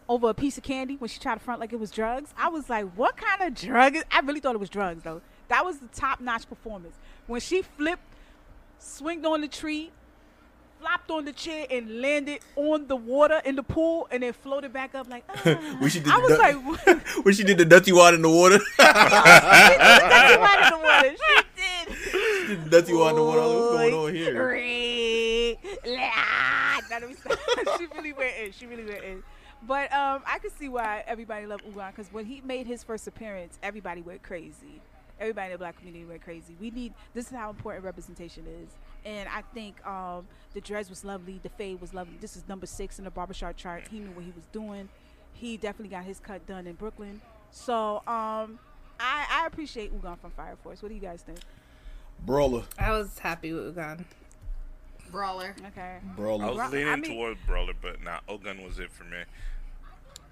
over 0.07 0.29
a 0.29 0.33
piece 0.33 0.57
of 0.57 0.63
candy 0.63 0.95
when 0.97 1.07
she 1.07 1.19
tried 1.19 1.33
to 1.35 1.39
front 1.39 1.59
like 1.59 1.73
it 1.73 1.79
was 1.79 1.89
drugs. 1.91 2.33
I 2.37 2.49
was 2.49 2.69
like, 2.69 2.85
what 2.95 3.17
kind 3.17 3.41
of 3.41 3.55
drug? 3.59 3.95
Is-? 3.95 4.03
I 4.11 4.19
really 4.19 4.39
thought 4.39 4.53
it 4.55 4.59
was 4.59 4.69
drugs 4.69 5.03
though. 5.03 5.21
That 5.47 5.65
was 5.65 5.79
the 5.79 5.87
top 5.87 6.19
notch 6.21 6.47
performance 6.47 6.95
when 7.27 7.41
she 7.41 7.61
flipped, 7.63 8.03
swinged 8.79 9.25
on 9.25 9.41
the 9.41 9.47
tree, 9.47 9.91
flopped 10.79 11.09
on 11.11 11.25
the 11.25 11.33
chair, 11.33 11.65
and 11.69 12.01
landed 12.01 12.39
on 12.55 12.87
the 12.87 12.95
water 12.95 13.41
in 13.45 13.55
the 13.55 13.63
pool, 13.63 14.07
and 14.11 14.23
then 14.23 14.33
floated 14.33 14.71
back 14.73 14.93
up 14.95 15.09
like. 15.09 15.23
ah. 15.29 15.75
When 15.79 15.89
she 15.89 15.99
did 15.99 16.09
I 16.13 16.17
was 16.17 16.29
duck- 16.37 16.85
like, 16.87 17.07
when 17.25 17.33
she 17.33 17.43
did 17.43 17.57
the 17.57 17.65
dirty 17.65 17.91
water 17.91 18.15
in 18.15 18.21
the 18.21 18.29
water. 18.29 18.59
That's 18.77 20.37
right 20.37 20.71
in 20.73 20.79
the 20.79 20.85
water. 20.85 21.15
She 21.17 22.55
did. 22.55 22.69
dirty 22.69 22.93
water 22.93 23.09
in 23.11 23.15
the 23.15 23.23
water. 23.23 23.39
What's 23.41 23.71
going 23.77 23.93
on 23.93 24.13
here? 24.13 24.47
Re- 24.49 25.57
la- 25.85 26.81
That 26.89 27.01
was- 27.07 27.77
she 27.77 27.87
really 27.95 28.13
went 28.13 28.35
in. 28.37 28.51
She 28.51 28.65
really 28.67 28.85
went 28.85 29.03
in. 29.03 29.23
But 29.67 29.91
um, 29.93 30.21
I 30.27 30.37
could 30.39 30.55
see 30.59 30.69
why 30.69 31.03
everybody 31.07 31.47
loved 31.47 31.63
Ogun 31.67 31.91
because 31.91 32.11
when 32.13 32.25
he 32.25 32.39
made 32.41 32.67
his 32.67 32.83
first 32.83 33.07
appearance, 33.07 33.57
everybody 33.63 34.01
went 34.01 34.21
crazy. 34.21 34.79
Everybody 35.19 35.47
in 35.47 35.51
the 35.53 35.57
black 35.57 35.77
community 35.77 36.05
went 36.05 36.21
crazy. 36.21 36.55
We 36.59 36.71
need 36.71 36.93
this 37.13 37.27
is 37.27 37.31
how 37.31 37.49
important 37.49 37.85
representation 37.85 38.43
is, 38.63 38.69
and 39.05 39.29
I 39.29 39.41
think 39.53 39.85
um, 39.87 40.27
the 40.53 40.61
dress 40.61 40.89
was 40.89 41.05
lovely. 41.05 41.39
The 41.41 41.49
fade 41.49 41.79
was 41.79 41.93
lovely. 41.93 42.17
This 42.19 42.35
is 42.35 42.43
number 42.47 42.65
six 42.65 42.99
in 42.99 43.05
the 43.05 43.11
barbershop 43.11 43.55
chart. 43.55 43.83
He 43.89 43.99
knew 43.99 44.11
what 44.11 44.25
he 44.25 44.31
was 44.35 44.45
doing. 44.51 44.89
He 45.33 45.57
definitely 45.57 45.95
got 45.95 46.03
his 46.05 46.19
cut 46.19 46.45
done 46.47 46.67
in 46.67 46.73
Brooklyn. 46.75 47.21
So 47.51 47.97
um, 48.07 48.59
I, 48.99 49.25
I 49.29 49.43
appreciate 49.47 49.91
Ogun 49.93 50.17
from 50.17 50.31
Fire 50.31 50.55
Force. 50.63 50.81
What 50.81 50.89
do 50.89 50.95
you 50.95 51.01
guys 51.01 51.21
think? 51.21 51.39
Brawler. 52.25 52.63
I 52.77 52.91
was 52.91 53.17
happy 53.19 53.53
with 53.53 53.67
Ogun. 53.77 54.05
Brawler. 55.11 55.55
Okay. 55.67 55.97
Brawler. 56.15 56.45
I 56.45 56.49
was 56.51 56.71
leaning 56.71 56.87
I 56.89 56.95
mean- 56.95 57.11
toward 57.11 57.37
Brawler, 57.45 57.73
but 57.81 58.03
nah, 58.03 58.19
Ogun 58.27 58.63
was 58.63 58.79
it 58.79 58.91
for 58.91 59.03
me. 59.05 59.17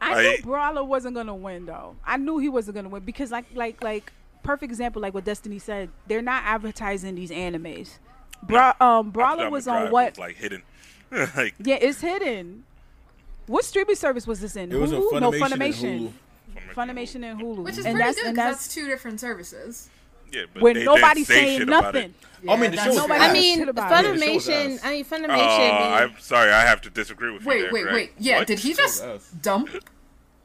I 0.01 0.13
I- 0.13 0.21
knew 0.23 0.41
Brawler 0.43 0.83
wasn't 0.83 1.15
gonna 1.15 1.35
win 1.35 1.65
though. 1.65 1.95
I 2.05 2.17
knew 2.17 2.37
he 2.39 2.49
wasn't 2.49 2.75
gonna 2.75 2.89
win 2.89 3.03
because 3.03 3.31
like 3.31 3.45
like 3.53 3.81
like 3.83 4.11
perfect 4.43 4.71
example 4.71 5.01
like 5.01 5.13
what 5.13 5.25
Destiny 5.25 5.59
said. 5.59 5.89
They're 6.07 6.21
not 6.21 6.43
advertising 6.45 7.15
these 7.15 7.31
animes. 7.31 7.97
Bra- 8.43 8.73
um, 8.79 9.09
Brawler 9.11 9.49
was 9.49 9.67
on 9.67 9.91
what? 9.91 10.11
Was, 10.13 10.17
like 10.19 10.35
hidden. 10.35 10.63
like 11.35 11.55
yeah, 11.59 11.75
it's 11.81 12.01
hidden. 12.01 12.65
What 13.47 13.65
streaming 13.65 13.95
service 13.95 14.25
was 14.27 14.39
this 14.39 14.55
in? 14.55 14.71
It 14.71 14.75
was 14.77 14.91
in 14.91 15.01
Hulu? 15.01 15.19
no, 15.21 15.31
Funimation 15.31 15.83
and 15.83 16.13
Funimation. 16.75 16.75
Funimation 16.75 17.23
and 17.31 17.41
Hulu. 17.41 17.63
Which 17.63 17.77
is 17.77 17.85
and 17.85 17.95
pretty 17.95 18.07
that's 18.09 18.15
good 18.17 18.31
because 18.31 18.35
that's 18.35 18.57
that's 18.65 18.73
two 18.73 18.87
different 18.87 19.19
services. 19.19 19.89
Yeah, 20.31 20.43
but 20.53 20.63
when 20.63 20.75
they 20.75 20.85
nobody's 20.85 21.27
didn't 21.27 21.39
say 21.39 21.57
saying 21.57 21.69
nothing. 21.69 22.13
it. 22.43 22.49
I 22.49 22.55
mean, 22.57 22.71
the 22.71 22.77
that's 22.77 22.95
show 22.95 23.07
was 23.07 23.11
I 23.11 23.31
mean, 23.31 23.59
shit 23.59 23.69
about 23.69 24.03
it. 24.03 24.07
Yeah, 24.07 24.13
the 24.13 24.19
show 24.25 24.33
was 24.33 24.47
Funimation. 24.47 24.79
I 24.83 24.91
mean, 24.91 25.05
Oh, 25.09 25.15
Funimation. 25.15 26.01
I'm 26.01 26.15
sorry. 26.19 26.51
I 26.51 26.61
have 26.61 26.81
to 26.81 26.89
disagree 26.89 27.31
with 27.31 27.43
you. 27.43 27.47
Wait, 27.47 27.61
there, 27.61 27.71
wait, 27.71 27.83
Greg. 27.83 27.93
wait. 27.93 28.11
Yeah, 28.17 28.39
What? 28.39 28.47
did 28.47 28.59
he 28.59 28.73
just 28.73 29.41
dump 29.41 29.69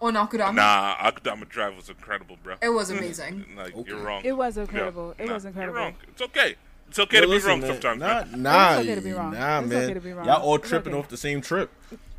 on 0.01 0.15
Akudama? 0.15 0.55
Nah, 0.55 0.97
Akudama 0.97 1.49
Drive 1.49 1.77
was 1.77 1.89
incredible, 1.89 2.37
bro. 2.43 2.57
It 2.63 2.69
was 2.71 2.91
amazing. 2.91 3.45
Like 3.57 3.75
Okay. 3.77 3.91
you're 3.91 3.99
wrong. 4.01 4.23
It 4.25 4.33
was 4.33 4.57
Yeah. 4.57 4.63
incredible. 4.65 5.15
It 5.19 5.27
Nah, 5.27 5.35
was 5.35 5.45
incredible. 5.45 5.75
You're 5.79 5.85
wrong. 5.87 5.95
It's 6.09 6.23
okay. 6.23 6.57
It's 6.89 6.99
okay 6.99 7.17
Yo, 7.17 7.21
to 7.23 7.27
be 7.27 7.33
listen, 7.35 7.49
wrong 7.51 7.61
man. 7.61 7.71
sometimes. 7.73 8.01
Nah, 8.01 8.07
man. 8.25 8.43
nah, 8.43 8.71
It's 8.73 8.81
okay 8.83 8.95
to 8.95 9.01
be 9.01 9.13
wrong. 9.13 9.33
nah, 9.35 9.59
It's 9.61 9.69
man. 9.69 9.85
okay 9.85 9.95
to 9.95 10.01
be 10.01 10.13
wrong. 10.13 10.27
Y'all 10.27 10.43
all 10.43 10.55
It's 10.57 10.69
tripping 10.69 10.93
okay. 10.95 11.01
off 11.01 11.09
the 11.09 11.17
same 11.17 11.41
trip. 11.41 11.71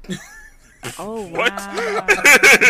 Oh 0.97 1.23
What? 1.31 1.51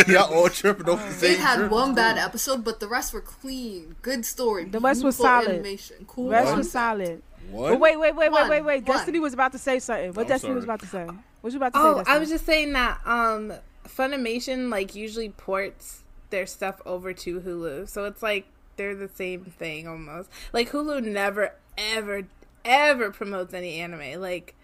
Y'all 0.07 0.33
all 0.33 0.49
tripping 0.49 0.89
off 0.89 0.97
the 1.05 1.11
same. 1.13 1.19
They 1.21 1.35
same 1.35 1.45
had 1.45 1.57
trip. 1.57 1.71
one 1.71 1.93
bad 1.93 2.17
episode, 2.17 2.63
but 2.63 2.79
the 2.79 2.87
rest 2.87 3.13
were 3.13 3.21
clean. 3.21 3.95
Good 4.01 4.25
story. 4.25 4.65
The 4.65 4.79
rest 4.79 5.03
was 5.03 5.15
solid. 5.17 5.47
Animation. 5.49 6.05
Cool. 6.07 6.29
Rest 6.29 6.47
What? 6.47 6.57
was 6.57 6.71
solid. 6.71 7.21
What? 7.51 7.69
But 7.69 7.79
wait, 7.79 7.97
wait, 7.99 8.15
wait, 8.15 8.31
wait, 8.31 8.49
wait, 8.49 8.61
wait. 8.61 8.83
One. 8.87 8.97
Destiny 8.97 9.19
was 9.19 9.33
about 9.33 9.51
to 9.51 9.59
say 9.59 9.77
something. 9.77 10.13
What 10.13 10.23
I'm 10.23 10.27
Destiny 10.27 10.53
was 10.55 10.63
about 10.63 10.79
to 10.79 10.87
say? 10.87 11.07
What 11.41 11.53
you 11.53 11.57
about 11.57 11.73
to 11.73 11.79
say? 11.79 11.85
Oh, 11.85 12.03
I 12.07 12.17
was 12.17 12.29
just 12.29 12.45
saying 12.47 12.73
that 12.73 12.99
um 13.05 13.53
Funimation 13.89 14.69
like 14.69 14.95
usually 14.95 15.29
ports 15.29 16.03
their 16.29 16.45
stuff 16.45 16.81
over 16.85 17.13
to 17.13 17.41
Hulu. 17.41 17.87
So 17.87 18.05
it's 18.05 18.21
like 18.23 18.45
they're 18.75 18.95
the 18.95 19.09
same 19.09 19.45
thing 19.45 19.87
almost. 19.87 20.29
Like 20.53 20.71
Hulu 20.71 21.03
never 21.03 21.53
ever 21.77 22.23
ever 22.63 23.11
promotes 23.11 23.53
any 23.53 23.79
anime. 23.79 24.21
Like 24.21 24.55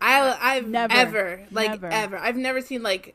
I 0.00 0.36
I've 0.40 0.68
Never. 0.68 0.92
ever 0.92 1.46
like 1.50 1.70
Never. 1.70 1.86
ever. 1.88 2.18
I've 2.18 2.36
never 2.36 2.60
seen 2.60 2.82
like 2.82 3.14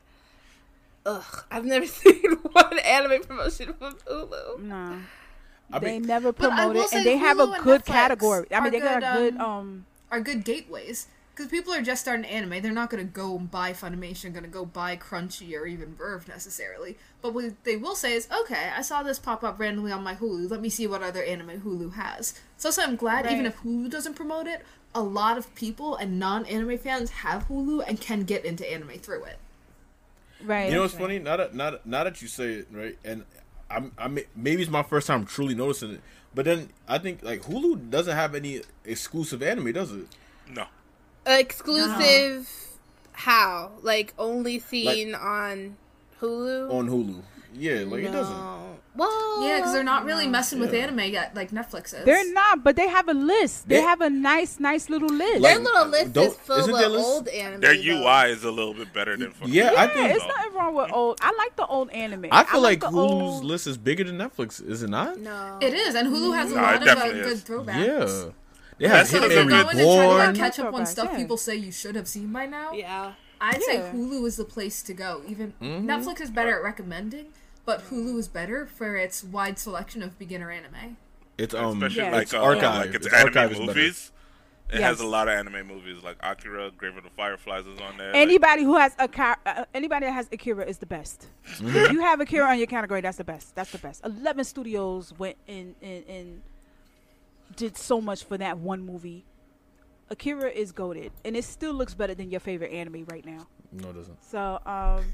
ugh, 1.06 1.44
I've 1.50 1.64
never 1.64 1.86
seen 2.00 2.32
one 2.52 2.78
anime 2.80 3.22
promotion 3.22 3.72
from 3.74 3.94
Hulu. 4.08 4.60
No. 4.60 4.98
I 5.72 5.78
they 5.78 5.92
mean, 5.98 6.02
never 6.02 6.32
promote 6.32 6.76
it, 6.76 6.92
and 6.92 7.06
they 7.06 7.16
have 7.16 7.40
a 7.40 7.46
good 7.62 7.82
Netflix 7.82 7.86
category. 7.86 8.46
I 8.52 8.60
mean, 8.60 8.72
they 8.72 8.80
got 8.80 8.98
a 8.98 9.00
good, 9.18 9.34
good 9.34 9.40
um, 9.40 9.50
um. 9.50 9.86
Are 10.10 10.20
good 10.20 10.44
gateways. 10.44 11.06
Because 11.42 11.58
people 11.58 11.74
are 11.74 11.82
just 11.82 12.02
starting 12.02 12.24
anime. 12.24 12.62
They're 12.62 12.70
not 12.70 12.88
going 12.88 13.04
to 13.04 13.12
go 13.12 13.36
and 13.36 13.50
buy 13.50 13.72
Funimation, 13.72 14.32
going 14.32 14.44
to 14.44 14.50
go 14.50 14.64
buy 14.64 14.96
Crunchy 14.96 15.58
or 15.58 15.66
even 15.66 15.96
VRV 15.96 16.28
necessarily. 16.28 16.96
But 17.20 17.34
what 17.34 17.64
they 17.64 17.74
will 17.74 17.96
say 17.96 18.12
is, 18.12 18.28
okay, 18.42 18.70
I 18.76 18.82
saw 18.82 19.02
this 19.02 19.18
pop 19.18 19.42
up 19.42 19.58
randomly 19.58 19.90
on 19.90 20.04
my 20.04 20.14
Hulu. 20.14 20.48
Let 20.48 20.60
me 20.60 20.68
see 20.68 20.86
what 20.86 21.02
other 21.02 21.20
anime 21.24 21.62
Hulu 21.62 21.94
has. 21.94 22.38
So, 22.56 22.70
so 22.70 22.84
I'm 22.84 22.94
glad, 22.94 23.26
even 23.26 23.44
if 23.44 23.58
Hulu 23.62 23.90
doesn't 23.90 24.14
promote 24.14 24.46
it, 24.46 24.64
a 24.94 25.02
lot 25.02 25.36
of 25.36 25.52
people 25.56 25.96
and 25.96 26.20
non 26.20 26.46
anime 26.46 26.78
fans 26.78 27.10
have 27.10 27.48
Hulu 27.48 27.82
and 27.88 28.00
can 28.00 28.22
get 28.22 28.44
into 28.44 28.70
anime 28.70 29.00
through 29.00 29.24
it. 29.24 29.38
Right. 30.44 30.68
You 30.68 30.76
know 30.76 30.82
what's 30.82 30.94
funny? 30.94 31.18
Not 31.18 31.38
that 31.38 31.54
now 31.54 31.72
that, 31.72 31.86
now 31.86 32.04
that 32.04 32.22
you 32.22 32.28
say 32.28 32.52
it, 32.52 32.68
right? 32.70 32.96
And 33.04 33.24
I'm 33.68 33.90
I 33.98 34.06
may- 34.06 34.26
maybe 34.36 34.62
it's 34.62 34.70
my 34.70 34.84
first 34.84 35.08
time 35.08 35.26
truly 35.26 35.56
noticing 35.56 35.94
it. 35.94 36.02
But 36.36 36.44
then 36.44 36.68
I 36.86 36.98
think 36.98 37.24
like 37.24 37.42
Hulu 37.42 37.90
doesn't 37.90 38.14
have 38.14 38.36
any 38.36 38.60
exclusive 38.84 39.42
anime, 39.42 39.72
does 39.72 39.90
it? 39.90 40.06
No. 40.48 40.66
Exclusive 41.26 42.48
how? 43.12 43.72
Like 43.82 44.14
only 44.18 44.58
seen 44.58 45.14
on 45.14 45.76
Hulu? 46.20 46.70
On 46.70 46.88
Hulu, 46.88 47.22
yeah, 47.54 47.84
like 47.86 48.04
it 48.04 48.10
doesn't. 48.12 48.36
No. 48.36 48.68
Well, 48.94 49.42
Yeah, 49.48 49.56
because 49.56 49.72
they're 49.72 49.82
not 49.82 50.04
really 50.04 50.26
messing 50.26 50.60
with 50.60 50.74
anime 50.74 50.98
yet, 51.10 51.34
like 51.34 51.50
Netflix 51.50 51.94
is. 51.98 52.04
They're 52.04 52.30
not, 52.34 52.62
but 52.62 52.76
they 52.76 52.88
have 52.88 53.08
a 53.08 53.14
list. 53.14 53.66
They 53.66 53.76
They- 53.76 53.80
have 53.80 54.02
a 54.02 54.10
nice, 54.10 54.60
nice 54.60 54.90
little 54.90 55.08
list. 55.08 55.40
Their 55.40 55.58
little 55.60 55.86
list 55.86 56.14
is 56.14 56.34
full 56.36 56.56
of 56.58 56.66
their 56.78 56.88
list- 56.90 57.04
old 57.06 57.28
anime. 57.28 57.60
Their 57.62 57.74
though. 57.74 57.80
UI 58.04 58.30
is 58.32 58.44
a 58.44 58.50
little 58.50 58.74
bit 58.74 58.92
better 58.92 59.16
than. 59.16 59.30
Funimation. 59.32 59.46
Yeah, 59.54 59.68
I 59.70 59.84
yeah, 59.84 59.86
think- 59.88 60.10
it's 60.16 60.26
nothing 60.26 60.52
wrong 60.52 60.74
with 60.74 60.92
old. 60.92 61.18
I 61.22 61.32
like 61.38 61.56
the 61.56 61.66
old 61.66 61.88
anime. 61.90 62.26
I 62.30 62.44
feel 62.44 62.60
like, 62.60 62.80
the 62.80 62.88
Hulu's 62.88 63.36
old- 63.36 63.44
list 63.44 63.66
is 63.66 63.78
bigger 63.78 64.04
than 64.04 64.18
Netflix, 64.18 64.60
is 64.66 64.82
it 64.82 64.90
not? 64.90 65.18
No, 65.18 65.56
It 65.62 65.72
is, 65.72 65.94
and 65.94 66.08
Hulu 66.08 66.34
has 66.34 66.52
a 66.52 66.56
Nah, 66.56 66.62
lot 66.62 66.82
of 66.82 66.88
uh, 66.88 67.08
good 67.12 67.26
is. 67.28 67.42
throwbacks. 67.44 67.86
Yeah, 68.26 68.32
they 68.82 68.88
have 68.88 68.96
That's 69.08 69.10
So 69.10 69.24
if 69.24 69.32
Hitman 69.32 69.34
you're 69.34 69.44
Hitman 69.44 69.64
going 69.64 69.76
to 69.76 70.14
try 70.16 70.32
to 70.32 70.38
catch 70.38 70.58
up 70.58 70.74
on 70.74 70.86
stuff 70.86 71.08
yeah. 71.12 71.16
people 71.18 71.36
say 71.36 71.56
you 71.56 71.72
should 71.72 71.94
have 71.96 72.08
seen 72.08 72.32
by 72.32 72.46
now, 72.46 72.72
Yeah, 72.72 73.14
I'd 73.40 73.62
say 73.62 73.78
Hulu 73.78 74.26
is 74.26 74.36
the 74.36 74.44
place 74.44 74.82
to 74.82 74.94
go. 74.94 75.22
Even 75.26 75.54
Mm-hmm. 75.60 75.88
Netflix 75.90 76.20
is 76.20 76.30
better 76.30 76.56
at 76.56 76.62
recommending, 76.62 77.26
but 77.64 77.88
Hulu 77.90 78.18
is 78.18 78.28
better 78.28 78.66
for 78.66 78.96
its 78.96 79.22
wide 79.24 79.58
selection 79.58 80.02
of 80.02 80.18
beginner 80.18 80.50
anime. 80.50 80.96
It's 81.38 81.54
um, 81.54 81.82
Especially 81.82 82.02
Yeah. 82.04 82.10
like 82.12 82.22
it's 82.22 82.34
uh, 82.34 82.42
archive. 82.42 82.86
like 82.86 82.94
its, 82.94 83.06
Its 83.06 83.14
anime 83.14 83.26
archive 83.28 83.52
is 83.52 83.58
better. 83.58 83.66
movies. 83.68 84.10
It 84.70 84.78
Yes. 84.80 84.84
has 84.88 85.00
a 85.00 85.06
lot 85.06 85.28
of 85.28 85.34
anime 85.34 85.66
movies 85.66 86.02
like 86.02 86.16
Akira, 86.22 86.70
Grave 86.78 86.96
of 86.96 87.04
the 87.04 87.10
Fireflies 87.10 87.66
is 87.66 87.78
on 87.80 87.98
there. 87.98 88.06
like- 88.12 88.16
Anybody 88.16 88.62
who 88.64 88.76
has 88.78 88.94
a 88.98 89.06
car, 89.06 89.36
uh, 89.44 89.64
anybody 89.74 90.06
that 90.06 90.12
has 90.12 90.28
Akira 90.32 90.64
is 90.64 90.78
the 90.78 90.86
best. 90.86 91.26
if 91.60 91.92
you 91.92 92.00
have 92.00 92.20
Akira 92.20 92.46
on 92.46 92.56
your 92.58 92.66
category, 92.66 93.00
that's 93.02 93.18
the 93.18 93.24
best. 93.24 93.54
That's 93.54 93.70
the 93.70 93.78
best. 93.78 94.02
Eleven 94.04 94.44
studios 94.44 95.12
went 95.18 95.36
in 95.46 95.74
and 95.82 96.04
and 96.08 96.42
did 97.56 97.76
so 97.76 98.00
much 98.00 98.24
for 98.24 98.36
that 98.38 98.58
one 98.58 98.84
movie. 98.84 99.24
Akira 100.10 100.50
is 100.50 100.72
goaded, 100.72 101.10
and 101.24 101.36
it 101.36 101.44
still 101.44 101.72
looks 101.72 101.94
better 101.94 102.14
than 102.14 102.30
your 102.30 102.40
favorite 102.40 102.72
anime 102.72 103.04
right 103.10 103.24
now. 103.24 103.46
No, 103.72 103.88
it 103.90 103.94
doesn't. 103.94 104.22
So, 104.24 104.58
um, 104.66 105.04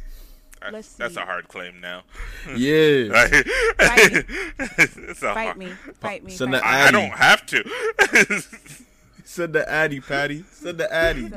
That's- 0.60 0.72
let's 0.72 0.94
That's 0.94 1.16
a 1.16 1.20
hard 1.24 1.46
claim 1.48 1.80
now. 1.80 2.02
Yeah, 2.56 3.08
Like, 3.12 3.46
Fight 3.78 4.12
me. 4.12 4.24
it's 4.58 5.22
a 5.22 5.32
fight 5.34 5.44
hard- 5.44 5.56
me, 5.56 5.68
fight 6.00 6.24
me. 6.24 6.32
Send 6.32 6.52
fight 6.52 6.58
the 6.60 6.64
me. 6.64 6.68
I, 6.68 6.88
I 6.88 6.90
don't 6.90 7.10
have 7.16 7.46
to. 7.46 8.42
send 9.24 9.52
the 9.52 9.68
Addy, 9.70 10.00
Patty. 10.00 10.44
Send 10.50 10.78
the 10.78 10.92
Addy. 10.92 11.30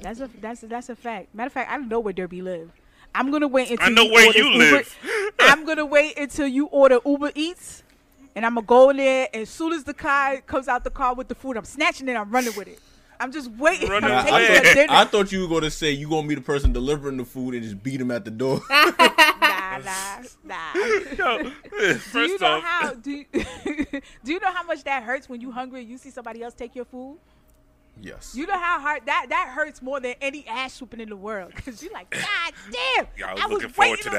That's 0.00 0.20
a 0.20 0.28
that's 0.40 0.62
a, 0.64 0.66
that's 0.66 0.88
a 0.88 0.96
fact. 0.96 1.32
Matter 1.34 1.46
of 1.48 1.52
fact, 1.52 1.70
I 1.70 1.76
don't 1.76 1.88
know 1.88 2.00
where 2.00 2.12
Derby 2.12 2.42
live. 2.42 2.72
I'm 3.14 3.30
gonna 3.30 3.46
wait 3.46 3.70
until 3.70 3.86
I 3.86 3.90
know 3.90 4.02
you 4.04 4.12
where 4.12 4.36
you 4.36 4.44
Uber- 4.48 4.58
live. 4.76 4.98
I'm 5.38 5.64
gonna 5.64 5.86
wait 5.86 6.18
until 6.18 6.48
you 6.48 6.66
order 6.66 6.98
Uber 7.06 7.30
Eats, 7.36 7.83
and 8.36 8.44
I'm 8.44 8.54
gonna 8.54 8.66
go 8.66 8.90
in 8.90 8.96
there. 8.96 9.28
As 9.34 9.48
soon 9.48 9.72
as 9.72 9.84
the 9.84 9.94
car 9.94 10.40
comes 10.42 10.68
out 10.68 10.84
the 10.84 10.90
car 10.90 11.14
with 11.14 11.28
the 11.28 11.34
food, 11.34 11.56
I'm 11.56 11.64
snatching 11.64 12.08
it. 12.08 12.14
I'm 12.14 12.30
running 12.30 12.54
with 12.56 12.68
it. 12.68 12.80
I'm 13.20 13.32
just 13.32 13.50
waiting. 13.52 13.88
Running 13.88 14.10
I'm 14.10 14.26
away. 14.26 14.46
taking 14.48 14.82
it. 14.82 14.90
I 14.90 15.04
thought 15.04 15.32
you 15.32 15.42
were 15.42 15.48
gonna 15.48 15.70
say 15.70 15.92
you 15.92 16.08
gonna 16.08 16.26
be 16.26 16.34
the 16.34 16.40
person 16.40 16.72
delivering 16.72 17.16
the 17.16 17.24
food 17.24 17.54
and 17.54 17.62
just 17.62 17.82
beat 17.82 18.00
him 18.00 18.10
at 18.10 18.24
the 18.24 18.30
door. 18.30 18.60
nah, 18.70 19.78
nah, 19.78 20.22
nah. 20.44 20.74
Yo, 21.16 21.50
Do 22.12 22.20
you 22.20 22.38
know 22.38 22.46
off, 22.46 22.62
how? 22.62 22.94
Do 22.94 23.10
you, 23.10 23.24
do 24.24 24.32
you 24.32 24.40
know 24.40 24.52
how 24.52 24.64
much 24.64 24.84
that 24.84 25.02
hurts 25.04 25.28
when 25.28 25.40
you 25.40 25.52
hungry 25.52 25.80
and 25.80 25.88
you 25.88 25.98
see 25.98 26.10
somebody 26.10 26.42
else 26.42 26.54
take 26.54 26.74
your 26.74 26.84
food? 26.84 27.18
yes. 28.00 28.34
You 28.36 28.46
know 28.46 28.58
how 28.58 28.80
hard 28.80 29.06
that 29.06 29.26
that 29.28 29.52
hurts 29.54 29.80
more 29.80 30.00
than 30.00 30.16
any 30.20 30.46
ass 30.48 30.80
whooping 30.80 31.00
in 31.00 31.08
the 31.08 31.16
world 31.16 31.52
because 31.54 31.82
you're 31.82 31.92
like, 31.92 32.10
God 32.10 32.52
damn! 32.70 33.06
Yeah, 33.16 33.28
I 33.28 33.32
was 33.34 33.42
I 33.42 33.46
was 33.46 33.52
looking 33.52 33.68
forward 33.68 34.00
to 34.00 34.08
on 34.08 34.14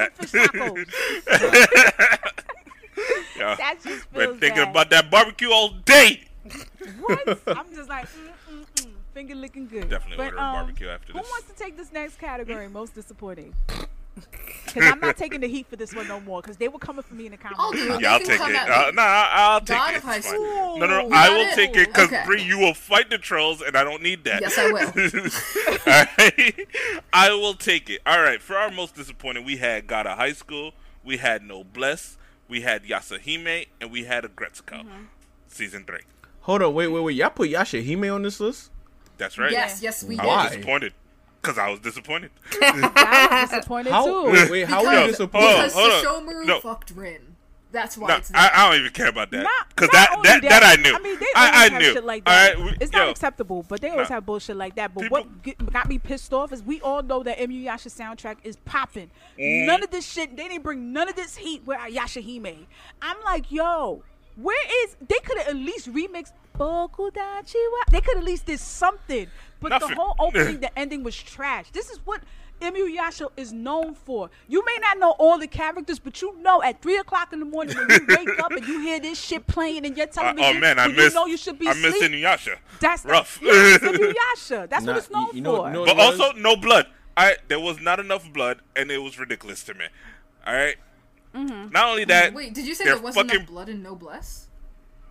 that. 1.26 2.32
The 3.38 3.56
fish 3.56 3.58
That 3.58 3.76
just 3.84 4.14
been 4.14 4.38
thinking 4.40 4.64
bad. 4.64 4.72
about 4.72 4.90
that 4.92 5.10
barbecue 5.12 5.50
all 5.52 5.70
day. 5.86 6.22
What? 7.00 7.40
I'm 7.48 7.74
just 7.76 7.90
like, 7.90 8.06
mm, 8.06 8.54
mm, 8.54 8.66
mm. 8.76 8.90
finger 9.14 9.34
looking 9.34 9.68
good. 9.68 9.90
Definitely 9.90 10.18
But, 10.18 10.26
ordering 10.34 10.44
um, 10.44 10.54
barbecue 10.54 10.88
after 10.90 11.14
Who 11.14 11.20
this. 11.20 11.28
Who 11.28 11.34
wants 11.34 11.48
to 11.52 11.56
take 11.64 11.76
this 11.78 11.92
next 11.92 12.20
category? 12.20 12.68
Most 12.70 12.94
disappointing. 12.96 13.54
Because 14.66 14.92
I'm 14.94 15.00
not 15.02 15.18
taking 15.18 15.42
the 15.42 15.48
heat 15.48 15.68
for 15.68 15.76
this 15.76 15.94
one 15.94 16.08
no 16.08 16.20
more. 16.22 16.42
Because 16.42 16.56
they 16.56 16.70
were 16.70 16.80
coming 16.80 17.04
for 17.04 17.14
me 17.16 17.26
in 17.26 17.32
the 17.32 17.38
comments. 17.38 17.60
I'll 17.62 17.72
do 17.74 17.94
it. 17.96 18.02
Yeah, 18.02 18.14
I'll 18.14 18.20
take 18.20 18.40
it. 18.40 18.42
Uh, 18.42 18.86
me. 18.88 18.92
nah, 18.94 19.02
I'll 19.04 19.52
I'll 19.52 19.60
take 19.60 19.78
God 19.78 19.94
it. 19.94 19.98
of 19.98 20.04
high 20.04 20.16
It's 20.18 20.28
fine. 20.28 20.36
school. 20.36 20.78
No, 20.80 20.86
no, 20.86 21.08
no. 21.08 21.16
I 21.16 21.30
will 21.30 21.42
it? 21.50 21.56
take 21.56 21.76
it 21.76 21.88
because 21.90 22.06
Okay. 22.08 22.24
Bree, 22.26 22.42
you 22.44 22.58
will 22.58 22.74
fight 22.74 23.10
the 23.10 23.18
trolls, 23.18 23.62
and 23.62 23.76
I 23.76 23.84
don't 23.84 24.02
need 24.02 24.24
that. 24.24 24.40
Yes, 24.42 24.58
I 24.58 24.72
will. 24.72 24.88
Alright? 25.88 26.68
I 27.14 27.30
will 27.34 27.54
take 27.56 27.90
it. 27.90 28.02
All 28.06 28.22
right. 28.22 28.42
For 28.42 28.56
our 28.56 28.72
most 28.72 28.96
disappointing, 28.96 29.44
we 29.46 29.58
had 29.58 29.86
God 29.88 30.08
of 30.08 30.18
High 30.18 30.34
School, 30.34 30.74
we 31.04 31.18
had 31.18 31.44
Noblesse, 31.44 32.18
we 32.48 32.62
had 32.62 32.84
Yasahime, 32.84 33.68
and 33.82 33.92
we 33.92 34.04
had 34.06 34.24
Aggretsuko. 34.24 34.82
Mm-hmm. 34.82 35.04
Season 35.48 35.84
three. 35.86 36.02
Hold 36.42 36.62
on, 36.62 36.74
wait, 36.74 36.88
wait, 36.90 37.00
wait. 37.02 37.16
Y'all 37.16 37.30
put 37.30 37.50
Yashahime 37.50 38.14
on 38.14 38.22
this 38.24 38.40
list? 38.40 38.72
That's 39.18 39.38
right. 39.38 39.52
Yes, 39.52 39.82
yes, 39.82 40.04
we 40.04 40.20
I 40.20 40.22
did. 40.24 40.28
was 40.28 40.52
disappointed 40.52 40.94
because 41.42 41.58
I 41.58 41.70
was 41.70 41.80
disappointed. 41.80 42.32
I 42.62 43.40
was 43.42 43.50
disappointed 43.50 43.92
How? 43.92 44.06
too. 44.06 44.32
Wait, 44.32 44.50
wait, 44.52 44.68
how 44.68 44.82
Because- 44.82 44.86
are 44.88 44.94
you 44.94 45.00
Hold 45.00 45.10
disappointed? 45.12 45.46
on, 45.48 45.56
Because 45.68 45.74
hold. 45.74 46.26
Sesshomaru 46.28 46.46
No. 46.46 46.60
fucked 46.60 46.92
Rin. 46.92 47.35
That's 47.76 47.98
why 47.98 48.08
No, 48.08 48.16
it's 48.16 48.32
I. 48.34 48.50
I 48.54 48.70
don't 48.72 48.80
even 48.80 48.92
care 48.94 49.10
about 49.10 49.30
that 49.32 49.46
because 49.70 49.90
not 49.94 50.24
that, 50.24 50.42
that, 50.42 50.50
that 50.50 50.64
I 50.64 50.82
knew. 50.82 50.96
I 50.96 51.00
mean, 51.00 51.20
they 51.20 51.26
always 51.36 51.52
I 51.54 51.70
have 51.70 51.82
knew. 51.82 51.94
shit 51.94 52.04
like 52.06 52.26
that. 52.26 52.56
right, 52.56 52.66
we- 52.66 52.78
it's 52.80 52.92
not 52.92 53.10
acceptable, 53.10 53.64
but 53.68 53.82
they 53.82 53.90
always 53.90 54.10
No. 54.10 54.16
have 54.16 54.26
bullshit 54.26 54.56
like 54.58 54.76
that. 54.76 54.94
But 54.96 55.02
People- 55.04 55.18
what 55.18 55.44
get, 55.44 55.72
got 55.74 55.88
me 55.90 56.00
pissed 56.00 56.34
off 56.34 56.52
is 56.54 56.64
we 56.64 56.82
all 56.82 57.04
know 57.04 57.22
that 57.24 57.38
Inuyasha 57.38 57.90
soundtrack 57.92 58.38
is 58.44 58.56
popping. 58.66 59.12
Mm. 59.40 59.66
None 59.68 59.84
of 59.84 59.92
this 59.92 60.06
shit. 60.06 60.36
They 60.38 60.48
didn't 60.48 60.64
bring 60.64 60.94
none 60.94 61.10
of 61.10 61.16
this 61.16 61.36
heat 61.36 61.62
with 61.66 61.78
Yashahime. 61.80 62.66
I'm 63.02 63.18
like, 63.26 63.52
yo, 63.52 64.04
where 64.38 64.86
is? 64.86 64.96
They 65.08 65.20
could 65.24 65.38
have 65.40 65.50
at 65.50 65.56
least 65.56 65.92
remixed 65.94 66.32
Bokudachiwa? 66.58 67.92
They 67.92 68.02
could 68.02 68.18
at 68.18 68.24
least 68.24 68.46
did 68.46 68.60
something. 68.60 69.28
But 69.60 69.70
Nothing. 69.70 69.90
the 69.90 69.96
whole 69.96 70.16
opening, 70.20 70.60
the 70.60 70.78
ending 70.78 71.04
was 71.04 71.16
trash. 71.16 71.66
This 71.72 71.90
is 71.90 72.00
what. 72.06 72.22
Yasha 72.62 73.28
is 73.38 73.52
known 73.54 73.94
for. 73.94 74.30
You 74.48 74.64
may 74.66 74.78
not 74.82 74.98
know 74.98 75.12
all 75.20 75.38
the 75.38 75.48
characters, 75.48 76.00
but 76.00 76.22
you 76.22 76.36
know 76.42 76.64
at 76.64 76.82
three 76.82 76.98
o'clock 76.98 77.34
in 77.34 77.40
the 77.40 77.46
morning 77.46 77.76
when 77.78 77.90
you 77.90 78.06
wake 78.10 78.40
up 78.40 78.52
and 78.52 78.66
you 78.68 78.80
hear 78.82 79.00
this 79.00 79.20
shit 79.22 79.46
playing 79.48 79.86
in 79.86 79.96
your 79.96 80.08
Uh, 80.08 80.12
television, 80.12 80.58
oh 80.58 80.60
man, 80.60 80.80
I 80.80 80.88
miss, 80.88 80.98
missed. 80.98 81.14
you 81.16 81.20
know 81.22 81.26
you 81.28 81.38
should 81.38 81.60
be 81.60 81.68
I 81.68 81.74
missed 81.74 81.98
asleep. 82.02 82.12
Inuyasha. 82.24 82.58
That's 82.80 83.06
rough. 83.06 83.40
Yeah, 83.42 83.52
it's 83.54 83.84
Inuyasha. 83.84 84.70
That's 84.70 84.86
Nah, 84.86 84.94
what 84.94 84.98
it's 85.00 85.12
known 85.12 85.28
you- 85.28 85.34
you 85.36 85.42
know- 85.42 85.58
for. 85.58 85.70
know- 85.72 85.86
but 85.86 86.00
also 86.00 86.32
no 86.34 86.56
blood. 86.56 86.88
I 87.18 87.38
there 87.48 87.60
was 87.60 87.80
not 87.80 88.00
enough 88.00 88.32
blood, 88.34 88.62
and 88.76 88.90
it 88.92 88.98
was 89.02 89.18
ridiculous 89.20 89.64
to 89.66 89.74
me. 89.74 89.86
All 90.46 90.54
right? 90.54 90.76
Mm-hmm. 91.34 91.72
Not 91.72 91.90
only 91.90 92.06
that. 92.06 92.34
Wait, 92.34 92.54
did 92.54 92.66
you 92.66 92.76
say 92.76 92.86
there 92.86 92.98
wasn't 93.00 93.28
fucking, 93.28 93.42
enough 93.42 93.50
blood 93.50 93.70
in 93.70 93.84
Noblesse? 93.84 94.48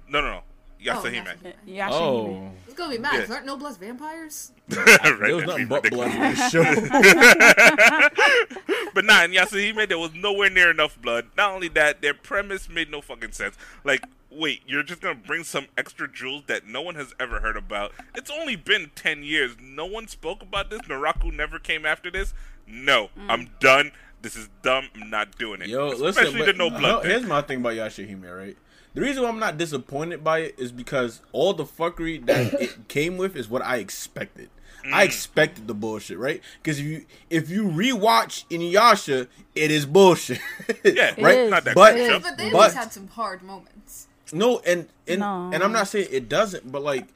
No, 0.09 0.21
no, 0.21 0.27
no. 0.31 0.41
Yasahime. 0.85 1.25
Yasahime. 1.27 1.55
Yashahime. 1.67 1.91
Oh. 1.91 2.51
It's 2.67 2.75
gonna 2.75 2.93
be 2.93 2.99
mad. 2.99 3.15
Yeah. 3.15 3.21
'cause 3.23 3.31
Aren't 3.31 3.47
Noblesse 3.47 3.77
vampires? 3.79 4.53
right, 4.77 5.01
There 5.21 5.37
was 5.37 5.45
nothing 5.47 5.67
but 5.69 5.89
blood 5.91 6.13
ridiculous. 6.13 6.55
in 6.55 6.61
this 6.61 6.89
show. 6.89 8.09
But 8.95 9.05
nah, 9.05 9.25
in 9.25 9.33
Yasahime, 9.33 9.89
there 9.89 9.99
was 9.99 10.15
nowhere 10.15 10.49
near 10.51 10.71
enough 10.71 11.01
blood. 11.03 11.27
Not 11.37 11.51
only 11.53 11.67
that, 11.69 12.01
their 12.01 12.15
premise 12.15 12.69
made 12.69 12.91
no 12.93 13.01
fucking 13.01 13.33
sense. 13.33 13.57
Like, 13.83 14.05
wait, 14.31 14.61
you're 14.67 14.85
just 14.85 15.01
gonna 15.01 15.17
bring 15.17 15.43
some 15.43 15.67
extra 15.77 16.07
jewels 16.11 16.45
that 16.47 16.67
no 16.69 16.81
one 16.81 16.95
has 16.95 17.13
ever 17.19 17.41
heard 17.41 17.57
about. 17.57 17.91
It's 18.15 18.31
only 18.31 18.55
been 18.55 18.93
10 18.95 19.25
years. 19.25 19.57
No 19.61 19.85
one 19.87 20.07
spoke 20.07 20.43
about 20.43 20.71
this. 20.71 20.81
Naraku 20.83 21.33
never 21.35 21.59
came 21.59 21.85
after 21.85 22.09
this. 22.11 22.35
No, 22.69 23.11
Mm. 23.19 23.27
I'm 23.31 23.51
done. 23.59 23.91
This 24.23 24.37
is 24.37 24.49
dumb. 24.63 24.89
I'm 24.95 25.11
not 25.11 25.37
doing 25.39 25.61
it. 25.61 25.69
Yo, 25.69 25.89
listen, 25.89 26.07
Especially 26.07 26.39
but 26.39 26.47
the 26.47 26.53
no 26.55 26.71
blood. 26.71 26.83
no, 26.83 27.01
thing. 27.01 27.11
here's 27.11 27.25
my 27.25 27.43
thing 27.43 27.59
about 27.59 27.75
Yashahime, 27.75 28.23
right? 28.35 28.57
The 28.95 29.01
reason 29.01 29.23
why 29.25 29.29
I'm 29.29 29.39
not 29.41 29.59
disappointed 29.59 30.23
by 30.23 30.39
it 30.41 30.55
is 30.59 30.71
because 30.73 31.21
all 31.33 31.53
the 31.53 31.65
fuckery 31.65 32.25
that 32.27 32.55
it 32.61 32.89
came 32.89 33.17
with 33.17 33.37
is 33.37 33.49
what 33.49 33.63
I 33.63 33.77
expected. 33.79 34.51
Mm. 34.87 34.93
I 34.93 35.03
expected 35.05 35.67
the 35.67 35.75
bullshit, 35.75 36.19
right? 36.19 36.41
Because 36.63 36.79
if 36.79 36.85
you 36.85 37.05
if 37.31 37.51
you 37.51 37.65
rewatch 37.65 38.45
Inuyasha, 38.49 39.27
it 39.55 39.71
is 39.71 39.87
bullshit. 39.87 40.39
Yeah, 40.85 41.15
right. 41.19 41.39
is. 41.39 41.51
Not 41.51 41.65
that 41.65 41.75
But- 41.75 41.95
great. 41.95 42.23
But 42.23 42.39
they 42.39 42.51
But- 42.51 42.57
always 42.57 42.75
had 42.75 42.93
some 42.93 43.09
hard 43.09 43.43
moments. 43.43 44.07
No, 44.33 44.61
and 44.61 44.89
and 45.07 45.21
No. 45.21 45.51
and 45.53 45.63
I'm 45.63 45.73
not 45.73 45.89
saying 45.89 46.09
it 46.11 46.29
doesn't, 46.29 46.71
but 46.71 46.83
like 46.83 47.09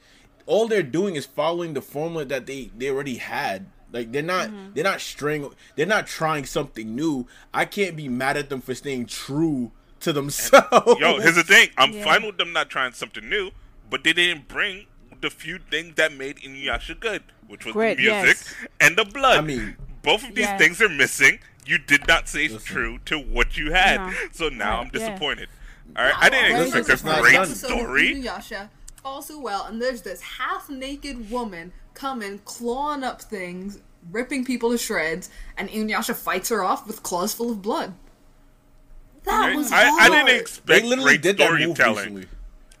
all 0.45 0.67
they're 0.67 0.83
doing 0.83 1.15
is 1.15 1.25
following 1.25 1.73
the 1.75 1.81
formula 1.81 2.25
that 2.25 2.45
they 2.45 2.71
they 2.77 2.89
already 2.89 3.15
had. 3.17 3.67
Like 3.91 4.11
they're 4.11 4.21
not 4.21 4.49
Mm-hmm. 4.49 4.73
they're 4.73 4.83
not 4.83 5.01
straying 5.01 5.49
they're 5.75 5.85
not 5.85 6.07
trying 6.07 6.45
something 6.45 6.95
new. 6.95 7.27
I 7.53 7.65
can't 7.65 7.95
be 7.95 8.07
mad 8.09 8.35
at 8.37 8.49
them 8.49 8.61
for 8.61 8.73
staying 8.75 9.05
true 9.07 9.71
to 10.01 10.13
themselves. 10.13 10.99
Yo, 10.99 11.19
here's 11.19 11.35
the 11.35 11.43
thing. 11.43 11.69
I'm 11.77 11.91
Yeah. 11.93 12.03
fine 12.03 12.25
with 12.25 12.37
them 12.37 12.53
not 12.53 12.69
trying 12.69 12.93
something 12.93 13.27
new, 13.29 13.51
but 13.89 14.03
they 14.03 14.13
didn't 14.13 14.47
bring 14.47 14.85
the 15.21 15.29
few 15.29 15.59
things 15.59 15.95
that 15.95 16.13
made 16.13 16.37
Inuyasha 16.37 16.99
good, 16.99 17.23
which 17.47 17.65
was 17.65 17.73
Great, 17.73 17.97
the 17.97 18.03
music 18.03 18.37
yes. 18.37 18.55
and 18.79 18.97
the 18.97 19.05
blood. 19.05 19.37
I 19.37 19.41
mean- 19.41 19.75
both 20.01 20.23
of 20.23 20.29
these 20.29 20.45
Yes. 20.45 20.59
things 20.59 20.81
are 20.81 20.87
missing. 20.89 21.39
You 21.65 21.77
did 21.77 22.07
not 22.07 22.29
stay 22.29 22.47
Listen. 22.47 22.59
true 22.61 22.99
to 23.05 23.19
what 23.19 23.57
you 23.57 23.73
had, 23.73 23.97
No. 23.97 24.13
so 24.31 24.49
now 24.49 24.77
Right, 24.77 24.79
I'm 24.79 24.85
yeah. 24.85 24.91
disappointed. 24.91 25.49
All 25.97 26.05
right, 26.05 26.13
I 26.17 26.29
didn't 26.29 26.45
Very 26.51 26.59
Listen, 26.65 26.77
expect 26.79 26.93
it's 26.93 27.01
a 27.03 27.05
not 27.05 27.21
great 27.21 27.33
done. 27.33 27.41
episode 27.47 27.71
of 27.73 27.79
story. 27.79 28.15
Inuyasha, 28.15 28.69
also 29.03 29.37
well, 29.39 29.65
and 29.65 29.81
there's 29.81 30.01
this 30.03 30.21
half-naked 30.21 31.29
woman 31.29 31.73
coming, 31.93 32.39
clawing 32.45 33.03
up 33.03 33.21
things, 33.21 33.79
ripping 34.11 34.45
people 34.45 34.71
to 34.71 34.77
shreds, 34.77 35.29
and 35.57 35.69
Inuyasha 35.69 36.15
fights 36.15 36.49
her 36.49 36.63
off 36.63 36.87
with 36.87 37.03
claws 37.03 37.33
full 37.33 37.51
of 37.51 37.61
blood. 37.61 37.93
That 39.29 39.55
was 39.55 39.71
I, 39.71 39.89
I 39.89 40.09
didn't 40.09 40.25
they 40.27 40.39
expect 40.39 40.85
literally 40.85 41.03
great 41.17 41.21
did 41.21 41.37
that 41.37 41.51
move 41.51 41.75
storytelling. 41.75 42.25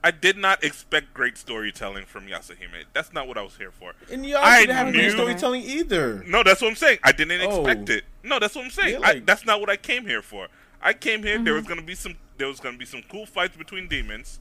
I 0.01 0.11
did 0.11 0.37
not 0.37 0.63
expect 0.63 1.13
great 1.13 1.37
storytelling 1.37 2.05
from 2.05 2.25
Yasuhime. 2.27 2.85
That's 2.93 3.11
not 3.11 3.27
what 3.27 3.37
I 3.37 3.41
was 3.41 3.57
here 3.57 3.71
for. 3.71 3.93
And 4.11 4.23
Inuyasha 4.23 4.35
I 4.37 4.59
didn't 4.61 4.75
have 4.77 4.93
great 4.93 5.11
storytelling 5.11 5.61
either. 5.63 6.23
No, 6.25 6.41
that's 6.41 6.61
what 6.61 6.69
I'm 6.69 6.75
saying. 6.75 6.99
I 7.03 7.11
didn't 7.11 7.41
Oh. 7.41 7.65
expect 7.65 7.89
it. 7.89 8.05
No, 8.23 8.39
that's 8.39 8.55
what 8.55 8.63
I'm 8.65 8.71
saying. 8.71 9.01
Yeah, 9.01 9.07
I, 9.07 9.19
that's 9.19 9.45
not 9.45 9.59
what 9.59 9.69
I 9.69 9.75
came 9.75 10.05
here 10.05 10.21
for. 10.21 10.47
I 10.81 10.93
came 10.93 11.23
here. 11.23 11.35
Mm-hmm. 11.35 11.43
There 11.43 11.53
was 11.53 11.65
gonna 11.67 11.81
be 11.81 11.95
some. 11.95 12.15
There 12.37 12.47
was 12.47 12.61
gonna 12.61 12.77
be 12.77 12.85
some 12.85 13.03
cool 13.11 13.25
fights 13.25 13.57
between 13.57 13.89
demons. 13.89 14.39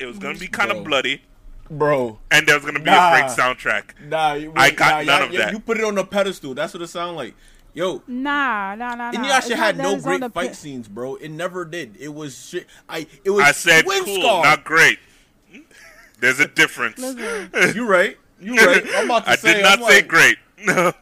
It 0.00 0.06
was 0.06 0.18
gonna 0.18 0.36
be 0.38 0.48
kind 0.48 0.72
of 0.72 0.82
bloody, 0.82 1.22
Bro. 1.70 2.18
and 2.32 2.48
there 2.48 2.56
was 2.56 2.64
gonna 2.64 2.80
be 2.80 2.86
Nah. 2.86 3.14
a 3.14 3.20
great 3.20 3.30
soundtrack. 3.30 3.84
Nah, 4.08 4.34
you- 4.34 4.52
I 4.56 4.72
got 4.72 5.06
nah, 5.06 5.12
none 5.12 5.20
y'all- 5.20 5.28
of 5.28 5.32
yeah, 5.32 5.38
that. 5.44 5.52
You 5.52 5.60
put 5.60 5.78
it 5.78 5.84
on 5.84 5.96
a 5.96 6.04
pedestal. 6.04 6.54
That's 6.54 6.74
what 6.74 6.82
it 6.82 6.88
sounds 6.88 7.16
like. 7.16 7.34
Yo, 7.74 8.02
Nah, 8.06 8.74
nah, 8.74 8.94
nah, 8.94 9.10
nah. 9.10 9.12
Inuyasha 9.12 9.50
It's 9.50 9.54
had 9.54 9.78
no 9.78 9.98
great 9.98 10.20
fight 10.20 10.32
pi- 10.48 10.52
scenes, 10.52 10.88
bro. 10.88 11.16
It 11.16 11.30
never 11.30 11.64
did. 11.64 11.96
It 11.98 12.12
was 12.14 12.48
shit. 12.48 12.66
I 12.88 13.06
it 13.24 13.30
was 13.30 13.44
I 13.44 13.52
said 13.52 13.86
cool, 13.86 14.20
scar. 14.20 14.42
not 14.44 14.64
great. 14.64 14.98
There's 16.20 16.38
a 16.40 16.46
difference. 16.48 17.00
You 17.74 17.86
right. 17.88 18.16
You 18.40 18.56
right. 18.56 18.82
I'm 18.94 19.06
about 19.06 19.24
to 19.24 19.30
I 19.32 19.36
say. 19.36 19.50
I 19.50 19.54
did 19.54 19.62
not 19.62 19.78
I'm 19.78 19.84
say 19.88 19.96
like, 19.96 20.08
great. 20.08 20.36
No. 20.64 20.88
I'm 20.88 20.94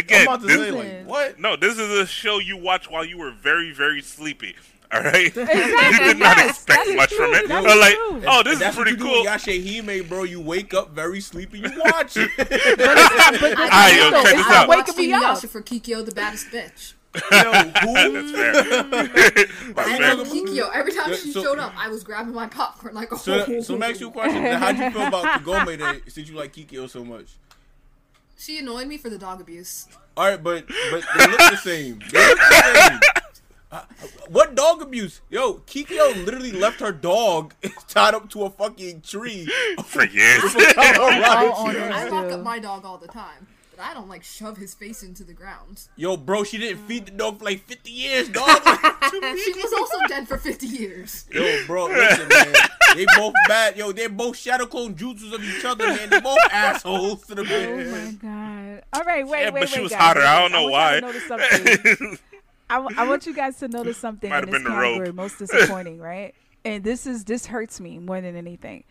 Again, 0.00 0.22
about 0.22 0.40
to 0.40 0.46
this, 0.48 0.56
say 0.56 0.70
like 0.72 1.06
what? 1.06 1.38
no. 1.38 1.54
This 1.56 1.78
is 1.78 1.88
a 1.90 2.04
show 2.06 2.38
you 2.40 2.56
watch 2.56 2.90
while 2.90 3.04
you 3.04 3.16
were 3.18 3.30
very, 3.30 3.72
very 3.72 4.00
sleepy. 4.02 4.56
All 4.94 5.02
right. 5.02 5.24
you 5.36 5.98
did 5.98 6.18
not 6.18 6.36
yes, 6.36 6.50
expect 6.50 6.88
much 6.94 7.08
true, 7.10 7.18
from 7.18 7.34
it. 7.34 7.48
that's 7.48 7.66
But 7.66 7.78
like, 7.78 7.94
true. 7.94 8.22
oh, 8.28 8.42
this 8.44 8.52
And 8.54 8.62
that's 8.62 8.76
is 8.76 8.82
pretty 8.82 8.96
cool. 8.96 9.24
do 9.24 9.30
with 9.30 9.42
Yashahime, 9.42 10.08
bro. 10.08 10.22
You 10.22 10.40
wake 10.40 10.72
up 10.74 10.90
very 10.90 11.20
sleepy. 11.20 11.58
You 11.60 11.70
watch 11.84 12.16
it. 12.16 12.30
but 12.36 12.46
it's 12.52 12.78
not, 12.78 13.40
but 13.40 13.50
it's 13.52 13.60
Alright, 13.60 13.94
yo, 13.96 14.10
check 14.22 14.36
this 14.36 14.46
out. 14.46 14.68
waking 14.68 14.96
me 14.96 15.12
up. 15.12 15.38
For 15.40 15.62
Kikyo, 15.62 16.04
the 16.06 16.12
baddest 16.12 16.46
bitch. 16.48 16.94
Yo, 17.30 17.52
who? 17.52 17.94
That's 18.12 18.32
fair. 18.32 18.52
That's 18.52 19.38
And 19.38 19.74
fair. 19.74 20.16
then 20.16 20.18
Kikyo, 20.26 20.70
every 20.74 20.92
time 20.92 21.10
Yeah, 21.10 21.16
she 21.16 21.32
so- 21.32 21.42
showed 21.42 21.58
up, 21.58 21.72
I 21.76 21.88
was 21.88 22.04
grabbing 22.04 22.34
my 22.34 22.46
popcorn 22.46 22.94
like, 22.94 23.12
oh. 23.12 23.16
So, 23.16 23.60
so 23.62 23.72
let 23.74 23.80
me 23.80 23.86
ask 23.88 24.00
you 24.00 24.08
a 24.08 24.12
question. 24.12 24.42
How'd 24.44 24.78
you 24.78 24.90
feel 24.90 25.06
about 25.06 25.24
Kagome 25.42 25.78
that 25.78 26.00
since 26.12 26.28
you 26.28 26.36
like 26.36 26.52
Kikyo 26.54 26.88
so 26.88 27.04
much? 27.04 27.34
She 28.36 28.58
annoyed 28.58 28.88
me 28.88 28.98
for 28.98 29.08
the 29.10 29.18
dog 29.18 29.40
abuse. 29.40 29.86
All 30.16 30.28
right, 30.28 30.42
but 30.42 30.66
but 30.90 31.04
they 31.16 31.26
look 31.26 31.38
the 31.38 31.56
same. 31.56 32.00
They 32.12 32.28
look 32.28 32.38
the 32.38 32.88
same. 32.90 33.00
What 34.28 34.54
dog 34.54 34.82
abuse? 34.82 35.20
Yo, 35.30 35.54
Kikyo 35.66 36.24
literally 36.24 36.52
left 36.52 36.80
her 36.80 36.92
dog 36.92 37.54
tied 37.88 38.14
up 38.14 38.30
to 38.30 38.44
a 38.44 38.50
fucking 38.50 39.00
tree. 39.02 39.48
For 39.84 40.04
years. 40.04 40.40
Colorado. 40.74 41.50
All 41.52 41.68
I 41.68 42.06
it, 42.06 42.12
lock 42.12 42.32
up 42.32 42.42
my 42.42 42.58
dog 42.58 42.84
all 42.84 42.98
the 42.98 43.08
time, 43.08 43.46
but 43.76 43.82
I 43.82 43.94
don't 43.94 44.08
like 44.08 44.22
shove 44.22 44.56
his 44.56 44.74
face 44.74 45.02
into 45.02 45.24
the 45.24 45.32
ground. 45.32 45.82
Yo, 45.96 46.16
bro, 46.16 46.44
she 46.44 46.58
didn't 46.58 46.86
feed 46.86 47.06
the 47.06 47.10
dog 47.12 47.38
for 47.38 47.44
like 47.44 47.62
50 47.64 47.90
years, 47.90 48.28
dog. 48.28 48.60
She 49.10 49.52
was 49.52 49.72
also 49.78 49.96
dead 50.08 50.26
for 50.28 50.38
50 50.38 50.66
years. 50.66 51.26
Yo, 51.32 51.64
bro, 51.66 51.86
listen, 51.86 52.28
man. 52.28 52.52
They 52.94 53.06
both 53.16 53.34
bad. 53.48 53.76
Yo, 53.76 53.92
they 53.92 54.06
both 54.06 54.36
shadow 54.36 54.66
clone 54.66 54.94
jutsus 54.94 55.32
of 55.32 55.42
each 55.42 55.64
other, 55.64 55.86
man. 55.86 56.10
they're 56.10 56.20
both 56.20 56.38
assholes 56.50 57.26
to 57.26 57.34
the 57.34 57.42
Oh 57.42 57.90
my 57.90 58.12
god! 58.12 58.84
All 58.92 59.02
right, 59.04 59.26
wait, 59.26 59.42
yeah, 59.42 59.50
wait, 59.50 59.60
but 59.60 59.68
she 59.68 59.78
wait, 59.78 59.82
was 59.84 59.92
guys. 59.92 60.00
hotter. 60.00 60.20
I 60.20 60.40
don't 60.40 60.52
know 60.52 60.68
want 60.68 61.02
why. 61.02 62.18
Y'all 62.70 62.88
to 62.88 62.94
notice 62.94 62.96
something. 62.96 62.98
I, 62.98 63.02
I 63.02 63.08
want 63.08 63.26
you 63.26 63.34
guys 63.34 63.58
to 63.58 63.68
notice 63.68 63.96
something 63.96 64.30
Might 64.30 64.44
in 64.44 64.50
this 64.50 64.62
category 64.62 65.12
most 65.12 65.38
disappointing, 65.38 65.98
right? 65.98 66.34
And 66.64 66.82
this 66.82 67.06
is 67.06 67.24
this 67.24 67.46
hurts 67.46 67.80
me 67.80 67.98
more 67.98 68.20
than 68.20 68.36
anything. 68.36 68.84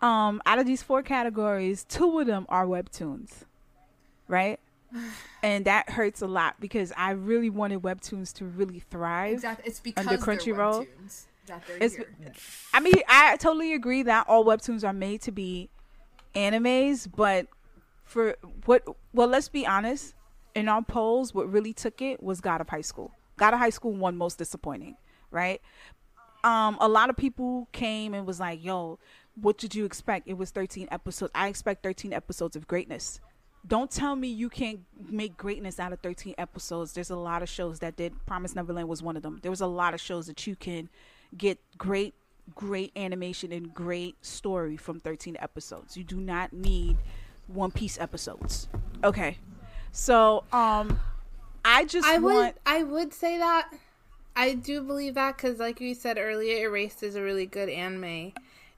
Um, 0.00 0.42
out 0.46 0.58
of 0.58 0.66
these 0.66 0.82
four 0.82 1.02
categories, 1.02 1.84
two 1.84 2.18
of 2.18 2.26
them 2.26 2.44
are 2.48 2.66
webtoons, 2.66 3.44
right? 4.28 4.58
And 5.44 5.64
that 5.64 5.90
hurts 5.90 6.22
a 6.22 6.28
lot 6.28 6.60
because 6.60 6.92
I 6.96 7.10
really 7.10 7.50
wanted 7.50 7.82
webtoons 7.82 8.32
to 8.34 8.44
really 8.44 8.78
thrive. 8.78 9.32
Exactly. 9.32 9.64
It's 9.68 9.80
because 9.80 10.06
Under 10.06 10.22
Crunchyroll, 10.22 10.86
webtoons 10.86 11.24
that 11.46 11.66
they're 11.66 11.78
It's, 11.80 11.96
here. 11.96 12.06
I 12.72 12.78
mean, 12.78 12.94
I 13.08 13.36
totally 13.38 13.74
agree 13.74 14.04
that 14.04 14.28
all 14.28 14.44
webtoons 14.44 14.84
are 14.84 14.92
made 14.92 15.20
to 15.22 15.32
be 15.32 15.68
animes, 16.36 17.08
but 17.12 17.48
for 18.04 18.36
what? 18.66 18.84
Well, 19.12 19.26
let's 19.26 19.48
be 19.48 19.66
honest. 19.66 20.14
In 20.54 20.68
our 20.68 20.82
polls, 20.82 21.34
what 21.34 21.50
really 21.50 21.72
took 21.72 22.02
it 22.02 22.22
was 22.22 22.40
God 22.40 22.60
of 22.60 22.68
High 22.68 22.82
School. 22.82 23.12
God 23.36 23.54
of 23.54 23.60
High 23.60 23.70
School 23.70 23.92
won 23.92 24.16
most 24.16 24.38
disappointing, 24.38 24.96
right? 25.30 25.60
Um, 26.44 26.76
a 26.80 26.88
lot 26.88 27.10
of 27.10 27.16
people 27.16 27.68
came 27.72 28.14
and 28.14 28.26
was 28.26 28.40
like, 28.40 28.62
"Yo, 28.62 28.98
what 29.34 29.58
did 29.58 29.74
you 29.74 29.84
expect? 29.84 30.28
It 30.28 30.34
was 30.36 30.50
13 30.50 30.88
episodes. 30.90 31.32
I 31.34 31.48
expect 31.48 31.82
13 31.82 32.12
episodes 32.12 32.56
of 32.56 32.66
greatness." 32.66 33.20
Don't 33.64 33.90
tell 33.92 34.16
me 34.16 34.26
you 34.26 34.48
can't 34.48 34.80
make 35.08 35.36
greatness 35.36 35.78
out 35.78 35.92
of 35.92 36.00
13 36.00 36.34
episodes. 36.36 36.94
There's 36.94 37.10
a 37.10 37.16
lot 37.16 37.42
of 37.42 37.48
shows 37.48 37.78
that 37.78 37.96
did. 37.96 38.26
Promise 38.26 38.56
Neverland 38.56 38.88
was 38.88 39.02
one 39.04 39.16
of 39.16 39.22
them. 39.22 39.38
There 39.42 39.52
was 39.52 39.60
a 39.60 39.68
lot 39.68 39.94
of 39.94 40.00
shows 40.00 40.26
that 40.26 40.48
you 40.48 40.56
can 40.56 40.88
get 41.36 41.60
great, 41.78 42.14
great 42.56 42.90
animation 42.96 43.52
and 43.52 43.72
great 43.72 44.16
story 44.24 44.76
from 44.76 44.98
13 44.98 45.36
episodes. 45.38 45.96
You 45.96 46.02
do 46.02 46.16
not 46.16 46.52
need 46.52 46.96
One 47.46 47.70
Piece 47.70 48.00
episodes. 48.00 48.68
Okay, 49.04 49.38
so 49.92 50.44
um, 50.52 50.98
I 51.64 51.84
just 51.84 52.06
I 52.06 52.18
would. 52.18 52.54
I 52.66 52.82
would 52.82 53.12
say 53.14 53.38
that. 53.38 53.70
I 54.34 54.54
do 54.54 54.82
believe 54.82 55.14
that 55.14 55.36
because, 55.36 55.58
like 55.58 55.80
you 55.80 55.94
said 55.94 56.16
earlier, 56.18 56.66
Erased 56.66 57.02
is 57.02 57.16
a 57.16 57.22
really 57.22 57.44
good 57.46 57.68
anime, 57.68 58.32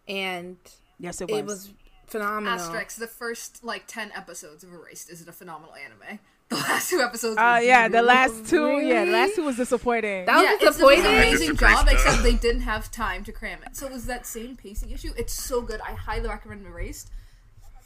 and 0.09 0.57
Yes, 0.99 1.20
it 1.20 1.31
was. 1.31 1.39
it 1.39 1.45
was 1.45 1.73
phenomenal. 2.07 2.59
Asterix, 2.59 2.97
the 2.97 3.07
first 3.07 3.65
like 3.65 3.86
ten 3.86 4.11
episodes 4.15 4.65
of 4.65 4.73
Erased 4.73 5.11
is 5.11 5.27
a 5.27 5.32
phenomenal 5.32 5.74
anime. 5.74 6.19
The 6.51 6.57
last 6.57 6.91
two 6.91 7.01
episodes. 7.01 7.39
Uh, 7.39 7.57
were 7.59 7.66
yeah, 7.66 7.89
the 7.89 8.03
last 8.03 8.47
two. 8.47 8.78
Yeah, 8.78 9.07
the 9.07 9.12
last 9.12 9.35
two 9.35 9.45
was 9.45 9.57
disappointing. 9.57 10.27
That 10.27 10.36
was 10.36 10.45
yeah, 10.45 10.53
it's, 10.53 10.65
was 10.65 10.77
disappointing. 10.77 11.07
an 11.07 11.15
amazing 11.15 11.57
job, 11.57 11.78
still. 11.78 11.95
except 11.95 12.23
they 12.23 12.35
didn't 12.35 12.61
have 12.61 12.91
time 12.91 13.24
to 13.24 13.32
cram 13.32 13.61
it. 13.66 13.74
So 13.74 13.86
it 13.86 13.93
was 13.93 14.05
that 14.07 14.27
same 14.27 14.55
pacing 14.55 14.91
issue. 14.91 15.12
It's 15.16 15.32
so 15.32 15.62
good. 15.62 15.81
I 15.81 15.93
highly 15.95 16.28
recommend 16.28 16.66
Erased. 16.66 17.11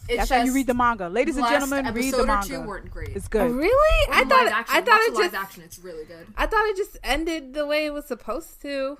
It's 0.08 0.16
That's 0.16 0.30
how 0.30 0.42
you 0.42 0.54
read 0.54 0.66
the 0.66 0.74
manga, 0.74 1.08
ladies 1.08 1.36
and 1.36 1.46
gentlemen. 1.46 1.92
Read 1.94 2.14
the 2.14 2.22
or 2.22 2.26
manga. 2.26 2.46
two 2.48 2.60
weren't 2.62 2.90
great. 2.90 3.10
It's 3.10 3.26
Oh, 3.26 3.28
good. 3.30 3.50
really? 3.52 4.08
I 4.10 4.24
thought 4.24 4.44
live 4.44 4.52
action, 4.52 4.76
I 4.76 4.80
thought 4.80 4.98
watch 5.00 5.08
it 5.08 5.14
the 5.14 5.22
just 5.22 5.34
action. 5.34 5.62
It's 5.64 5.78
really 5.78 6.04
good. 6.06 6.26
I 6.36 6.46
thought 6.46 6.64
it 6.66 6.76
just 6.76 6.96
ended 7.04 7.52
the 7.54 7.66
way 7.66 7.84
it 7.86 7.92
was 7.92 8.06
supposed 8.06 8.62
to. 8.62 8.98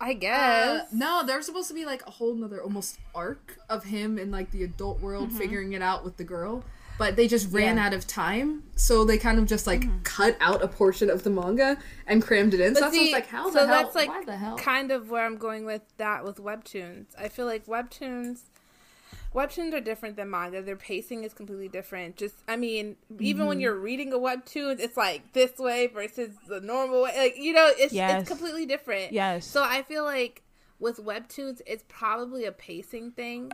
I 0.00 0.10
Uh, 0.10 0.14
guess. 0.14 0.92
no, 0.92 1.22
there's 1.26 1.46
supposed 1.46 1.68
to 1.68 1.74
be 1.74 1.84
like 1.84 2.06
a 2.06 2.10
whole 2.10 2.34
nother 2.34 2.62
almost 2.62 2.98
arc 3.14 3.58
of 3.68 3.84
him 3.84 4.18
in 4.18 4.30
like 4.30 4.50
the 4.52 4.62
adult 4.64 5.00
world 5.00 5.32
figuring 5.32 5.72
it 5.72 5.82
out 5.82 6.04
with 6.04 6.16
the 6.16 6.24
girl. 6.24 6.64
But 6.98 7.16
they 7.16 7.26
just 7.26 7.50
ran 7.52 7.76
Yeah. 7.78 7.86
out 7.86 7.94
of 7.94 8.06
time, 8.06 8.64
so 8.76 9.04
they 9.04 9.16
kind 9.18 9.38
of 9.38 9.46
just 9.46 9.66
like 9.66 10.04
cut 10.04 10.36
out 10.40 10.62
a 10.62 10.68
portion 10.68 11.08
of 11.10 11.22
the 11.24 11.30
manga 11.30 11.78
and 12.06 12.22
crammed 12.22 12.52
it 12.54 12.60
in. 12.60 12.74
so 12.74 12.80
But 12.82 12.92
that's 12.92 12.94
why 12.94 12.98
I 12.98 13.00
was 13.02 13.08
see, 13.08 13.12
like, 13.14 13.26
how 13.28 13.46
so 13.46 13.52
the 13.52 13.58
hell? 13.66 13.82
that's 13.82 13.94
like 13.96 14.08
Why 14.08 14.24
the 14.24 14.36
hell? 14.36 14.56
kind 14.58 14.92
of 14.92 15.10
where 15.10 15.24
I'm 15.24 15.36
going 15.36 15.64
with 15.64 15.82
that 15.96 16.24
with 16.24 16.36
webtoons. 16.36 17.06
I 17.18 17.28
feel 17.28 17.46
like 17.46 17.66
webtoons 17.66 18.40
webtoons 19.34 19.72
are 19.74 19.80
different 19.80 20.16
than 20.16 20.30
manga. 20.30 20.62
Their 20.62 20.76
pacing 20.76 21.24
is 21.24 21.32
completely 21.34 21.68
different. 21.68 22.16
Just 22.16 22.34
I 22.48 22.56
mean, 22.56 22.96
even 23.18 23.40
Mm-hmm. 23.42 23.48
when 23.48 23.60
you're 23.60 23.78
reading 23.78 24.12
a 24.12 24.18
webtoon, 24.18 24.78
it's 24.80 24.96
like 24.96 25.32
this 25.32 25.58
way 25.58 25.86
versus 25.88 26.30
the 26.48 26.60
normal 26.60 27.02
way. 27.02 27.12
Like, 27.16 27.36
you 27.36 27.52
know, 27.52 27.70
it's 27.76 27.92
Yes. 27.92 28.20
it's 28.22 28.28
completely 28.28 28.66
different. 28.66 29.12
Yes. 29.12 29.46
So 29.46 29.62
I 29.62 29.82
feel 29.82 30.04
like 30.04 30.42
with 30.78 30.98
webtoons, 30.98 31.60
it's 31.66 31.84
probably 31.88 32.44
a 32.44 32.52
pacing 32.52 33.12
thing. 33.12 33.52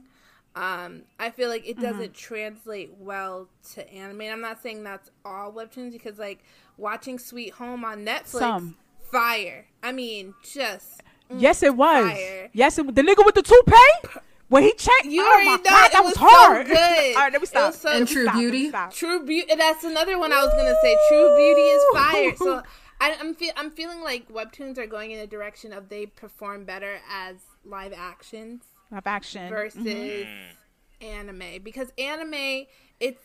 Um, 0.56 1.02
I 1.20 1.30
feel 1.30 1.48
like 1.48 1.62
Mm-hmm. 1.62 1.70
it 1.70 1.80
doesn't 1.80 2.14
translate 2.14 2.94
well 2.98 3.48
to 3.74 3.88
anime. 3.92 4.22
And 4.22 4.32
I'm 4.32 4.40
not 4.40 4.62
saying 4.62 4.82
that's 4.84 5.10
all 5.24 5.52
webtoons 5.52 5.92
because 5.92 6.18
like 6.18 6.42
watching 6.76 7.18
Sweet 7.18 7.52
Home 7.54 7.84
on 7.84 8.04
Netflix, 8.04 8.38
Some. 8.38 8.76
fire. 9.12 9.66
I 9.82 9.92
mean, 9.92 10.34
just 10.42 11.02
Yes, 11.36 11.62
it 11.62 11.76
was. 11.76 12.10
Fire. 12.10 12.48
Yes, 12.54 12.78
it, 12.78 12.94
the 12.94 13.02
nigga 13.02 13.24
with 13.24 13.34
the 13.34 13.42
toupee. 13.42 14.20
When 14.48 14.62
he 14.62 14.72
checked, 14.74 15.04
You 15.04 15.22
oh 15.22 15.30
already 15.30 15.46
my 15.50 15.56
know 15.56 15.62
God, 15.62 15.86
it 15.86 15.92
that 15.92 16.00
was 16.04 16.12
was 16.12 16.14
so 16.18 16.26
hard. 16.28 16.66
good. 16.66 16.76
All 17.16 17.22
right, 17.22 17.32
let 17.32 17.40
me 17.40 17.44
It 17.44 17.48
stop. 17.48 17.74
so- 17.74 17.90
And 17.90 18.08
True 18.08 18.24
stop, 18.24 18.34
Beauty? 18.36 18.72
True 18.92 19.24
Beauty. 19.24 19.54
That's 19.54 19.84
another 19.84 20.18
one 20.18 20.32
I 20.32 20.42
was 20.44 20.50
gonna 20.54 20.74
say. 20.82 20.96
True 21.08 21.36
Beauty 21.36 21.60
is 21.60 21.82
fire. 21.92 22.36
So 22.36 22.62
I, 23.00 23.16
I'm 23.20 23.34
feel 23.34 23.52
I'm 23.56 23.70
feeling 23.70 24.00
like 24.00 24.28
webtoons 24.32 24.78
are 24.78 24.86
going 24.86 25.10
in 25.12 25.18
a 25.20 25.26
direction 25.26 25.72
of 25.72 25.88
they 25.88 26.06
perform 26.06 26.64
better 26.64 26.98
as 27.10 27.36
live 27.64 27.92
actions 27.96 28.62
Live 28.90 29.06
action. 29.06 29.48
versus 29.50 29.80
Mm-hmm. 29.84 31.06
anime 31.06 31.62
because 31.62 31.92
anime 31.98 32.66
it's 32.98 33.22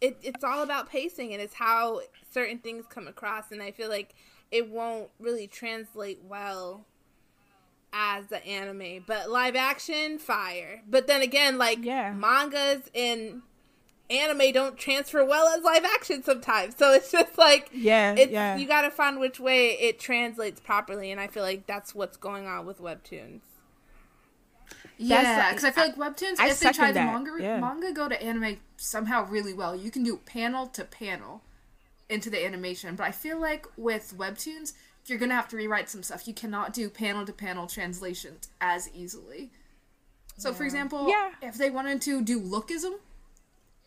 it, 0.00 0.16
it's 0.22 0.42
all 0.42 0.62
about 0.62 0.88
pacing 0.88 1.32
and 1.32 1.40
it's 1.40 1.54
how 1.54 2.00
certain 2.32 2.58
things 2.58 2.84
come 2.88 3.06
across 3.06 3.52
and 3.52 3.62
I 3.62 3.70
feel 3.70 3.88
like 3.88 4.14
it 4.50 4.68
won't 4.68 5.10
really 5.20 5.46
translate 5.46 6.20
well 6.24 6.84
as 7.92 8.26
the 8.28 8.44
anime 8.46 9.04
but 9.06 9.30
live 9.30 9.54
action 9.56 10.18
fire 10.18 10.82
but 10.88 11.06
then 11.06 11.20
again 11.22 11.58
like 11.58 11.78
Yeah. 11.84 12.12
mangas 12.12 12.82
and 12.94 13.42
anime 14.10 14.52
don't 14.52 14.76
transfer 14.78 15.24
well 15.24 15.46
as 15.48 15.62
live 15.62 15.84
action 15.84 16.22
sometimes 16.22 16.76
so 16.76 16.92
it's 16.92 17.10
just 17.12 17.36
like 17.38 17.68
Yeah, 17.72 18.14
it's 18.16 18.32
yeah. 18.32 18.56
you 18.56 18.66
got 18.66 18.82
to 18.82 18.90
find 18.90 19.20
which 19.20 19.38
way 19.40 19.70
it 19.72 19.98
translates 19.98 20.60
properly 20.60 21.10
and 21.10 21.20
I 21.20 21.26
feel 21.26 21.42
like 21.42 21.66
that's 21.66 21.94
what's 21.94 22.16
going 22.16 22.46
on 22.46 22.64
with 22.66 22.80
webtoons 22.80 23.40
That's 24.68 24.78
Yeah, 24.98 25.36
like- 25.38 25.48
because 25.56 25.64
I 25.64 25.70
feel 25.70 25.84
like 25.84 25.96
webtoons, 25.96 26.38
I 26.38 26.48
if 26.50 26.60
they 26.60 26.72
try 26.72 26.92
second 26.92 26.94
the 26.94 27.00
manga 27.12 27.30
yeah. 27.42 27.60
manga 27.60 27.92
go 27.92 28.08
to 28.08 28.22
anime 28.22 28.58
somehow 28.76 29.26
really 29.26 29.52
well. 29.54 29.74
You 29.76 29.90
can 29.90 30.02
do 30.02 30.16
panel 30.18 30.66
to 30.68 30.84
panel 30.84 31.42
into 32.08 32.28
the 32.30 32.44
animation, 32.44 32.94
but 32.96 33.04
I 33.06 33.10
feel 33.12 33.38
like 33.40 33.66
with 33.76 34.14
webtoons, 34.16 34.74
you're 35.06 35.18
gonna 35.18 35.34
have 35.34 35.48
to 35.48 35.56
rewrite 35.56 35.88
some 35.90 36.02
stuff. 36.02 36.26
You 36.28 36.34
cannot 36.34 36.72
do 36.72 36.88
panel 36.88 37.24
to 37.26 37.32
panel 37.32 37.66
translations 37.66 38.48
as 38.60 38.88
easily. 38.94 39.50
So, 40.38 40.52
for 40.52 40.64
example, 40.64 41.08
Yeah. 41.08 41.32
if 41.42 41.54
they 41.56 41.70
wanted 41.70 42.00
to 42.02 42.22
do 42.22 42.40
lookism 42.40 42.94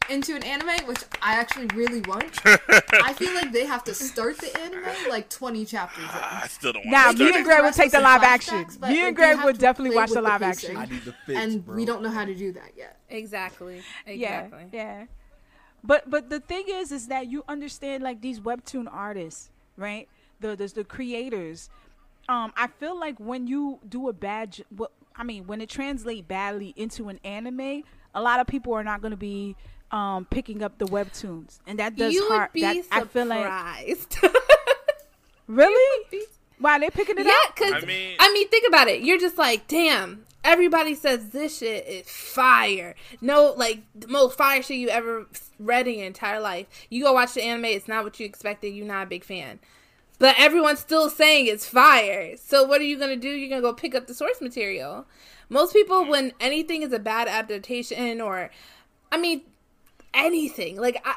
into 0.08 0.36
an 0.36 0.44
anime, 0.44 0.86
which 0.86 1.00
I 1.22 1.36
actually 1.38 1.66
really 1.74 2.02
want, 2.02 2.40
I 2.46 3.14
feel 3.14 3.34
like 3.34 3.52
they 3.52 3.66
have 3.66 3.84
to 3.86 3.94
start 3.96 4.38
the 4.38 4.56
anime 4.60 4.84
like 5.10 5.30
20 5.30 5.66
chapters 5.66 6.04
in. 6.04 6.10
I 6.12 6.46
still 6.48 6.74
don't 6.74 6.86
want 6.86 6.92
Now, 6.92 7.12
me 7.12 7.34
and. 7.36 7.44
Greg 7.44 7.64
would 7.64 7.74
take 7.74 7.92
the 7.92 8.00
live 8.02 8.22
action. 8.22 8.68
but, 8.80 8.90
Me 8.92 8.98
like, 8.98 9.08
and 9.08 9.16
Greg 9.16 9.44
would 9.44 9.58
definitely 9.58 9.96
watch 9.96 10.12
the 10.12 10.22
live 10.22 10.42
pacing. 10.42 10.78
action. 10.78 10.78
I 10.78 10.86
need 10.94 11.04
the 11.06 11.14
fix, 11.26 11.40
And 11.40 11.66
bro. 11.66 11.76
we 11.76 11.86
don't 11.86 12.04
know 12.04 12.12
how 12.12 12.24
to 12.26 12.36
do 12.36 12.52
that 12.52 12.74
yet. 12.78 13.00
exactly 13.10 13.82
Yeah, 14.06 14.42
exactly 14.44 14.66
yeah. 14.72 15.06
But 15.84 16.10
but 16.10 16.30
the 16.30 16.40
thing 16.40 16.66
is, 16.68 16.92
is 16.92 17.08
that 17.08 17.28
you 17.28 17.44
understand 17.48 18.04
like 18.04 18.22
these 18.22 18.40
webtoon 18.40 18.88
artists, 18.92 19.50
right? 19.78 20.08
The 20.40 20.56
the, 20.56 20.68
the 20.68 20.84
creators. 20.84 21.70
Um, 22.28 22.52
I 22.58 22.68
feel 22.68 23.00
like 23.00 23.20
when 23.20 23.46
you 23.48 23.80
do 23.88 24.10
a 24.10 24.14
bad, 24.14 24.54
j- 24.54 24.64
what 24.76 24.92
I 25.16 25.24
mean, 25.24 25.46
when 25.48 25.62
it 25.62 25.70
translate 25.70 26.28
badly 26.28 26.74
into 26.76 27.08
an 27.10 27.20
anime, 27.24 27.84
a 28.16 28.22
lot 28.22 28.40
of 28.40 28.48
people 28.48 28.74
are 28.74 28.84
not 28.84 29.02
going 29.02 29.12
to 29.12 29.18
be 29.18 29.56
um 29.92 30.26
picking 30.26 30.64
up 30.64 30.78
the 30.80 30.86
webtoons, 30.86 31.60
and 31.68 31.80
that 31.80 31.96
does 31.96 32.14
you 32.14 32.28
hard. 32.28 32.50
would 32.50 32.54
be 32.54 32.62
that 32.62 32.84
surprised. 32.84 33.04
I 33.04 33.08
feel 33.08 33.26
like 33.28 33.46
really. 35.48 36.06
Why 36.58 36.80
they 36.80 36.90
picking 36.90 37.18
it 37.20 37.26
yeah, 37.26 37.34
up? 37.48 37.56
because 37.56 37.74
I 37.74 37.78
I 37.78 37.82
mean- 37.86 38.16
mean, 38.34 38.48
think 38.50 38.66
about 38.68 38.88
it. 38.88 39.02
You're 39.02 39.20
just 39.20 39.38
like, 39.38 39.68
damn. 39.68 40.24
Everybody 40.44 40.94
says 40.94 41.30
this 41.30 41.58
shit 41.58 41.88
is 41.88 42.08
fire. 42.08 42.94
No, 43.20 43.56
like 43.58 43.82
the 43.96 44.08
most 44.08 44.38
fire 44.38 44.62
shit 44.62 44.78
you 44.78 44.90
ever 44.90 45.26
read 45.60 45.88
in 45.88 45.96
your 45.98 46.06
entire 46.08 46.40
life. 46.40 46.68
You 46.92 47.04
go 47.04 47.14
watch 47.14 47.34
the 47.34 47.42
anime, 47.44 47.66
it's 47.66 47.88
not 47.88 48.04
what 48.04 48.20
you 48.20 48.28
expected. 48.28 48.70
You're 48.70 48.86
not 48.86 49.04
a 49.04 49.06
big 49.08 49.24
fan, 49.24 49.60
but 50.20 50.36
everyone's 50.38 50.80
still 50.80 51.10
saying 51.10 51.48
it's 51.48 51.68
fire. 51.68 52.36
So 52.38 52.64
what 52.64 52.82
are 52.82 52.86
you 52.86 52.98
gonna 52.98 53.16
do? 53.16 53.30
You're 53.30 53.50
gonna 53.50 53.62
go 53.62 53.74
pick 53.74 53.96
up 53.96 54.08
the 54.08 54.14
source 54.14 54.42
material. 54.42 55.06
Most 55.50 55.74
people, 55.74 56.06
when 56.06 56.34
anything 56.40 56.82
is 56.82 56.92
a 56.94 57.00
bad 57.00 57.28
adaptation, 57.28 58.20
or 58.22 58.50
I 59.12 59.18
mean, 59.18 59.42
anything 60.14 60.78
like 60.78 61.02
I, 61.06 61.16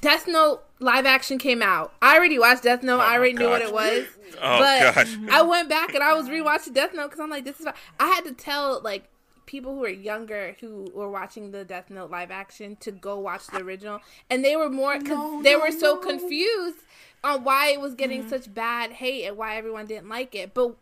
Death 0.00 0.26
Note 0.26 0.62
live 0.80 1.06
action 1.06 1.38
came 1.38 1.62
out. 1.62 1.92
I 2.02 2.16
already 2.16 2.38
watched 2.38 2.64
Death 2.64 2.82
Note. 2.82 3.00
I 3.00 3.04
oh 3.04 3.08
my 3.08 3.14
already 3.16 3.32
knew 3.34 3.48
what 3.48 3.62
it 3.62 3.72
was. 3.72 4.06
Oh, 4.40 4.58
but 4.58 4.94
gosh. 4.94 5.16
I 5.30 5.42
went 5.42 5.68
back 5.68 5.94
and 5.94 6.02
I 6.02 6.14
was 6.14 6.28
rewatching 6.28 6.74
Death 6.74 6.94
Note 6.94 7.06
because 7.06 7.20
I'm 7.20 7.30
like, 7.30 7.44
this 7.44 7.60
is. 7.60 7.66
I 7.98 8.06
had 8.06 8.24
to 8.24 8.32
tell 8.32 8.80
like 8.82 9.04
people 9.46 9.74
who 9.74 9.84
are 9.84 9.88
younger 9.88 10.54
who 10.60 10.90
were 10.94 11.08
watching 11.10 11.50
the 11.52 11.64
Death 11.64 11.88
Note 11.90 12.10
live 12.10 12.30
action 12.30 12.76
to 12.80 12.90
go 12.92 13.18
watch 13.18 13.46
the 13.46 13.58
original, 13.58 14.00
and 14.28 14.44
they 14.44 14.56
were 14.56 14.68
more 14.68 14.98
because 14.98 15.16
No, 15.16 15.42
they 15.42 15.54
no, 15.54 15.60
were 15.60 15.72
so 15.72 15.94
no. 15.94 16.00
confused 16.00 16.78
on 17.24 17.44
why 17.44 17.68
it 17.68 17.80
was 17.80 17.94
getting 17.94 18.20
mm-hmm. 18.20 18.30
such 18.30 18.52
bad 18.52 18.92
hate 18.92 19.26
and 19.26 19.36
why 19.36 19.56
everyone 19.56 19.86
didn't 19.86 20.08
like 20.08 20.34
it. 20.34 20.54
But 20.54 20.76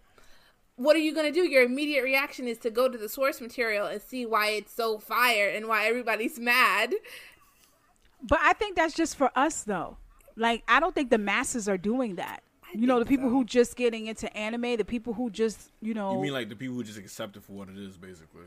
what 0.76 0.96
are 0.96 1.00
you 1.00 1.14
gonna 1.14 1.32
do? 1.32 1.42
Your 1.42 1.62
immediate 1.62 2.02
reaction 2.02 2.46
is 2.46 2.58
to 2.58 2.70
go 2.70 2.88
to 2.88 2.98
the 2.98 3.08
source 3.08 3.40
material 3.40 3.86
and 3.86 4.00
see 4.00 4.26
why 4.26 4.48
it's 4.48 4.72
so 4.72 4.98
fire 4.98 5.48
and 5.48 5.68
why 5.68 5.86
everybody's 5.86 6.38
mad. 6.38 6.94
But 8.22 8.40
I 8.42 8.52
think 8.52 8.76
that's 8.76 8.94
just 8.94 9.16
for 9.16 9.30
us 9.36 9.62
though. 9.62 9.96
Like 10.36 10.62
I 10.68 10.80
don't 10.80 10.94
think 10.94 11.10
the 11.10 11.18
masses 11.18 11.68
are 11.68 11.78
doing 11.78 12.16
that. 12.16 12.42
You 12.74 12.86
know, 12.86 12.98
the 12.98 13.06
people 13.06 13.28
so. 13.28 13.32
who 13.32 13.44
just 13.44 13.76
getting 13.76 14.06
into 14.06 14.34
anime, 14.36 14.76
the 14.76 14.84
people 14.84 15.14
who 15.14 15.30
just, 15.30 15.70
you 15.80 15.94
know, 15.94 16.12
You 16.12 16.20
mean 16.20 16.32
like 16.32 16.48
the 16.48 16.56
people 16.56 16.74
who 16.74 16.84
just 16.84 16.98
accept 16.98 17.36
it 17.36 17.44
for 17.44 17.52
what 17.52 17.68
it 17.68 17.78
is, 17.78 17.96
basically? 17.96 18.42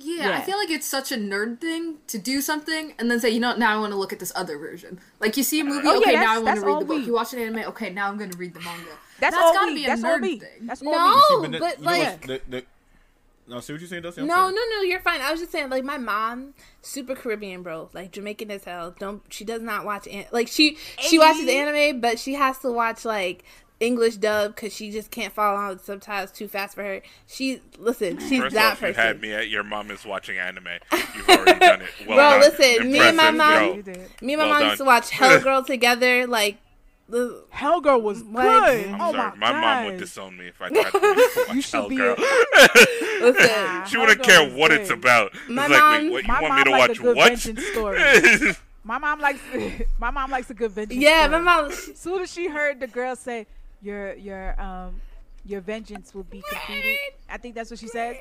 Yeah, 0.00 0.38
I 0.38 0.42
feel 0.42 0.56
like 0.58 0.70
it's 0.70 0.86
such 0.86 1.10
a 1.10 1.16
nerd 1.16 1.60
thing 1.60 1.96
to 2.06 2.18
do 2.18 2.40
something 2.40 2.94
and 2.98 3.10
then 3.10 3.18
say, 3.18 3.30
you 3.30 3.40
know, 3.40 3.56
now 3.56 3.76
I 3.76 3.80
want 3.80 3.92
to 3.92 3.98
look 3.98 4.12
at 4.12 4.20
this 4.20 4.32
other 4.36 4.56
version. 4.56 5.00
Like 5.20 5.36
you 5.36 5.42
see 5.42 5.60
a 5.60 5.64
movie, 5.64 5.86
Oh, 5.88 5.94
yeah, 5.94 5.98
okay, 5.98 6.12
now 6.14 6.34
I 6.34 6.38
want 6.38 6.60
to 6.60 6.66
read 6.66 6.80
the 6.80 6.84
book. 6.84 6.98
we- 6.98 7.04
You 7.04 7.14
watch 7.14 7.32
an 7.32 7.40
anime, 7.40 7.64
okay, 7.70 7.90
now 7.90 8.08
I'm 8.08 8.16
going 8.16 8.30
to 8.30 8.38
read 8.38 8.54
the 8.54 8.60
manga. 8.60 8.84
that's, 9.20 9.34
That's 9.34 9.36
all 9.36 9.52
gotta 9.54 9.72
we. 9.72 9.74
be 9.74 9.84
a 9.84 9.88
that's 9.88 10.02
nerd 10.02 10.22
we. 10.22 10.38
thing. 10.38 10.66
That's 10.66 10.82
all 10.82 10.92
No. 10.92 11.14
we. 11.14 11.22
Oh, 11.30 11.48
but, 11.50 11.60
but, 11.60 11.80
like- 11.82 12.26
the, 12.26 12.40
the, 12.48 12.64
No, 13.48 13.58
see 13.60 13.72
what 13.72 13.80
you're 13.80 13.88
saying, 13.88 14.02
Dusty? 14.02 14.20
I'm 14.20 14.28
No, 14.28 14.34
sorry. 14.34 14.52
no, 14.54 14.60
no, 14.76 14.82
you're 14.82 15.00
fine. 15.00 15.20
I 15.20 15.32
was 15.32 15.40
just 15.40 15.50
saying, 15.52 15.70
like 15.70 15.82
my 15.82 15.98
mom, 15.98 16.54
super 16.82 17.14
Caribbean, 17.16 17.62
bro, 17.62 17.90
like 17.92 18.12
Jamaican 18.12 18.50
as 18.52 18.64
hell. 18.64 18.94
Don't 18.98 19.22
she 19.30 19.44
does 19.44 19.62
not 19.62 19.84
watch 19.84 20.06
an- 20.06 20.26
like 20.30 20.46
she 20.48 20.76
she 21.00 21.18
watches 21.18 21.48
anime, 21.48 22.00
but 22.00 22.18
she 22.20 22.34
has 22.34 22.58
to 22.58 22.70
watch 22.70 23.04
like 23.04 23.44
English 23.80 24.16
dub 24.16 24.54
because 24.56 24.74
she 24.74 24.90
just 24.90 25.10
can't 25.10 25.32
follow 25.32 25.54
along 25.56 25.68
with 25.70 25.84
subtitles 25.84 26.32
too 26.32 26.48
fast 26.48 26.74
for 26.74 26.82
her. 26.82 27.00
She 27.26 27.60
listen, 27.78 28.18
she's 28.18 28.40
First 28.40 28.54
that 28.54 28.72
off, 28.72 28.82
you 28.82 28.92
had 28.92 29.20
me 29.20 29.32
at 29.32 29.48
your 29.48 29.62
mom 29.62 29.90
is 29.92 30.04
watching 30.04 30.36
anime. 30.38 30.66
You've 31.14 31.28
already 31.28 31.58
done 31.60 31.82
it. 31.82 31.88
Well 32.08 32.16
Bro, 32.16 32.30
done. 32.30 32.58
listen, 32.58 32.90
me 32.92 32.98
and 33.00 33.16
my 33.16 33.30
mom- 33.30 33.62
yo. 33.64 33.82
Me 34.20 34.32
and 34.34 34.36
my 34.36 34.36
Well 34.36 34.48
mom 34.48 34.58
done. 34.60 34.68
used 34.70 34.78
to 34.78 34.84
watch 34.84 35.10
Hell 35.18 35.40
Girl 35.40 35.62
together, 35.64 36.26
like. 36.26 36.58
The, 37.10 37.42
Hellgirl 37.54 38.02
was 38.02 38.22
What? 38.22 38.42
good. 38.66 38.86
I'm 38.88 39.00
oh 39.00 39.12
sorry. 39.12 39.38
my, 39.38 39.50
My 39.52 39.58
mom 39.58 39.84
would 39.86 39.96
disown 39.98 40.36
me 40.36 40.48
if 40.48 40.60
I 40.60 40.68
tried 40.68 40.90
to 40.90 41.00
make 41.00 41.46
watch 41.48 41.54
You 41.56 41.62
should 41.62 41.88
be 41.88 41.96
listen, 43.22 43.86
She 43.86 43.96
wouldn't 43.96 44.22
care 44.22 44.48
what 44.50 44.70
good. 44.70 44.80
it's 44.82 44.90
about. 44.90 45.32
My 45.48 45.64
it's 45.64 45.70
like, 45.72 45.80
mom- 45.80 46.02
wait, 46.02 46.12
what, 46.12 46.22
you 46.22 46.28
my 46.28 46.40
want 46.42 46.48
mom 46.50 46.58
me 46.58 46.64
to 46.64 46.70
watch 46.70 46.98
a 46.98 47.02
good 47.02 47.16
what? 47.16 47.28
vengeance 47.30 47.64
story. 47.68 48.54
My 48.84 48.98
mom 48.98 49.20
likes 49.20 49.40
my 49.98 50.10
mom 50.10 50.30
likes 50.30 50.50
a 50.50 50.54
good 50.54 50.70
vengeance. 50.72 51.00
yeah, 51.02 51.26
story. 51.26 51.42
my 51.42 51.60
mom. 51.62 51.70
As 51.70 51.98
soon 51.98 52.22
as 52.22 52.32
she 52.32 52.48
heard 52.48 52.80
the 52.80 52.86
girl 52.86 53.16
say, 53.16 53.46
"Your 53.82 54.14
your 54.14 54.60
um 54.60 55.00
your 55.44 55.60
vengeance 55.60 56.14
will 56.14 56.24
be 56.24 56.42
completed," 56.48 56.98
I 57.28 57.36
think 57.38 57.54
that's 57.54 57.70
what 57.70 57.78
she 57.80 57.88
said. 57.88 58.16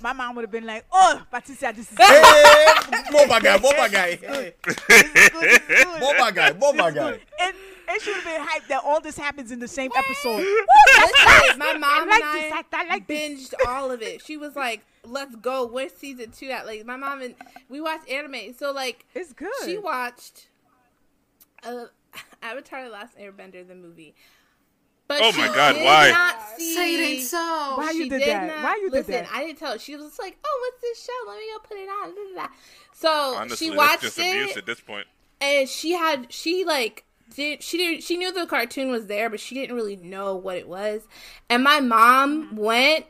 My 0.00 0.12
mom 0.12 0.36
would 0.36 0.42
have 0.42 0.52
been 0.52 0.66
like, 0.66 0.84
"Oh, 0.92 1.22
Patricia, 1.30 1.72
this 1.74 1.90
is 1.90 1.98
Hey, 1.98 2.22
good. 2.22 3.04
boba 3.06 3.42
guy, 3.42 3.58
boba 3.58 3.90
guy, 3.90 4.14
hey, 4.16 4.54
This 4.64 4.76
is 4.76 5.28
good. 5.30 5.42
This 5.42 5.80
is 5.80 5.84
good. 5.86 6.00
boba 6.02 6.34
guy, 6.34 6.52
boba 6.52 6.86
This 6.86 6.94
guy. 6.94 7.18
And 7.40 7.56
and 7.90 8.02
she 8.02 8.10
would 8.12 8.22
have 8.22 8.24
been 8.24 8.46
hyped 8.46 8.68
that 8.68 8.82
all 8.84 9.00
this 9.00 9.16
happens 9.18 9.50
in 9.50 9.58
the 9.60 9.66
same 9.66 9.90
episode. 9.96 10.36
Listen, 10.44 11.58
my 11.58 11.72
mom 11.78 11.84
I 11.84 12.06
like 12.08 12.22
and 12.22 12.44
this. 12.44 12.52
I, 12.52 12.62
I, 12.72 12.84
I 12.84 12.88
like 12.88 13.06
this. 13.08 13.50
binged 13.50 13.54
all 13.66 13.90
of 13.90 14.02
it. 14.02 14.22
She 14.24 14.36
was 14.36 14.54
like, 14.54 14.84
"Let's 15.04 15.34
go." 15.36 15.66
Where's 15.66 15.92
season 15.94 16.30
two 16.30 16.50
at? 16.50 16.64
Like 16.66 16.84
my 16.86 16.96
mom 16.96 17.22
and 17.22 17.34
we 17.68 17.80
watched 17.80 18.08
anime, 18.08 18.54
so 18.56 18.70
like 18.72 19.04
It's 19.14 19.32
good. 19.32 19.50
she 19.64 19.78
watched 19.78 20.48
uh, 21.64 21.86
Avatar: 22.42 22.84
The 22.84 22.90
Last 22.90 23.18
Airbender, 23.18 23.66
the 23.66 23.74
movie. 23.74 24.14
But 25.08 25.20
Oh 25.22 25.32
my 25.32 25.48
God, 25.48 25.72
did 25.72 25.84
why? 25.84 26.10
Not 26.10 26.58
see, 26.58 26.74
Say 26.74 26.94
it 26.94 27.18
ain't 27.18 27.22
so. 27.26 27.38
Why 27.38 27.90
you 27.92 28.04
she 28.04 28.08
did 28.10 28.22
that? 28.22 28.62
Why 28.62 28.76
you 28.76 28.90
did 28.90 28.92
listen, 28.92 29.12
that? 29.12 29.28
I 29.32 29.44
didn't 29.44 29.58
tell 29.58 29.72
her. 29.72 29.78
She 29.78 29.96
was 29.96 30.18
like, 30.18 30.38
"Oh, 30.44 30.70
what's 30.70 30.82
this 30.82 31.04
show? 31.04 31.30
Let 31.30 31.38
me 31.38 31.44
go 31.52 31.58
put 31.66 31.78
it 31.78 31.88
on." 31.88 32.14
da, 32.14 32.42
da, 32.42 32.46
da." 32.46 32.54
So 32.92 33.34
Honestly, 33.36 33.56
she 33.56 33.70
that's 33.70 33.78
watched 33.78 34.02
just 34.02 34.18
it 34.18 34.42
abuse 34.42 34.56
at 34.56 34.66
this 34.66 34.80
point. 34.80 35.06
and 35.40 35.68
she 35.68 35.92
had 35.92 36.32
she 36.32 36.64
like 36.64 37.04
did 37.34 37.62
she 37.62 37.76
did 37.76 38.02
she 38.02 38.16
knew 38.16 38.32
the 38.32 38.46
cartoon 38.46 38.90
was 38.90 39.06
there 39.06 39.28
but 39.30 39.40
she 39.40 39.54
didn't 39.54 39.76
really 39.76 39.96
know 39.96 40.34
what 40.34 40.56
it 40.56 40.68
was 40.68 41.06
and 41.48 41.62
my 41.62 41.80
mom 41.80 42.46
mm-hmm. 42.46 42.56
went 42.56 43.06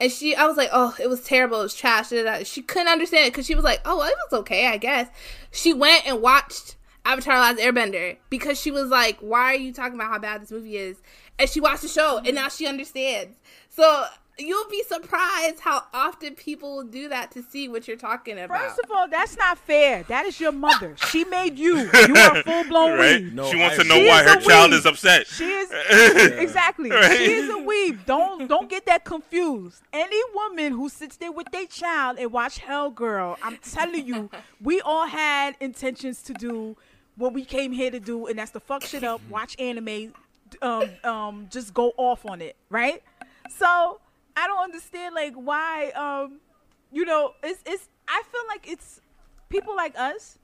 and 0.00 0.10
she 0.10 0.34
i 0.34 0.46
was 0.46 0.56
like 0.56 0.70
oh 0.72 0.94
it 1.00 1.08
was 1.08 1.22
terrible 1.22 1.60
it 1.60 1.64
was 1.64 1.74
trash 1.74 2.08
she 2.44 2.62
couldn't 2.62 2.88
understand 2.88 3.26
it 3.26 3.32
because 3.32 3.46
she 3.46 3.54
was 3.54 3.64
like 3.64 3.80
oh 3.84 3.98
well, 3.98 4.08
it 4.08 4.14
was 4.30 4.40
okay 4.40 4.66
i 4.66 4.76
guess 4.76 5.08
she 5.50 5.72
went 5.72 6.06
and 6.06 6.20
watched 6.20 6.76
avatar 7.04 7.38
last 7.38 7.58
airbender 7.58 8.16
because 8.28 8.60
she 8.60 8.70
was 8.70 8.88
like 8.88 9.18
why 9.20 9.54
are 9.54 9.58
you 9.58 9.72
talking 9.72 9.94
about 9.94 10.10
how 10.10 10.18
bad 10.18 10.42
this 10.42 10.50
movie 10.50 10.76
is 10.76 11.00
and 11.40 11.48
she 11.50 11.60
watched 11.60 11.82
the 11.82 11.88
show 11.88 12.20
and 12.24 12.34
now 12.36 12.48
she 12.48 12.66
understands 12.66 13.36
so 13.68 14.04
you'll 14.38 14.68
be 14.70 14.82
surprised 14.84 15.60
how 15.60 15.82
often 15.92 16.34
people 16.34 16.76
will 16.76 16.84
do 16.84 17.08
that 17.10 17.30
to 17.30 17.42
see 17.42 17.68
what 17.68 17.86
you're 17.86 17.96
talking 17.96 18.38
about 18.38 18.58
First 18.58 18.80
of 18.84 18.90
all, 18.90 19.06
that's 19.06 19.36
not 19.36 19.58
fair. 19.58 20.02
That 20.04 20.24
is 20.24 20.40
your 20.40 20.52
mother. 20.52 20.96
She 21.10 21.24
made 21.26 21.58
you. 21.58 21.76
You 22.08 22.16
are 22.16 22.38
a 22.38 22.42
full 22.42 22.64
blown 22.64 22.98
Right? 22.98 23.22
weeb. 23.22 23.32
No, 23.34 23.50
she 23.50 23.58
wants 23.58 23.78
I- 23.78 23.82
to 23.82 23.88
know 23.90 23.98
why 23.98 24.22
her 24.22 24.40
child 24.40 24.70
weeb. 24.70 24.78
is 24.78 24.86
upset. 24.86 25.26
She 25.26 25.44
is 25.44 25.70
exactly. 26.38 26.90
Right. 26.90 27.18
She 27.18 27.32
is 27.34 27.50
a 27.50 27.58
weeb. 27.58 28.06
Don't 28.06 28.48
don't 28.48 28.70
get 28.70 28.86
that 28.86 29.04
confused. 29.04 29.82
Any 29.92 30.20
woman 30.34 30.72
who 30.72 30.88
sits 30.88 31.18
there 31.18 31.32
with 31.32 31.48
their 31.52 31.66
child 31.66 32.18
and 32.18 32.32
watch 32.32 32.58
Hell 32.60 32.90
Girl, 32.90 33.36
I'm 33.42 33.58
telling 33.58 34.06
you, 34.06 34.30
we 34.62 34.80
all 34.80 35.06
had 35.06 35.54
intentions 35.60 36.22
to 36.22 36.32
do 36.32 36.76
what 37.16 37.34
we 37.34 37.44
came 37.44 37.72
here 37.72 37.90
to 37.90 38.00
do, 38.00 38.26
and 38.26 38.38
that's 38.38 38.52
to 38.52 38.60
fuck 38.60 38.84
shit 38.84 39.04
up, 39.04 39.20
watch 39.28 39.54
anime, 39.60 40.14
um, 40.62 40.90
um, 41.04 41.46
just 41.50 41.74
go 41.74 41.92
off 41.96 42.26
on 42.26 42.40
it, 42.42 42.56
right? 42.68 43.02
So 43.48 44.00
I 44.36 44.46
don't 44.46 44.62
understand 44.62 45.14
like 45.14 45.34
why, 45.34 45.90
um, 45.90 46.40
you 46.92 47.04
know, 47.04 47.32
it's 47.42 47.62
it's. 47.66 47.88
I 48.08 48.22
feel 48.30 48.42
like 48.48 48.68
it's 48.68 49.00
people 49.48 49.76
like 49.76 49.96
us 49.96 50.38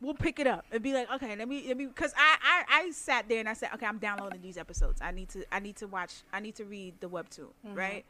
we'll 0.00 0.14
pick 0.14 0.38
it 0.38 0.46
up 0.46 0.64
and 0.70 0.82
be 0.82 0.92
like, 0.92 1.10
okay, 1.10 1.34
let 1.34 1.48
me 1.48 1.64
let 1.66 1.76
me 1.76 1.86
because 1.86 2.12
I, 2.16 2.36
I 2.42 2.80
I 2.82 2.90
sat 2.90 3.28
there 3.28 3.40
and 3.40 3.48
I 3.48 3.54
said, 3.54 3.70
okay, 3.74 3.86
I'm 3.86 3.98
downloading 3.98 4.42
these 4.42 4.58
episodes. 4.58 5.00
I 5.02 5.10
need 5.10 5.28
to 5.30 5.44
I 5.52 5.60
need 5.60 5.76
to 5.76 5.86
watch 5.86 6.22
I 6.32 6.40
need 6.40 6.54
to 6.56 6.64
read 6.64 6.94
the 7.00 7.08
webtoon, 7.08 7.48
right? 7.74 8.04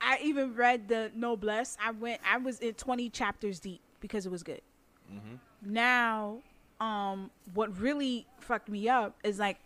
I 0.00 0.18
even 0.22 0.54
read 0.54 0.88
the 0.88 1.12
Noblesse. 1.14 1.76
I 1.82 1.92
went 1.92 2.20
I 2.28 2.38
was 2.38 2.58
in 2.58 2.74
20 2.74 3.08
chapters 3.10 3.60
deep 3.60 3.80
because 4.00 4.26
it 4.26 4.32
was 4.32 4.42
good. 4.42 4.60
Now, 5.64 6.38
um, 6.80 7.30
what 7.54 7.78
really 7.78 8.26
fucked 8.40 8.68
me 8.68 8.88
up 8.88 9.16
is 9.22 9.38
like 9.38 9.58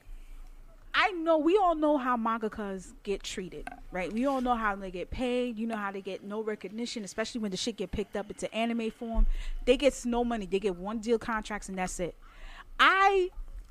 I 0.98 1.10
know 1.10 1.36
we 1.36 1.58
all 1.58 1.74
know 1.74 1.98
how 1.98 2.16
mangakas 2.16 2.94
get 3.02 3.22
treated, 3.22 3.68
right? 3.92 4.10
We 4.10 4.24
all 4.24 4.40
know 4.40 4.54
how 4.54 4.74
they 4.76 4.90
get 4.90 5.10
paid. 5.10 5.58
You 5.58 5.66
know 5.66 5.76
how 5.76 5.92
they 5.92 6.00
get 6.00 6.24
no 6.24 6.42
recognition, 6.42 7.04
especially 7.04 7.42
when 7.42 7.50
the 7.50 7.56
shit 7.58 7.76
get 7.76 7.90
picked 7.90 8.16
up 8.16 8.30
into 8.30 8.52
anime 8.54 8.90
form. 8.90 9.26
They 9.66 9.76
get 9.76 9.94
no 10.06 10.24
money. 10.24 10.46
They 10.46 10.58
get 10.58 10.74
one 10.74 11.00
deal 11.00 11.18
contracts 11.18 11.68
and 11.68 11.76
that's 11.76 12.00
it. 12.00 12.14
I 12.80 13.28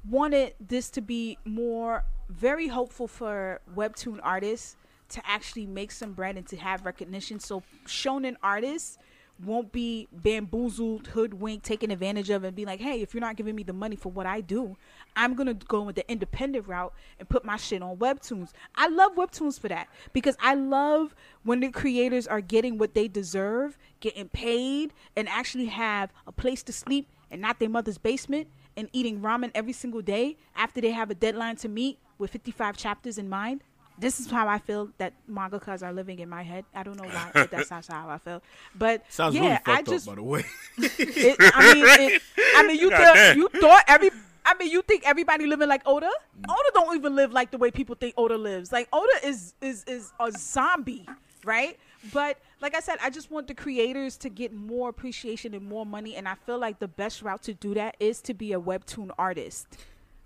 wanted 0.07 0.53
this 0.59 0.91
to 0.91 1.01
be 1.01 1.39
more 1.45 2.03
very 2.29 2.67
hopeful 2.67 3.07
for 3.07 3.59
webtoon 3.75 4.19
artists 4.21 4.75
to 5.09 5.21
actually 5.25 5.65
make 5.65 5.91
some 5.91 6.13
bread 6.13 6.37
and 6.37 6.45
to 6.47 6.57
have 6.57 6.85
recognition. 6.85 7.39
So 7.39 7.63
shonen 7.87 8.35
artists 8.43 8.99
won't 9.43 9.71
be 9.71 10.07
bamboozled, 10.11 11.07
hoodwinked, 11.07 11.65
taken 11.65 11.91
advantage 11.91 12.29
of, 12.29 12.43
and 12.43 12.55
be 12.55 12.65
like, 12.65 12.79
hey, 12.79 13.01
if 13.01 13.13
you're 13.13 13.21
not 13.21 13.35
giving 13.35 13.55
me 13.55 13.63
the 13.63 13.73
money 13.73 13.95
for 13.95 14.11
what 14.11 14.25
I 14.25 14.41
do, 14.41 14.77
I'm 15.15 15.35
gonna 15.35 15.53
go 15.53 15.81
with 15.81 15.95
the 15.95 16.09
independent 16.09 16.67
route 16.67 16.93
and 17.19 17.27
put 17.27 17.43
my 17.43 17.57
shit 17.57 17.81
on 17.81 17.97
webtoons. 17.97 18.51
I 18.75 18.87
love 18.87 19.15
webtoons 19.15 19.59
for 19.59 19.67
that 19.67 19.87
because 20.13 20.37
I 20.39 20.55
love 20.55 21.13
when 21.43 21.59
the 21.59 21.69
creators 21.69 22.27
are 22.27 22.41
getting 22.41 22.77
what 22.77 22.93
they 22.93 23.07
deserve, 23.07 23.77
getting 23.99 24.29
paid, 24.29 24.93
and 25.15 25.27
actually 25.27 25.65
have 25.65 26.11
a 26.27 26.31
place 26.31 26.63
to 26.63 26.73
sleep 26.73 27.09
and 27.29 27.41
not 27.41 27.59
their 27.59 27.69
mother's 27.69 27.97
basement 27.97 28.47
and 28.77 28.89
eating 28.93 29.19
ramen 29.21 29.51
every 29.53 29.73
single 29.73 30.01
day 30.01 30.37
after 30.55 30.81
they 30.81 30.91
have 30.91 31.09
a 31.09 31.15
deadline 31.15 31.55
to 31.57 31.69
meet 31.69 31.99
with 32.17 32.31
55 32.31 32.77
chapters 32.77 33.17
in 33.17 33.29
mind. 33.29 33.61
This 33.97 34.19
is 34.19 34.29
how 34.29 34.47
I 34.47 34.59
feel 34.59 34.89
that 34.97 35.13
mangakas 35.29 35.81
are 35.81 35.93
living 35.93 36.19
in 36.19 36.27
my 36.27 36.43
head. 36.43 36.65
I 36.73 36.83
don't 36.83 36.97
know 36.97 37.07
why, 37.07 37.31
but 37.33 37.51
that's 37.51 37.69
not 37.69 37.85
how 37.89 38.09
I 38.09 38.17
feel. 38.17 38.41
But 38.75 39.03
Sounds 39.09 39.35
yeah, 39.35 39.41
really 39.41 39.59
I 39.65 39.81
just, 39.81 40.07
up, 40.07 40.15
by 40.15 40.21
the 40.21 40.23
way. 40.23 40.45
it, 40.77 41.37
I 41.39 41.73
mean, 41.73 41.85
it, 41.87 42.21
I 42.55 42.67
mean, 42.67 42.79
you 42.79 42.89
thought 42.89 43.35
you 43.35 43.49
thought 43.59 43.83
every. 43.87 44.11
I 44.47 44.53
mean, 44.59 44.69
you 44.69 44.83
think 44.83 45.03
everybody 45.07 45.47
living 45.47 45.67
like 45.67 45.81
Oda? 45.87 46.09
Oda 46.47 46.71
don't 46.73 46.95
even 46.95 47.15
live 47.15 47.31
like 47.31 47.49
the 47.49 47.57
way 47.57 47.71
people 47.71 47.95
think 47.95 48.13
Oda 48.15 48.37
lives. 48.37 48.71
Like 48.71 48.87
Oda 48.93 49.13
is 49.23 49.55
is 49.61 49.83
is 49.85 50.11
a 50.19 50.31
zombie, 50.31 51.07
right? 51.43 51.79
But 52.13 52.37
like 52.61 52.75
I 52.75 52.79
said, 52.79 52.97
I 53.01 53.09
just 53.09 53.31
want 53.31 53.47
the 53.47 53.55
creators 53.55 54.17
to 54.17 54.29
get 54.29 54.53
more 54.53 54.89
appreciation 54.89 55.53
and 55.53 55.67
more 55.67 55.85
money, 55.85 56.15
and 56.15 56.27
I 56.27 56.35
feel 56.45 56.59
like 56.59 56.79
the 56.79 56.87
best 56.87 57.21
route 57.21 57.43
to 57.43 57.53
do 57.53 57.73
that 57.73 57.95
is 57.99 58.21
to 58.21 58.33
be 58.33 58.53
a 58.53 58.59
webtoon 58.59 59.09
artist. 59.17 59.67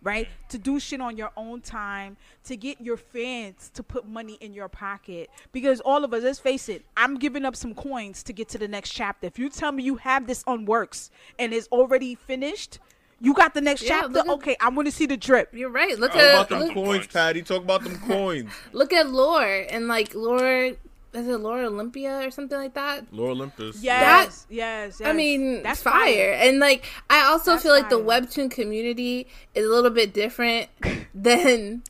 Right? 0.02 0.30
To 0.50 0.58
do 0.58 0.80
shit 0.80 1.02
on 1.02 1.18
your 1.18 1.32
own 1.36 1.60
time, 1.60 2.16
to 2.46 2.56
get 2.56 2.80
your 2.80 2.96
fans 2.96 3.70
to 3.74 3.84
put 3.84 4.08
money 4.08 4.38
in 4.40 4.54
your 4.54 4.70
pocket. 4.70 5.30
Because 5.52 5.82
all 5.82 6.06
of 6.06 6.14
us, 6.14 6.24
let's 6.24 6.40
face 6.40 6.70
it, 6.70 6.86
I'm 6.96 7.18
giving 7.18 7.44
up 7.44 7.54
some 7.56 7.74
coins 7.76 8.24
to 8.24 8.34
get 8.34 8.48
to 8.50 8.58
the 8.58 8.68
next 8.70 8.92
chapter. 8.92 9.28
If 9.28 9.38
you 9.38 9.50
tell 9.50 9.74
me 9.74 9.84
you 9.84 9.98
have 9.98 10.26
this 10.26 10.44
on 10.48 10.64
works 10.66 11.12
and 11.38 11.54
it's 11.54 11.68
already 11.68 12.16
finished, 12.16 12.80
you 13.20 13.34
got 13.34 13.54
the 13.54 13.60
next 13.60 13.82
Yeah, 13.82 14.02
chapter. 14.04 14.20
at- 14.20 14.28
Okay, 14.30 14.56
I 14.62 14.70
want 14.70 14.88
to 14.88 14.92
see 14.94 15.06
the 15.06 15.18
drip. 15.18 15.50
You're 15.54 15.70
right. 15.70 16.00
Look 16.00 16.14
Talk 16.14 16.22
at 16.22 16.32
Talk 16.32 16.48
about 16.48 16.50
them 16.50 16.60
look, 16.76 16.86
coins, 16.86 17.08
Patty. 17.08 17.42
Talk 17.42 17.64
about 17.64 17.84
them 17.84 17.98
coins. 18.08 18.50
look 18.72 18.94
at 18.94 19.10
Lore 19.10 19.66
and 19.70 19.90
like 19.90 20.16
Lore. 20.16 20.72
Is 21.14 21.28
it 21.28 21.38
Laura 21.40 21.66
Olympia 21.68 22.26
or 22.26 22.30
something 22.30 22.58
like 22.58 22.76
that? 22.76 23.12
Lore 23.12 23.32
Olympus. 23.32 23.82
Yes, 23.82 24.46
yes, 24.50 25.00
yes. 25.00 25.10
I 25.10 25.14
mean, 25.14 25.64
that's 25.64 25.82
that's 25.82 25.82
fire. 25.82 26.34
And 26.34 26.60
like, 26.60 26.86
I 27.10 27.22
also 27.22 27.52
That's 27.52 27.64
feel 27.64 27.72
like 27.72 27.90
the 27.90 28.00
webtoon 28.00 28.52
community 28.52 29.28
is 29.56 29.66
a 29.66 29.70
little 29.70 29.90
bit 29.90 30.14
different 30.14 30.70
than 31.16 31.82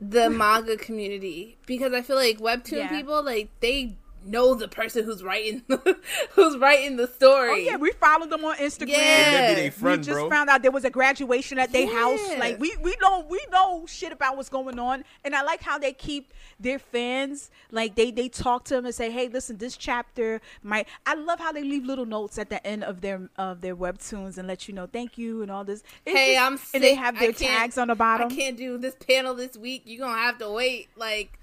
the 0.00 0.30
manga 0.30 0.76
community 0.76 1.56
because 1.66 1.92
I 1.92 2.02
feel 2.02 2.16
like 2.16 2.38
webtoon 2.38 2.78
Yeah. 2.78 2.88
people 2.88 3.22
like 3.22 3.48
they 3.60 3.96
know 4.26 4.54
the 4.54 4.68
person 4.68 5.04
who's 5.04 5.22
writing 5.22 5.62
who's 6.32 6.56
writing 6.58 6.96
the 6.96 7.06
story. 7.06 7.50
Oh 7.50 7.54
yeah, 7.54 7.76
we 7.76 7.92
followed 7.92 8.30
them 8.30 8.44
on 8.44 8.56
Instagram. 8.56 8.88
Yeah. 8.88 9.54
They 9.54 9.64
We 9.64 9.70
friend, 9.70 10.00
we 10.00 10.04
just 10.06 10.18
bro. 10.18 10.30
found 10.30 10.50
out 10.50 10.62
there 10.62 10.70
was 10.70 10.84
a 10.84 10.90
graduation 10.90 11.58
at 11.58 11.72
their 11.72 11.86
house. 11.92 12.20
Like 12.38 12.58
we 12.60 12.74
we 12.82 12.94
know 13.00 13.26
we 13.28 13.40
know 13.50 13.84
shit 13.86 14.12
about 14.12 14.36
what's 14.36 14.48
going 14.48 14.78
on, 14.78 15.04
and 15.24 15.34
I 15.34 15.42
like 15.42 15.62
how 15.62 15.78
they 15.78 15.92
keep 15.92 16.32
their 16.60 16.78
fans 16.78 17.50
like 17.70 17.94
they 17.94 18.10
they 18.10 18.28
talk 18.28 18.64
to 18.66 18.74
them 18.74 18.84
and 18.86 18.94
say, 18.94 19.10
hey, 19.10 19.28
listen, 19.28 19.58
this 19.58 19.76
chapter 19.76 20.40
might. 20.62 20.86
I 21.06 21.14
love 21.14 21.38
how 21.40 21.52
they 21.52 21.62
leave 21.62 21.84
little 21.84 22.06
notes 22.06 22.38
at 22.38 22.50
the 22.50 22.64
end 22.66 22.84
of 22.84 23.00
their 23.00 23.28
of 23.36 23.60
their 23.60 23.76
webtoons 23.76 24.38
and 24.38 24.46
let 24.48 24.68
you 24.68 24.74
know 24.74 24.86
thank 24.86 25.18
you 25.18 25.42
and 25.42 25.50
all 25.50 25.64
this. 25.64 25.82
It's 26.04 26.16
hey, 26.16 26.34
just- 26.34 26.42
I'm 26.46 26.56
sick. 26.56 26.68
and 26.74 26.84
they 26.84 26.94
have 26.94 27.18
their 27.18 27.32
tags 27.32 27.78
on 27.78 27.88
the 27.88 27.94
bottom. 27.94 28.30
I 28.30 28.34
can't 28.34 28.56
do 28.56 28.78
this 28.78 28.94
panel 28.94 29.34
this 29.34 29.56
week. 29.56 29.82
You're 29.86 30.06
gonna 30.06 30.20
have 30.20 30.38
to 30.38 30.50
wait. 30.50 30.88
Like, 30.96 31.38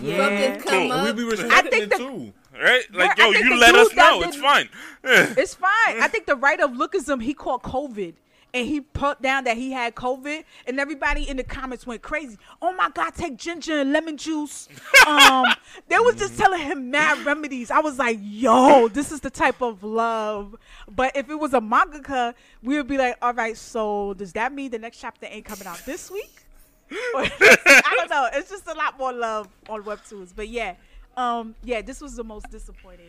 Yeah. 0.00 0.56
Come 0.58 0.84
we 0.84 0.90
up. 0.90 1.16
be 1.16 1.22
I 1.22 1.26
respecting 1.26 1.82
it 1.82 1.90
the- 1.90 1.96
too. 1.96 2.32
Right? 2.60 2.84
Like, 2.92 3.18
yo, 3.18 3.30
you 3.30 3.58
let 3.58 3.74
us 3.74 3.88
dude 3.88 3.96
know. 3.96 4.22
It's 4.22 4.36
didn't- 4.36 4.42
fine. 4.42 4.68
It's 5.36 5.54
fine. 5.54 5.70
I 6.00 6.08
think 6.08 6.26
the 6.26 6.36
writer 6.36 6.64
of 6.64 6.70
Lookism, 6.72 7.20
he 7.22 7.34
caught 7.34 7.62
COVID. 7.62 8.14
And 8.52 8.68
he 8.68 8.80
put 8.80 9.20
down 9.20 9.42
that 9.44 9.56
he 9.56 9.72
had 9.72 9.96
COVID, 9.96 10.44
and 10.68 10.78
everybody 10.78 11.28
in 11.28 11.36
the 11.36 11.42
comments 11.42 11.88
went 11.88 12.02
crazy. 12.02 12.38
Oh 12.62 12.72
my 12.72 12.88
God, 12.88 13.12
take 13.12 13.36
ginger 13.36 13.80
and 13.80 13.92
lemon 13.92 14.16
juice. 14.16 14.68
Um, 15.08 15.44
they 15.88 15.98
was 15.98 16.14
just 16.14 16.38
telling 16.38 16.60
him 16.60 16.88
mad 16.92 17.26
remedies. 17.26 17.72
I 17.72 17.80
was 17.80 17.98
like, 17.98 18.18
yo, 18.22 18.86
this 18.88 19.10
is 19.10 19.18
the 19.20 19.28
type 19.28 19.60
of 19.60 19.82
love. 19.82 20.54
But 20.88 21.16
if 21.16 21.28
it 21.28 21.34
was 21.34 21.52
a 21.52 21.60
mangaka, 21.60 22.34
we 22.62 22.76
would 22.76 22.86
be 22.86 22.96
like, 22.96 23.16
all 23.20 23.34
right, 23.34 23.56
so 23.56 24.14
does 24.14 24.32
that 24.34 24.52
mean 24.52 24.70
the 24.70 24.78
next 24.78 24.98
chapter 24.98 25.26
ain't 25.28 25.44
coming 25.44 25.66
out 25.66 25.82
this 25.84 26.08
week? 26.10 26.43
Or- 26.90 27.22
I 27.24 27.94
don't 27.96 28.10
know. 28.10 28.28
It's 28.32 28.50
just 28.50 28.66
a 28.66 28.74
lot 28.74 28.98
more 28.98 29.12
love 29.12 29.48
on 29.68 29.82
webtoons. 29.84 30.32
But 30.34 30.48
yeah, 30.48 30.74
um, 31.16 31.54
yeah, 31.62 31.82
this 31.82 32.00
was 32.00 32.16
the 32.16 32.24
most 32.24 32.50
disappointing. 32.50 33.06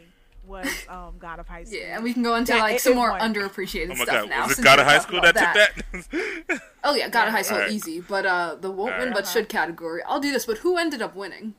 Was 0.48 0.68
um, 0.90 1.16
God 1.18 1.40
of 1.40 1.48
High 1.48 1.64
School. 1.64 1.80
Yeah, 1.80 1.96
and 1.96 2.04
we 2.04 2.14
can 2.14 2.22
go 2.22 2.36
into 2.36 2.52
That- 2.52 2.60
like 2.60 2.80
some 2.80 2.94
more 2.94 3.10
won. 3.10 3.20
underappreciated 3.34 3.86
Oh 3.86 3.96
my 3.96 4.04
stuff 4.04 4.08
god, 4.08 4.30
now. 4.30 4.48
was 4.48 4.60
it 4.60 4.64
God 4.64 4.78
of 4.78 4.86
High 4.86 5.00
School 5.00 5.20
that 5.22 5.36
about 5.36 5.56
took 5.56 6.10
that? 6.12 6.62
Oh 6.84 6.94
yeah, 6.94 7.10
God 7.10 7.28
of 7.30 7.34
High 7.34 7.42
School 7.42 7.58
Alright. 7.58 7.72
easy, 7.72 8.00
but 8.00 8.28
uh, 8.28 8.54
the 8.54 8.70
won't 8.70 8.92
win 9.00 9.08
Alright. 9.08 9.14
but 9.16 9.26
should 9.28 9.50
category. 9.50 10.04
I'll 10.06 10.20
do 10.20 10.32
this, 10.32 10.46
but 10.46 10.60
who 10.60 10.78
ended 10.78 11.02
up 11.02 11.16
winning? 11.16 11.56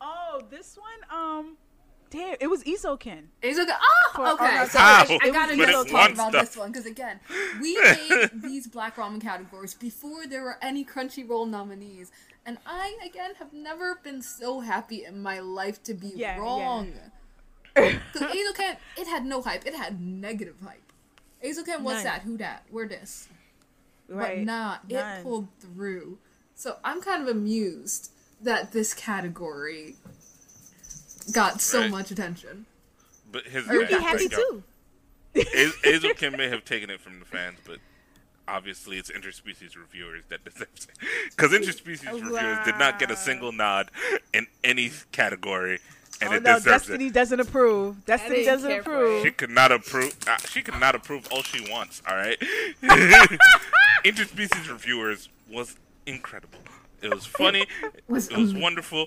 Oh, 0.00 0.40
this 0.50 0.78
one, 0.78 1.10
um, 1.20 1.56
damn, 2.10 2.36
it 2.40 2.48
was 2.48 2.64
Eizouken. 2.64 3.24
Is 3.42 3.58
oh, 3.58 3.66
oh, 4.16 4.34
okay. 4.34 4.44
oh, 4.44 4.54
no, 4.56 4.64
so 4.66 4.78
I, 4.78 5.18
I 5.22 5.30
gotta 5.30 5.56
But 5.56 5.66
just 5.68 5.88
talk 5.88 6.10
about 6.12 6.30
stuff. 6.30 6.44
this 6.46 6.56
one 6.56 6.70
because 6.72 6.86
again, 6.86 7.20
we 7.60 7.76
made 7.80 8.30
these 8.42 8.66
Black 8.66 8.96
Ramen 8.96 9.20
categories 9.20 9.74
before 9.74 10.26
there 10.26 10.42
were 10.42 10.58
any 10.62 10.84
Crunchyroll 10.84 11.48
nominees, 11.48 12.10
and 12.46 12.58
I 12.66 12.96
again 13.04 13.34
have 13.38 13.52
never 13.52 13.96
been 14.02 14.22
so 14.22 14.60
happy 14.60 15.04
in 15.04 15.22
my 15.22 15.40
life 15.40 15.82
to 15.84 15.94
be 15.94 16.08
Yeah, 16.14 16.36
yeah. 16.36 16.38
wrong. 16.38 16.92
Because 17.74 18.22
Eizouken, 18.34 18.76
it 18.96 19.06
had 19.06 19.24
no 19.24 19.40
hype. 19.40 19.64
It 19.64 19.74
had 19.74 20.00
negative 20.00 20.56
hype. 20.64 20.92
Eizouken, 21.44 21.82
what's 21.82 22.02
None. 22.02 22.04
that? 22.04 22.22
Who 22.22 22.36
that? 22.38 22.64
Where 22.72 22.88
this? 22.88 23.28
Right. 24.08 24.38
But 24.38 24.44
nah, 24.46 24.78
None. 24.90 25.18
it 25.20 25.22
pulled 25.22 25.46
through. 25.60 26.18
So 26.56 26.78
I'm 26.82 27.00
kind 27.00 27.22
of 27.22 27.28
amused 27.28 28.10
that 28.40 28.72
this 28.72 28.94
category 28.94 29.94
got 31.32 31.60
so 31.60 31.80
Right. 31.82 31.90
much 31.90 32.10
attention. 32.10 32.66
But 33.30 33.44
his 33.46 33.66
You'd 33.66 33.88
You'd 33.90 33.98
be 33.98 34.04
happy 34.04 34.28
too. 34.28 34.62
Eizouken 35.34 36.36
may 36.36 36.48
have 36.48 36.64
taken 36.64 36.90
it 36.90 37.00
from 37.00 37.18
the 37.20 37.24
fans, 37.24 37.58
but 37.64 37.78
obviously 38.46 38.96
it's 38.96 39.10
interspecies 39.10 39.76
reviewers 39.76 40.24
that 40.30 40.44
deserves 40.44 40.86
it. 40.88 41.08
Because 41.30 41.52
interspecies 41.52 42.10
reviewers 42.12 42.58
did 42.64 42.78
not 42.78 42.98
get 42.98 43.10
a 43.10 43.16
single 43.16 43.52
nod 43.52 43.90
in 44.32 44.46
any 44.64 44.90
category, 45.12 45.78
and 46.20 46.30
Oh 46.30 46.36
it 46.36 46.42
no, 46.42 46.54
deserves 46.56 46.86
Destiny 46.86 47.06
it. 47.08 47.12
doesn't 47.12 47.40
approve. 47.40 48.04
Destiny 48.06 48.44
doesn't 48.44 48.72
approve. 48.72 49.22
She 49.22 49.30
could 49.30 49.50
not 49.50 49.70
approve. 49.70 50.16
Uh, 50.26 50.38
she 50.38 50.62
could 50.62 50.80
not 50.80 50.94
approve 50.94 51.28
all 51.30 51.42
she 51.42 51.70
wants. 51.70 52.02
All 52.08 52.16
right. 52.16 52.38
interspecies 54.04 54.68
reviewers 54.70 55.28
was 55.50 55.76
incredible. 56.06 56.58
It 57.02 57.14
was 57.14 57.26
funny. 57.26 57.66
Was 58.08 58.28
it 58.28 58.36
was 58.36 58.54
wonderful. 58.54 59.06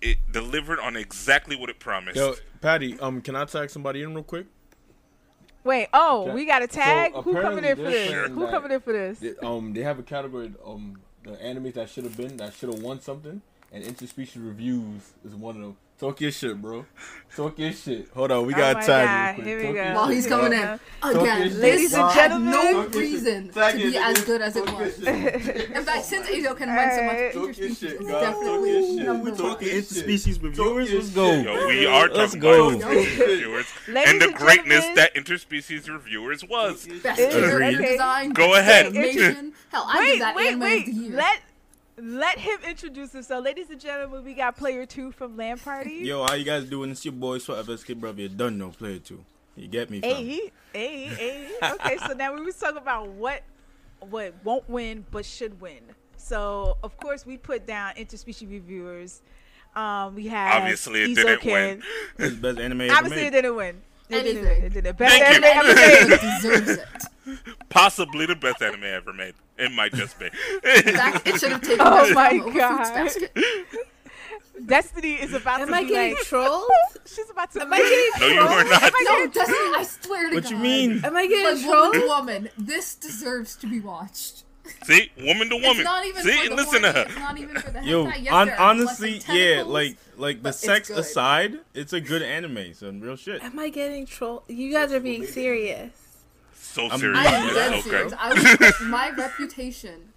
It 0.00 0.16
delivered 0.32 0.80
on 0.80 0.96
exactly 0.96 1.56
what 1.56 1.68
it 1.68 1.78
promised. 1.78 2.16
Yo, 2.16 2.34
Patty, 2.60 2.98
um, 3.00 3.20
can 3.20 3.36
I 3.36 3.44
tag 3.44 3.68
somebody 3.70 4.02
in 4.02 4.14
real 4.14 4.22
quick? 4.24 4.46
Wait, 5.62 5.88
oh, 5.92 6.22
Okay. 6.22 6.32
we 6.32 6.46
got 6.46 6.62
a 6.62 6.66
tag. 6.66 7.12
So 7.12 7.20
Who 7.22 7.34
coming 7.40 7.64
in 7.64 7.76
for 7.76 7.82
this? 7.82 8.10
they're 8.10 8.28
Who 8.30 8.40
that- 8.42 8.50
coming 8.50 8.70
in 8.72 8.80
for 8.80 8.92
this? 8.94 9.18
They, 9.18 9.34
um, 9.42 9.74
they 9.74 9.82
have 9.82 9.98
a 9.98 10.02
category, 10.02 10.54
um, 10.64 10.98
the 11.22 11.32
animes 11.32 11.74
that 11.74 11.90
should 11.90 12.04
have 12.04 12.16
been, 12.16 12.38
that 12.38 12.54
should 12.54 12.72
have 12.72 12.82
won 12.82 13.00
something, 13.00 13.42
and 13.70 13.84
interspecies 13.84 14.36
reviews 14.36 15.12
is 15.22 15.34
one 15.34 15.56
of 15.56 15.62
them. 15.62 15.76
Talk 16.00 16.18
your 16.22 16.30
shit, 16.32 16.60
bro. 16.62 16.86
Talk 17.36 17.58
your 17.58 17.72
shit. 17.72 18.08
Hold 18.14 18.32
on, 18.32 18.46
we 18.46 18.54
Oh 18.54 18.56
got 18.56 18.76
my 18.76 18.80
to 18.80 18.86
tag 18.86 19.06
God, 19.06 19.26
real 19.26 19.34
quick. 19.34 19.46
here 19.46 19.58
we 19.58 19.64
Talk 19.66 19.74
go. 19.74 19.94
While 20.00 20.08
he's 20.08 20.26
coming 20.26 20.52
in. 20.54 20.80
Again. 21.02 21.60
Ladies 21.60 21.92
and 21.94 22.14
gentlemen. 22.14 22.50
no 22.50 22.72
Talk 22.72 22.72
your 22.72 22.92
shit. 22.92 22.94
reason 23.12 23.48
to 23.52 23.78
your 23.78 23.90
be 23.90 23.96
as 23.98 24.24
good 24.24 24.40
as 24.42 24.56
it 24.56 24.64
was. 24.72 24.98
In 25.02 25.84
fact, 25.84 26.04
since 26.06 26.26
Eizouken 26.30 26.74
win 26.74 26.90
so 26.90 27.02
much, 27.04 27.16
Alright. 27.16 27.32
Talk 27.34 27.58
your 27.58 27.68
interspecies 27.68 27.78
shit, 27.80 27.92
is 27.92 27.98
Talk 27.98 28.08
your 28.08 28.20
definitely 28.20 28.96
number 29.04 29.30
Talk 29.32 29.60
one. 29.60 29.68
your 29.68 29.82
shit. 29.82 30.06
Interspecies 30.06 30.34
Talk 30.36 30.42
reviewers, 30.44 30.92
let's 30.92 31.10
go. 31.10 31.32
Yo, 31.32 31.66
we 31.68 31.86
are 31.86 32.08
Let's 32.08 32.32
talking 32.32 32.40
go. 32.40 32.70
about 32.70 32.80
interspecies 32.80 33.18
reviewers 33.18 33.66
Ladies 33.88 34.10
and 34.12 34.22
the 34.22 34.32
greatness 34.38 34.84
that 34.96 35.14
interspecies 35.14 35.88
reviewers 35.88 36.44
was. 36.44 36.86
Best 37.02 37.20
Agreed. 37.20 37.30
character 37.42 37.78
Okay. 37.82 37.92
design. 37.92 38.30
Go 38.32 38.54
ahead. 38.54 38.86
Hell, 38.94 38.94
I 38.96 39.12
give 39.12 39.52
Wait, 40.00 40.18
that 40.20 40.34
wait, 40.34 40.46
anime 40.48 40.60
wait. 40.60 40.88
of 40.88 40.94
the. 40.94 41.08
Let 41.10 41.40
let 42.02 42.38
him 42.38 42.58
introduce 42.68 43.12
himself. 43.12 43.40
So 43.40 43.44
ladies 43.44 43.70
and 43.70 43.80
gentlemen, 43.80 44.24
we 44.24 44.34
got 44.34 44.56
player 44.56 44.86
two 44.86 45.12
from 45.12 45.36
Land 45.36 45.62
Party. 45.62 45.96
Yo, 45.96 46.24
how 46.24 46.34
you 46.34 46.44
guys 46.44 46.64
doing? 46.64 46.90
It's 46.90 47.04
your 47.04 47.12
boy 47.12 47.38
Swap 47.38 47.64
SK 47.66 47.94
brother. 47.94 48.22
You 48.22 48.28
done 48.28 48.58
no 48.58 48.70
player 48.70 48.98
two. 48.98 49.24
You 49.56 49.68
get 49.68 49.90
me? 49.90 50.00
fam? 50.00 50.10
Hey, 50.10 50.52
hey, 50.72 51.04
hey. 51.06 51.48
Okay, 51.62 51.98
so 52.06 52.14
now 52.14 52.34
we 52.34 52.42
was 52.42 52.56
talking 52.56 52.78
about 52.78 53.08
what 53.08 53.42
what 54.08 54.34
won't 54.44 54.68
win 54.68 55.04
but 55.10 55.26
should 55.26 55.60
win. 55.60 55.80
So 56.16 56.76
of 56.82 56.96
course 56.96 57.26
we 57.26 57.36
put 57.36 57.66
down 57.66 57.94
interspecies 57.94 58.50
reviewers. 58.50 59.22
Um, 59.76 60.14
we 60.16 60.26
have 60.28 60.62
Obviously, 60.62 61.02
it 61.02 61.14
didn't 61.14 61.40
Eizouken. 61.40 61.52
win. 61.52 61.82
It's 62.18 62.34
best 62.36 62.58
anime 62.58 62.80
ever 62.82 62.94
Obviously, 62.94 63.26
it 63.26 63.30
didn't 63.30 63.54
win. 63.54 63.80
It 64.10 64.22
didn't. 64.22 64.46
Anything. 64.46 64.64
It 64.64 64.72
didn't. 64.74 64.98
Best 64.98 65.18
Thank 65.18 65.42
you. 65.42 65.48
anime 65.48 65.66
ever 65.66 65.74
made. 65.74 66.20
Deserves 66.42 66.68
it. 66.70 67.38
Possibly 67.68 68.26
the 68.26 68.34
best 68.34 68.60
anime 68.62 68.84
ever 68.84 69.12
made. 69.12 69.34
It 69.58 69.70
might 69.72 69.92
just 69.92 70.18
be. 70.18 70.26
In 70.26 70.32
it 70.64 71.38
should 71.40 71.52
have 71.52 71.60
taken 71.62 71.78
Oh 71.80 72.12
my 72.14 72.38
God. 72.38 73.10
Destiny 74.66 75.14
is 75.14 75.32
about 75.32 75.60
Am 75.60 75.68
to 75.68 75.74
I 75.74 75.82
be 75.84 75.88
getting 75.88 76.14
like, 76.14 76.24
trolled? 76.24 76.70
she's 77.06 77.30
about 77.30 77.50
to. 77.52 77.62
Am 77.62 77.72
I 77.72 77.78
getting 77.78 78.36
no, 78.36 78.42
you 78.50 78.56
were 78.56 78.64
not. 78.64 78.92
No, 79.04 79.26
Destiny, 79.28 79.58
I 79.76 79.82
swear 79.84 80.28
to 80.28 80.34
God. 80.34 80.42
What 80.42 80.50
you 80.50 80.56
mean? 80.58 81.02
Am 81.04 81.16
I 81.16 81.26
getting 81.26 81.44
Like, 81.62 81.66
woman 81.66 81.92
to 81.92 81.98
trolled? 82.00 82.08
woman, 82.20 82.48
this 82.58 82.94
deserves 82.94 83.56
to 83.56 83.66
be 83.66 83.80
watched. 83.80 84.44
See, 84.84 85.10
woman 85.18 85.48
to 85.50 85.56
woman. 85.56 85.70
It's 85.78 85.84
not 85.84 86.06
even 86.06 86.22
See, 86.22 86.36
for 86.44 86.48
the 86.50 86.54
listen 86.54 86.82
to 86.82 86.92
her. 86.92 87.04
It's 87.08 87.18
not 87.18 87.38
even 87.38 87.56
for 87.60 87.70
the 87.70 87.82
Yo. 87.84 88.06
Yes, 88.08 88.32
on, 88.32 88.50
honestly, 88.50 89.20
yeah, 89.28 89.62
like 89.66 89.96
like 90.16 90.42
the 90.42 90.52
sex 90.52 90.88
good. 90.88 90.98
aside, 90.98 91.58
it's 91.74 91.92
a 91.92 92.00
good 92.00 92.22
anime. 92.22 92.74
Some 92.74 93.00
real 93.00 93.16
shit. 93.16 93.42
Am 93.42 93.58
I 93.58 93.68
getting 93.68 94.06
trolled? 94.06 94.42
You 94.48 94.72
guys 94.72 94.92
are 94.92 95.00
being 95.00 95.26
serious. 95.26 95.90
So 96.54 96.84
I'm- 96.86 97.00
serious. 97.00 97.18
I 97.18 97.24
am 97.26 97.54
dead 97.54 97.82
so 97.82 97.90
serious. 97.90 98.12
great. 98.12 98.20
I 98.22 98.28
would 98.50 98.58
put 98.58 98.80
my 98.86 99.10
reputation 99.10 100.12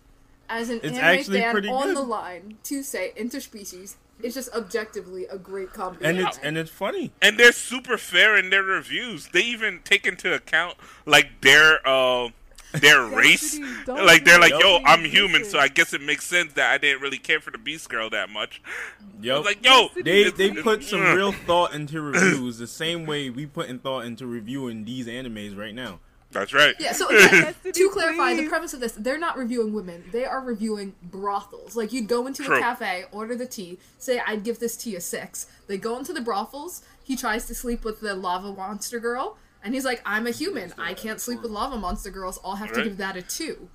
as 0.50 0.70
an 0.70 0.82
It's 0.84 0.98
anime 0.98 1.24
fan 1.24 1.68
on 1.70 1.88
good. 1.88 1.98
the 1.98 2.02
line 2.02 2.58
to 2.64 2.84
say 2.84 3.12
interspecies 3.18 3.96
is 4.22 4.34
just 4.36 4.54
objectively 4.54 5.26
a 5.26 5.38
great 5.38 5.70
And 6.02 6.20
it's 6.20 6.38
and 6.38 6.58
it's 6.58 6.70
funny. 6.70 7.12
and 7.22 7.38
they're 7.40 7.52
super 7.52 7.98
fair 7.98 8.38
in 8.38 8.50
their 8.52 8.64
reviews. 8.64 9.30
They 9.30 9.42
even 9.42 9.80
take 9.84 10.06
into 10.06 10.34
account 10.34 10.78
like 11.06 11.42
their 11.42 11.86
uh 11.88 12.30
their 12.74 13.06
race. 13.06 13.60
Like 13.88 14.26
they're 14.26 14.40
like, 14.40 14.52
yo. 14.52 14.80
I'm 14.86 15.04
human, 15.06 15.46
so 15.46 15.60
I 15.60 15.68
guess 15.68 15.94
it 15.94 16.02
makes 16.02 16.26
sense 16.26 16.54
that 16.54 16.72
I 16.72 16.78
didn't 16.78 17.02
really 17.02 17.18
care 17.18 17.40
for 17.40 17.52
the 17.52 17.58
Beast 17.58 17.90
Girl 17.90 18.10
that 18.10 18.30
much. 18.30 18.62
I 19.02 19.24
Yo, 19.24 19.38
was 19.38 19.46
like, 19.46 19.66
yo, 19.66 19.90
they 20.04 20.30
they 20.30 20.52
put 20.52 20.84
some 20.84 21.02
real 21.02 21.32
thought 21.48 21.74
into 21.74 22.02
reviews, 22.02 22.58
the 22.58 22.68
same 22.68 23.06
way 23.06 23.30
we 23.30 23.46
put 23.46 23.70
in 23.70 23.80
thought 23.80 24.06
into 24.06 24.26
reviewing 24.26 24.86
these 24.86 25.08
animes 25.08 25.58
right 25.58 25.74
now. 25.76 26.00
That's 26.34 26.54
right. 26.54 26.76
Yeah, 26.80 26.94
so 26.94 27.08
again, 27.16 27.54
to 27.72 27.90
clarify, 27.92 28.34
the 28.34 28.48
premise 28.48 28.74
of 28.74 28.80
this, 28.80 28.94
they're 28.94 29.20
not 29.20 29.38
reviewing 29.38 29.72
women. 29.74 30.04
They 30.12 30.26
are 30.26 30.42
reviewing 30.42 30.96
brothels. 31.04 31.76
Like, 31.76 31.94
you'd 31.94 32.08
go 32.08 32.28
into 32.28 32.44
True. 32.44 32.58
a 32.58 32.60
cafe, 32.60 33.06
order 33.12 33.36
the 33.36 33.46
tea, 33.46 33.78
say, 34.00 34.20
I'd 34.26 34.44
give 34.44 34.60
this 34.60 34.76
tea 34.76 34.96
a 34.96 35.02
six. 35.02 35.48
They 35.68 35.78
go 35.78 35.98
into 35.98 36.12
the 36.12 36.22
brothels, 36.22 36.82
he 37.04 37.16
tries 37.16 37.46
to 37.48 37.56
sleep 37.56 37.86
with 37.86 38.02
the 38.02 38.16
lava 38.16 38.52
monster 38.52 39.00
girl, 39.00 39.38
and 39.64 39.74
he's 39.74 39.86
like, 39.86 40.02
I'm 40.06 40.28
a 40.28 40.32
human. 40.32 40.74
I 40.78 40.94
can't 40.94 41.20
sleep 41.22 41.42
with 41.42 41.52
lava 41.52 41.78
monster 41.78 42.10
girls. 42.10 42.40
I'll 42.44 42.56
have 42.56 42.74
to 42.74 42.84
give 42.84 42.98
that 42.98 43.16
a 43.16 43.22
two. 43.22 43.70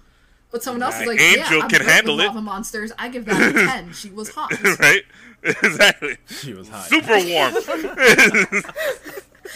But 0.51 0.63
someone 0.63 0.83
else 0.83 0.99
is 1.01 1.07
like, 1.07 1.21
angel 1.21 1.59
yeah, 1.59 1.63
I'm 1.65 1.69
can 1.69 1.81
good 1.81 1.89
handle 1.89 2.17
with 2.17 2.25
it." 2.25 2.29
lava 2.29 2.41
monsters. 2.41 2.93
I 2.99 3.09
give 3.09 3.25
that 3.27 3.51
a 3.51 3.53
10. 3.53 3.93
She 3.93 4.11
was 4.11 4.31
hot. 4.31 4.53
right? 4.79 5.03
Exactly. 5.45 6.17
She 6.27 6.53
was 6.53 6.69
hot. 6.69 6.87
Super 6.87 7.17
warm. 7.25 7.55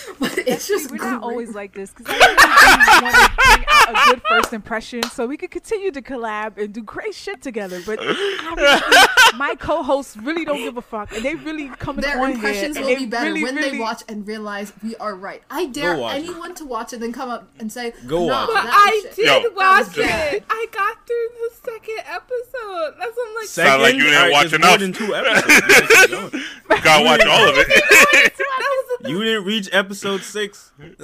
But 0.19 0.39
it's 0.39 0.69
just 0.69 0.91
We're 0.91 0.99
not 0.99 1.23
always 1.23 1.55
like 1.55 1.73
this 1.75 1.91
because 1.93 2.07
I 2.09 2.17
really 2.19 3.03
want 3.03 3.17
to 3.17 3.31
bring 3.57 3.65
out 3.69 3.89
a 3.91 4.11
good 4.11 4.23
first 4.29 4.53
impression 4.53 5.03
so 5.05 5.27
we 5.27 5.37
could 5.37 5.51
continue 5.51 5.91
to 5.91 6.03
collab 6.03 6.59
and 6.59 6.73
do 6.73 6.83
great 6.83 7.15
shit 7.15 7.43
together. 7.43 7.81
But 7.85 7.99
my 9.37 9.55
co-hosts 9.59 10.17
really 10.17 10.45
don't 10.45 10.59
give 10.59 10.77
a 10.77 10.83
fuck, 10.83 11.13
and 11.13 11.25
they 11.25 11.35
really 11.35 11.69
come 11.69 11.97
Their 11.97 12.21
on 12.21 12.33
impressions 12.33 12.77
here, 12.77 12.87
will 12.87 12.97
be 12.97 13.07
better 13.07 13.27
really, 13.27 13.43
when 13.45 13.57
really, 13.57 13.71
they 13.73 13.79
watch 13.79 14.03
and 14.09 14.27
realize 14.27 14.73
we 14.83 14.95
are 14.97 15.15
right. 15.15 15.43
I 15.51 15.67
dare 15.67 15.97
watch 15.97 16.17
it. 16.17 16.25
anyone 16.25 16.55
to 16.57 16.65
watch 16.65 16.93
it 16.93 16.97
and 16.97 17.03
then 17.05 17.13
come 17.13 17.29
up 17.31 17.49
and 17.59 17.71
say, 17.73 17.93
Go 18.07 18.27
nah, 18.27 18.47
watch. 18.47 18.51
But 18.55 18.71
I 18.73 19.01
shit. 19.03 19.17
did 19.17 19.27
Yo, 19.27 19.35
watch 19.51 19.55
that 19.57 19.79
was 19.87 19.97
bad. 19.97 20.35
it. 20.35 20.45
I 20.49 20.67
got 20.73 21.07
through 21.07 21.29
the 21.41 21.51
second 21.73 21.99
episode. 22.07 22.95
That's 22.99 23.17
what 23.17 23.29
I'm 23.29 23.35
like. 23.35 23.47
Second, 23.47 23.71
Sound 23.71 23.83
like 23.83 23.95
you 23.95 24.01
didn't 24.05 24.17
alright, 24.17 24.33
watch 24.33 24.53
enough. 24.53 24.71
More 24.71 24.79
than 24.79 24.93
two 24.93 25.15
episodes. 25.15 26.11
You 26.11 26.31
gotta. 26.31 26.43
Gotta 26.83 27.05
watch 27.05 27.21
all 27.25 27.49
of 27.49 27.55
it. 27.59 27.69
that 27.69 28.37
was 28.59 28.99
the 29.03 29.11
You 29.11 29.23
didn't 29.23 29.45
reach 29.45 29.69
episode 29.73 29.82
six. 29.91 30.73
you 30.79 30.95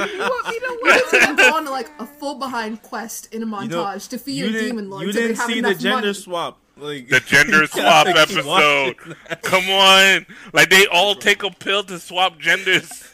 want 0.00 0.48
me 0.48 0.58
to 0.58 0.78
We 0.82 0.90
watch 0.90 1.12
need 1.12 1.20
to 1.28 1.34
go 1.36 1.56
on 1.56 1.64
like 1.66 1.90
a 1.98 2.06
full 2.06 2.36
behind 2.36 2.82
quest 2.82 3.32
in 3.34 3.42
a 3.42 3.46
montage 3.46 3.62
You 3.70 3.76
know, 3.76 3.98
to 3.98 4.18
feed 4.18 4.36
you 4.36 4.46
a 4.46 4.52
didn't, 4.52 4.66
demon 4.68 4.90
lord 4.90 5.06
you 5.06 5.12
so 5.12 5.20
didn't 5.20 5.36
have 5.36 5.46
see 5.46 5.60
the 5.60 5.74
gender 5.74 5.96
money. 6.08 6.14
swap. 6.14 6.58
Like 6.76 7.08
The 7.08 7.20
gender 7.20 7.66
swap 7.70 8.06
episode. 8.06 8.96
Come 9.42 9.68
on, 9.68 10.26
like 10.52 10.70
they 10.70 10.86
all 10.86 11.14
take 11.14 11.42
a 11.42 11.50
pill 11.50 11.82
to 11.84 11.98
swap 11.98 12.38
genders. 12.38 13.10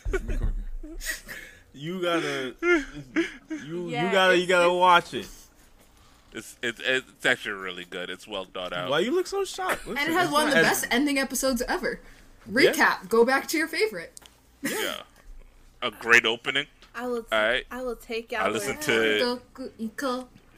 You 1.74 2.02
gotta, 2.02 2.54
you 3.50 3.88
Yeah, 3.88 4.06
you 4.06 4.12
gotta 4.12 4.38
you 4.38 4.46
gotta 4.46 4.72
watch 4.72 5.14
it. 5.14 5.26
It's 6.32 6.56
it's 6.62 6.80
it's 6.84 7.26
actually 7.26 7.52
really 7.60 7.84
good. 7.84 8.10
It's 8.10 8.26
well 8.28 8.46
thought 8.52 8.72
out. 8.72 8.90
Why 8.90 9.00
you 9.00 9.12
look 9.14 9.26
so 9.26 9.44
shocked? 9.44 9.86
And 9.86 9.98
it 9.98 10.08
has 10.12 10.30
one 10.30 10.48
of 10.48 10.54
the 10.54 10.60
best 10.62 10.86
ending 10.90 11.18
episodes 11.18 11.62
ever. 11.68 12.00
Recap. 12.50 13.08
Go 13.08 13.24
back 13.24 13.46
to 13.48 13.58
your 13.58 13.68
favorite. 13.68 14.12
Yeah, 14.62 15.02
a 15.82 15.90
great 15.90 16.26
opening. 16.26 16.66
I 16.94 17.06
will. 17.06 17.26
All 17.30 17.38
right. 17.42 17.64
I 17.70 17.82
will 17.82 17.96
take 17.96 18.32
out. 18.32 18.46
I 18.46 18.50
listen 18.50 18.76
to 18.78 19.38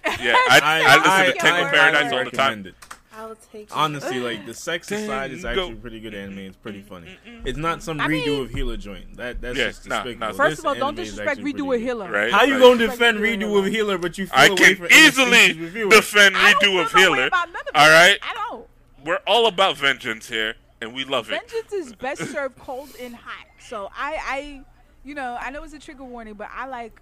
yeah. 0.05 0.37
I, 0.49 0.61
I, 0.63 0.97
listen 0.97 1.35
to 1.35 1.39
Tango 1.41 1.67
I- 1.67 1.71
Paradise 1.71 2.13
all 2.13 2.25
the 2.25 2.31
time. 2.31 2.67
it. 2.67 2.75
I 3.13 3.27
will 3.27 3.37
take. 3.53 3.69
you- 3.69 3.77
Honestly, 3.77 4.21
like 4.21 4.47
the 4.47 4.55
sexy 4.55 5.05
side 5.07 5.33
is 5.33 5.43
Tango. 5.43 5.65
actually 5.65 5.75
pretty 5.81 6.01
good 6.01 6.15
anime. 6.15 6.39
It's 6.39 6.57
pretty 6.57 6.81
funny. 6.81 7.19
It's 7.45 7.59
not 7.59 7.83
some 7.83 8.01
I 8.01 8.07
redo 8.07 8.27
mean- 8.27 8.43
of 8.45 8.51
Healer 8.51 8.77
joint. 8.79 9.17
That 9.19 9.43
that's 9.43 9.59
Yeah, 9.59 9.67
just 9.67 9.87
nah, 9.87 9.97
despicable. 10.05 10.27
nah. 10.29 10.33
First 10.33 10.51
This 10.51 10.59
of 10.61 10.67
all, 10.67 10.75
don't 10.77 10.95
disrespect 10.95 11.41
redo 11.41 11.67
pretty 11.67 11.83
a 11.83 11.87
healer. 11.87 12.11
Right? 12.11 12.33
How 12.33 12.45
you 12.45 12.55
Right. 12.55 12.61
gonna 12.63 12.87
defend 12.87 13.19
redo 13.19 13.33
a 13.35 13.39
healer. 13.49 13.59
of 13.59 13.67
Healer, 13.67 13.99
but 13.99 14.17
you 14.17 14.27
feel 14.27 14.39
I 14.39 14.47
away 14.47 14.57
can 14.57 14.77
from 14.77 14.87
easily 14.87 15.49
defend 15.91 16.37
redo 16.37 16.81
of 16.81 16.95
no 16.95 16.99
way 17.01 17.03
Healer. 17.03 17.27
about 17.27 17.53
none 17.53 17.63
of 17.69 17.75
All 17.75 17.87
it. 17.87 17.93
right, 17.93 18.19
I 18.23 18.33
don't. 18.49 18.67
we're 19.05 19.21
all 19.27 19.47
about 19.47 19.77
vengeance 19.77 20.29
here, 20.29 20.55
and 20.81 20.95
we 20.95 21.05
love 21.05 21.31
it. 21.31 21.41
Vengeance 21.41 21.73
is 21.73 21.95
best 21.95 22.23
served 22.33 22.59
cold 22.59 22.91
and 23.01 23.15
hot. 23.15 23.47
So 23.59 23.91
I, 23.97 24.19
I, 24.27 24.61
you 25.05 25.15
know, 25.15 25.37
I 25.41 25.51
know 25.51 25.63
it's 25.63 25.75
a 25.75 25.79
trigger 25.79 26.05
warning, 26.05 26.35
but 26.35 26.49
I 26.55 26.67
like. 26.67 27.01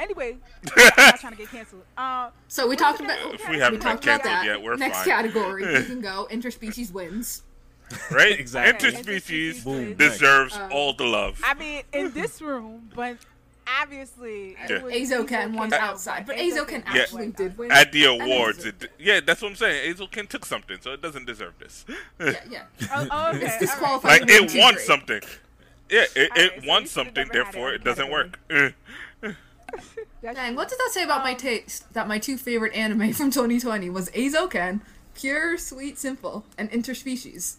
Anyway, 0.00 0.36
I'm 0.76 0.90
not 0.96 1.20
trying 1.20 1.32
to 1.34 1.38
get 1.38 1.48
canceled. 1.48 1.82
Uh, 1.96 2.30
So 2.48 2.66
we 2.66 2.74
talked 2.74 3.00
about. 3.00 3.16
If 3.34 3.48
we 3.48 3.54
we 3.56 3.60
haven't 3.60 3.78
been 3.78 3.88
talked 3.88 4.04
about 4.04 4.22
canceled 4.24 4.34
that. 4.34 4.44
yet, 4.44 4.62
we're 4.62 4.72
fine. 4.72 4.80
Next 4.80 4.98
fine. 4.98 5.06
category, 5.06 5.66
we 5.78 5.84
can 5.84 6.00
go. 6.00 6.26
Interspecies 6.32 6.92
wins. 6.92 7.42
Right? 8.10 8.38
Exactly. 8.38 8.90
Interspecies 8.90 9.62
Boom. 9.64 9.94
deserves 9.94 10.56
Uh, 10.56 10.68
all 10.72 10.92
the 10.92 11.04
love. 11.04 11.40
I 11.44 11.54
mean, 11.54 11.82
in 11.92 12.12
this 12.12 12.40
room, 12.42 12.90
but 12.96 13.16
obviously, 13.82 14.52
Yeah. 14.52 14.76
it 14.76 14.82
was 14.82 14.92
Eizouken 14.94 15.54
won 15.54 15.72
outside, 15.72 16.26
but 16.26 16.36
Eizouken 16.36 16.84
Eizouken 16.84 16.94
Yeah. 16.94 17.02
actually 17.02 17.28
did 17.28 17.56
win. 17.58 17.70
At 17.70 17.92
the 17.92 18.04
awards, 18.06 18.64
it, 18.64 18.90
yeah, 18.98 19.20
that's 19.20 19.42
what 19.42 19.50
I'm 19.50 19.56
saying. 19.56 19.94
Eizouken 19.94 20.28
took 20.28 20.44
something, 20.44 20.78
so 20.80 20.92
it 20.92 21.02
doesn't 21.02 21.26
deserve 21.26 21.54
this. 21.58 21.84
Yeah, 22.20 22.34
yeah. 22.50 22.62
Oh, 22.92 23.06
oh, 23.10 23.28
okay, 23.30 23.46
It's 23.46 23.58
disqualified. 23.58 24.22
like 24.22 24.30
it 24.30 24.48
two 24.48 24.58
won 24.58 24.78
something. 24.78 25.20
Yeah, 25.88 26.04
it, 26.14 26.30
Alright, 26.30 26.52
it 26.56 26.62
so 26.62 26.68
won 26.68 26.82
you 26.82 26.88
should've 26.88 26.92
something, 26.92 27.14
never 27.14 27.44
had 27.44 27.48
it 27.48 27.52
therefore 27.52 27.72
it 27.74 27.84
doesn't 27.84 28.10
work. 28.10 28.38
Dang, 30.22 30.54
what 30.54 30.68
does 30.68 30.78
that 30.78 30.90
say 30.92 31.02
about 31.02 31.22
my 31.24 31.32
um, 31.32 31.36
taste? 31.36 31.92
That 31.94 32.06
my 32.08 32.18
two 32.18 32.36
favorite 32.36 32.74
anime 32.74 33.12
from 33.12 33.30
2020 33.30 33.88
was 33.90 34.10
Eizouken, 34.10 34.80
pure, 35.14 35.56
sweet, 35.56 35.98
simple, 35.98 36.44
and 36.58 36.70
interspecies. 36.70 37.56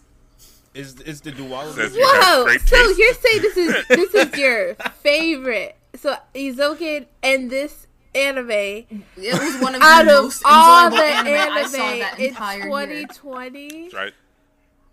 Is 0.74 1.00
is 1.00 1.20
the 1.20 1.32
duality? 1.32 1.74
Says 1.82 1.94
Whoa! 1.98 2.46
So 2.64 2.76
you're 2.96 3.14
saying 3.14 3.42
this 3.42 3.56
is 3.58 3.86
this 3.88 4.14
is 4.14 4.38
your 4.38 4.74
favorite? 5.02 5.76
So 5.94 6.16
Eizouken 6.34 7.06
and 7.22 7.50
this 7.50 7.86
anime 8.14 8.50
It 8.50 8.86
was 9.16 9.60
one 9.62 9.74
of 9.74 9.80
the 9.86 9.86
out 9.86 10.02
of 10.02 10.06
most 10.24 10.42
all 10.44 10.86
enjoyable 10.86 10.96
the 10.96 11.12
anime, 11.12 11.32
anime 11.34 11.56
I 11.58 11.62
saw 11.64 11.96
that 11.98 12.18
in 12.18 12.24
entire 12.26 12.58
year. 12.58 13.06
2020. 13.06 13.90
right? 13.94 14.12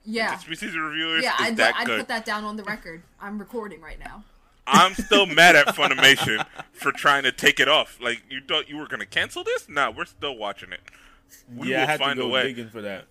Yeah, 0.05 0.37
Species 0.37 0.75
reviewers 0.75 1.23
yeah, 1.23 1.35
is 1.35 1.41
I'd, 1.41 1.57
that 1.57 1.75
I'd 1.75 1.85
good. 1.85 1.99
put 1.99 2.07
that 2.07 2.25
down 2.25 2.43
on 2.43 2.55
the 2.55 2.63
record. 2.63 3.03
I'm 3.21 3.37
recording 3.37 3.81
right 3.81 3.99
now. 3.99 4.23
I'm 4.65 4.93
still 4.93 5.25
mad 5.25 5.55
at 5.55 5.67
Funimation 5.75 6.45
for 6.73 6.91
trying 6.91 7.23
to 7.23 7.31
take 7.31 7.59
it 7.59 7.67
off. 7.67 7.99
Like 8.01 8.23
you 8.29 8.41
thought 8.47 8.69
you 8.69 8.77
were 8.77 8.87
gonna 8.87 9.05
cancel 9.05 9.43
this? 9.43 9.67
Nah, 9.69 9.91
we're 9.91 10.05
still 10.05 10.37
watching 10.37 10.71
it. 10.71 10.81
We 11.55 11.69
yeah, 11.71 11.79
I 11.79 11.81
will 11.81 11.87
had 11.87 11.97
to 11.97 12.03
find 12.05 12.19
a 12.19 12.21
go 12.23 12.29
way. 12.29 12.43
digging 12.43 12.69
for 12.69 12.81
that. 12.81 13.05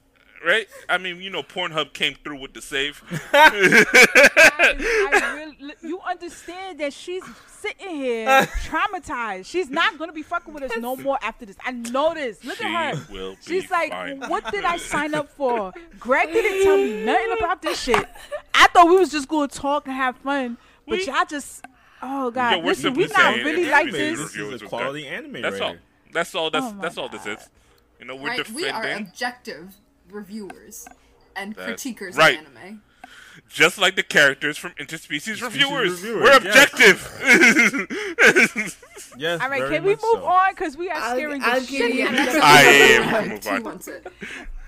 Right? 0.46 0.66
I 0.88 0.98
mean, 0.98 1.20
you 1.20 1.30
know, 1.30 1.42
Pornhub 1.42 1.92
came 1.92 2.14
through 2.22 2.40
with 2.40 2.54
the 2.54 2.62
save. 2.62 3.02
I, 3.32 3.84
I 5.12 5.34
really, 5.34 5.74
you 5.82 6.00
understand 6.00 6.78
that 6.80 6.92
she's 6.92 7.22
sitting 7.48 7.88
here 7.96 8.26
traumatized. 8.66 9.46
She's 9.46 9.68
not 9.70 9.98
gonna 9.98 10.12
be 10.12 10.22
fucking 10.22 10.54
with 10.54 10.62
us 10.62 10.76
no 10.78 10.96
more 10.96 11.18
after 11.22 11.44
this. 11.44 11.56
I 11.64 11.72
know 11.72 12.14
this. 12.14 12.44
Look 12.44 12.58
She 12.58 12.64
at 12.64 12.94
her. 12.96 13.12
will 13.12 13.32
be 13.32 13.38
She's 13.60 13.70
like, 13.70 13.90
fine. 13.90 14.20
what 14.28 14.50
did 14.52 14.64
I 14.64 14.76
sign 14.94 15.14
up 15.14 15.28
for? 15.30 15.72
Greg 15.98 16.32
didn't 16.32 16.62
tell 16.64 16.76
me 16.76 17.04
nothing 17.04 17.36
about 17.38 17.62
this 17.62 17.80
shit. 17.80 18.06
I 18.54 18.68
thought 18.68 18.88
we 18.88 18.96
was 18.96 19.10
just 19.10 19.28
gonna 19.28 19.48
talk 19.48 19.86
and 19.86 19.96
have 19.96 20.16
fun, 20.18 20.56
but 20.86 20.98
We- 20.98 21.06
y'all 21.06 21.24
just, 21.28 21.64
oh 22.02 22.30
god, 22.30 22.50
Yeah, 22.50 22.56
we're 22.58 22.64
listen, 22.66 22.94
we 22.94 23.06
not 23.08 23.34
really 23.36 23.62
it's 23.62 23.70
like 23.72 23.90
this. 23.90 24.18
This 24.18 24.36
Review 24.36 24.48
is 24.48 24.54
is 24.54 24.62
a 24.62 24.64
okay. 24.66 24.76
quality 24.76 25.06
anime 25.06 25.42
That's 25.42 25.60
all. 25.60 25.74
That's 26.12 26.34
all. 26.34 26.50
That's 26.50 26.66
Oh 26.66 26.72
my 26.74 26.82
that's 26.82 26.96
all 26.98 27.08
this 27.08 27.26
is. 27.26 27.50
You 27.98 28.06
know, 28.06 28.14
we're 28.16 28.28
Right? 28.28 28.50
We 28.50 28.68
are 28.68 28.92
objective 28.92 29.74
reviewers 30.10 30.86
and 31.36 31.54
That's 31.54 31.82
critiquers 31.84 32.16
right. 32.16 32.40
of 32.40 32.46
anime. 32.56 32.82
just 33.48 33.78
like 33.78 33.96
the 33.96 34.02
characters 34.02 34.56
from 34.58 34.72
interspecies 34.72 35.40
reviewers. 35.42 36.02
reviewers, 36.02 36.22
We're 36.22 36.36
objective. 36.36 36.98
Yes. 39.16 39.40
All 39.40 39.48
right, 39.48 39.62
very 39.62 39.76
can 39.76 39.84
we 39.84 39.90
move 39.92 40.00
so. 40.00 40.24
on? 40.24 40.52
Because 40.52 40.76
we 40.76 40.90
are 40.90 40.96
I'll- 41.00 41.16
scaring 41.16 41.42
I'll 41.42 41.60
shit 41.62 41.94
you- 41.94 42.06
out 42.06 42.14
of 42.28 42.42
I 42.42 42.62
am. 42.62 43.32
episode, 43.32 43.64
Move 43.64 43.66
on. 43.66 43.80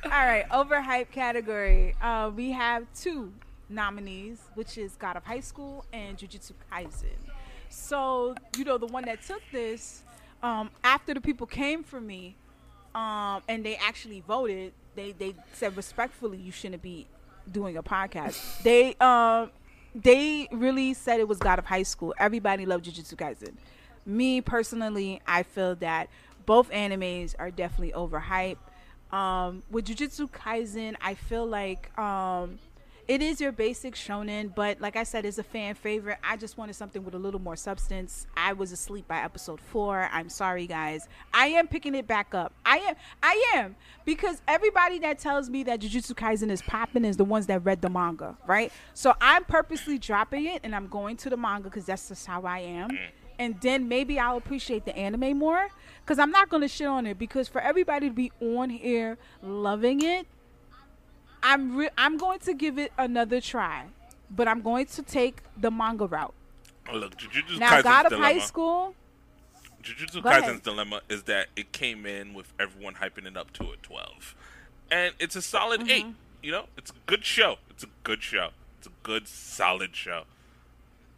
All 0.04 0.10
right, 0.10 0.48
overhyped 0.48 1.10
category. 1.12 1.94
Uh, 2.00 2.30
we 2.34 2.50
have 2.52 2.86
two 2.94 3.32
nominees, 3.68 4.38
which 4.54 4.78
is 4.78 4.92
God 4.96 5.16
of 5.16 5.24
High 5.24 5.40
School 5.40 5.84
and 5.92 6.16
Jujutsu 6.16 6.52
Kaisen. 6.72 7.06
So, 7.68 8.34
you 8.56 8.64
know, 8.64 8.78
the 8.78 8.86
one 8.86 9.04
that 9.04 9.22
took 9.22 9.42
this, 9.52 10.02
um, 10.42 10.70
after 10.82 11.14
the 11.14 11.20
people 11.20 11.46
came 11.46 11.84
for 11.84 12.00
me, 12.00 12.34
um, 12.94 13.42
and 13.48 13.64
they 13.64 13.76
actually 13.76 14.20
voted, 14.26 14.72
they 15.00 15.12
they 15.12 15.34
said 15.52 15.76
respectfully, 15.76 16.38
you 16.38 16.52
shouldn't 16.52 16.82
be 16.82 17.06
doing 17.50 17.76
a 17.76 17.82
podcast. 17.82 18.62
They 18.62 18.94
um, 19.00 19.50
they 19.94 20.48
really 20.52 20.94
said 20.94 21.20
it 21.20 21.28
was 21.28 21.38
God 21.38 21.58
of 21.58 21.66
High 21.66 21.82
School. 21.82 22.14
Everybody 22.18 22.66
loved 22.66 22.84
Jujutsu 22.84 23.14
Kaisen. 23.14 23.54
Me 24.06 24.40
personally, 24.40 25.20
I 25.26 25.42
feel 25.42 25.74
that 25.76 26.08
both 26.46 26.70
animes 26.70 27.34
are 27.38 27.50
definitely 27.50 27.92
overhyped. 27.92 28.56
Um, 29.12 29.62
with 29.70 29.86
Jujutsu 29.86 30.30
Kaisen, 30.30 30.94
I 31.00 31.14
feel 31.14 31.46
like 31.46 31.96
um, 31.98 32.58
it 33.10 33.22
is 33.22 33.40
your 33.40 33.50
basic 33.50 33.96
shonen, 33.96 34.54
but 34.54 34.80
like 34.80 34.94
I 34.94 35.02
said, 35.02 35.24
it's 35.24 35.38
a 35.38 35.42
fan 35.42 35.74
favorite. 35.74 36.18
I 36.22 36.36
just 36.36 36.56
wanted 36.56 36.74
something 36.74 37.02
with 37.02 37.12
a 37.16 37.18
little 37.18 37.40
more 37.40 37.56
substance. 37.56 38.28
I 38.36 38.52
was 38.52 38.70
asleep 38.70 39.08
by 39.08 39.18
episode 39.18 39.60
four. 39.60 40.08
I'm 40.12 40.28
sorry, 40.28 40.68
guys. 40.68 41.08
I 41.34 41.48
am 41.48 41.66
picking 41.66 41.96
it 41.96 42.06
back 42.06 42.36
up. 42.36 42.52
I 42.64 42.76
am. 42.76 42.94
I 43.20 43.44
am 43.54 43.74
because 44.04 44.40
everybody 44.46 45.00
that 45.00 45.18
tells 45.18 45.50
me 45.50 45.64
that 45.64 45.80
Jujutsu 45.80 46.14
Kaisen 46.14 46.52
is 46.52 46.62
popping 46.62 47.04
is 47.04 47.16
the 47.16 47.24
ones 47.24 47.48
that 47.48 47.64
read 47.64 47.82
the 47.82 47.90
manga, 47.90 48.38
right? 48.46 48.70
So 48.94 49.12
I'm 49.20 49.42
purposely 49.42 49.98
dropping 49.98 50.46
it 50.46 50.60
and 50.62 50.72
I'm 50.72 50.86
going 50.86 51.16
to 51.16 51.30
the 51.30 51.36
manga 51.36 51.64
because 51.64 51.86
that's 51.86 52.06
just 52.06 52.28
how 52.28 52.42
I 52.42 52.60
am 52.60 52.90
mm. 52.90 53.08
and 53.40 53.60
then 53.60 53.88
maybe 53.88 54.20
I'll 54.20 54.36
appreciate 54.36 54.84
the 54.84 54.96
anime 54.96 55.36
more. 55.36 55.66
Because 56.04 56.20
I'm 56.20 56.30
not 56.30 56.48
gonna 56.48 56.68
shit 56.68 56.86
on 56.86 57.06
it 57.06 57.18
because 57.18 57.48
for 57.48 57.60
everybody 57.60 58.08
to 58.08 58.14
be 58.14 58.30
on 58.40 58.70
here 58.70 59.18
loving 59.42 60.00
it, 60.00 60.28
I'm 61.42 61.76
re- 61.76 61.90
I'm 61.98 62.16
going 62.18 62.38
to 62.40 62.54
give 62.54 62.78
it 62.78 62.92
another 62.98 63.40
try, 63.40 63.84
but 64.30 64.46
I'm 64.48 64.62
going 64.62 64.86
to 64.86 65.02
take 65.02 65.38
the 65.56 65.70
manga 65.70 66.06
route. 66.06 66.34
Oh, 66.90 66.96
look, 66.96 67.16
Jujutsu 67.16 67.58
Now, 67.58 67.68
Kaisen's 67.70 67.84
God 67.84 68.06
of 68.06 68.10
dilemma. 68.12 68.26
High 68.26 68.38
School, 68.40 68.94
Jujutsu 69.82 70.22
Go 70.22 70.28
ahead. 70.28 70.42
Kaisen's 70.42 70.60
dilemma 70.62 71.00
is 71.08 71.22
that 71.24 71.46
it 71.56 71.72
came 71.72 72.04
in 72.06 72.34
with 72.34 72.52
everyone 72.58 72.94
hyping 72.94 73.26
it 73.26 73.36
up 73.36 73.52
to 73.54 73.64
a 73.70 73.76
12. 73.82 74.34
And 74.90 75.14
it's 75.18 75.36
a 75.36 75.42
solid 75.42 75.80
Mm-hmm. 75.82 76.08
8. 76.08 76.14
You 76.42 76.52
know, 76.52 76.64
it's 76.76 76.90
a 76.90 76.94
good 77.06 77.24
show. 77.24 77.56
It's 77.70 77.84
a 77.84 77.88
good 78.02 78.22
show. 78.22 78.48
It's 78.78 78.86
a 78.86 78.92
good, 79.02 79.28
solid 79.28 79.94
show. 79.94 80.24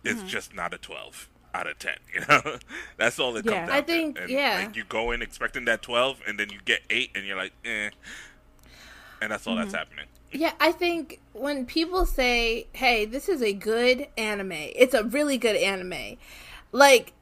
It's 0.05 0.19
Mm-hmm. 0.19 0.27
just 0.29 0.55
not 0.55 0.75
a 0.75 0.79
12 0.79 1.29
out 1.55 1.67
of 1.69 1.79
10. 1.79 1.93
You 2.15 2.21
know, 2.29 2.59
that's 2.97 3.19
all 3.19 3.37
it 3.37 3.45
Yeah. 3.47 3.53
comes 3.53 3.69
down 3.69 3.77
I 3.77 3.81
to. 3.81 3.87
think- 3.87 4.19
And, 4.21 4.31
yeah. 4.31 4.63
Like, 4.67 4.77
you 4.77 4.85
go 4.85 5.11
in 5.13 5.23
expecting 5.23 5.65
that 5.67 5.81
12, 5.83 6.23
and 6.27 6.39
then 6.39 6.51
you 6.51 6.59
get 6.65 6.81
8, 6.91 7.11
and 7.15 7.25
you're 7.27 7.37
like, 7.37 7.53
eh. 7.65 7.91
And 9.23 9.31
that's 9.33 9.47
all 9.47 9.55
Mm-hmm. 9.55 9.63
that's 9.65 9.75
happening. 9.75 10.07
Yeah, 10.33 10.53
I 10.61 10.73
think 10.73 11.21
when 11.33 11.67
people 11.67 12.07
say, 12.07 12.67
"Hey, 12.73 13.05
this 13.05 13.29
is 13.29 13.43
a 13.43 13.53
good 13.53 14.07
anime. 14.17 14.53
It's 14.53 14.95
a 14.95 15.05
really 15.05 15.39
good 15.39 15.57
anime." 15.57 16.17
Like 16.73 17.13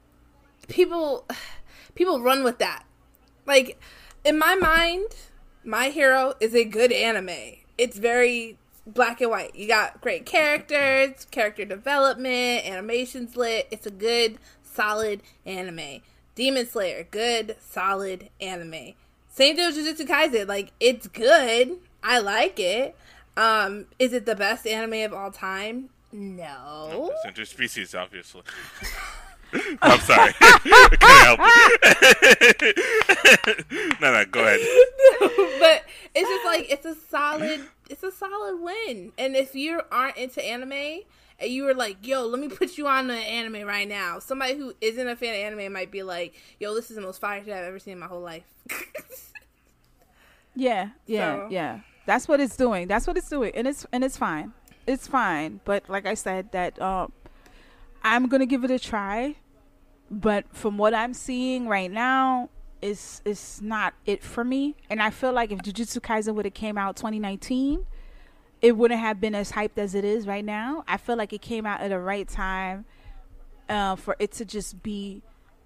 people 0.69 1.27
people 1.95 2.21
run 2.23 2.43
with 2.45 2.59
that. 2.59 2.85
Like 3.47 3.81
in 4.25 4.39
my 4.39 4.55
mind, 4.55 5.09
My 5.65 5.89
Hero 5.91 6.35
is 6.41 6.55
a 6.55 6.65
good 6.65 6.93
anime. 6.93 7.57
It's 7.77 7.99
very 7.99 8.59
black 8.87 9.21
and 9.21 9.31
white. 9.31 9.55
You 9.57 9.67
got 9.69 10.01
great 10.01 10.25
characters, 10.27 11.27
character 11.31 11.65
development, 11.65 12.65
animation's 12.67 13.37
lit. 13.37 13.67
It's 13.71 13.87
a 13.87 13.91
good, 13.91 14.39
solid 14.63 15.23
anime. 15.45 16.01
Demon 16.35 16.67
Slayer, 16.69 17.07
good, 17.11 17.57
solid 17.61 18.31
anime. 18.41 18.93
Same 19.29 19.57
deal 19.57 19.71
with 19.71 19.77
Jujutsu 19.77 20.07
Kaisen. 20.07 20.47
Like, 20.49 20.73
it's 20.81 21.07
good. 21.07 21.79
I 22.03 22.19
like 22.19 22.59
it. 22.59 22.97
Um, 23.37 23.87
is 23.99 24.13
it 24.13 24.27
the 24.27 24.35
best 24.35 24.67
anime 24.67 25.05
of 25.05 25.13
all 25.15 25.31
time? 25.31 25.91
No. 26.13 27.13
It's 27.25 27.39
interspecies, 27.39 27.99
obviously. 27.99 28.43
I'm 29.83 29.99
sorry. 30.01 30.33
I 30.41 30.59
couldn't 30.91 31.25
help 31.25 31.41
it. 33.73 34.01
no, 34.01 34.13
no, 34.13 34.25
go 34.27 34.41
ahead. 34.45 34.61
but 35.61 35.85
it's 36.15 36.29
just 36.29 36.45
like 36.45 36.71
it's 36.71 36.87
a 36.87 36.95
solid 37.11 37.61
it's 37.89 38.03
a 38.05 38.13
solid 38.13 38.61
win. 38.61 39.13
And 39.19 39.35
if 39.35 39.55
you 39.57 39.81
aren't 39.91 40.17
into 40.17 40.45
anime 40.45 40.73
and 41.41 41.51
you 41.51 41.65
were 41.65 41.75
like, 41.75 42.07
yo, 42.07 42.27
let 42.27 42.41
me 42.41 42.49
put 42.49 42.79
you 42.79 42.87
on 42.87 43.11
an 43.11 43.17
anime 43.19 43.67
right 43.67 43.89
now. 43.89 44.19
Somebody 44.21 44.57
who 44.57 44.73
isn't 44.81 45.09
a 45.09 45.17
fan 45.17 45.35
of 45.35 45.41
anime 45.59 45.73
might 45.73 45.91
be 45.91 46.03
like, 46.05 46.35
yo, 46.61 46.73
this 46.75 46.89
is 46.91 46.97
the 46.97 47.03
most 47.03 47.21
fire 47.21 47.43
shit 47.43 47.53
I've 47.53 47.65
ever 47.65 47.79
seen 47.81 47.95
in 47.95 47.99
my 47.99 48.07
whole 48.07 48.21
life. 48.23 48.45
Yeah, 50.55 50.91
yeah, 51.07 51.37
So- 51.37 51.49
yeah. 51.51 51.81
That's 52.07 52.27
what 52.29 52.41
it's 52.41 52.57
doing. 52.57 52.89
That's 52.89 53.07
what 53.07 53.17
it's 53.17 53.29
doing, 53.29 53.53
and 53.55 53.67
it's 53.67 53.87
and 53.93 54.03
it's 54.05 54.17
fine. 54.17 54.53
It's 54.87 55.07
fine. 55.07 55.61
But 55.65 55.89
like 55.89 56.07
I 56.07 56.15
said, 56.15 56.51
that 56.53 56.81
um, 56.81 57.13
I'm 58.03 58.27
gonna 58.29 58.47
give 58.47 58.65
it 58.65 58.71
a 58.71 58.79
try. 58.79 59.37
But 60.11 60.45
from 60.53 60.77
what 60.77 60.93
I'm 60.93 61.15
seeing 61.15 61.69
right 61.69 61.91
now, 61.91 62.49
it's 62.83 63.23
it's 63.25 63.61
not 63.61 63.95
it 64.07 64.23
for 64.25 64.43
me. 64.43 64.75
And 64.89 65.01
I 65.01 65.11
feel 65.11 65.33
like 65.33 65.53
if 65.53 65.61
Jujutsu 65.61 66.01
Kaisen 66.01 66.35
would 66.35 66.47
have 66.47 66.55
came 66.55 66.77
out 66.77 66.97
2019, 66.97 67.87
it 68.61 68.77
wouldn't 68.77 68.99
have 69.01 69.21
been 69.21 69.35
as 69.37 69.53
hyped 69.53 69.79
as 69.79 69.95
it 69.95 70.05
is 70.05 70.27
right 70.27 70.45
now. 70.45 70.83
I 70.89 70.97
feel 70.97 71.17
like 71.17 71.33
it 71.33 71.43
came 71.43 71.65
out 71.65 71.81
at 71.81 71.91
the 71.91 71.99
right 72.01 72.27
time 72.29 72.87
uh, 73.69 73.95
for 73.95 74.17
it 74.19 74.33
to 74.33 74.45
just 74.45 74.83
be 74.83 75.23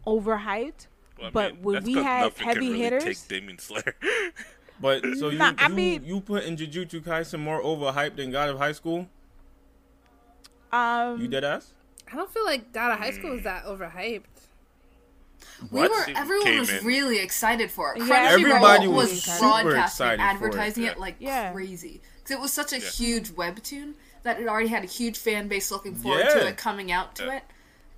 overhyped. 0.06 0.88
Well, 1.18 1.30
But 1.32 1.54
mean, 1.54 1.62
when 1.62 1.84
we 1.84 1.94
had 1.94 2.34
heavy 2.36 2.60
really 2.68 2.80
hitters- 2.80 3.04
take 3.04 3.28
Demon 3.28 3.58
Slayer. 3.58 3.94
But 4.80 5.02
so 5.18 5.28
you 5.30 5.38
Nah, 5.38 5.54
I 5.58 5.68
you, 5.68 5.74
mean- 5.74 6.04
you 6.04 6.20
put 6.20 6.44
in 6.44 6.56
Jujutsu 6.56 7.00
Kaisen 7.02 7.40
more 7.40 7.62
overhyped 7.62 8.16
than 8.16 8.30
God 8.30 8.48
of 8.50 8.58
High 8.58 8.72
School? 8.72 9.08
Um, 10.72 11.20
You 11.20 11.28
dead 11.28 11.44
ass? 11.44 11.70
I 12.12 12.16
don't 12.16 12.30
feel 12.30 12.44
like 12.44 12.72
God 12.72 12.92
of 12.92 12.98
High 12.98 13.12
School 13.12 13.32
is 13.32 13.44
that 13.44 13.64
overhyped. 13.64 14.22
We 15.70 15.80
What? 15.80 15.90
were 15.90 16.10
It 16.10 16.16
everyone 16.16 16.58
was 16.58 16.70
in- 16.70 16.84
really 16.84 17.18
excited 17.20 17.70
for 17.70 17.94
it. 17.94 18.02
Yeah, 18.02 18.30
Everybody 18.32 18.88
was 18.88 19.10
was, 19.10 19.22
super 19.22 19.38
broadcasting, 19.62 20.06
excited 20.06 20.18
for 20.18 20.22
it. 20.22 20.26
advertising 20.48 20.84
it, 20.84 20.98
like 20.98 21.16
Yeah. 21.20 21.52
crazy 21.52 22.00
because 22.16 22.36
it 22.36 22.40
was 22.40 22.52
such 22.52 22.72
a 22.72 22.80
Yeah. 22.80 22.88
huge 22.90 23.30
webtoon 23.30 23.94
that 24.24 24.40
it 24.40 24.48
already 24.48 24.68
had 24.68 24.82
a 24.82 24.86
huge 24.86 25.18
fan 25.18 25.48
base 25.48 25.70
looking 25.70 25.94
forward 25.94 26.28
to 26.30 26.46
it 26.48 26.56
coming 26.56 26.90
out 26.90 27.14
to 27.16 27.26
Yeah. 27.26 27.36
it, 27.36 27.42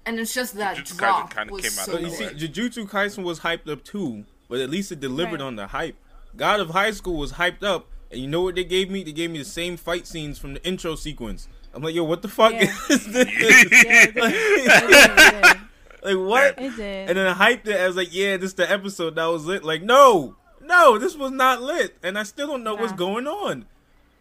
and 0.04 0.18
it's 0.20 0.34
just 0.34 0.54
that 0.56 0.76
Jujutsu 0.76 0.92
Kaisen 0.94 0.98
drop 0.98 1.34
kinda 1.34 1.52
was 1.52 1.62
came 1.62 1.78
out 1.78 1.86
so 1.86 1.92
But 1.92 2.02
of 2.02 2.08
you 2.08 2.14
see. 2.14 2.48
Jujutsu 2.48 2.88
Kaisen 2.90 3.22
was 3.22 3.40
hyped 3.40 3.70
up 3.70 3.84
too, 3.84 4.24
but 4.48 4.60
at 4.60 4.68
least 4.68 4.92
it 4.92 5.00
delivered 5.00 5.40
Right. 5.40 5.46
on 5.46 5.56
the 5.56 5.68
hype. 5.68 5.96
God 6.36 6.60
of 6.60 6.70
High 6.70 6.90
School 6.92 7.16
was 7.16 7.32
hyped 7.32 7.62
up, 7.64 7.86
and 8.10 8.20
you 8.20 8.26
know 8.28 8.42
what 8.42 8.54
they 8.54 8.64
gave 8.64 8.90
me? 8.90 9.02
They 9.02 9.12
gave 9.12 9.30
me 9.30 9.38
the 9.38 9.44
same 9.44 9.76
fight 9.76 10.06
scenes 10.06 10.38
from 10.38 10.54
the 10.54 10.66
intro 10.66 10.94
sequence. 10.94 11.48
I'm 11.74 11.82
like, 11.82 11.94
yo, 11.94 12.04
what 12.04 12.22
the 12.22 12.28
fuck 12.28 12.52
Yeah. 12.52 12.72
is 12.90 13.06
this? 13.06 13.28
yeah, 13.84 14.06
it 14.14 14.14
did. 14.14 15.56
Like 16.02 16.16
what? 16.18 16.54
It. 16.58 16.78
And 17.08 17.18
then 17.18 17.26
I 17.26 17.32
hyped 17.34 17.66
it 17.66 17.74
as 17.74 17.96
like, 17.96 18.14
yeah, 18.14 18.36
this 18.36 18.50
is 18.50 18.54
the 18.54 18.70
episode 18.70 19.16
that 19.16 19.24
was 19.24 19.44
lit. 19.44 19.64
Like, 19.64 19.82
no, 19.82 20.36
no, 20.62 20.98
this 20.98 21.16
was 21.16 21.32
not 21.32 21.62
lit, 21.62 21.96
and 22.00 22.16
I 22.16 22.22
still 22.22 22.46
don't 22.46 22.62
know 22.62 22.76
what's 22.76 22.92
going 22.92 23.26
on. 23.26 23.64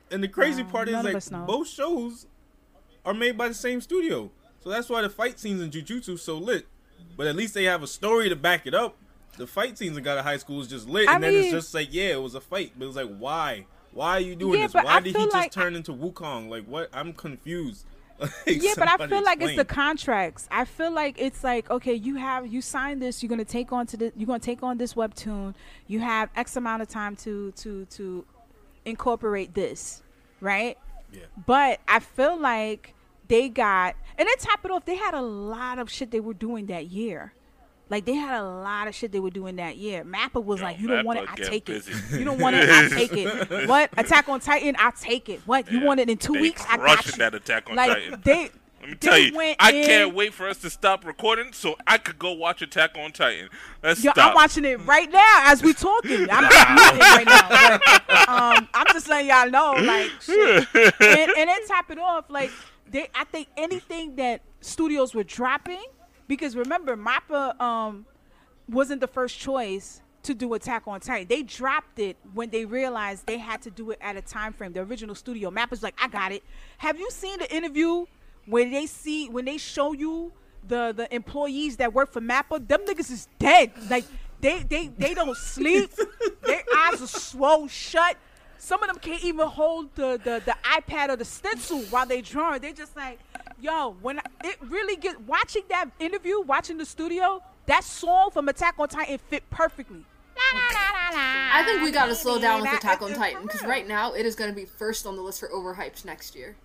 And 0.09 0.23
the 0.23 0.27
crazy 0.27 0.63
Nah, 0.63 0.69
part 0.69 0.89
is 0.89 1.03
like 1.03 1.45
both 1.45 1.67
shows 1.67 2.25
are 3.05 3.13
made 3.13 3.37
by 3.37 3.49
the 3.49 3.53
same 3.53 3.81
studio, 3.81 4.31
so 4.63 4.69
that's 4.71 4.89
why 4.89 5.03
the 5.03 5.09
fight 5.09 5.37
scenes 5.39 5.61
in 5.61 5.69
Jujutsu 5.69 6.17
so 6.17 6.37
lit. 6.39 6.65
But 7.15 7.27
at 7.27 7.35
least 7.35 7.53
they 7.53 7.65
have 7.65 7.83
a 7.83 7.87
story 7.87 8.29
to 8.29 8.35
back 8.35 8.65
it 8.65 8.73
up. 8.73 8.95
The 9.37 9.47
fight 9.47 9.77
scenes 9.77 9.97
in 9.97 10.03
God 10.03 10.17
of 10.17 10.23
High 10.25 10.37
School 10.37 10.61
is 10.61 10.67
just 10.67 10.87
lit, 10.87 11.07
I 11.09 11.15
and 11.15 11.23
then 11.23 11.33
it's 11.33 11.51
just 11.51 11.73
like, 11.73 11.89
yeah, 11.93 12.13
it 12.13 12.21
was 12.21 12.35
a 12.35 12.41
fight, 12.41 12.71
but 12.77 12.87
it's 12.87 12.95
like, 12.95 13.15
why? 13.17 13.65
Why 13.91 14.11
are 14.17 14.19
you 14.19 14.35
doing 14.35 14.59
Yeah, 14.59 14.67
this? 14.67 14.73
Why 14.73 14.85
I 14.85 14.99
did 14.99 15.15
he 15.15 15.23
just 15.23 15.33
like- 15.33 15.51
turn 15.51 15.75
into 15.75 15.91
Wukong? 15.93 16.49
Like, 16.49 16.65
what? 16.65 16.89
I'm 16.93 17.13
confused. 17.13 17.85
Like, 18.17 18.31
yeah, 18.47 18.71
but 18.77 18.87
I 18.87 19.07
feel 19.07 19.23
like 19.25 19.41
it's 19.41 19.57
the 19.57 19.65
contracts. 19.65 20.47
I 20.49 20.63
feel 20.63 20.89
like 20.91 21.15
it's 21.19 21.43
like 21.43 21.69
okay, 21.69 21.93
you 21.93 22.15
have 22.15 22.47
you 22.47 22.61
signed 22.61 23.01
this. 23.01 23.21
You're 23.21 23.29
gonna 23.29 23.43
take 23.43 23.73
on 23.73 23.87
to 23.87 23.97
the. 23.97 24.13
You're 24.15 24.25
gonna 24.27 24.39
take 24.39 24.63
on 24.63 24.77
this 24.77 24.93
webtoon. 24.93 25.53
You 25.87 25.99
have 25.99 26.29
X 26.33 26.55
amount 26.55 26.81
of 26.81 26.87
time 26.87 27.17
to 27.17 27.51
to 27.57 27.83
to 27.87 28.23
incorporate 28.85 29.53
this, 29.53 30.01
right? 30.39 30.77
Yeah. 31.11 31.23
But 31.45 31.81
I 31.89 31.99
feel 31.99 32.37
like 32.39 32.93
they 33.27 33.49
got 33.49 33.95
and 34.17 34.27
then 34.29 34.37
top 34.37 34.63
it 34.63 34.71
off. 34.71 34.85
They 34.85 34.95
had 34.95 35.13
a 35.13 35.21
lot 35.21 35.77
of 35.79 35.89
shit 35.91 36.11
they 36.11 36.21
were 36.21 36.33
doing 36.33 36.67
that 36.67 36.87
year. 36.87 37.33
Like 37.89 38.05
they 38.05 38.15
had 38.15 38.39
a 38.39 38.43
lot 38.43 38.87
of 38.87 38.95
shit 38.95 39.11
they 39.11 39.19
were 39.19 39.29
doing 39.29 39.57
that 39.57 39.77
year. 39.77 40.03
Mappa 40.03 40.43
was 40.43 40.59
Yo, 40.59 40.65
like, 40.65 40.79
"You 40.79 40.87
don't 40.87 41.05
want 41.05 41.19
it, 41.19 41.29
I 41.31 41.35
take 41.35 41.69
it. 41.69 41.87
You 42.11 42.23
don't 42.25 42.39
want 42.39 42.55
it, 42.55 42.67
I 42.69 42.87
take 42.89 43.13
it. 43.13 43.67
What 43.69 43.91
Attack 43.97 44.27
on 44.27 44.39
Titan, 44.39 44.75
I 44.79 44.91
take 44.99 45.29
it. 45.29 45.41
What 45.45 45.71
you 45.71 45.79
Yeah. 45.79 45.85
want 45.85 45.99
it 45.99 46.09
in 46.09 46.17
two 46.17 46.33
They 46.33 46.41
weeks? 46.41 46.65
I 46.67 46.77
got 46.77 47.05
you. 47.05 47.11
that 47.13 47.35
Attack 47.35 47.69
on 47.69 47.75
like 47.75 47.91
Titan. 47.91 48.21
they 48.23 48.49
Let 48.81 48.89
me 48.91 48.95
tell 48.97 49.17
you, 49.17 49.55
I 49.59 49.71
in- 49.71 49.85
can't 49.85 50.13
wait 50.13 50.31
for 50.33 50.47
us 50.47 50.57
to 50.59 50.69
stop 50.69 51.05
recording 51.05 51.53
so 51.53 51.75
I 51.87 51.97
could 51.97 52.19
go 52.19 52.33
watch 52.33 52.61
Attack 52.61 52.95
on 52.99 53.11
Titan. 53.11 53.49
Let's 53.81 54.03
Yo, 54.03 54.11
stop. 54.11 54.29
I'm 54.29 54.33
watching 54.35 54.63
it 54.65 54.79
right 54.85 55.11
now 55.11 55.41
as 55.45 55.63
we're 55.63 55.73
talking. 55.73 56.27
I'm 56.29 56.43
watching 56.43 56.99
it 56.99 57.01
right 57.01 57.25
now. 57.25 57.79
But, 58.07 58.29
um, 58.29 58.67
I'm 58.75 58.85
just 58.93 59.07
letting 59.09 59.29
y'all 59.29 59.49
know, 59.49 59.73
like, 59.81 60.11
shit. 60.21 60.67
And, 60.75 61.31
and 61.35 61.49
then 61.49 61.67
top 61.67 61.89
it 61.89 61.97
off, 61.97 62.25
like, 62.29 62.51
they. 62.91 63.07
I 63.15 63.23
think 63.23 63.47
anything 63.57 64.17
that 64.17 64.41
studios 64.61 65.15
were 65.15 65.23
dropping, 65.23 65.83
because 66.27 66.55
remember, 66.55 66.95
Mappa 66.95 67.59
um 67.59 68.05
wasn't 68.67 69.01
the 69.01 69.07
first 69.07 69.39
choice 69.39 70.01
to 70.23 70.33
do 70.33 70.53
Attack 70.55 70.83
on 70.87 70.99
Titan. 70.99 71.27
They 71.27 71.43
dropped 71.43 71.99
it 71.99 72.17
when 72.33 72.49
they 72.49 72.65
realized 72.65 73.27
they 73.27 73.37
had 73.37 73.61
to 73.61 73.71
do 73.71 73.91
it 73.91 73.99
at 74.01 74.15
a 74.15 74.21
time 74.21 74.53
frame. 74.53 74.73
The 74.73 74.81
original 74.81 75.15
studio 75.15 75.51
Mappa's 75.51 75.83
like, 75.83 75.95
I 76.01 76.07
got 76.07 76.31
it. 76.31 76.43
Have 76.79 76.99
you 76.99 77.09
seen 77.11 77.37
the 77.39 77.55
interview 77.55 78.05
where 78.45 78.69
they 78.69 78.87
see 78.87 79.29
when 79.29 79.45
they 79.45 79.57
show 79.57 79.93
you 79.93 80.33
the 80.67 80.93
the 80.95 81.13
employees 81.13 81.77
that 81.77 81.93
work 81.93 82.11
for 82.11 82.21
Mappa? 82.21 82.67
Them 82.67 82.81
niggas 82.85 83.11
is 83.11 83.27
dead. 83.39 83.71
Like 83.89 84.05
they 84.41 84.63
they 84.63 84.87
they 84.87 85.13
don't 85.13 85.37
sleep. 85.37 85.91
Their 86.45 86.63
eyes 86.75 87.01
are 87.01 87.07
swole 87.07 87.67
shut. 87.67 88.17
Some 88.57 88.81
of 88.81 88.87
them 88.87 88.97
can't 88.97 89.23
even 89.23 89.47
hold 89.47 89.93
the, 89.93 90.19
the, 90.23 90.41
the 90.43 90.55
iPad 90.63 91.09
or 91.09 91.15
the 91.15 91.25
stencil 91.25 91.81
while 91.91 92.07
they 92.07 92.21
drawing. 92.21 92.61
They 92.61 92.73
just 92.73 92.95
like, 92.95 93.19
yo, 93.61 93.95
when 94.01 94.19
I, 94.19 94.23
it 94.43 94.57
really 94.69 94.95
get 94.95 95.21
watching 95.21 95.63
that 95.69 95.85
interview, 95.99 96.41
watching 96.41 96.77
the 96.77 96.85
studio, 96.85 97.41
that 97.67 97.83
song 97.83 98.31
from 98.31 98.47
Attack 98.49 98.75
on 98.79 98.87
Titan 98.87 99.17
fit 99.29 99.49
perfectly. 99.49 100.05
I 100.37 101.63
think 101.65 101.81
we 101.81 101.91
gotta 101.91 102.15
slow 102.15 102.39
down 102.39 102.61
with 102.61 102.73
Attack 102.73 103.01
on 103.01 103.13
Titan 103.13 103.43
because 103.43 103.63
right 103.63 103.87
now 103.87 104.13
it 104.13 104.25
is 104.25 104.35
gonna 104.35 104.53
be 104.53 104.65
first 104.65 105.05
on 105.05 105.15
the 105.15 105.21
list 105.21 105.39
for 105.39 105.47
overhyped 105.49 106.05
next 106.05 106.35
year. 106.35 106.55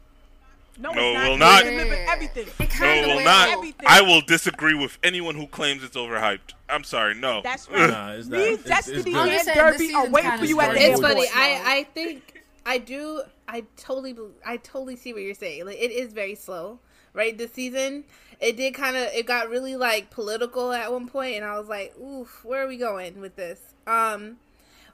No, 0.78 0.92
No, 0.92 1.02
it's 1.10 1.14
not. 1.18 1.28
will 1.28 1.36
not. 1.36 1.64
delivered 1.64 1.98
everything. 2.08 2.46
It 2.46 2.58
No, 2.60 2.66
kind 2.66 3.00
it 3.00 3.08
of 3.10 3.16
will 3.16 3.24
not. 3.24 3.48
Everything. 3.50 3.86
I 3.86 4.00
will 4.00 4.20
disagree 4.22 4.74
with 4.74 4.98
anyone 5.02 5.34
who 5.34 5.46
claims 5.46 5.84
it's 5.84 5.96
overhyped. 5.96 6.54
I'm 6.70 6.84
sorry, 6.84 7.14
no. 7.14 7.42
That's 7.42 7.68
right. 7.70 7.90
Nah, 7.90 8.12
it's 8.12 8.28
not. 8.28 8.36
Me, 8.38 8.42
It's- 8.44 8.58
it's 8.60 8.68
Destiny, 8.68 9.02
good. 9.02 9.14
I'm 9.14 9.28
and 9.28 9.30
just 9.32 9.44
saying, 9.46 9.66
this 9.66 9.78
Derby 9.78 9.94
are 9.94 10.08
waiting 10.08 10.38
for 10.38 10.44
you 10.46 10.60
at 10.60 10.72
the 10.72 10.78
starting 10.78 10.92
It's 10.92 11.00
funny. 11.00 11.26
I 11.34 11.62
I 11.78 11.84
think 11.84 12.42
I 12.64 12.78
do. 12.78 13.22
I 13.50 13.64
totally 13.76 14.16
I 14.46 14.58
totally 14.58 14.96
see 14.96 15.12
what 15.12 15.22
you're 15.22 15.34
saying. 15.34 15.66
Like 15.66 15.78
it 15.78 15.90
is 15.90 16.12
very 16.12 16.36
slow, 16.36 16.78
right? 17.12 17.36
This 17.36 17.52
season, 17.52 18.04
it 18.40 18.56
did 18.56 18.74
kind 18.74 18.96
of 18.96 19.08
it 19.12 19.26
got 19.26 19.48
really 19.48 19.74
like 19.76 20.10
political 20.10 20.72
at 20.72 20.92
one 20.92 21.08
point, 21.08 21.36
and 21.36 21.44
I 21.44 21.58
was 21.58 21.68
like, 21.68 21.98
"Oof, 21.98 22.44
where 22.44 22.64
are 22.64 22.68
we 22.68 22.76
going 22.76 23.20
with 23.20 23.34
this?" 23.34 23.58
Um, 23.86 24.36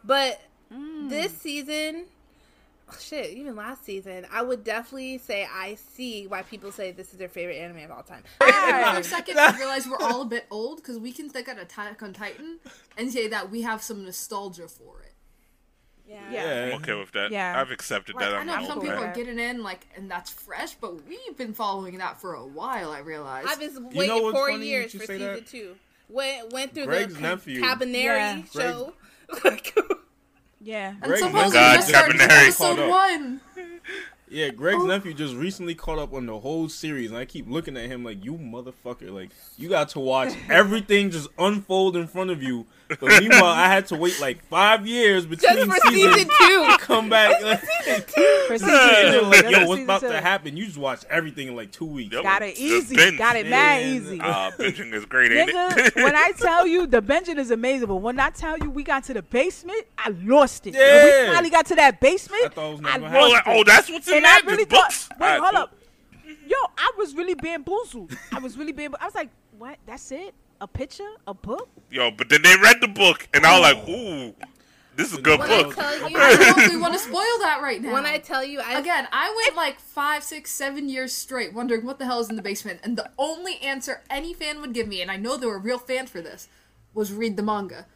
but 0.02 0.40
this 1.08 1.32
season, 1.36 2.06
oh, 2.90 2.96
shit, 2.98 3.30
even 3.36 3.56
last 3.56 3.84
season, 3.84 4.26
I 4.32 4.42
would 4.42 4.64
definitely 4.64 5.18
say 5.18 5.46
I 5.52 5.74
see 5.74 6.26
why 6.26 6.42
people 6.42 6.72
say 6.72 6.92
this 6.92 7.12
is 7.12 7.18
their 7.18 7.28
favorite 7.28 7.56
anime 7.56 7.84
of 7.84 7.90
all 7.90 8.02
time. 8.02 8.22
For 8.40 8.46
a 9.00 9.04
second, 9.04 9.38
I 9.38 9.56
realize 9.56 9.86
we're 9.86 9.98
all 10.00 10.22
a 10.22 10.26
bit 10.26 10.46
old 10.50 10.78
because 10.78 10.98
we 10.98 11.12
can 11.12 11.28
think 11.28 11.48
of 11.48 11.58
Attack 11.58 12.02
on 12.02 12.14
Titan 12.14 12.58
and 12.96 13.12
say 13.12 13.28
that 13.28 13.50
we 13.50 13.62
have 13.62 13.82
some 13.82 14.04
nostalgia 14.04 14.66
for 14.66 15.02
it. 15.02 15.05
Yeah. 16.08 16.30
Yeah. 16.30 16.66
I'm 16.74 16.82
okay 16.82 16.94
with 16.94 17.12
that. 17.12 17.30
Yeah. 17.32 17.60
I've 17.60 17.70
accepted 17.70 18.14
Like, 18.16 18.24
that. 18.26 18.34
I 18.34 18.38
I'm 18.40 18.46
know 18.46 18.66
some 18.68 18.80
people 18.80 18.96
that. 18.96 19.10
are 19.10 19.14
getting 19.14 19.38
in, 19.38 19.62
like, 19.62 19.86
and 19.96 20.10
that's 20.10 20.30
fresh, 20.30 20.74
but 20.74 21.06
we've 21.06 21.36
been 21.36 21.52
following 21.52 21.98
that 21.98 22.20
for 22.20 22.34
a 22.34 22.46
while. 22.46 22.90
I 22.90 23.00
realize. 23.00 23.44
I've 23.48 23.58
been 23.58 23.74
know 23.74 23.88
waiting 23.92 24.22
what's 24.22 24.36
four 24.38 24.50
years 24.50 24.92
for 24.92 24.98
season 25.00 25.18
that? 25.20 25.46
two. 25.46 25.74
Went 26.08 26.52
went 26.52 26.72
through 26.74 26.84
Greg's 26.86 27.14
the 27.14 27.20
nephew. 27.20 27.60
Kabaneri 27.60 27.94
Yeah. 27.94 28.42
show. 28.52 28.92
Yeah. 30.60 30.90
and 30.90 31.02
Greg 31.02 31.18
supposedly 31.18 31.52
God, 31.52 31.74
just 31.76 31.88
started 31.88 32.16
Kabaneri. 32.20 32.42
episode 32.44 32.76
Caught 32.76 32.88
one. 32.88 33.40
Yeah, 34.28 34.48
Greg's 34.48 34.82
Oh. 34.82 34.86
nephew 34.86 35.14
just 35.14 35.34
recently 35.36 35.74
caught 35.76 35.98
up 36.00 36.12
on 36.12 36.26
the 36.26 36.40
whole 36.40 36.68
series, 36.68 37.10
and 37.10 37.18
I 37.18 37.24
keep 37.24 37.48
looking 37.48 37.76
at 37.76 37.86
him 37.86 38.02
like, 38.02 38.24
"You 38.24 38.32
motherfucker! 38.34 39.12
Like, 39.12 39.30
you 39.56 39.68
got 39.68 39.90
to 39.90 40.00
watch 40.00 40.34
everything 40.50 41.10
just 41.10 41.28
unfold 41.38 41.96
in 41.96 42.08
front 42.08 42.30
of 42.30 42.42
you." 42.42 42.66
But 42.88 43.00
meanwhile, 43.20 43.44
I 43.46 43.66
had 43.66 43.86
to 43.88 43.96
wait 43.96 44.20
like 44.20 44.44
five 44.44 44.86
years 44.86 45.26
between 45.26 45.56
Just 45.56 45.68
for 45.70 45.88
seasons 45.90 46.14
season 46.14 46.30
two. 46.40 46.66
to 46.70 46.78
come 46.78 47.08
back. 47.08 47.42
Like, 47.42 47.60
For 47.60 48.58
season 48.58 48.68
two. 48.68 48.70
they're 49.10 49.22
like, 49.22 49.42
"Yo, 49.50 49.50
what's 49.50 49.70
season 49.70 49.82
about 49.84 50.00
two. 50.02 50.08
to 50.08 50.20
happen?" 50.20 50.56
You 50.56 50.66
just 50.66 50.78
watch 50.78 51.04
everything 51.10 51.48
in 51.48 51.56
like 51.56 51.72
two 51.72 51.84
weeks. 51.84 52.14
Yep. 52.14 52.22
Got 52.22 52.42
it 52.42 52.56
easy. 52.58 53.16
Got 53.16 53.36
it 53.36 53.46
mad 53.48 53.80
Yeah. 53.82 53.86
easy. 53.92 54.20
Uh, 54.20 54.50
binging 54.58 54.92
is 54.94 55.04
great, 55.04 55.32
ain't 55.32 55.50
Nigga, 55.50 55.86
it? 55.88 55.96
when 55.96 56.14
I 56.14 56.32
tell 56.38 56.66
you 56.66 56.86
the 56.86 57.02
binging 57.02 57.38
is 57.38 57.50
amazing, 57.50 57.88
but 57.88 57.96
when 57.96 58.20
I 58.20 58.30
tell 58.30 58.56
you 58.58 58.70
we 58.70 58.82
got 58.84 59.02
to 59.04 59.14
the 59.14 59.22
basement, 59.22 59.84
I 59.98 60.10
lost 60.22 60.66
it. 60.66 60.74
When 60.74 60.80
Yeah. 60.82 61.22
we 61.28 61.32
finally 61.34 61.50
got 61.50 61.66
to 61.66 61.74
that 61.74 62.00
basement, 62.00 62.44
I 62.44 62.48
thought 62.50 62.68
it 62.68 62.70
was 62.70 62.80
I 62.84 62.98
never 62.98 63.02
lost 63.02 63.16
oh, 63.16 63.34
happening. 63.34 63.56
it. 63.56 63.60
oh, 63.60 63.64
that's 63.64 63.90
what's 63.90 64.08
in 64.08 64.14
and 64.14 64.24
there. 64.24 64.32
I 64.32 64.36
Just 64.36 64.46
really 64.46 64.64
books. 64.64 65.08
wait, 65.18 65.26
Alright, 65.26 65.40
hold 65.40 65.52
cool. 65.54 65.62
up. 65.62 65.74
Yo, 66.48 66.56
I 66.78 66.92
was 66.96 67.14
really 67.16 67.34
bamboozled. 67.34 68.12
I 68.32 68.38
was 68.38 68.56
really 68.56 68.70
bamboozled. 68.72 69.02
I 69.02 69.04
was 69.06 69.14
like, 69.16 69.30
what? 69.58 69.78
That's 69.86 70.12
it? 70.12 70.34
A 70.60 70.66
picture? 70.66 71.08
A 71.26 71.34
book? 71.34 71.68
Yo, 71.90 72.10
but 72.10 72.28
then 72.28 72.42
they 72.42 72.56
read 72.56 72.80
the 72.80 72.88
book, 72.88 73.28
and 73.34 73.44
I 73.44 73.58
was 73.58 73.72
like, 73.74 73.88
ooh, 73.88 74.34
this 74.96 75.12
is 75.12 75.18
a 75.18 75.22
good 75.22 75.38
When 75.38 75.50
I 75.50 75.62
book. 75.62 75.74
tell 75.74 75.94
you, 76.10 76.16
I 76.16 76.36
don't 76.36 76.56
know 76.56 76.62
if 76.64 76.70
we 76.72 76.76
want 76.80 76.94
to 76.94 76.98
spoil 76.98 77.38
that 77.40 77.60
right 77.62 77.80
now. 77.82 77.92
when 77.92 78.06
I 78.06 78.18
tell 78.18 78.42
you, 78.42 78.60
I 78.60 78.78
Again, 78.78 79.06
I 79.12 79.34
went 79.44 79.54
like 79.56 79.78
five, 79.78 80.22
six, 80.24 80.50
seven 80.50 80.88
years 80.88 81.12
straight 81.12 81.52
wondering 81.52 81.84
what 81.84 81.98
the 81.98 82.06
hell 82.06 82.20
is 82.20 82.30
in 82.30 82.36
the 82.36 82.42
basement, 82.42 82.80
and 82.82 82.96
the 82.96 83.10
only 83.18 83.58
answer 83.58 84.02
any 84.08 84.32
fan 84.32 84.60
would 84.62 84.72
give 84.72 84.88
me, 84.88 85.02
and 85.02 85.10
I 85.10 85.16
know 85.16 85.36
they 85.36 85.46
were 85.46 85.58
real 85.58 85.78
fans 85.78 86.10
for 86.10 86.22
this, 86.22 86.48
was 86.94 87.12
read 87.12 87.36
the 87.36 87.42
manga. 87.42 87.86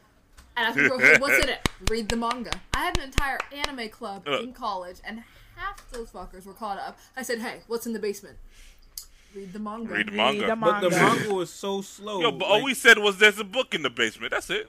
And 0.56 0.66
I 0.66 0.70
would 0.72 0.90
go, 0.90 1.18
what's 1.20 1.42
in 1.42 1.48
it? 1.48 1.66
Read 1.88 2.10
the 2.10 2.16
manga. 2.16 2.50
I 2.74 2.80
had 2.84 2.98
an 2.98 3.04
entire 3.04 3.38
anime 3.52 3.88
club 3.88 4.24
Uh. 4.28 4.40
in 4.40 4.52
college, 4.52 4.96
and 5.04 5.22
half 5.56 5.90
those 5.90 6.10
fuckers 6.10 6.44
were 6.44 6.52
caught 6.52 6.78
up. 6.78 6.98
I 7.16 7.22
said, 7.22 7.38
hey, 7.38 7.60
what's 7.66 7.86
in 7.86 7.94
the 7.94 7.98
basement? 7.98 8.36
Read 9.34 9.52
the 9.52 9.58
manga. 9.58 9.92
Read 9.92 10.06
the 10.08 10.12
Read 10.12 10.16
manga. 10.16 10.56
But 10.56 10.80
the 10.80 10.90
Manga. 10.90 11.14
manga 11.20 11.34
was 11.34 11.50
so 11.50 11.82
slow. 11.82 12.20
Yo, 12.20 12.30
but 12.32 12.40
like- 12.40 12.50
all 12.50 12.64
we 12.64 12.74
said 12.74 12.98
was 12.98 13.18
there's 13.18 13.38
a 13.38 13.44
book 13.44 13.74
in 13.74 13.82
the 13.82 13.90
basement. 13.90 14.32
That's 14.32 14.50
it. 14.50 14.68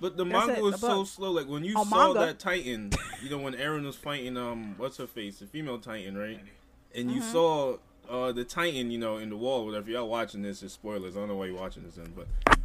But 0.00 0.16
the 0.16 0.24
That's 0.24 0.46
manga 0.46 0.58
it, 0.60 0.62
was 0.62 0.80
the 0.80 0.86
so 0.88 1.04
slow. 1.04 1.30
Like 1.30 1.46
when 1.48 1.62
you 1.64 1.74
Oh, 1.76 1.84
saw 1.84 2.06
manga. 2.14 2.20
that 2.26 2.38
Titan, 2.38 2.90
you 3.22 3.30
know 3.30 3.38
when 3.38 3.54
Eren 3.54 3.84
was 3.84 3.96
fighting 3.96 4.36
um 4.36 4.74
what's 4.78 4.96
her 4.96 5.06
face, 5.06 5.38
the 5.38 5.46
female 5.46 5.78
Titan, 5.78 6.16
right? 6.16 6.40
And 6.94 7.10
you 7.10 7.20
Mm-hmm. 7.20 7.32
saw 7.32 7.76
uh 8.08 8.32
the 8.32 8.42
Titan, 8.44 8.90
you 8.90 8.98
know, 8.98 9.18
in 9.18 9.28
the 9.30 9.36
wall. 9.36 9.64
Whatever. 9.66 9.90
Y'all 9.90 10.08
watching 10.08 10.42
this, 10.42 10.62
is 10.62 10.72
spoilers. 10.72 11.16
I 11.16 11.20
don't 11.20 11.28
know 11.28 11.36
why 11.36 11.46
you're 11.46 11.60
watching 11.60 11.84
this, 11.84 11.94
then, 11.94 12.12
but. 12.16 12.58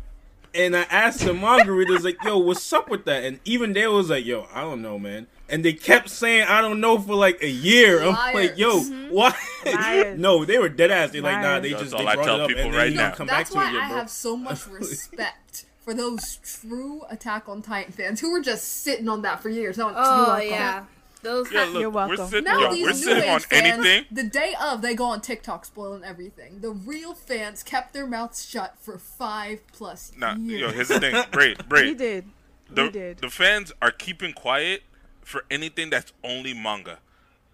And 0.56 0.76
I 0.76 0.84
asked 0.84 1.20
the 1.20 1.34
manga 1.34 1.72
readers 1.72 2.04
like, 2.04 2.18
"Yo, 2.24 2.38
what's 2.38 2.72
up 2.72 2.90
with 2.90 3.06
that?" 3.06 3.24
And 3.24 3.40
even 3.46 3.74
they 3.74 3.88
was 3.88 4.10
like, 4.10 4.26
"Yo, 4.26 4.48
I 4.54 4.62
don't 4.62 4.82
know, 4.82 4.98
man." 4.98 5.28
And 5.50 5.64
they 5.64 5.74
kept 5.74 6.10
saying, 6.10 6.48
"I 6.48 6.62
don't 6.62 6.80
know" 6.80 6.98
for 6.98 7.14
like 7.16 7.44
a 7.44 7.50
year. 7.50 8.02
I'm 8.02 8.14
like, 8.34 8.58
"Yo, 8.58 8.80
mm-hmm. 8.80 9.14
Liars. 9.14 9.34
why?" 9.66 10.14
No, 10.18 10.46
they 10.46 10.58
were 10.58 10.70
dead 10.70 10.92
ass. 10.92 11.12
They 11.12 11.22
like, 11.22 11.42
nah, 11.42 11.60
they 11.60 11.72
That's 11.72 11.84
just 11.84 11.94
all 11.94 12.02
they 12.02 12.08
I 12.08 12.16
brought 12.16 12.26
tell 12.26 12.36
it 12.38 12.42
up 12.44 12.48
people 12.50 12.64
and 12.64 12.76
right 12.76 12.94
now. 12.94 13.12
come 13.12 13.28
That's 13.28 13.50
back 13.50 13.70
to 13.70 13.74
why 13.74 13.78
it 13.78 13.84
I 13.84 13.88
bro. 13.90 13.98
have 13.98 14.10
so 14.10 14.38
much 14.38 14.68
respect 14.70 15.66
for 15.84 15.94
those 15.94 16.38
true 16.38 17.04
Attack 17.10 17.48
on 17.48 17.62
Titan 17.62 17.92
fans 17.94 18.20
who 18.20 18.32
were 18.32 18.42
just 18.42 18.84
sitting 18.84 19.08
on 19.10 19.22
that 19.24 19.42
for 19.42 19.50
years. 19.50 19.78
No, 19.78 19.92
oh 19.96 20.38
yeah, 20.38 20.86
those. 21.26 21.52
Yeah, 21.52 21.66
look, 21.66 21.82
You're 21.82 21.90
we're 21.90 22.08
welcome. 22.08 22.28
sitting, 22.28 22.44
Now 22.46 22.60
yo, 22.60 22.72
these 22.74 22.82
we're 22.84 22.88
new 22.90 22.94
sitting 22.96 23.24
age 23.24 23.30
on 23.30 23.40
fans, 23.42 23.66
anything. 23.86 24.06
the 24.12 24.24
day 24.24 24.56
of, 24.62 24.82
they 24.82 24.96
go 24.96 25.04
on 25.06 25.20
TikTok 25.22 25.66
spoiling 25.66 26.04
everything. 26.04 26.62
The 26.62 26.70
real 26.72 27.14
fans 27.14 27.62
kept 27.64 27.94
their 27.94 28.08
mouths 28.08 28.46
shut 28.48 28.76
for 28.80 28.98
five 28.98 29.60
plus 29.74 30.14
Nah, 30.18 30.36
years. 30.36 30.62
yo, 30.62 30.72
here's 30.72 30.88
the 30.88 31.00
thing. 31.02 31.24
Braid, 31.32 31.58
We 31.64 31.64
Braid. 31.68 31.98
did. 31.98 32.26
The, 32.70 32.84
we 32.84 32.90
did. 32.92 33.18
the 33.18 33.30
fans 33.30 33.74
are 33.82 33.92
keeping 33.92 34.32
quiet 34.34 34.84
for 35.22 35.44
anything 35.52 35.90
that's 35.90 36.14
only 36.24 36.54
manga. 36.54 37.00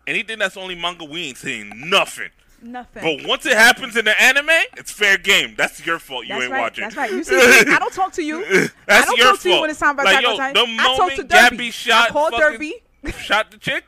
Anything 0.08 0.40
that's 0.40 0.58
only 0.58 0.76
manga, 0.76 1.04
we 1.06 1.24
ain't 1.30 1.38
saying 1.38 1.72
nothing. 1.76 2.30
Nothing. 2.64 3.02
But 3.20 3.28
once 3.28 3.46
it 3.48 3.54
happens 3.54 3.98
in 3.98 4.06
the 4.06 4.22
anime, 4.22 4.50
it's 4.78 4.92
fair 4.92 5.18
game. 5.18 5.56
That's 5.58 5.84
your 5.84 5.98
fault. 5.98 6.26
You 6.28 6.30
That's 6.36 6.44
ain't 6.44 6.52
right. 6.54 6.60
watching. 6.62 6.84
That's 6.84 6.96
right. 6.96 7.12
You 7.12 7.24
see, 7.24 7.36
I 7.36 7.78
don't 7.80 7.92
talk 7.92 8.12
to 8.14 8.22
you. 8.24 8.46
that's 8.52 8.72
I 8.88 9.06
don't 9.06 9.18
your 9.18 9.28
talk 9.32 9.40
to 9.42 9.50
you 9.50 9.62
when 9.62 9.70
it's 9.72 9.80
time 9.80 9.96
about 9.96 10.06
like, 10.06 10.20
Attack 10.20 10.24
yo, 10.24 10.30
on 10.32 10.38
Titan. 10.38 10.54
the 10.78 10.82
I 10.82 10.86
talk 10.86 10.98
moment 11.00 11.18
to 11.18 11.24
Gabby 11.24 11.58
Derby. 11.58 11.72
shot, 11.72 12.10
I 12.10 12.12
called 12.14 12.32
fucking- 12.34 12.52
Derby. 12.52 12.84
Shot 13.18 13.52
the 13.52 13.58
chick. 13.58 13.86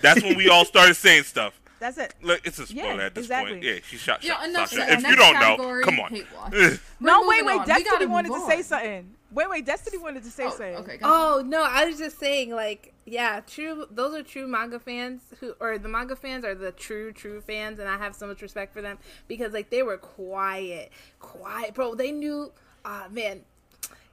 That's 0.00 0.22
when 0.22 0.36
we 0.36 0.48
all 0.48 0.64
started 0.64 0.94
saying 0.94 1.24
stuff. 1.24 1.58
That's 1.78 1.98
it. 1.98 2.14
Look, 2.22 2.40
it's 2.46 2.58
a 2.60 2.66
spoiler 2.66 2.94
Yeah, 2.96 3.06
at 3.06 3.14
this 3.14 3.24
exactly. 3.24 3.52
point. 3.54 3.64
Yeah, 3.64 3.74
she 3.88 3.96
shot, 3.96 4.22
Yo, 4.22 4.34
shot 4.34 4.48
enough 4.48 4.68
Sasha. 4.70 4.86
said. 4.86 4.98
If 5.00 5.08
you 5.08 5.16
don't 5.16 5.34
know, 5.34 5.80
come 5.82 5.98
on. 6.00 6.12
No, 7.00 7.26
wait, 7.26 7.44
wait. 7.44 7.58
on. 7.60 7.66
Destiny 7.66 8.06
wanted 8.06 8.28
move 8.30 8.40
to 8.44 8.46
say 8.46 8.62
something. 8.62 9.14
Wait, 9.32 9.50
wait. 9.50 9.66
Destiny 9.66 9.98
wanted 9.98 10.22
to 10.22 10.30
say 10.30 10.44
Oh, 10.44 10.50
something. 10.50 10.76
okay, 10.76 10.96
gotcha. 10.98 11.04
Oh 11.12 11.42
no, 11.44 11.64
I 11.68 11.86
was 11.86 11.98
just 11.98 12.20
saying, 12.20 12.54
like, 12.54 12.92
yeah, 13.04 13.40
true. 13.40 13.86
Those 13.90 14.14
are 14.14 14.22
true 14.22 14.46
manga 14.46 14.78
fans 14.78 15.22
who, 15.40 15.54
or 15.58 15.76
the 15.78 15.88
manga 15.88 16.14
fans 16.14 16.44
are 16.44 16.54
the 16.54 16.70
true, 16.70 17.12
true 17.12 17.40
fans, 17.40 17.80
and 17.80 17.88
I 17.88 17.96
have 17.98 18.14
so 18.14 18.26
much 18.28 18.42
respect 18.42 18.72
for 18.72 18.80
them 18.82 18.98
because, 19.26 19.52
like, 19.52 19.70
they 19.70 19.82
were 19.82 19.96
quiet, 19.98 20.92
quiet, 21.18 21.74
bro. 21.74 21.94
They 21.96 22.12
knew, 22.12 22.52
ah, 22.84 23.06
man. 23.10 23.40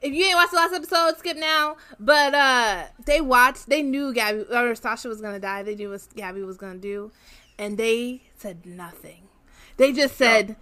If 0.01 0.13
you 0.13 0.23
ain't 0.25 0.35
watched 0.35 0.51
the 0.51 0.57
last 0.57 0.73
episode, 0.73 1.17
skip 1.17 1.37
now. 1.37 1.75
But 1.99 2.33
uh 2.33 2.83
they 3.05 3.21
watched, 3.21 3.67
they 3.69 3.81
knew 3.81 4.13
Gabi 4.13 4.49
or 4.49 4.75
Sasha 4.75 5.07
was 5.09 5.21
gonna 5.21 5.39
die. 5.39 5.63
They 5.63 5.75
knew 5.75 5.89
what 5.89 6.01
Gabi 6.15 6.45
was 6.45 6.57
gonna 6.57 6.77
do, 6.77 7.11
and 7.57 7.77
they 7.77 8.21
said 8.37 8.65
nothing. 8.65 9.23
They 9.77 9.91
just 9.93 10.15
said. 10.17 10.55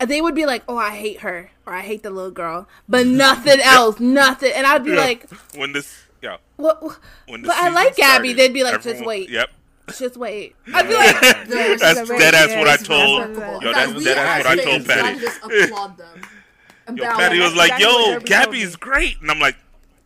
They 0.00 0.20
would 0.20 0.34
be 0.34 0.46
like, 0.46 0.64
"Oh, 0.66 0.76
I 0.76 0.90
hate 0.90 1.20
her," 1.20 1.52
or 1.64 1.72
"I 1.74 1.82
hate 1.82 2.02
the 2.02 2.10
little 2.10 2.32
girl," 2.32 2.66
but 2.88 3.06
nothing 3.06 3.60
else, 3.64 4.00
nothing. 4.00 4.50
And 4.52 4.66
I'd 4.66 4.82
be 4.84 4.90
Yeah. 4.90 4.96
like, 4.96 5.30
when 5.54 5.70
this, 5.72 5.94
yeah, 6.20 6.38
what? 6.56 6.82
what- 6.82 6.98
when 7.28 7.42
the 7.42 7.46
but 7.46 7.54
I 7.56 7.60
season 7.60 7.74
like 7.74 7.92
Gabi. 7.94 7.96
started, 8.02 8.36
They'd 8.36 8.52
be 8.52 8.64
like, 8.64 8.82
just 8.82 9.04
wait, 9.06 9.30
Yep. 9.30 9.50
just 9.96 10.16
wait. 10.16 10.56
I'd 10.74 10.88
be 10.88 10.94
like, 10.94 11.20
They're 11.48 11.78
That's 11.78 12.08
so 12.08 12.18
dead 12.18 12.34
ass 12.34 12.48
yeah, 12.48 12.58
what 12.58 12.68
I 12.68 12.76
told. 12.78 13.28
remarkable. 13.28 13.62
Yo, 13.62 13.72
Guys, 13.72 13.86
that's 13.86 13.92
we 13.98 14.04
dead 14.04 14.18
ass 14.18 14.40
as 14.40 14.44
what 14.44 14.58
I 14.58 14.64
told 14.64 14.86
fans 14.86 15.02
Patty. 15.02 15.20
just 15.20 15.44
applaud 15.68 15.96
them. 15.98 16.20
And 16.86 16.98
Yo, 16.98 17.04
bow 17.04 17.16
Patty 17.16 17.38
was 17.40 17.54
like, 17.54 17.72
exactly 17.72 18.12
"Yo, 18.12 18.20
Gabi's 18.20 18.76
great," 18.76 19.20
and 19.20 19.30
I'm 19.30 19.38
like, 19.38 19.56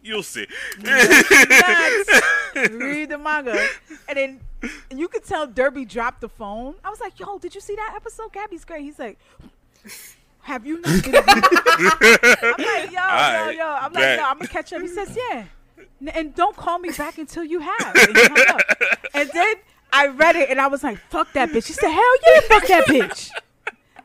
"You'll 0.03 0.23
see." 0.23 0.47
Read 0.79 0.89
the 3.11 3.19
manga, 3.23 3.67
and 4.09 4.17
then 4.17 4.41
you 4.95 5.09
could 5.09 5.25
tell 5.25 5.47
Derby 5.47 5.85
dropped 5.85 6.21
the 6.21 6.29
phone. 6.29 6.75
I 6.85 6.91
was 6.91 7.01
like, 7.01 7.19
"Yo, 7.21 7.39
did 7.39 7.55
you 7.55 7.61
see 7.61 7.75
that 7.77 7.93
episode? 7.97 8.33
Gabi's 8.33 8.65
great." 8.65 8.83
He's 8.83 8.99
like. 8.99 9.19
Have 10.43 10.65
you 10.65 10.81
not 10.81 11.03
been? 11.03 11.17
I'm 11.17 11.25
like, 11.25 11.51
yo, 12.93 13.03
yo, 13.03 13.49
yo. 13.51 13.67
I'm 13.67 13.93
like, 13.93 13.95
bet. 13.95 14.19
yo, 14.21 14.25
I'm 14.27 14.37
gonna 14.39 14.47
catch 14.47 14.73
up. 14.73 14.81
He 14.81 14.87
says, 14.87 15.17
yeah. 15.17 15.43
N- 16.01 16.09
And 16.15 16.33
don't 16.37 16.57
call 16.57 16.79
me 16.79 16.91
back 16.91 17.19
until 17.19 17.43
you 17.43 17.59
have. 17.59 17.97
And, 17.97 18.17
he 18.17 18.23
hung 18.27 18.47
up. 18.51 18.61
And 19.13 19.29
then 19.35 19.55
I 19.93 20.07
read 20.07 20.37
it 20.37 20.49
and 20.49 20.61
I 20.61 20.69
was 20.69 20.85
like, 20.85 20.99
fuck 21.11 21.33
that 21.33 21.49
bitch. 21.49 21.67
He 21.67 21.73
said, 21.73 21.91
hell 21.91 22.17
yeah, 22.27 22.41
fuck 22.43 22.65
that 22.69 22.85
bitch. 22.87 23.29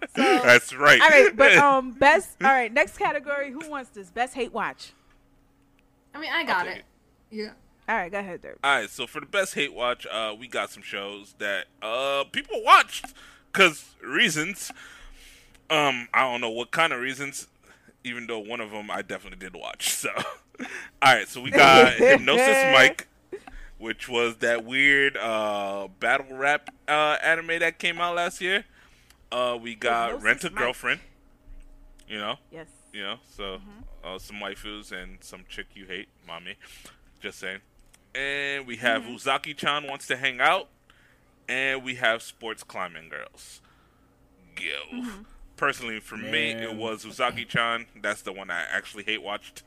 That's 0.16 0.74
right. 0.74 1.02
All 1.02 1.10
right, 1.10 1.36
but 1.36 1.56
um, 1.58 1.92
best. 2.00 2.36
All 2.42 2.50
right, 2.50 2.72
next 2.72 2.98
category. 2.98 3.52
Who 3.52 3.70
wants 3.70 3.92
this? 3.92 4.10
Best 4.10 4.34
hate 4.34 4.54
watch. 4.54 4.94
I 6.14 6.20
mean, 6.20 6.32
I 6.34 6.44
got 6.44 6.68
it. 6.68 6.78
it. 6.78 6.84
Yeah. 7.30 7.52
All 7.88 7.96
right, 7.96 8.12
go 8.12 8.20
ahead, 8.20 8.42
Derby. 8.42 8.58
All 8.64 8.80
right, 8.80 8.90
so 8.90 9.08
for 9.08 9.20
the 9.20 9.26
best 9.26 9.54
hate 9.54 9.74
watch, 9.74 10.06
uh, 10.08 10.36
we 10.38 10.48
got 10.48 10.72
some 10.72 10.84
shows 10.84 11.36
that 11.40 11.66
uh 11.82 12.24
people 12.32 12.64
watched 12.64 13.14
because 13.52 13.96
reasons. 14.02 14.72
Um, 15.70 16.08
I 16.14 16.22
don't 16.30 16.42
know 16.42 16.50
what 16.50 16.72
kind 16.72 16.94
of 16.94 17.00
reasons. 17.00 17.48
Even 18.04 18.28
though 18.28 18.40
one 18.40 18.60
of 18.60 18.72
them 18.72 18.90
I 18.90 19.02
definitely 19.02 19.40
did 19.40 19.56
watch. 19.56 19.90
So, 20.02 20.10
all 21.02 21.16
right, 21.16 21.28
so 21.28 21.42
we 21.42 21.50
got 21.50 21.94
Hypnosis 21.94 22.78
Mic, 22.78 23.08
which 23.80 24.08
was 24.08 24.38
that 24.38 24.64
weird 24.64 25.18
uh 25.18 25.88
battle 26.00 26.38
rap 26.38 26.70
uh 26.88 27.18
anime 27.24 27.60
that 27.60 27.80
came 27.80 28.00
out 28.00 28.16
last 28.16 28.42
year. 28.42 28.66
Uh, 29.32 29.58
we 29.62 29.76
got 29.76 30.12
Hypnosis 30.12 30.24
Rent 30.26 30.44
a 30.44 30.50
Girlfriend. 30.50 31.00
You 32.08 32.18
know, 32.18 32.36
Yes. 32.52 32.68
you 32.92 33.02
know, 33.04 33.16
so 33.38 33.60
uh, 34.04 34.20
some 34.20 34.38
waifus 34.38 34.92
and 34.92 35.18
some 35.22 35.46
chick 35.48 35.68
you 35.74 35.86
hate, 35.86 36.10
mommy. 36.28 36.56
Just 37.22 37.40
saying. 37.40 37.60
And 38.14 38.68
we 38.68 38.76
have 38.78 39.04
Uzaki-chan 39.04 39.88
wants 39.88 40.08
to 40.08 40.18
hang 40.18 40.42
out, 40.42 40.68
and 41.48 41.82
we 41.84 41.96
have 41.96 42.22
sports 42.22 42.64
climbing 42.64 43.08
girls. 43.08 43.62
Go. 44.56 45.06
Personally, 45.56 46.02
for 46.02 46.18
me, 46.18 46.52
it 46.52 46.76
was 46.76 47.06
Uzaki-chan. 47.06 47.86
That's 48.02 48.22
the 48.24 48.34
one 48.34 48.52
I 48.52 48.64
actually 48.70 49.04
hate 49.04 49.22
watched. 49.24 49.64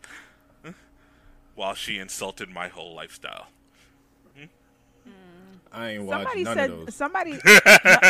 While 1.54 1.74
she 1.74 1.98
insulted 1.98 2.50
my 2.50 2.68
whole 2.68 2.94
lifestyle. 2.94 3.46
I 5.74 5.90
ain't 5.90 6.04
watched 6.04 6.22
Somebody 6.22 6.44
none 6.44 6.56
said. 6.56 6.70
of 6.70 6.86
those. 6.86 6.94
Somebody. 6.94 7.30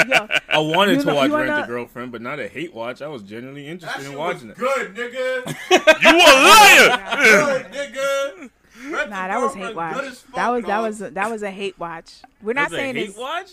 yo, 0.08 0.28
I 0.48 0.58
wanted 0.58 1.00
to 1.00 1.06
know- 1.06 1.14
watch 1.14 1.30
Rent 1.30 1.48
wanna- 1.50 1.64
a 1.64 1.66
Girlfriend, 1.66 2.12
but 2.12 2.22
not 2.22 2.38
a 2.38 2.48
hate 2.48 2.74
watch. 2.74 3.00
I 3.02 3.08
was 3.08 3.22
genuinely 3.22 3.66
interested 3.68 4.04
in 4.06 4.16
watching 4.16 4.50
it. 4.50 4.56
Good, 4.56 4.94
nigga. 4.94 5.56
You 6.02 6.10
a 6.10 6.32
liar! 6.44 7.16
Good, 7.24 7.66
nigga. 7.72 8.50
Rent 8.92 9.10
nah, 9.10 9.28
that 9.28 9.36
was 9.40 9.54
Girlfriend 9.54 9.66
hate 9.68 9.76
watch. 9.76 9.94
fuck, 10.14 10.34
That 10.36 10.48
was 10.50 10.62
that 10.64 10.68
dog. 10.68 10.84
was 10.84 10.98
that 10.98 11.30
was 11.30 11.42
a 11.42 11.50
hate 11.50 11.78
watch. 11.78 12.12
We're 12.42 12.52
not 12.52 12.70
That's 12.70 12.74
a 12.74 12.76
saying 12.76 12.94
hate 12.96 13.08
it's. 13.10 13.18
watch. 13.18 13.50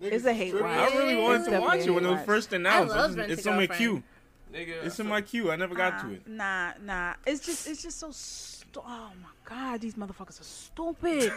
It's 0.00 0.24
a 0.24 0.32
hate 0.32 0.54
watch. 0.54 0.64
I 0.64 0.96
really 0.96 1.14
It's 1.14 1.22
wanted 1.22 1.50
to 1.50 1.60
watch 1.60 1.80
it 1.80 1.90
when 1.90 2.04
a 2.04 2.08
it 2.08 2.12
was 2.12 2.22
first 2.24 2.52
announced. 2.52 2.94
love 2.94 3.10
It's- 3.12 3.18
Rent 3.18 3.30
a 3.30 3.32
it's 3.34 3.46
on 3.46 3.56
my 3.56 3.66
queue. 3.66 4.02
Nigga, 4.52 4.84
It's 4.84 5.00
in 5.00 5.08
my 5.08 5.20
queue. 5.22 5.50
I 5.50 5.56
never 5.56 5.74
got 5.74 6.00
to 6.02 6.10
it. 6.12 6.28
Nah, 6.28 6.72
nah. 6.84 7.14
It's 7.26 7.44
just 7.44 7.66
it's 7.66 7.82
just 7.82 7.98
so 7.98 8.10
stu- 8.12 8.80
oh 8.86 9.10
my 9.22 9.28
god, 9.52 9.80
these 9.80 9.94
motherfuckers 9.94 10.40
are 10.40 10.44
stupid. 10.44 11.32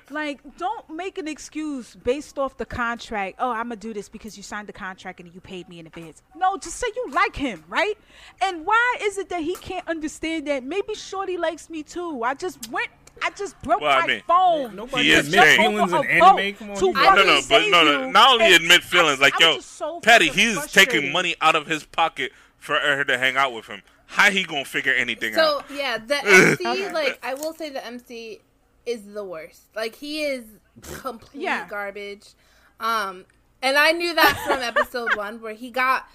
like, 0.10 0.40
don't 0.58 0.88
make 0.90 1.18
an 1.18 1.28
excuse 1.28 1.94
based 1.94 2.38
off 2.38 2.56
the 2.56 2.66
contract. 2.66 3.36
Oh, 3.38 3.50
I'm 3.50 3.64
gonna 3.68 3.76
do 3.76 3.94
this 3.94 4.08
because 4.08 4.36
you 4.36 4.42
signed 4.42 4.68
the 4.68 4.72
contract 4.72 5.20
and 5.20 5.32
you 5.32 5.40
paid 5.40 5.68
me 5.68 5.78
in 5.78 5.86
advance. 5.86 6.22
No, 6.36 6.56
just 6.56 6.76
say 6.76 6.86
you 6.94 7.10
like 7.12 7.36
him, 7.36 7.64
right? 7.68 7.94
And 8.40 8.66
why 8.66 8.96
is 9.02 9.18
it 9.18 9.28
that 9.28 9.42
he 9.42 9.54
can't 9.56 9.86
understand 9.88 10.46
that 10.48 10.64
maybe 10.64 10.94
Shorty 10.94 11.36
likes 11.36 11.70
me 11.70 11.82
too? 11.82 12.22
I 12.22 12.34
just 12.34 12.70
went 12.70 12.88
I 13.22 13.30
just 13.30 13.60
broke 13.62 13.82
Well, 13.82 13.96
I 13.96 14.00
my 14.00 14.06
mean, 14.06 14.22
phone. 14.26 14.74
Nobody 14.74 15.04
He 15.04 15.12
is 15.12 15.28
admits 15.28 15.56
feelings 15.56 15.92
in 15.92 16.04
anime. 16.06 16.54
Come 16.54 16.70
on, 16.70 16.76
to 16.76 16.92
No, 16.92 17.14
no, 17.14 17.24
no, 17.24 17.40
but 17.48 17.68
no, 17.68 17.84
no. 17.84 18.06
you. 18.06 18.12
Not 18.12 18.40
only 18.40 18.54
admit 18.54 18.82
feelings, 18.82 19.20
like 19.20 19.34
I 19.40 19.52
yo, 19.52 19.58
so 19.60 20.00
Patty, 20.00 20.28
he's 20.28 20.66
taking 20.72 21.12
money 21.12 21.36
out 21.40 21.54
of 21.54 21.66
his 21.66 21.84
pocket 21.84 22.32
for 22.56 22.74
her 22.74 23.04
to 23.04 23.18
hang 23.18 23.36
out 23.36 23.52
with 23.52 23.66
him. 23.66 23.82
How 24.12 24.30
he 24.30 24.44
gonna 24.44 24.64
figure 24.64 24.92
anything 24.92 25.34
So 25.34 25.58
out? 25.58 25.68
So 25.68 25.74
yeah, 25.74 25.98
the 25.98 26.16
MC 26.24 26.90
like 26.92 27.18
I 27.22 27.34
will 27.34 27.54
say 27.54 27.70
the 27.70 27.84
MC 27.84 28.40
is 28.86 29.02
the 29.12 29.24
worst. 29.24 29.62
Like 29.74 29.94
he 29.96 30.22
is 30.24 30.44
complete 30.82 31.42
Yeah. 31.42 31.66
garbage. 31.68 32.34
Um 32.80 33.24
and 33.62 33.76
I 33.76 33.92
knew 33.92 34.14
that 34.14 34.42
from 34.46 34.60
episode 34.62 35.14
1 35.16 35.40
where 35.40 35.54
he 35.54 35.70
got 35.70 36.08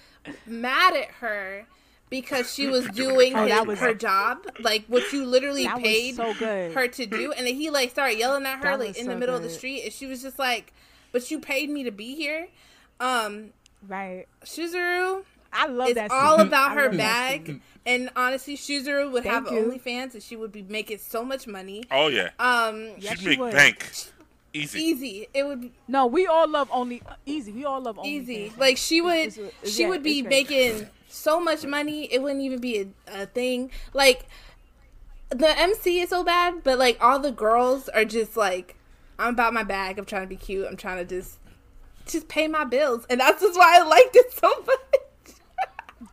mad 0.46 0.94
at 0.94 1.10
her 1.20 1.66
because 2.10 2.52
she 2.52 2.66
was 2.66 2.86
doing 2.94 3.34
Oh, 3.34 3.46
his- 3.46 3.66
was- 3.66 3.78
her 3.80 3.94
job, 3.94 4.46
like 4.60 4.84
what 4.86 5.12
you 5.12 5.24
literally 5.26 5.66
paid 5.78 6.16
so 6.16 6.34
good. 6.34 6.72
her 6.72 6.88
to 6.88 7.06
do, 7.06 7.32
and 7.32 7.46
then 7.46 7.54
he 7.54 7.68
like 7.70 7.90
started 7.90 8.18
yelling 8.18 8.46
at 8.46 8.58
her 8.58 8.62
That 8.64 8.78
like 8.78 8.88
was 8.88 8.96
in 8.98 9.06
the 9.06 9.12
so 9.12 9.18
middle 9.18 9.34
of 9.36 9.42
the 9.42 9.50
street, 9.50 9.82
and 9.84 9.92
she 9.92 10.06
was 10.06 10.22
just 10.22 10.38
like, 10.38 10.72
"But 11.12 11.30
you 11.30 11.38
paid 11.40 11.68
me 11.70 11.84
to 11.84 11.90
be 11.90 12.14
here." 12.14 12.48
Um, 13.00 13.50
Right. 13.86 14.26
Chizuru, 14.44 15.24
I 15.52 15.66
love 15.66 15.88
it's 15.88 15.94
that. 15.96 16.06
It's 16.06 16.14
all 16.14 16.38
scene. 16.38 16.46
about 16.48 16.72
her 16.72 16.84
love 16.88 16.96
that 16.98 17.44
bag, 17.44 17.60
and 17.86 18.10
honestly, 18.16 18.56
Chizuru 18.56 19.10
would 19.12 19.24
have 19.24 19.46
Thank 19.46 19.56
you. 19.56 19.72
OnlyFans, 19.80 20.14
and 20.14 20.22
she 20.22 20.36
would 20.36 20.52
be 20.52 20.62
making 20.62 20.98
so 20.98 21.24
much 21.24 21.46
money. 21.46 21.84
Oh 21.90 22.08
yeah, 22.08 22.30
Um, 22.38 22.90
Yes, 22.98 23.12
she'd 23.12 23.18
she 23.20 23.26
make 23.30 23.38
would. 23.40 23.52
bank 23.52 23.90
easy. 24.52 24.80
easy. 24.80 25.28
It 25.32 25.46
would 25.46 25.60
be 25.60 25.72
No, 25.88 26.06
we 26.06 26.26
all 26.26 26.48
love 26.48 26.68
only 26.72 27.02
easy. 27.26 27.52
We 27.52 27.64
all 27.64 27.80
love 27.80 27.98
only 27.98 28.10
easy. 28.10 28.52
Like 28.58 28.76
she 28.76 29.00
would, 29.00 29.14
It's- 29.14 29.38
it's- 29.38 29.72
she 29.74 29.82
yeah, 29.82 29.88
would 29.88 30.02
be 30.02 30.20
making 30.22 30.86
so 31.08 31.40
much 31.40 31.64
money. 31.64 32.12
It 32.12 32.20
wouldn't 32.22 32.42
even 32.42 32.60
be 32.60 32.80
a, 32.80 33.22
a 33.22 33.26
thing. 33.26 33.70
Like 33.94 34.26
the 35.30 35.58
MC 35.58 36.00
is 36.00 36.10
so 36.10 36.24
bad, 36.24 36.62
but 36.64 36.78
like 36.78 36.98
all 37.00 37.18
the 37.18 37.32
girls 37.32 37.88
are 37.90 38.04
just 38.04 38.36
like, 38.36 38.76
I'm 39.18 39.32
about 39.34 39.52
my 39.54 39.62
bag. 39.62 39.98
I'm 39.98 40.04
trying 40.04 40.22
to 40.22 40.28
be 40.28 40.36
cute. 40.36 40.66
I'm 40.66 40.76
trying 40.76 40.98
to 40.98 41.04
just, 41.04 41.38
just 42.06 42.28
pay 42.28 42.48
my 42.48 42.64
bills, 42.64 43.04
and 43.10 43.20
that's 43.20 43.40
just 43.42 43.58
why 43.58 43.78
I 43.78 43.82
liked 43.82 44.14
it 44.16 44.32
so 44.32 44.48
much. 44.66 45.00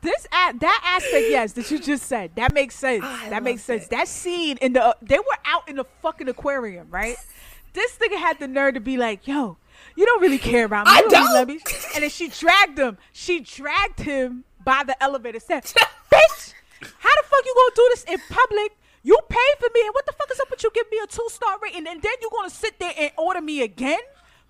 This 0.02 0.26
a- 0.26 0.54
that 0.60 0.82
aspect, 0.98 1.26
yes, 1.30 1.54
that 1.54 1.70
you 1.72 1.80
just 1.80 2.04
said, 2.06 2.32
that 2.36 2.54
makes 2.54 2.76
sense. 2.76 3.04
Ah, 3.06 3.26
I 3.26 3.30
that 3.30 3.44
makes 3.44 3.62
sense. 3.64 3.84
it. 3.86 3.90
That 3.92 4.08
scene 4.08 4.58
in 4.62 4.74
the 4.74 4.84
uh, 4.84 4.94
they 5.02 5.20
were 5.20 5.38
out 5.46 5.68
in 5.70 5.76
the 5.76 5.86
fucking 6.02 6.28
aquarium, 6.28 6.88
right? 6.90 7.18
This 7.74 7.98
nigga 7.98 8.18
had 8.18 8.40
the 8.40 8.48
nerve 8.48 8.74
to 8.76 8.80
be 8.80 8.98
like, 8.98 9.28
"Yo, 9.28 9.58
you 9.96 10.06
don't 10.06 10.22
really 10.22 10.38
care 10.38 10.66
about 10.66 10.86
me. 10.88 10.92
I 10.94 11.00
You 11.00 11.08
really 11.10 11.34
don't." 11.34 11.48
me." 11.48 11.60
And 11.96 12.04
then 12.04 12.10
she 12.10 12.30
dragged 12.30 12.78
him. 12.80 12.98
She 13.12 13.40
dragged 13.42 14.00
him 14.00 14.44
by 14.64 14.84
the 14.86 15.02
elevator. 15.04 15.40
Said, 15.40 15.64
"Bitch, 16.12 16.54
how 16.82 17.10
the 17.10 17.24
fuck 17.28 17.46
you 17.46 17.54
gonna 17.56 17.76
do 17.76 17.90
this 17.94 18.04
in 18.06 18.20
public?" 18.30 18.78
You 19.04 19.20
paid 19.30 19.56
for 19.60 19.70
me, 19.72 19.82
and 19.86 19.94
what 19.94 20.08
the 20.08 20.14
fuck 20.14 20.32
is 20.32 20.40
up 20.40 20.50
with 20.50 20.64
you 20.64 20.72
giving 20.74 20.90
me 20.90 21.00
a 21.04 21.06
two 21.06 21.28
star 21.30 21.60
rating, 21.62 21.86
and 21.88 22.02
then 22.02 22.12
you 22.22 22.30
gonna 22.36 22.50
sit 22.50 22.80
there 22.80 22.92
and 22.98 23.12
order 23.20 23.40
me 23.40 23.62
again? 23.62 24.00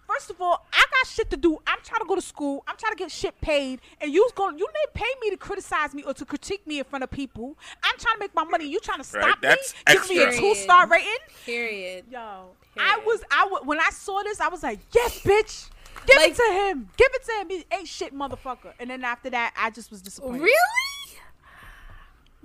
First 0.07 0.30
of 0.30 0.40
all, 0.40 0.65
I 0.72 0.86
got 0.91 1.07
shit 1.07 1.30
to 1.32 1.38
do. 1.38 1.57
I'm 1.65 1.80
trying 1.84 1.99
to 2.02 2.06
go 2.07 2.15
to 2.15 2.22
school. 2.22 2.64
I'm 2.68 2.76
trying 2.77 2.94
to 2.94 2.98
get 2.98 3.11
shit 3.11 3.40
paid, 3.41 3.82
and 3.99 4.11
you's 4.14 4.32
going. 4.34 4.57
You 4.60 4.68
didn't 4.73 4.94
pay 4.94 5.11
me 5.22 5.32
to 5.32 5.38
criticize 5.38 5.94
me 5.95 6.03
or 6.03 6.14
to 6.14 6.26
critique 6.26 6.65
me 6.68 6.77
in 6.77 6.84
front 6.86 7.03
of 7.03 7.10
people. 7.11 7.57
I'm 7.84 7.98
trying 7.98 8.15
to 8.15 8.19
make 8.19 8.36
my 8.36 8.44
money. 8.44 8.68
You 8.68 8.80
trying 8.80 8.99
to 8.99 9.03
stop 9.03 9.23
Right, 9.23 9.36
that's 9.41 9.73
me? 9.73 9.94
Give 9.94 10.10
me 10.10 10.23
a 10.23 10.32
two 10.40 10.53
star 10.56 10.88
rating? 10.88 11.10
Period. 11.45 12.06
Yo, 12.11 12.19
I 12.77 12.95
Period. 12.95 13.06
was. 13.06 13.23
I 13.32 13.44
w- 13.45 13.64
when 13.65 13.80
I 13.80 13.90
saw 13.90 14.22
this, 14.23 14.40
I 14.40 14.48
was 14.49 14.61
like, 14.64 14.80
yes, 14.94 15.19
bitch. 15.22 15.69
Give 16.06 16.18
Like- 16.18 16.32
it 16.32 16.36
to 16.36 16.53
him. 16.53 16.90
Give 16.98 17.10
it 17.14 17.23
to 17.26 17.32
him. 17.41 17.49
He 17.49 17.65
ain't 17.76 17.88
shit, 17.88 18.14
motherfucker. 18.14 18.73
And 18.80 18.90
then 18.91 19.03
after 19.03 19.30
that, 19.32 19.53
I 19.57 19.72
just 19.72 19.90
was 19.90 20.02
disappointed. 20.03 20.41
Really? 20.41 21.19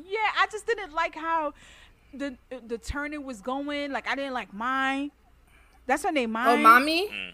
Yeah, 0.03 0.19
I 0.39 0.47
just 0.51 0.67
didn't 0.67 0.93
like 0.95 1.15
how 1.15 1.53
the 2.15 2.37
the 2.67 2.79
turning 2.79 3.25
was 3.25 3.41
going. 3.43 3.93
Like 3.93 4.09
I 4.09 4.15
didn't 4.15 4.33
like 4.33 4.53
mine. 4.55 5.11
That's 5.87 6.05
her 6.05 6.13
name, 6.13 6.33
mine. 6.33 6.49
Oh, 6.49 6.57
mommy. 6.57 7.09
Mm. 7.09 7.33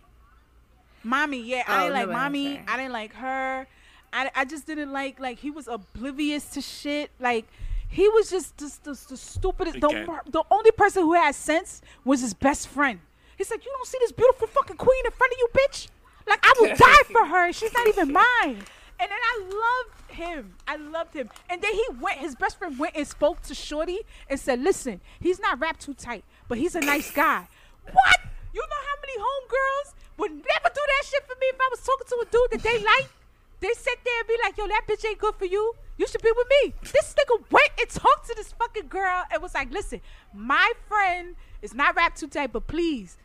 Mommy. 1.07 1.41
Yeah, 1.43 1.62
I 1.66 1.77
Oh, 1.77 1.81
didn't 1.89 1.93
like 1.95 2.09
mommy. 2.11 2.61
I 2.69 2.77
didn't 2.77 2.93
like 2.93 3.15
her. 3.15 3.66
I, 4.12 4.31
I 4.35 4.45
just 4.45 4.66
didn't 4.66 4.93
like 4.93 5.19
like 5.20 5.39
he 5.39 5.51
was 5.51 5.69
oblivious 5.69 6.47
to 6.51 6.61
shit. 6.61 7.11
Like 7.20 7.47
he 7.89 8.09
was 8.09 8.31
just 8.31 8.57
just, 8.57 8.85
just 8.85 9.09
the 9.09 9.16
stupidest. 9.16 9.81
The, 9.81 9.89
Again. 9.89 10.09
the 10.27 10.43
only 10.51 10.70
person 10.73 11.03
who 11.03 11.15
had 11.15 11.35
sense 11.35 11.83
was 12.05 12.20
his 12.20 12.35
best 12.35 12.69
friend. 12.69 13.01
He's 13.37 13.51
like, 13.51 13.65
you 13.65 13.70
don't 13.77 13.87
see 13.87 13.99
this 14.01 14.12
beautiful 14.12 14.47
fucking 14.49 14.77
queen 14.77 15.05
in 15.05 15.12
front 15.12 15.33
of 15.33 15.39
you, 15.39 15.49
bitch. 15.53 15.89
Like 16.27 16.41
I 16.43 16.53
will 16.59 16.74
die 16.77 17.03
for 17.12 17.27
her. 17.27 17.53
She's 17.53 17.73
not 17.73 17.87
even 17.89 18.12
mine. 18.24 18.62
And 18.99 19.11
then 19.11 19.19
I 19.23 19.43
loved 19.43 20.11
him. 20.11 20.55
I 20.66 20.77
loved 20.77 21.12
him. 21.15 21.28
And 21.51 21.61
then 21.61 21.74
he 21.74 21.85
went. 22.01 22.16
His 22.19 22.35
best 22.35 22.59
friend 22.59 22.78
went 22.78 22.97
and 22.97 23.07
spoke 23.07 23.43
to 23.43 23.55
Shorty 23.55 24.01
and 24.31 24.41
said, 24.41 24.62
"Listen, 24.62 25.03
he's 25.20 25.39
not 25.39 25.61
wrapped 25.61 25.81
too 25.83 25.93
tight, 25.93 26.24
but 26.49 26.57
he's 26.57 26.74
a 26.74 26.81
nice 26.81 27.11
guy." 27.11 27.47
What? 27.93 28.16
You 28.55 28.62
know 28.62 28.83
how 28.89 28.95
many 29.03 29.19
homegirls 29.19 29.95
would 30.18 30.30
never 30.30 30.70
do 30.74 30.82
that 30.93 31.06
shit 31.06 31.22
for 31.26 31.34
me 31.40 31.47
if 31.47 31.56
I 31.60 31.68
was 31.70 31.80
talking 31.80 32.06
to 32.09 32.16
a 32.22 32.26
dude 32.30 32.51
that 32.52 32.62
they 32.62 32.78
like? 32.84 33.09
They 33.60 33.72
sit 33.72 33.98
there 34.05 34.18
and 34.20 34.28
be 34.28 34.36
like, 34.43 34.56
"Yo, 34.59 34.66
that 34.68 34.82
bitch 34.88 35.06
ain't 35.09 35.18
good 35.18 35.34
for 35.36 35.47
you. 35.47 35.74
You 35.97 36.06
should 36.06 36.22
be 36.22 36.32
with 36.36 36.47
me." 36.48 36.74
This 36.82 37.14
nigga 37.14 37.51
went 37.51 37.70
and 37.78 37.88
talked 37.88 38.28
to 38.28 38.34
this 38.36 38.52
fucking 38.52 38.88
girl 38.88 39.24
and 39.30 39.43
was 39.43 39.55
like, 39.55 39.70
"Listen, 39.70 40.01
my 40.34 40.72
friend 40.88 41.36
is 41.62 41.74
not 41.74 41.97
rap 41.97 42.14
too 42.16 42.28
tight, 42.28 42.52
but 42.52 42.66
please." 42.66 43.16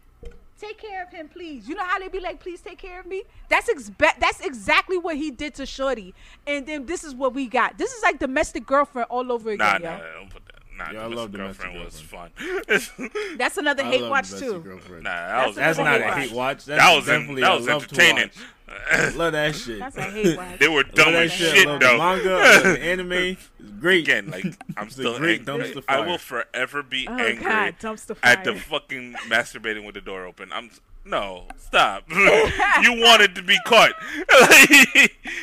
Take 0.60 0.78
care 0.78 1.02
of 1.02 1.10
him, 1.10 1.28
please. 1.28 1.68
You 1.68 1.74
know 1.74 1.84
how 1.84 1.98
they 1.98 2.08
be 2.08 2.20
like, 2.20 2.40
please 2.40 2.62
take 2.62 2.78
care 2.78 3.00
of 3.00 3.08
me. 3.08 3.24
That's 3.50 3.68
expe- 3.68 4.20
That's 4.20 4.42
exactly 4.42 4.96
what 4.96 5.18
he 5.18 5.32
did 5.32 5.56
to 5.56 5.66
Shorty, 5.66 6.14
and 6.46 6.68
then 6.68 6.86
this 6.86 7.04
is 7.04 7.16
what 7.16 7.34
we 7.34 7.48
got. 7.48 7.80
This 7.80 7.92
is 7.92 8.04
like 8.04 8.20
domestic 8.20 8.68
girlfriend 8.68 9.08
all 9.10 9.32
over 9.32 9.50
again, 9.50 9.82
nah, 9.82 9.98
yo. 9.98 10.04
don't 10.20 10.30
put 10.30 10.46
that. 10.46 10.51
Nah, 10.86 10.92
Yeah, 10.92 11.00
I 11.06 11.10
domestic 11.10 11.18
love 11.18 11.32
domestic 11.32 11.66
girlfriend 11.74 11.86
was 11.86 12.02
fun. 12.02 13.10
That's 13.38 13.58
another 13.58 13.84
I 13.84 13.88
hate 13.88 14.10
watch 14.10 14.30
too. 14.32 14.60
Girlfriend. 14.60 15.04
nah, 15.04 15.10
that 15.10 15.48
was 15.48 15.56
That's 15.56 15.78
another 15.80 16.00
not 16.00 16.10
a 16.10 16.14
hate 16.14 16.30
hate 16.30 16.36
watch. 16.38 16.66
That's 16.66 16.82
that 16.82 16.96
was 16.96 17.06
definitely 17.06 17.42
that 17.42 17.54
was 17.56 17.68
love 17.68 17.84
entertaining. 17.84 18.24
watch. 18.30 18.38
Love 19.16 19.34
that 19.34 19.54
shit. 19.54 19.80
That's 19.80 19.98
a 19.98 20.04
hate 20.04 20.38
watch. 20.38 20.60
they 20.60 20.70
were 20.70 20.84
dumb 20.84 21.14
as 21.14 21.30
shit. 21.34 21.54
shit 21.58 21.68
love 21.68 21.82
though. 21.82 21.92
the 21.92 21.98
manga, 21.98 22.62
the 22.70 22.82
anime. 22.82 23.12
It's 23.12 23.50
great. 23.82 24.08
Again, 24.08 24.30
like 24.32 24.46
I'm 24.78 24.90
still 24.90 25.18
great 25.18 25.48
angry. 25.48 25.74
dumpster 25.74 25.84
I 25.90 26.00
will 26.00 26.18
forever 26.18 26.82
be 26.82 27.06
Oh 27.06 27.18
angry 27.18 27.44
God, 27.44 27.76
dumpster 27.82 28.16
at 28.24 28.46
the 28.46 28.56
fucking 28.56 29.14
masturbating 29.28 29.86
with 29.86 29.96
the 29.96 30.02
door 30.02 30.26
open. 30.26 30.54
I'm 30.54 30.72
no 31.04 31.48
stop. 31.58 32.04
you 32.10 33.02
wanted 33.02 33.36
to 33.36 33.44
be 33.44 33.58
caught. 33.66 33.92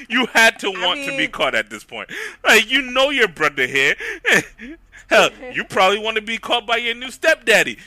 You 0.08 0.24
had 0.32 0.58
to 0.60 0.70
want 0.70 1.04
to 1.04 1.16
be 1.16 1.28
caught 1.28 1.54
at 1.54 1.68
this 1.68 1.84
point. 1.84 2.10
Like 2.44 2.70
you 2.70 2.80
know 2.80 3.10
your 3.10 3.28
brother 3.28 3.66
here. 3.66 3.94
Hell, 5.08 5.30
you 5.52 5.64
probably 5.64 5.98
want 5.98 6.16
to 6.16 6.22
be 6.22 6.38
caught 6.38 6.66
by 6.66 6.76
your 6.76 6.94
new 6.94 7.10
stepdaddy. 7.10 7.78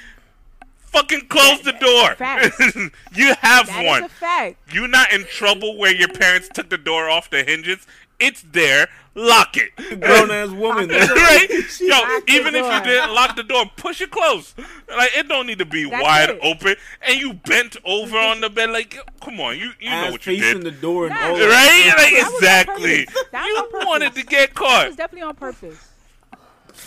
Fucking 0.80 1.28
close 1.30 1.62
the 1.62 1.72
door. 1.74 2.16
Facts. 2.16 2.60
you 3.16 3.34
have 3.40 3.68
That 3.68 3.82
is 3.84 3.88
one. 3.88 4.04
a 4.04 4.10
fact. 4.10 4.58
You're 4.74 4.90
not 4.90 5.14
in 5.14 5.24
trouble 5.26 5.78
where 5.78 5.96
your 5.96 6.10
parents 6.10 6.50
took 6.54 6.70
the 6.70 6.78
door 6.78 7.10
off 7.10 7.30
the 7.30 7.44
hinges. 7.44 7.88
It's 8.20 8.42
there. 8.52 8.88
Lock 9.16 9.56
it. 9.58 9.72
Grown 10.02 10.30
ass 10.32 10.50
woman. 10.50 10.90
right? 10.90 11.48
Yo, 11.80 11.98
even 12.28 12.56
if 12.56 12.66
you 12.66 12.84
didn't 12.84 13.14
lock 13.14 13.36
the 13.38 13.44
door, 13.44 13.66
push 13.78 14.02
it 14.02 14.12
close. 14.12 14.54
Like 14.90 15.12
it 15.18 15.28
don't 15.30 15.48
need 15.48 15.60
to 15.60 15.66
be 15.66 15.90
That's 15.90 16.04
wide 16.04 16.30
it. 16.30 16.40
open. 16.44 16.76
And 17.08 17.20
you 17.20 17.34
bent 17.34 17.78
over 17.86 18.18
on 18.18 18.42
the 18.42 18.50
bed, 18.50 18.70
like 18.72 18.98
come 19.22 19.40
on, 19.40 19.58
you 19.58 19.72
you 19.80 19.90
know 19.90 20.12
what 20.12 20.26
you 20.28 20.38
facing 20.40 20.64
the 20.64 20.72
door 20.72 21.06
and 21.08 21.14
Nah, 21.16 21.28
all 21.28 21.32
right? 21.34 21.40
that. 21.40 21.96
Like 21.98 22.12
That 22.12 22.24
was 22.24 22.28
on 22.34 22.36
exactly. 22.36 23.06
purpose. 23.06 23.24
That 23.32 23.42
was 23.44 23.50
You 23.50 23.58
on 23.58 23.72
purpose. 23.72 23.88
wanted 23.88 24.14
to 24.16 24.24
get 24.24 24.50
That 24.50 24.56
caught. 24.56 24.88
was 24.88 24.96
definitely 24.98 25.28
on 25.28 25.36
purpose. 25.36 25.88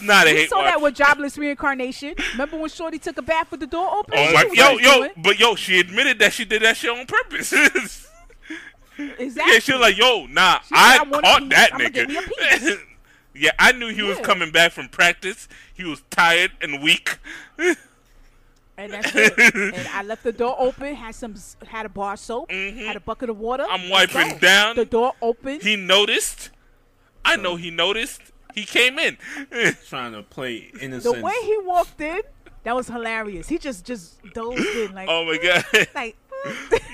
Not 0.02 0.26
a 0.26 0.32
We 0.32 0.36
hate 0.40 0.48
saw 0.50 0.62
that 0.62 0.80
with 0.80 0.94
jobless 0.94 1.38
reincarnation. 1.38 2.14
Remember 2.32 2.56
when 2.58 2.68
Shorty 2.70 2.98
took 2.98 3.16
a 3.18 3.22
bath 3.22 3.50
with 3.50 3.60
the 3.60 3.66
door 3.66 3.88
open? 3.96 4.14
Oh 4.16 4.32
my, 4.32 4.48
yo, 4.52 4.72
yo, 4.78 4.94
doing. 4.98 5.10
but 5.16 5.38
yo, 5.38 5.54
she 5.54 5.78
admitted 5.80 6.18
that 6.18 6.32
she 6.32 6.44
did 6.44 6.62
that 6.62 6.76
shit 6.76 6.90
on 6.90 7.06
purpose. 7.06 7.52
Exactly. 7.52 8.10
Yeah, 9.54 9.58
she 9.58 9.72
was 9.72 9.80
like, 9.80 9.98
"Yo, 9.98 10.26
nah, 10.26 10.60
She 10.60 10.68
I, 10.72 10.98
"I 11.02 11.04
caught 11.20 11.48
that 11.48 11.70
I'ma 11.74 11.88
get 11.88 12.08
me 12.08 12.16
a 12.16 12.20
nigga." 12.22 12.78
yeah, 13.34 13.50
I 13.58 13.72
knew 13.72 13.88
he 13.88 14.02
was 14.02 14.18
coming 14.20 14.52
back 14.52 14.70
from 14.70 14.88
practice. 14.88 15.48
He 15.74 15.82
was 15.82 16.00
tired 16.10 16.52
and 16.60 16.80
weak. 16.82 17.18
And 18.76 18.92
that's 18.92 19.14
it. 19.14 19.54
and 19.54 19.88
I 19.92 20.02
left 20.02 20.24
the 20.24 20.32
door 20.32 20.56
open. 20.58 20.96
Had 20.96 21.14
some, 21.14 21.36
had 21.66 21.86
a 21.86 21.88
bar 21.88 22.16
soap. 22.16 22.50
Had 22.50 22.96
a 22.96 23.00
bucket 23.00 23.30
of 23.30 23.38
water. 23.38 23.62
Mm-hmm. 23.64 23.84
I'm 23.84 23.88
wiping 23.88 24.38
down. 24.38 24.74
The 24.74 24.84
door 24.84 25.12
open. 25.22 25.60
He 25.60 25.76
noticed. 25.76 26.50
I 27.24 27.36
know 27.36 27.54
he 27.56 27.70
noticed. 27.70 28.20
He 28.54 28.64
came 28.64 28.98
in. 28.98 29.18
Trying 29.88 30.12
to 30.12 30.22
play 30.22 30.70
innocent. 30.80 30.80
the 30.80 30.86
innocent. 31.20 31.22
way 31.22 31.34
he 31.42 31.58
walked 31.64 32.00
in, 32.00 32.20
that 32.62 32.74
was 32.74 32.86
hilarious. 32.88 33.48
He 33.48 33.58
just, 33.58 33.84
just 33.84 34.22
dozed 34.32 34.60
in 34.76 34.94
like, 34.94 35.08
oh 35.10 35.24
my 35.24 35.38
god. 35.38 35.88
like. 35.94 36.16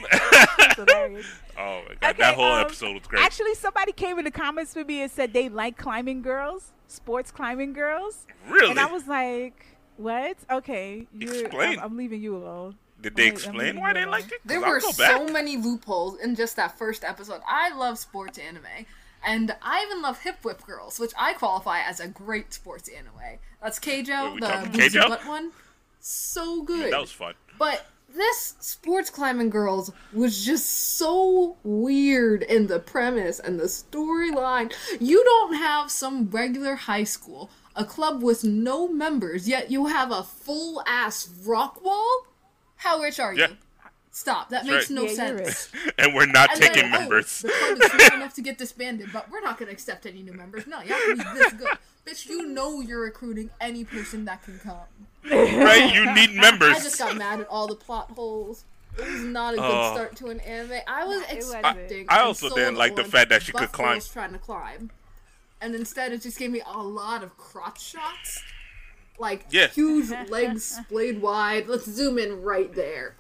Hilarious. 0.77 1.27
Oh 1.59 1.83
my 1.89 1.95
god. 2.01 2.11
Okay, 2.11 2.19
that 2.19 2.35
whole 2.35 2.53
um, 2.53 2.61
episode 2.61 2.95
was 2.95 3.03
great. 3.07 3.23
Actually, 3.25 3.55
somebody 3.55 3.93
came 3.93 4.19
in 4.19 4.25
the 4.25 4.31
comments 4.31 4.73
for 4.73 4.85
me 4.85 5.03
and 5.03 5.11
said 5.11 5.33
they 5.33 5.49
like 5.49 5.77
climbing 5.77 6.23
girls, 6.23 6.73
sports 6.87 7.31
climbing 7.31 7.73
girls, 7.73 8.27
really? 8.49 8.71
and 8.71 8.79
I 8.81 8.87
was 8.87 9.07
like, 9.09 9.67
"What? 9.97 10.37
Okay, 10.51 11.07
you're, 11.19 11.35
Explain. 11.47 11.79
I'm, 11.79 11.85
I'm 11.85 11.97
leaving 11.97 12.23
you 12.23 12.37
alone." 12.37 12.77
Did 13.01 13.17
they 13.17 13.25
I'm- 13.25 13.31
I'm 13.31 13.35
explain 13.37 13.81
why 13.81 13.93
they 13.93 14.01
alone. 14.03 14.11
liked 14.13 14.27
it? 14.27 14.31
'Cause 14.31 14.41
There 14.45 14.65
I'll 14.65 14.71
were 14.73 14.81
so 14.81 15.25
back. 15.25 15.33
many 15.33 15.57
loopholes 15.57 16.19
in 16.21 16.35
just 16.37 16.57
that 16.57 16.79
first 16.79 17.03
episode. 17.05 17.41
I 17.49 17.75
love 17.77 17.99
sports 17.99 18.39
anime. 18.39 18.65
And 19.25 19.55
I 19.63 19.83
even 19.85 20.03
love 20.03 20.21
Hip 20.23 20.45
Whip 20.45 20.65
Girls, 20.67 20.99
which 20.99 21.13
I 21.19 21.35
qualify 21.35 21.81
as 21.81 22.01
a 22.01 22.09
great 22.09 22.55
sports 22.55 22.89
anime. 22.89 23.39
That's 23.63 23.79
Keijo, 23.79 24.33
Wait, 24.33 24.41
the 24.41 24.79
Keijo? 24.79 25.09
butt 25.09 25.27
one. 25.27 25.53
So 26.01 26.63
good. 26.63 26.93
That 26.93 27.01
was 27.01 27.13
fun. 27.13 27.35
But 27.59 27.87
this 28.15 28.57
sports 28.61 29.11
climbing 29.11 29.51
girls 29.51 29.93
was 30.13 30.45
just 30.45 30.97
so 30.97 31.57
weird 31.63 32.43
in 32.43 32.67
the 32.67 32.79
premise 32.81 33.39
and 33.39 33.61
the 33.61 33.65
storyline. 33.65 34.73
You 34.99 35.23
don't 35.23 35.55
have 35.55 35.91
some 35.91 36.31
regular 36.31 36.75
high 36.75 37.05
school, 37.05 37.51
a 37.77 37.85
club 37.85 38.23
with 38.23 38.43
no 38.43 38.89
members, 38.89 39.47
yet 39.47 39.71
you 39.71 39.87
have 39.87 40.11
a 40.11 40.23
full 40.23 40.83
ass 40.87 41.29
rock 41.45 41.85
wall? 41.85 42.27
How 42.77 43.01
rich 43.01 43.21
are 43.21 43.35
you? 43.35 43.47
Yeah. 44.11 44.17
Stop. 44.17 44.49
That 44.51 44.65
makes 44.67 44.91
right. 44.91 44.97
no 44.97 45.03
Yeah, 45.03 45.29
you're 45.29 45.45
sense. 45.45 45.71
and 45.99 46.15
we're 46.15 46.27
not 46.27 46.51
And 46.53 46.61
taking 46.61 46.83
then, 46.91 46.95
oh, 46.95 46.99
members. 47.01 47.41
the 47.43 47.49
club 47.49 47.79
is 47.83 47.91
small 48.07 48.17
enough 48.21 48.35
to 48.35 48.43
get 48.43 48.59
disbanded, 48.59 49.11
but 49.13 49.31
we're 49.31 49.41
not 49.41 49.59
going 49.59 49.69
to 49.69 49.73
accept 49.73 50.07
any 50.07 50.23
new 50.23 50.33
members. 50.33 50.67
No, 50.67 50.81
you 50.83 50.93
have 50.93 51.05
to 51.05 51.17
be 51.17 51.39
this 51.39 51.53
good. 51.55 51.79
Bitch, 52.07 52.27
you 52.29 52.47
know 52.47 52.81
you're 52.81 53.03
recruiting 53.03 53.51
any 53.61 53.85
person 53.85 54.25
that 54.25 54.43
can 54.43 54.59
come. 54.59 54.77
right? 55.31 55.93
You 55.95 56.13
need 56.15 56.35
members. 56.35 56.77
I 56.77 56.81
just 56.81 56.99
got 56.99 57.17
mad 57.17 57.41
at 57.41 57.49
all 57.49 57.67
the 57.69 57.75
plot 57.77 58.11
holes. 58.13 58.65
It 58.99 59.07
was 59.09 59.23
not 59.23 59.55
a 59.55 59.57
good 59.59 59.65
Oh. 59.65 59.95
start 59.95 60.17
to 60.17 60.27
an 60.29 60.41
anime. 60.41 60.81
I 60.89 61.05
was 61.05 61.23
expecting. 61.31 62.07
I 62.09 62.17
and 62.19 62.27
also 62.27 62.49
sold 62.49 62.59
didn't 62.59 62.77
like 62.77 62.97
the 62.97 63.05
fact 63.05 63.29
that 63.31 63.43
she 63.43 63.53
could 63.53 63.71
climb. 63.71 63.95
Was 63.97 64.09
trying 64.09 64.33
to 64.33 64.39
climb, 64.39 64.91
and 65.61 65.75
instead 65.77 66.11
it 66.13 66.23
just 66.23 66.39
gave 66.39 66.51
me 66.51 66.61
a 66.67 66.83
lot 66.83 67.23
of 67.23 67.37
crotch 67.39 67.81
shots, 67.81 68.43
like 69.19 69.45
Yeah. 69.51 69.69
huge 69.69 70.11
legs 70.29 70.65
splayed 70.65 71.23
wide. 71.23 71.69
Let's 71.69 71.85
zoom 71.89 72.19
in 72.19 72.43
right 72.43 72.75
there. 72.75 73.15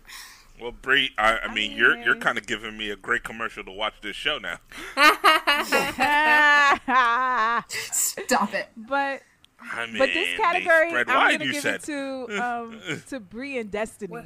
Well, 0.61 0.73
Bree, 0.73 1.13
I, 1.17 1.39
I 1.39 1.55
mean, 1.55 1.73
you're 1.73 1.97
you're 1.99 2.17
kind 2.17 2.37
of 2.39 2.47
giving 2.47 2.77
me 2.77 2.91
a 2.91 2.97
great 2.97 3.25
commercial 3.25 3.65
to 3.65 3.73
watch 3.73 3.95
this 4.03 4.17
show 4.17 4.39
now. 4.39 4.59
Stop 7.69 8.55
it. 8.55 8.69
but 8.77 9.23
I 9.61 9.87
mean, 9.87 9.99
but 9.99 10.11
this 10.13 10.37
category, 10.39 10.91
spread 10.91 11.09
I'm 11.09 11.39
gonna 11.39 11.53
give 11.53 11.63
said. 11.63 11.75
it 11.77 11.83
to 11.85 12.43
um 12.43 12.81
to 13.09 13.21
Brie 13.21 13.59
and 13.59 13.71
Destiny. 13.71 14.23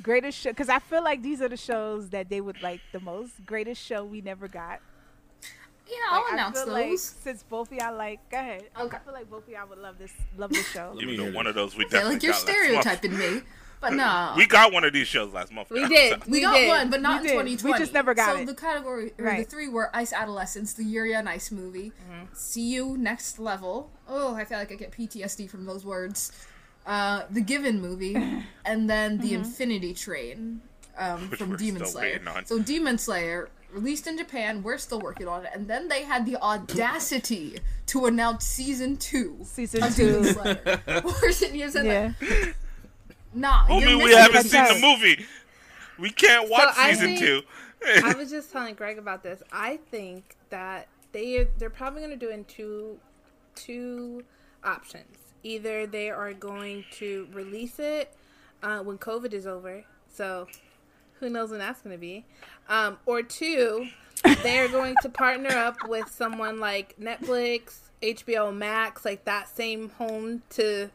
Greatest 0.00 0.38
show, 0.38 0.50
because 0.50 0.68
I 0.68 0.78
feel 0.78 1.02
like 1.02 1.22
these 1.22 1.42
are 1.42 1.48
the 1.48 1.56
shows 1.56 2.10
that 2.10 2.28
they 2.30 2.40
would 2.40 2.62
like 2.62 2.80
the 2.92 3.00
most. 3.00 3.44
Greatest 3.44 3.84
show 3.84 4.04
we 4.04 4.20
never 4.20 4.46
got. 4.46 4.80
Yeah, 5.88 5.96
I'll 6.10 6.22
Like, 6.22 6.30
I 6.30 6.34
announce 6.34 6.56
feel 6.58 6.66
those. 6.66 6.74
like 6.74 6.98
since 6.98 7.42
both 7.42 7.72
of 7.72 7.78
y'all 7.78 7.96
like, 7.96 8.20
go 8.30 8.38
ahead. 8.38 8.64
Okay. 8.78 8.96
I 8.96 9.00
feel 9.00 9.12
like 9.12 9.28
both 9.28 9.42
of 9.44 9.48
y'all 9.52 9.66
would 9.68 9.78
love 9.78 9.98
this, 9.98 10.12
love 10.36 10.50
this 10.50 10.68
show. 10.72 10.96
Even 11.00 11.16
though 11.16 11.32
one 11.32 11.48
of 11.48 11.56
those 11.56 11.76
we 11.76 11.84
I 11.86 11.88
feel 11.88 12.00
definitely 12.00 12.14
like 12.14 12.22
you're 12.22 12.32
got 12.32 12.40
stereotyping 12.40 13.18
me, 13.18 13.40
but 13.80 13.92
no. 13.94 14.32
We 14.36 14.46
got 14.46 14.72
one 14.72 14.84
of 14.84 14.92
these 14.92 15.06
shows 15.06 15.32
last 15.32 15.52
month. 15.52 15.70
We 15.70 15.82
now, 15.82 15.88
did. 15.88 16.12
so- 16.12 16.18
We, 16.26 16.32
We 16.38 16.40
got 16.40 16.54
did. 16.54 16.68
one, 16.68 16.90
but 16.90 17.00
not 17.02 17.22
We 17.22 17.30
in 17.32 17.44
did. 17.46 17.62
We 17.62 17.72
just 17.74 17.92
never 17.92 18.14
got 18.14 18.26
so 18.30 18.36
it. 18.36 18.46
So 18.46 18.52
the 18.52 18.54
category, 18.60 19.12
or 19.18 19.24
Right. 19.24 19.38
the 19.44 19.50
three 19.50 19.68
were 19.68 19.90
Ice 19.94 20.12
Adolescence, 20.12 20.72
the 20.74 20.84
Yuri 20.84 21.14
on 21.14 21.28
Ice 21.28 21.50
movie, 21.50 21.92
Mm-hmm. 22.10 22.24
See 22.34 22.62
You 22.74 22.96
Next 22.96 23.38
Level. 23.38 23.90
Oh, 24.08 24.34
I 24.34 24.44
feel 24.44 24.58
like 24.58 24.72
I 24.72 24.74
get 24.76 24.92
PTSD 24.92 25.48
from 25.50 25.64
those 25.66 25.84
words. 25.84 26.32
Uh, 26.86 27.22
the 27.30 27.40
Given 27.42 27.80
movie, 27.82 28.16
and 28.64 28.88
then 28.88 29.18
the 29.18 29.32
Mm-hmm. 29.32 29.44
Infinity 29.44 29.94
Train 29.94 30.62
um, 30.96 31.28
from 31.30 31.54
Demon 31.56 31.84
Slayer. 31.86 32.20
So 32.46 32.58
Demon 32.58 32.96
Slayer 32.98 33.50
released 33.72 34.06
in 34.06 34.16
Japan. 34.16 34.62
We're 34.62 34.78
still 34.78 34.98
working 35.00 35.28
on 35.28 35.44
it, 35.44 35.50
and 35.54 35.68
then 35.68 35.88
they 35.88 36.04
had 36.04 36.24
the 36.24 36.36
audacity 36.42 37.58
to 37.86 38.06
announce 38.06 38.44
season 38.46 38.96
two. 38.96 39.36
Season 39.44 39.82
of 39.82 39.94
Demon 39.94 40.22
two. 40.22 40.32
Slayer. 40.32 41.02
We're 41.04 41.32
sitting 41.32 41.56
here 41.56 41.70
saying, 41.70 41.86
Yeah. 41.86 42.12
like, 42.20 42.56
nah, 43.34 43.66
you're 43.68 43.88
Homie, 43.88 44.04
we 44.04 44.12
haven't 44.12 44.44
seen 44.44 44.64
the 44.64 44.80
movie. 44.80 45.26
We 45.98 46.10
can't 46.10 46.48
watch 46.48 46.74
I 46.76 46.92
season 46.92 47.06
think- 47.08 47.20
two. 47.20 47.42
I 48.04 48.14
was 48.14 48.30
just 48.30 48.50
telling 48.52 48.74
Greg 48.74 48.98
about 48.98 49.22
this. 49.22 49.42
I 49.52 49.78
think 49.90 50.36
that 50.50 50.88
they 51.12 51.46
they're 51.58 51.70
probably 51.70 52.00
going 52.00 52.10
to 52.10 52.16
do 52.26 52.30
in 52.30 52.44
two 52.44 52.98
two 53.54 54.24
options. 54.64 55.16
Either 55.44 55.86
they 55.86 56.10
are 56.10 56.32
going 56.32 56.84
to 56.92 57.28
release 57.32 57.78
it 57.78 58.12
uh, 58.62 58.80
when 58.80 58.98
COVID 58.98 59.32
is 59.32 59.46
over, 59.46 59.84
so 60.12 60.48
who 61.20 61.30
knows 61.30 61.50
when 61.50 61.60
that's 61.60 61.80
going 61.80 61.94
to 61.94 62.00
be, 62.00 62.24
um, 62.68 62.98
or 63.06 63.22
two, 63.22 63.86
they 64.42 64.58
are 64.58 64.68
going 64.68 64.94
to 65.02 65.08
partner 65.08 65.50
up 65.50 65.76
with 65.88 66.08
someone 66.10 66.58
like 66.58 66.96
Netflix, 67.00 67.76
HBO 68.02 68.54
Max, 68.54 69.04
like 69.04 69.24
that 69.24 69.48
same 69.48 69.90
home 69.90 70.42
to 70.50 70.90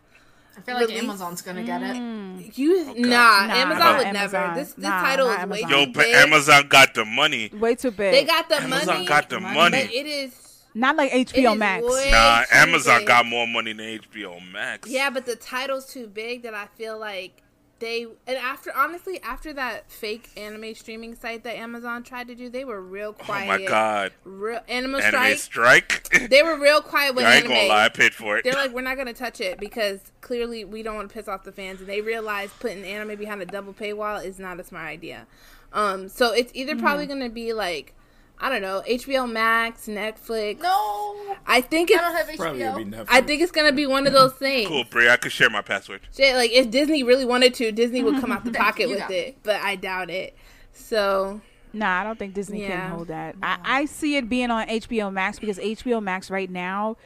I 0.55 0.61
feel 0.61 0.75
like 0.75 0.87
Release- 0.87 1.03
Amazon's 1.03 1.41
gonna 1.41 1.63
get 1.63 1.81
it. 1.81 1.95
Mm. 1.95 2.57
you. 2.57 2.85
God. 2.85 2.97
nah, 2.97 3.47
Nah, 3.47 3.53
Amazon 3.55 3.97
would 3.97 4.07
Amazon. 4.07 4.13
never. 4.41 4.55
This 4.59 4.73
this 4.73 4.77
Nah, 4.83 5.01
title 5.01 5.27
not 5.27 5.39
is 5.39 5.45
way 5.49 5.61
Amazon. 5.63 5.69
too 5.69 5.75
Yo, 5.77 5.85
but 5.87 6.03
big. 6.05 6.15
Amazon 6.15 6.67
got 6.69 6.93
the 6.93 7.05
money. 7.05 7.49
Way 7.53 7.75
too 7.75 7.91
big. 7.91 8.11
They 8.13 8.23
got 8.23 8.49
the 8.49 8.55
Amazon 8.55 8.69
money. 8.69 8.81
Amazon 8.91 9.05
got 9.05 9.29
the 9.29 9.39
Money. 9.39 9.55
money. 9.55 9.83
But 9.85 9.93
it 9.93 10.05
is 10.05 10.31
Not 10.75 10.95
like 10.95 11.11
HBO 11.11 11.55
Max. 11.55 11.85
Nah, 12.11 12.43
Amazon 12.51 12.99
big. 12.99 13.07
got 13.07 13.25
more 13.27 13.45
money 13.47 13.73
than 13.73 13.85
HBO 13.99 14.39
Max. 14.51 14.89
Yeah, 14.89 15.09
but 15.11 15.25
the 15.25 15.35
title's 15.35 15.85
too 15.85 16.07
big 16.07 16.41
that 16.43 16.55
I 16.55 16.65
feel 16.77 16.97
like 16.99 17.42
they 17.83 18.07
and 18.25 18.37
after 18.37 18.71
honestly 18.75 19.21
after 19.21 19.53
that 19.53 19.91
fake 19.91 20.29
anime 20.37 20.73
streaming 20.73 21.15
site 21.15 21.43
that 21.43 21.57
Amazon 21.57 22.01
tried 22.03 22.27
to 22.27 22.35
do, 22.35 22.49
they 22.49 22.63
were 22.65 22.81
real 22.81 23.13
quiet. 23.13 23.43
Oh 23.43 23.45
quiet. 23.45 23.61
my 23.61 23.67
god. 23.67 24.11
Real 24.23 24.61
Anime 24.67 24.95
Anime 24.95 25.37
Strike. 25.37 25.91
Strike. 26.07 26.29
They 26.29 26.41
were 26.43 26.57
real 26.59 26.81
quiet 26.81 27.15
with 27.15 27.25
I 27.25 27.35
ain't 27.35 27.45
anime. 27.45 27.57
gonna 27.57 27.67
lie, 27.69 27.85
I 27.85 27.89
paid 27.89 28.13
for 28.13 28.37
it. 28.37 28.43
They're 28.43 28.53
like, 28.53 28.71
we're 28.71 28.81
not 28.81 28.97
gonna 28.97 29.13
touch 29.13 29.41
it 29.41 29.59
because 29.59 29.99
clearly 30.21 30.63
we 30.65 30.81
don't 30.83 30.95
want 30.95 31.09
to 31.09 31.13
piss 31.13 31.27
off 31.27 31.43
the 31.43 31.51
fans, 31.51 31.79
and 31.81 31.89
they 31.89 32.01
realize 32.01 32.49
putting 32.59 32.83
anime 32.85 33.17
behind 33.17 33.41
a 33.41 33.45
double 33.45 33.73
paywall 33.73 34.23
is 34.23 34.39
not 34.39 34.59
a 34.59 34.63
smart 34.63 34.85
idea. 34.87 35.27
Um, 35.73 36.07
so 36.07 36.31
it's 36.33 36.51
either 36.55 36.73
Mm-hmm. 36.73 36.81
probably 36.83 37.05
gonna 37.07 37.29
be 37.29 37.51
like, 37.53 37.93
I 38.39 38.49
don't 38.49 38.61
know, 38.61 38.83
HBO 38.89 39.31
Max, 39.31 39.87
Netflix. 39.87 40.59
No, 40.61 41.15
I 41.47 41.61
think 41.61 41.91
I 41.91 41.95
don't 41.95 42.13
have 42.15 42.35
Probably 42.35 42.59
gonna 42.59 42.77
be 42.77 42.85
HBO. 42.85 42.93
Netflix. 42.93 43.05
I 43.09 43.21
think 43.21 43.41
it's 43.41 43.51
gonna 43.51 43.71
be 43.71 43.85
one 43.87 44.05
of 44.05 44.13
those 44.13 44.33
things. 44.33 44.67
cool, 44.67 44.83
Brie. 44.89 45.09
I 45.09 45.15
could 45.17 45.31
share 45.31 45.49
my 45.49 45.61
password. 45.61 46.01
Shit, 46.15 46.35
like 46.35 46.51
if 46.51 46.69
Disney 46.69 47.03
really 47.03 47.25
wanted 47.25 47.53
to, 47.55 47.71
Disney 47.71 48.03
would 48.03 48.19
come 48.19 48.31
out 48.31 48.43
the 48.43 48.51
pocket 48.53 48.89
with 48.89 49.09
it, 49.09 49.37
but 49.43 49.57
I 49.61 49.75
doubt 49.75 50.09
it. 50.09 50.35
So 50.73 51.41
Nah, 51.71 52.01
I 52.01 52.03
don't 52.03 52.19
think 52.19 52.33
Disney 52.33 52.61
Yeah. 52.61 52.81
can 52.87 52.91
hold 52.91 53.07
that. 53.07 53.35
I, 53.41 53.57
I 53.63 53.85
see 53.85 54.15
it 54.17 54.29
being 54.29 54.51
on 54.51 54.67
HBO 54.67 55.11
Max 55.11 55.39
because 55.39 55.57
HBO 55.57 56.03
Max 56.03 56.29
right 56.29 56.49
now 56.49 56.97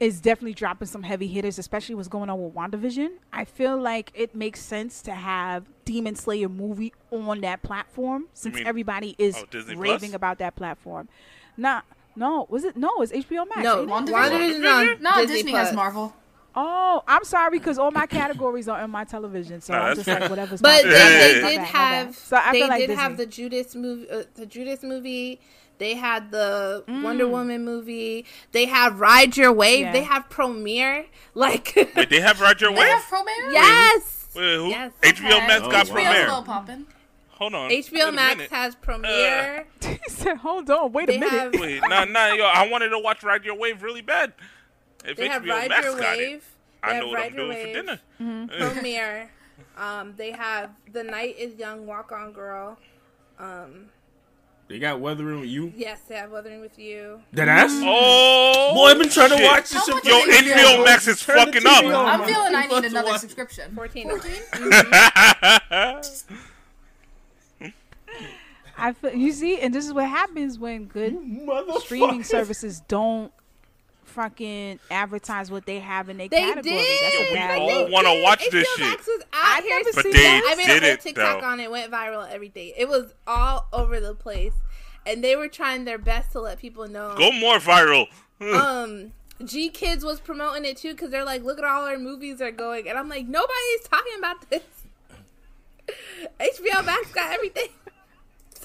is 0.00 0.20
definitely 0.20 0.54
dropping 0.54 0.86
some 0.86 1.02
heavy 1.02 1.26
hitters, 1.26 1.58
especially 1.58 1.94
what's 1.94 2.08
going 2.08 2.30
on 2.30 2.40
with 2.42 2.54
WandaVision. 2.54 3.08
I 3.32 3.44
feel 3.44 3.76
like 3.76 4.12
it 4.14 4.34
makes 4.34 4.60
sense 4.60 5.02
to 5.02 5.12
have 5.12 5.64
Demon 5.84 6.14
Slayer 6.14 6.48
movie 6.48 6.92
on 7.10 7.40
that 7.40 7.62
platform 7.62 8.26
since 8.32 8.54
mean- 8.56 8.66
everybody 8.66 9.16
is 9.18 9.36
oh, 9.36 9.74
raving 9.74 10.10
Plus? 10.10 10.14
about 10.14 10.38
that 10.38 10.54
platform. 10.54 11.08
Nah, 11.56 11.80
no, 12.14 12.46
was 12.48 12.64
it? 12.64 12.76
No, 12.76 12.90
it's 13.00 13.12
HBO 13.12 13.46
Max. 13.48 13.62
no, 13.64 13.80
ain't? 13.82 13.90
WandaVision? 13.90 14.12
WandaVision's 14.12 14.66
on 14.66 15.02
No, 15.02 15.14
Disney, 15.16 15.34
Disney, 15.34 15.50
Plus. 15.52 15.66
has 15.68 15.74
Marvel. 15.76 16.14
Oh, 16.60 17.02
I'm 17.06 17.22
sorry 17.24 17.50
because 17.58 17.78
all 17.78 17.90
my 17.92 18.06
categories 18.06 18.68
are 18.68 18.80
on 18.80 18.90
my 18.90 19.04
television, 19.04 19.60
so 19.60 19.72
Nah, 19.74 19.80
I'm 19.88 19.94
just 19.96 20.08
like 20.08 20.18
fair. 20.20 20.28
whatever's. 20.28 20.60
But 20.60 20.82
they, 20.82 20.88
they 20.88 21.34
did 21.34 21.42
bad, 21.42 21.42
my 21.44 21.56
bad. 21.62 21.66
have 22.06 22.16
So 22.16 22.36
I 22.36 22.52
they 22.52 22.58
feel 22.60 22.68
like 22.68 22.86
did 22.86 22.90
have 22.98 23.16
the 23.16 23.26
Judas 23.26 23.74
movie, 23.76 24.10
uh, 24.10 24.22
the 24.34 24.46
Judas 24.46 24.82
movie. 24.82 25.40
They 25.78 25.94
had 25.94 26.30
the 26.32 26.84
Mm. 26.88 27.02
Wonder 27.02 27.28
Woman 27.28 27.64
movie. 27.64 28.24
They 28.52 28.66
have 28.66 28.98
Ride 29.00 29.36
Your 29.36 29.52
Wave. 29.52 29.80
Yeah. 29.86 29.92
They 29.92 30.02
have 30.02 30.28
Promare. 30.28 31.06
Like 31.34 31.72
Wait, 31.94 32.10
they 32.10 32.20
have 32.20 32.40
Ride 32.40 32.60
Your 32.60 32.72
Wave? 32.72 32.88
have 32.88 33.02
Promare? 33.04 33.52
yes, 33.52 34.28
Wait, 34.34 34.56
who? 34.56 34.68
Yes. 34.70 34.90
HBO 35.02 35.36
Okay. 35.36 35.46
Max 35.46 35.60
Oh, 35.64 35.70
got 35.70 35.88
wow. 35.88 35.94
Promare. 35.96 36.22
still 36.24 36.42
popping. 36.42 36.86
Hold 37.30 37.54
on. 37.54 37.70
HBO 37.70 38.12
Max 38.12 38.46
has 38.50 38.74
Promare. 38.74 39.64
he 39.80 39.98
said, 40.08 40.38
"Hold 40.38 40.68
on, 40.70 40.90
wait 40.92 41.08
a 41.08 41.12
minute." 41.12 41.30
have 41.30 41.54
Wait, 41.54 41.80
nah, 41.88 42.04
nah, 42.04 42.32
yo, 42.32 42.44
I 42.44 42.66
wanted 42.68 42.88
to 42.88 42.98
watch 42.98 43.22
Ride 43.22 43.44
Your 43.44 43.54
Wave 43.56 43.84
really 43.84 44.00
bad. 44.02 44.32
If 45.04 45.16
they 45.16 45.28
have 45.28 45.42
HBO 45.42 45.48
Ride 45.50 45.68
Max 45.68 45.84
Your 45.84 45.96
got 46.00 46.16
it, 46.16 46.18
Wave. 46.18 46.44
They 46.82 46.88
I 46.90 46.98
know 46.98 47.06
what 47.06 47.14
Ride 47.18 47.26
I'm 47.32 47.38
Your 47.38 47.44
doing 47.46 47.58
for 47.58 47.64
Wave. 47.64 47.74
dinner. 47.74 48.00
Promare. 48.72 49.28
Um, 49.76 50.14
they 50.16 50.32
have 50.32 50.70
The 50.92 51.04
Night 51.04 51.36
is 51.38 51.54
Young, 51.56 51.86
Walk 51.86 52.10
On 52.10 52.32
Girl. 52.32 52.76
Um, 53.38 53.90
They 54.68 54.78
got 54.78 55.00
Weathering 55.00 55.40
with 55.40 55.48
you. 55.48 55.72
yes, 55.74 56.00
they 56.08 56.16
have 56.16 56.30
Weathering 56.30 56.60
with 56.60 56.78
You. 56.78 57.22
That 57.32 57.48
ass? 57.48 57.72
Mm. 57.72 57.84
Oh, 57.86 58.72
Boy, 58.74 58.88
I've 58.88 58.98
been 58.98 59.08
trying 59.08 59.30
to 59.30 59.42
watch 59.42 59.72
How 59.72 59.86
this. 59.86 60.04
Yo. 60.04 60.20
HBO 60.20 60.84
Max 60.84 61.08
is 61.08 61.22
Turn 61.22 61.36
fucking 61.38 61.66
up. 61.66 61.84
on. 61.84 61.94
I'm 61.94 62.24
feeling 62.28 62.54
I 62.54 62.66
need 62.66 62.84
another 62.84 63.16
subscription. 63.16 63.74
14 63.74 64.10
I 68.80 68.92
feel, 68.92 69.12
you 69.12 69.32
see, 69.32 69.58
and 69.58 69.74
this 69.74 69.86
is 69.86 69.92
what 69.92 70.04
happens 70.08 70.58
when 70.58 70.84
good 70.84 71.16
streaming 71.80 72.22
services 72.22 72.80
don't 72.86 73.32
fucking 74.18 74.80
advertise 74.90 75.48
what 75.48 75.64
they 75.64 75.78
have 75.78 76.08
in 76.08 76.16
their 76.18 76.28
They 76.28 76.40
category. 76.40 76.74
did. 76.74 77.02
That's 77.02 77.14
a 77.14 77.30
we 77.30 77.34
bad 77.36 77.58
all 77.60 77.88
wanna 77.90 78.14
did. 78.14 78.22
watch 78.24 78.48
this 78.50 78.66
HBO 78.68 78.76
shit. 78.76 78.88
Max 78.88 79.06
was 79.06 79.22
out 79.32 79.58
I've 79.58 79.64
here. 79.64 79.78
never 79.78 79.90
But 79.94 80.02
seen 80.02 80.12
they 80.12 80.18
that. 80.22 80.42
I 80.50 80.54
made 80.56 80.66
did 80.66 80.82
a 80.82 80.86
whole 80.88 80.96
TikTok 80.96 81.40
though. 81.40 81.46
on 81.46 81.60
it. 81.60 81.70
Went 81.70 81.92
viral 81.92 82.28
every 82.28 82.48
day. 82.48 82.74
It 82.76 82.88
was 82.88 83.14
all 83.28 83.68
over 83.72 84.00
the 84.00 84.14
place, 84.16 84.54
and 85.06 85.22
they 85.22 85.36
were 85.36 85.46
trying 85.48 85.84
their 85.84 85.98
best 85.98 86.32
to 86.32 86.40
let 86.40 86.58
people 86.58 86.88
know. 86.88 87.14
Go 87.16 87.30
more 87.30 87.58
viral. 87.58 88.06
Um, 88.40 89.12
GKIDS 89.40 90.02
was 90.04 90.18
promoting 90.20 90.64
it 90.64 90.76
too 90.78 90.92
because 90.94 91.10
they're 91.10 91.24
like, 91.24 91.44
"Look 91.44 91.58
at 91.58 91.64
all 91.64 91.84
our 91.84 91.96
movies 91.98 92.40
are 92.40 92.50
going," 92.50 92.88
and 92.88 92.98
I'm 92.98 93.08
like, 93.08 93.26
"Nobody's 93.28 93.82
talking 93.88 94.14
about 94.18 94.50
this." 94.50 94.62
HBO 96.40 96.84
Max 96.84 97.12
got 97.12 97.32
everything. 97.32 97.68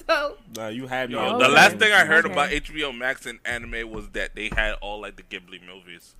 So 0.08 0.36
Nah, 0.56 0.68
you 0.68 0.86
had 0.86 1.10
me. 1.10 1.16
Yo, 1.16 1.38
the 1.38 1.44
Okay. 1.44 1.54
last 1.54 1.76
thing 1.78 1.92
I 1.92 2.04
heard 2.04 2.24
Okay. 2.24 2.32
about 2.32 2.50
HBO 2.50 2.92
Max 2.92 3.26
and 3.26 3.38
anime 3.44 3.90
was 3.90 4.10
that 4.10 4.34
they 4.34 4.50
had 4.54 4.74
all 4.80 5.00
like 5.00 5.16
the 5.16 5.22
Ghibli 5.22 5.64
movies. 5.66 6.14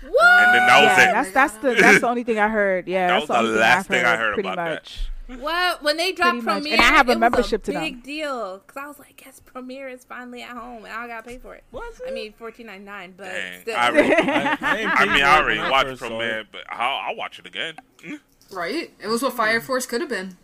what? 0.00 0.40
And 0.40 0.54
then 0.54 0.66
that 0.66 0.80
was 0.82 0.98
Yeah, 0.98 1.04
it. 1.08 1.12
that's 1.12 1.30
that's 1.32 1.54
the 1.58 1.74
that's 1.74 2.00
the 2.00 2.08
only 2.08 2.24
thing 2.24 2.38
I 2.38 2.48
heard. 2.48 2.88
Yeah, 2.88 3.08
That 3.08 3.14
that's 3.20 3.28
was 3.28 3.28
the 3.28 3.42
the 3.52 3.58
last 3.58 3.88
thing, 3.88 3.98
thing 3.98 4.06
I've 4.06 4.18
I 4.18 4.22
heard 4.22 4.34
pretty 4.34 4.48
about 4.48 4.56
that. 4.64 4.82
much. 4.82 5.08
What 5.40 5.82
when 5.82 5.96
they 5.96 6.12
dropped 6.12 6.42
Pretty 6.44 6.46
much. 6.46 6.64
Promare? 6.64 6.72
And 6.72 6.80
I 6.80 6.84
have 6.84 7.08
a 7.08 7.12
it 7.12 7.14
was 7.14 7.20
membership 7.20 7.62
to 7.64 7.72
them. 7.72 7.82
big 7.82 8.02
deal 8.02 8.58
because 8.58 8.76
I 8.82 8.86
was 8.86 8.98
like, 8.98 9.22
"Yes, 9.24 9.40
Promare 9.40 9.92
is 9.92 10.04
finally 10.04 10.42
at 10.42 10.50
home, 10.50 10.84
and 10.84 10.92
I 10.92 11.06
gotta 11.06 11.22
pay 11.26 11.38
for 11.38 11.54
it." 11.54 11.64
I 12.06 12.10
mean, 12.10 12.32
fourteen 12.32 12.66
ninety 12.66 12.84
nine, 12.84 13.14
but 13.16 13.26
Dang. 13.26 13.60
still. 13.62 13.76
I, 13.76 13.88
already, 13.88 14.14
I, 14.18 14.58
I, 14.60 14.92
I 14.94 15.06
mean, 15.06 15.22
I 15.22 15.38
already 15.38 15.60
watched 15.60 16.00
Promare, 16.00 16.44
but 16.50 16.62
I'll, 16.68 17.08
I'll 17.10 17.16
watch 17.16 17.38
it 17.38 17.46
again. 17.46 17.74
Right? 18.50 18.90
It 19.00 19.08
was 19.08 19.22
what 19.22 19.32
Fire 19.32 19.60
Force 19.62 19.86
could 19.86 20.02
have 20.02 20.10
been. 20.10 20.36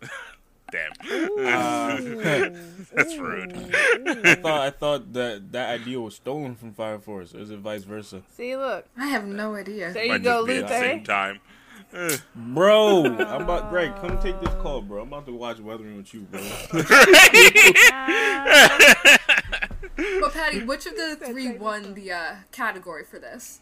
Damn. 0.72 0.92
That's 2.94 3.16
rude. 3.18 3.52
I 4.24 4.34
thought 4.34 4.60
I 4.60 4.70
thought 4.70 5.12
that 5.12 5.52
that 5.52 5.80
idea 5.80 6.00
was 6.00 6.16
stolen 6.16 6.56
from 6.56 6.72
Fire 6.72 6.98
Force. 6.98 7.34
Or 7.34 7.38
is 7.38 7.50
it 7.50 7.58
vice 7.60 7.84
versa? 7.84 8.22
See, 8.30 8.56
look. 8.56 8.86
I 8.96 9.06
have 9.06 9.26
no 9.26 9.54
idea. 9.54 9.92
There 9.92 10.04
you 10.04 10.12
Might 10.12 10.22
go, 10.24 10.44
just 10.46 10.62
at 10.64 10.68
the 10.68 10.74
Luther. 10.74 10.88
same 10.88 11.04
time. 11.04 11.40
Bro, 12.34 13.04
I'm 13.20 13.42
about 13.42 13.70
Greg. 13.70 13.94
Come 14.00 14.18
take 14.20 14.40
this 14.40 14.52
call, 14.60 14.82
bro. 14.82 15.02
I'm 15.02 15.08
about 15.08 15.26
to 15.26 15.32
watch 15.32 15.60
Weathering 15.60 15.96
with 15.96 16.12
you, 16.12 16.22
bro. 16.22 16.40
But 20.20 20.32
Patty, 20.32 20.62
which 20.64 20.86
of 20.86 20.94
the 20.96 21.16
three 21.16 21.56
won 21.56 21.94
the 21.94 22.12
uh, 22.12 22.34
category 22.52 23.04
for 23.04 23.18
this? 23.18 23.60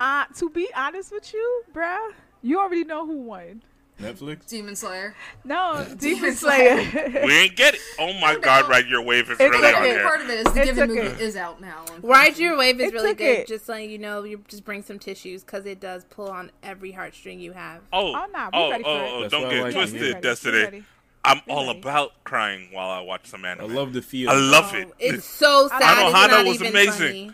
Uh, 0.00 0.24
to 0.36 0.48
be 0.48 0.68
honest 0.74 1.12
with 1.12 1.32
you, 1.34 1.62
bruh, 1.74 2.12
you 2.42 2.58
already 2.58 2.84
know 2.84 3.04
who 3.06 3.18
won. 3.18 3.62
Netflix. 4.00 4.46
Demon 4.46 4.76
Slayer. 4.76 5.14
No, 5.44 5.86
Demon 5.98 6.34
Slayer. 6.34 6.90
Slayer. 6.90 7.22
we 7.24 7.32
ain't 7.32 7.56
get 7.56 7.74
it. 7.74 7.80
Oh 7.98 8.12
my 8.20 8.34
no. 8.34 8.40
God, 8.40 8.68
Ride 8.68 8.86
Your 8.88 9.00
Wave 9.02 9.30
is 9.30 9.40
It 9.40 9.44
really 9.50 9.68
took 9.68 9.76
on 9.76 9.84
it. 9.86 9.92
there. 9.94 10.02
Part 10.06 10.20
of 10.20 10.28
it 10.28 10.46
is 10.46 10.52
the 10.52 10.60
It 10.62 10.64
Given 10.66 10.88
movie 10.88 11.00
it. 11.00 11.20
is 11.20 11.36
out 11.36 11.60
now. 11.60 11.84
Ride 12.02 12.36
Your 12.38 12.58
Wave 12.58 12.80
is 12.80 12.88
It 12.88 12.94
really 12.94 13.14
good. 13.14 13.38
it. 13.40 13.46
Just 13.48 13.68
letting 13.68 13.90
you 13.90 13.98
know, 13.98 14.22
you 14.24 14.42
just 14.48 14.64
bring 14.64 14.82
some 14.82 14.98
tissues 14.98 15.42
because 15.44 15.64
it 15.64 15.80
does 15.80 16.04
pull 16.04 16.28
on 16.28 16.50
every 16.62 16.92
heartstring 16.92 17.40
you 17.40 17.52
have. 17.52 17.80
Oh, 17.92 18.08
Oh, 18.14 18.26
nah, 18.32 18.46
we 18.46 18.58
oh, 18.58 18.70
ready 18.70 18.84
for 18.84 18.90
oh, 18.90 18.96
it. 18.96 19.10
oh, 19.12 19.20
That's 19.22 19.30
don't 19.32 19.44
I 19.46 19.50
get 19.50 19.62
like 19.62 19.72
to 19.72 19.78
twisted, 19.78 20.00
hear. 20.00 20.10
Ready, 20.12 20.20
Destiny. 20.22 20.58
ready. 20.62 20.84
I'm 21.24 21.40
all 21.48 21.70
about 21.70 22.22
crying 22.22 22.68
while 22.72 22.88
I 22.90 23.00
watch 23.00 23.26
some 23.26 23.44
anime. 23.44 23.70
I 23.70 23.74
love 23.74 23.92
the 23.94 24.02
feel. 24.02 24.30
I 24.30 24.34
love 24.34 24.70
Oh, 24.74 24.78
it. 24.78 24.88
It's 25.00 25.24
so 25.24 25.68
I 25.72 25.80
sad. 25.80 25.96
know 26.02 26.08
It's 26.08 26.16
Hana 26.18 26.32
not 26.34 26.46
was 26.46 26.54
even 26.56 26.66
amazing. 26.68 26.92
funny. 26.92 27.32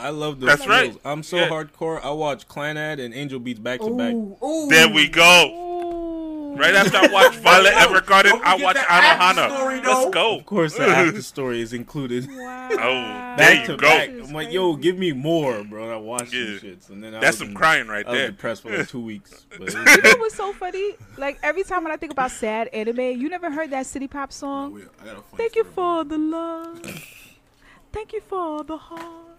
I 0.00 0.10
love 0.10 0.40
the 0.40 0.46
That's 0.46 0.62
feels. 0.64 0.68
right. 0.70 0.96
I'm 1.04 1.22
so 1.22 1.36
Yeah. 1.36 1.48
hardcore. 1.48 2.02
I 2.04 2.10
watch 2.10 2.48
Clannad 2.48 2.98
and 3.04 3.14
Angel 3.14 3.38
Beats 3.38 3.58
back 3.60 3.80
to 3.80 3.90
back. 3.96 4.12
Ooh, 4.14 4.36
ooh. 4.44 4.68
There 4.68 4.88
we 4.88 5.08
go. 5.08 5.50
Ooh. 5.50 6.56
Right 6.56 6.74
after 6.74 6.96
I 6.98 7.06
watch 7.06 7.36
Violet 7.46 7.72
Evergarden, 7.74 8.40
I 8.42 8.56
watch 8.56 8.74
the 8.74 8.90
after 8.92 9.40
Anohana. 9.40 9.84
Let's 9.84 10.10
go. 10.10 10.36
Of 10.38 10.46
course, 10.46 10.74
the 10.76 10.82
after 10.84 11.22
story 11.34 11.60
is 11.60 11.72
included. 11.72 12.26
Wow. 12.28 12.68
Oh, 12.72 12.76
Back 12.76 13.36
there 13.38 13.54
you 13.60 13.66
to 13.68 13.76
go. 13.76 13.86
back. 13.88 14.08
I'm 14.10 14.32
like, 14.32 14.50
yo, 14.52 14.74
give 14.74 14.98
me 14.98 15.12
more, 15.12 15.62
bro. 15.62 15.90
I 15.92 15.96
watched 15.96 16.32
Yeah. 16.34 16.44
these 16.46 16.60
shits, 16.60 16.90
and 16.90 17.02
then 17.04 17.14
I 17.14 17.20
That's 17.20 17.34
was 17.34 17.38
some 17.38 17.48
in- 17.50 17.54
crying 17.54 17.86
right 17.86 18.04
there. 18.04 18.14
I 18.14 18.20
was 18.22 18.30
depressed 18.32 18.62
for 18.62 18.76
like 18.76 18.88
two 18.88 19.00
weeks. 19.00 19.46
But 19.58 19.68
it 19.68 19.74
You 19.74 19.80
was 19.84 20.02
know 20.02 20.14
what's 20.18 20.34
so 20.34 20.52
funny? 20.52 20.96
Like 21.16 21.38
every 21.44 21.62
time 21.62 21.84
when 21.84 21.92
I 21.92 21.96
think 21.96 22.10
about 22.12 22.32
sad 22.32 22.66
anime, 22.68 22.98
you 23.20 23.28
never 23.28 23.50
heard 23.50 23.70
that 23.70 23.86
city 23.86 24.08
pop 24.08 24.32
song. 24.32 24.72
Oh, 24.72 24.74
Wait, 24.74 24.84
I 25.00 25.04
got 25.04 25.12
a 25.18 25.22
funny 25.22 25.36
Thank 25.36 25.54
you 25.54 25.62
story. 25.62 25.74
for 25.74 26.04
the 26.04 26.18
love. 26.18 27.04
Thank 27.92 28.12
you 28.12 28.20
for 28.28 28.64
the 28.64 28.76
hearts. 28.76 29.29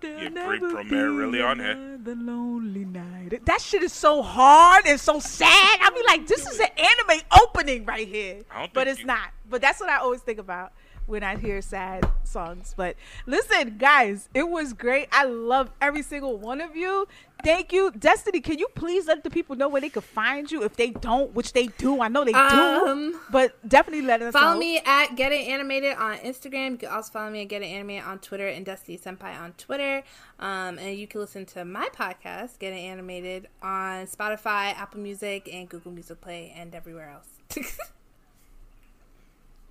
There'll 0.00 0.22
Yeah, 0.22 0.28
never 0.28 0.58
Brie 0.58 0.70
Premier 0.70 1.10
really 1.10 1.42
on 1.42 1.58
here. 1.58 1.70
another 1.72 2.14
lonely 2.14 2.84
night. 2.84 3.44
That 3.44 3.60
shit 3.60 3.82
is 3.82 3.92
so 3.92 4.22
hard 4.22 4.86
and 4.86 4.98
so 5.00 5.18
sad. 5.18 5.78
I 5.82 5.90
mean, 5.94 6.04
like 6.06 6.26
this 6.26 6.46
is 6.46 6.60
an 6.60 6.68
anime 6.76 7.20
opening 7.42 7.84
right 7.84 8.06
here, 8.06 8.42
but 8.72 8.86
it's 8.88 9.00
you- 9.00 9.06
not. 9.06 9.30
But 9.50 9.60
that's 9.60 9.80
what 9.80 9.88
I 9.90 9.96
always 9.98 10.20
think 10.20 10.38
about 10.38 10.72
when 11.08 11.22
I 11.24 11.36
hear 11.36 11.60
sad 11.62 12.08
songs. 12.24 12.74
But 12.76 12.96
listen, 13.26 13.78
guys, 13.78 14.28
it 14.34 14.48
was 14.48 14.72
great. 14.72 15.08
I 15.10 15.24
love 15.24 15.70
every 15.80 16.02
single 16.02 16.36
one 16.36 16.60
of 16.60 16.76
you. 16.76 17.08
Thank 17.44 17.72
you, 17.72 17.92
Destiny. 17.96 18.40
Can 18.40 18.58
you 18.58 18.66
please 18.74 19.06
let 19.06 19.22
the 19.22 19.30
people 19.30 19.54
know 19.54 19.68
where 19.68 19.80
they 19.80 19.88
could 19.88 20.02
find 20.04 20.50
you 20.50 20.64
if 20.64 20.74
they 20.76 20.90
don't, 20.90 21.32
which 21.34 21.52
they 21.52 21.68
do. 21.68 22.02
I 22.02 22.08
know 22.08 22.24
they 22.24 22.32
do, 22.32 22.38
Um, 22.38 23.20
but 23.30 23.56
definitely 23.68 24.04
let 24.04 24.20
us 24.22 24.32
Follow 24.32 24.54
know. 24.54 24.58
me 24.58 24.80
at 24.84 25.14
Get 25.14 25.30
It 25.30 25.46
Animated 25.48 25.96
on 25.96 26.18
Instagram. 26.18 26.72
You 26.72 26.76
can 26.78 26.88
also 26.90 27.12
follow 27.12 27.30
me 27.30 27.42
at 27.42 27.48
Get 27.48 27.62
It 27.62 27.66
Animated 27.66 28.04
on 28.04 28.18
Twitter 28.18 28.48
and 28.48 28.66
Destiny 28.66 28.98
Senpai 28.98 29.38
on 29.40 29.52
Twitter. 29.52 30.02
Um, 30.40 30.78
and 30.78 30.98
you 30.98 31.06
can 31.06 31.20
listen 31.20 31.46
to 31.46 31.64
my 31.64 31.88
podcast, 31.94 32.58
Get 32.58 32.72
It 32.72 32.80
Animated, 32.80 33.46
on 33.62 34.06
Spotify, 34.06 34.74
Apple 34.74 35.00
Music, 35.00 35.48
and 35.52 35.68
Google 35.68 35.92
Music 35.92 36.20
Play, 36.20 36.52
and 36.56 36.74
everywhere 36.74 37.08
else. 37.10 37.28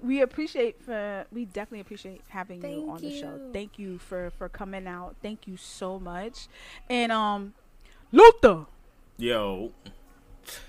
we 0.02 0.22
appreciate 0.22 0.82
for 0.82 1.26
we 1.32 1.46
definitely 1.46 1.80
appreciate 1.82 2.22
having 2.30 2.58
you 2.58 2.62
Thank 2.62 2.90
on 2.90 3.02
the 3.02 3.20
show. 3.20 3.40
Thank 3.54 3.80
you 3.80 3.98
for 3.98 4.32
for 4.38 4.50
coming 4.50 4.88
out. 4.88 5.16
Thank 5.22 5.48
you 5.48 5.58
so 5.58 6.00
much. 6.00 6.48
And 6.90 7.12
um, 7.12 7.54
Luther 8.12 8.66
yo, 9.18 9.72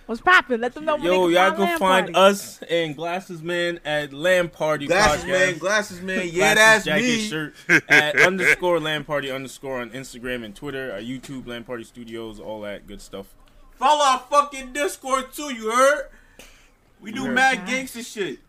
What's 0.07 0.21
popping. 0.21 0.61
Let 0.61 0.75
them 0.75 0.85
know. 0.87 0.97
yo, 0.97 1.29
they 1.29 1.35
y'all 1.35 1.51
can 1.53 1.57
can 1.57 1.79
find 1.79 1.79
find 1.79 2.15
Party. 2.15 2.31
us 2.33 2.63
and 2.63 2.97
Glasses 2.97 3.43
Man 3.43 3.79
at 3.85 4.13
Land 4.13 4.53
Party 4.53 4.87
Glasses 4.87 5.25
Podcast. 5.25 5.29
man, 5.29 5.59
glasses 5.59 6.03
man. 6.03 6.29
Yeah, 6.33 6.55
Glasses, 6.55 6.57
that's 6.57 6.85
jacket, 6.85 7.03
me. 7.03 7.29
shirt 7.29 7.55
at 7.89 8.17
underscore 8.27 8.81
Land 8.81 9.07
Party 9.07 9.31
underscore 9.31 9.81
on 9.81 9.91
Instagram 9.91 10.45
and 10.45 10.55
Twitter. 10.57 10.93
Our 10.93 10.99
YouTube 11.01 11.47
Land 11.47 11.67
Party 11.67 11.85
Studios, 11.85 12.41
all 12.41 12.63
that 12.63 12.87
good 12.87 13.01
stuff. 13.01 13.35
Follow 13.77 14.05
our 14.05 14.19
fucking 14.31 14.73
Discord 14.73 15.33
too. 15.33 15.55
You 15.55 15.71
heard? 15.71 16.09
We 17.01 17.13
do 17.13 17.27
heard. 17.27 17.35
mad 17.35 17.67
gangster 17.67 18.03
shit. 18.03 18.41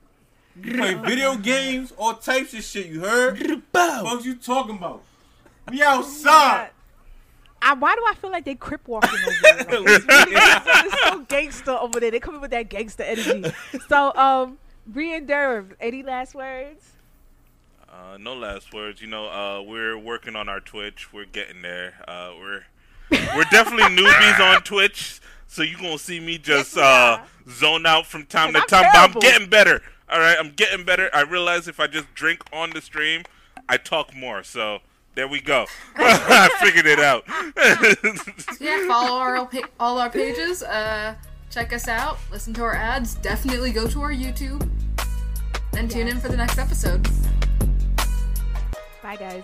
We 0.64 0.73
play 0.73 0.94
video 0.94 1.36
games, 1.36 1.94
all 1.98 2.15
types 2.15 2.53
of 2.53 2.64
shit. 2.64 2.88
You 2.88 3.02
heard? 3.02 3.64
Fuck 3.73 4.26
you 4.26 4.36
talking 4.36 4.77
about? 4.77 5.03
We 5.69 5.84
outside. 5.84 6.72
I, 7.61 7.73
why 7.73 7.95
do 7.95 8.03
I 8.07 8.14
feel 8.15 8.31
like 8.31 8.45
they 8.45 8.56
crip 8.56 8.88
walking 8.88 9.10
over 9.10 9.36
there? 9.41 9.81
Like, 9.81 9.90
it's, 9.90 10.06
really, 10.06 10.31
it's, 10.36 10.65
it's 10.94 11.03
so 11.03 11.19
gangster 11.27 11.72
over 11.72 11.99
there. 11.99 12.11
They 12.11 12.19
coming 12.19 12.41
with 12.41 12.52
that 12.52 12.69
gangster 12.69 13.03
energy. 13.03 13.52
So, 13.90 14.15
um, 14.15 14.57
Bree 14.88 15.14
and 15.14 15.27
Durham, 15.27 15.76
any 15.80 16.02
last 16.02 16.34
words? 16.34 16.94
Uh, 17.91 18.18
no 18.18 18.34
last 18.34 18.73
words. 18.73 19.02
You 19.02 19.07
know, 19.07 19.27
uh, 19.27 19.61
we're 19.61 19.98
working 19.98 20.36
on 20.36 20.48
our 20.48 20.60
Twitch. 20.60 21.11
We're 21.11 21.26
getting 21.26 21.61
there. 21.61 21.95
Uh, 22.07 22.34
we're 22.40 22.64
we're 23.36 23.44
definitely 23.45 23.95
newbies 23.95 24.40
on 24.40 24.61
Twitch, 24.61 25.19
so 25.48 25.64
you're 25.64 25.80
gonna 25.80 25.98
see 25.98 26.19
me 26.19 26.38
just 26.38 26.76
Yes, 26.76 26.77
uh, 26.77 27.26
zone 27.49 27.86
out 27.86 28.06
from 28.06 28.26
time 28.26 28.53
to 28.53 28.61
time. 28.61 28.86
I'm 28.94 29.11
But 29.11 29.26
I'm 29.26 29.31
getting 29.31 29.49
better. 29.49 29.81
All 30.11 30.19
right, 30.19 30.38
I'm 30.40 30.52
getting 30.52 30.86
better. 30.86 31.10
I 31.14 31.22
realize 31.22 31.68
if 31.68 31.80
I 31.80 31.88
just 31.88 32.14
drink 32.15 32.41
on 32.52 32.72
the 32.72 32.81
stream, 32.81 33.23
I 33.68 33.77
talk 33.77 34.15
more. 34.15 34.44
So 34.44 34.80
there 35.15 35.27
we 35.27 35.40
go. 35.40 35.65
I 35.95 36.49
figured 36.61 36.86
it 36.86 36.99
out. 36.99 37.26
Yeah, 38.60 38.86
follow 38.88 39.18
our 39.19 39.48
all 39.80 39.99
our 39.99 40.10
pages. 40.10 40.64
Uh, 40.64 41.15
check 41.49 41.72
us 41.72 41.88
out. 41.88 42.18
Listen 42.31 42.53
to 42.56 42.64
our 42.64 42.76
ads. 42.76 43.14
Definitely 43.15 43.72
go 43.72 43.88
to 43.88 44.02
our 44.02 44.11
YouTube. 44.11 44.68
And 45.77 45.90
tune 45.90 46.07
in 46.07 46.19
for 46.19 46.27
the 46.30 46.38
next 46.38 46.57
episode. 46.57 47.07
Bye, 49.02 49.15
guys. 49.15 49.44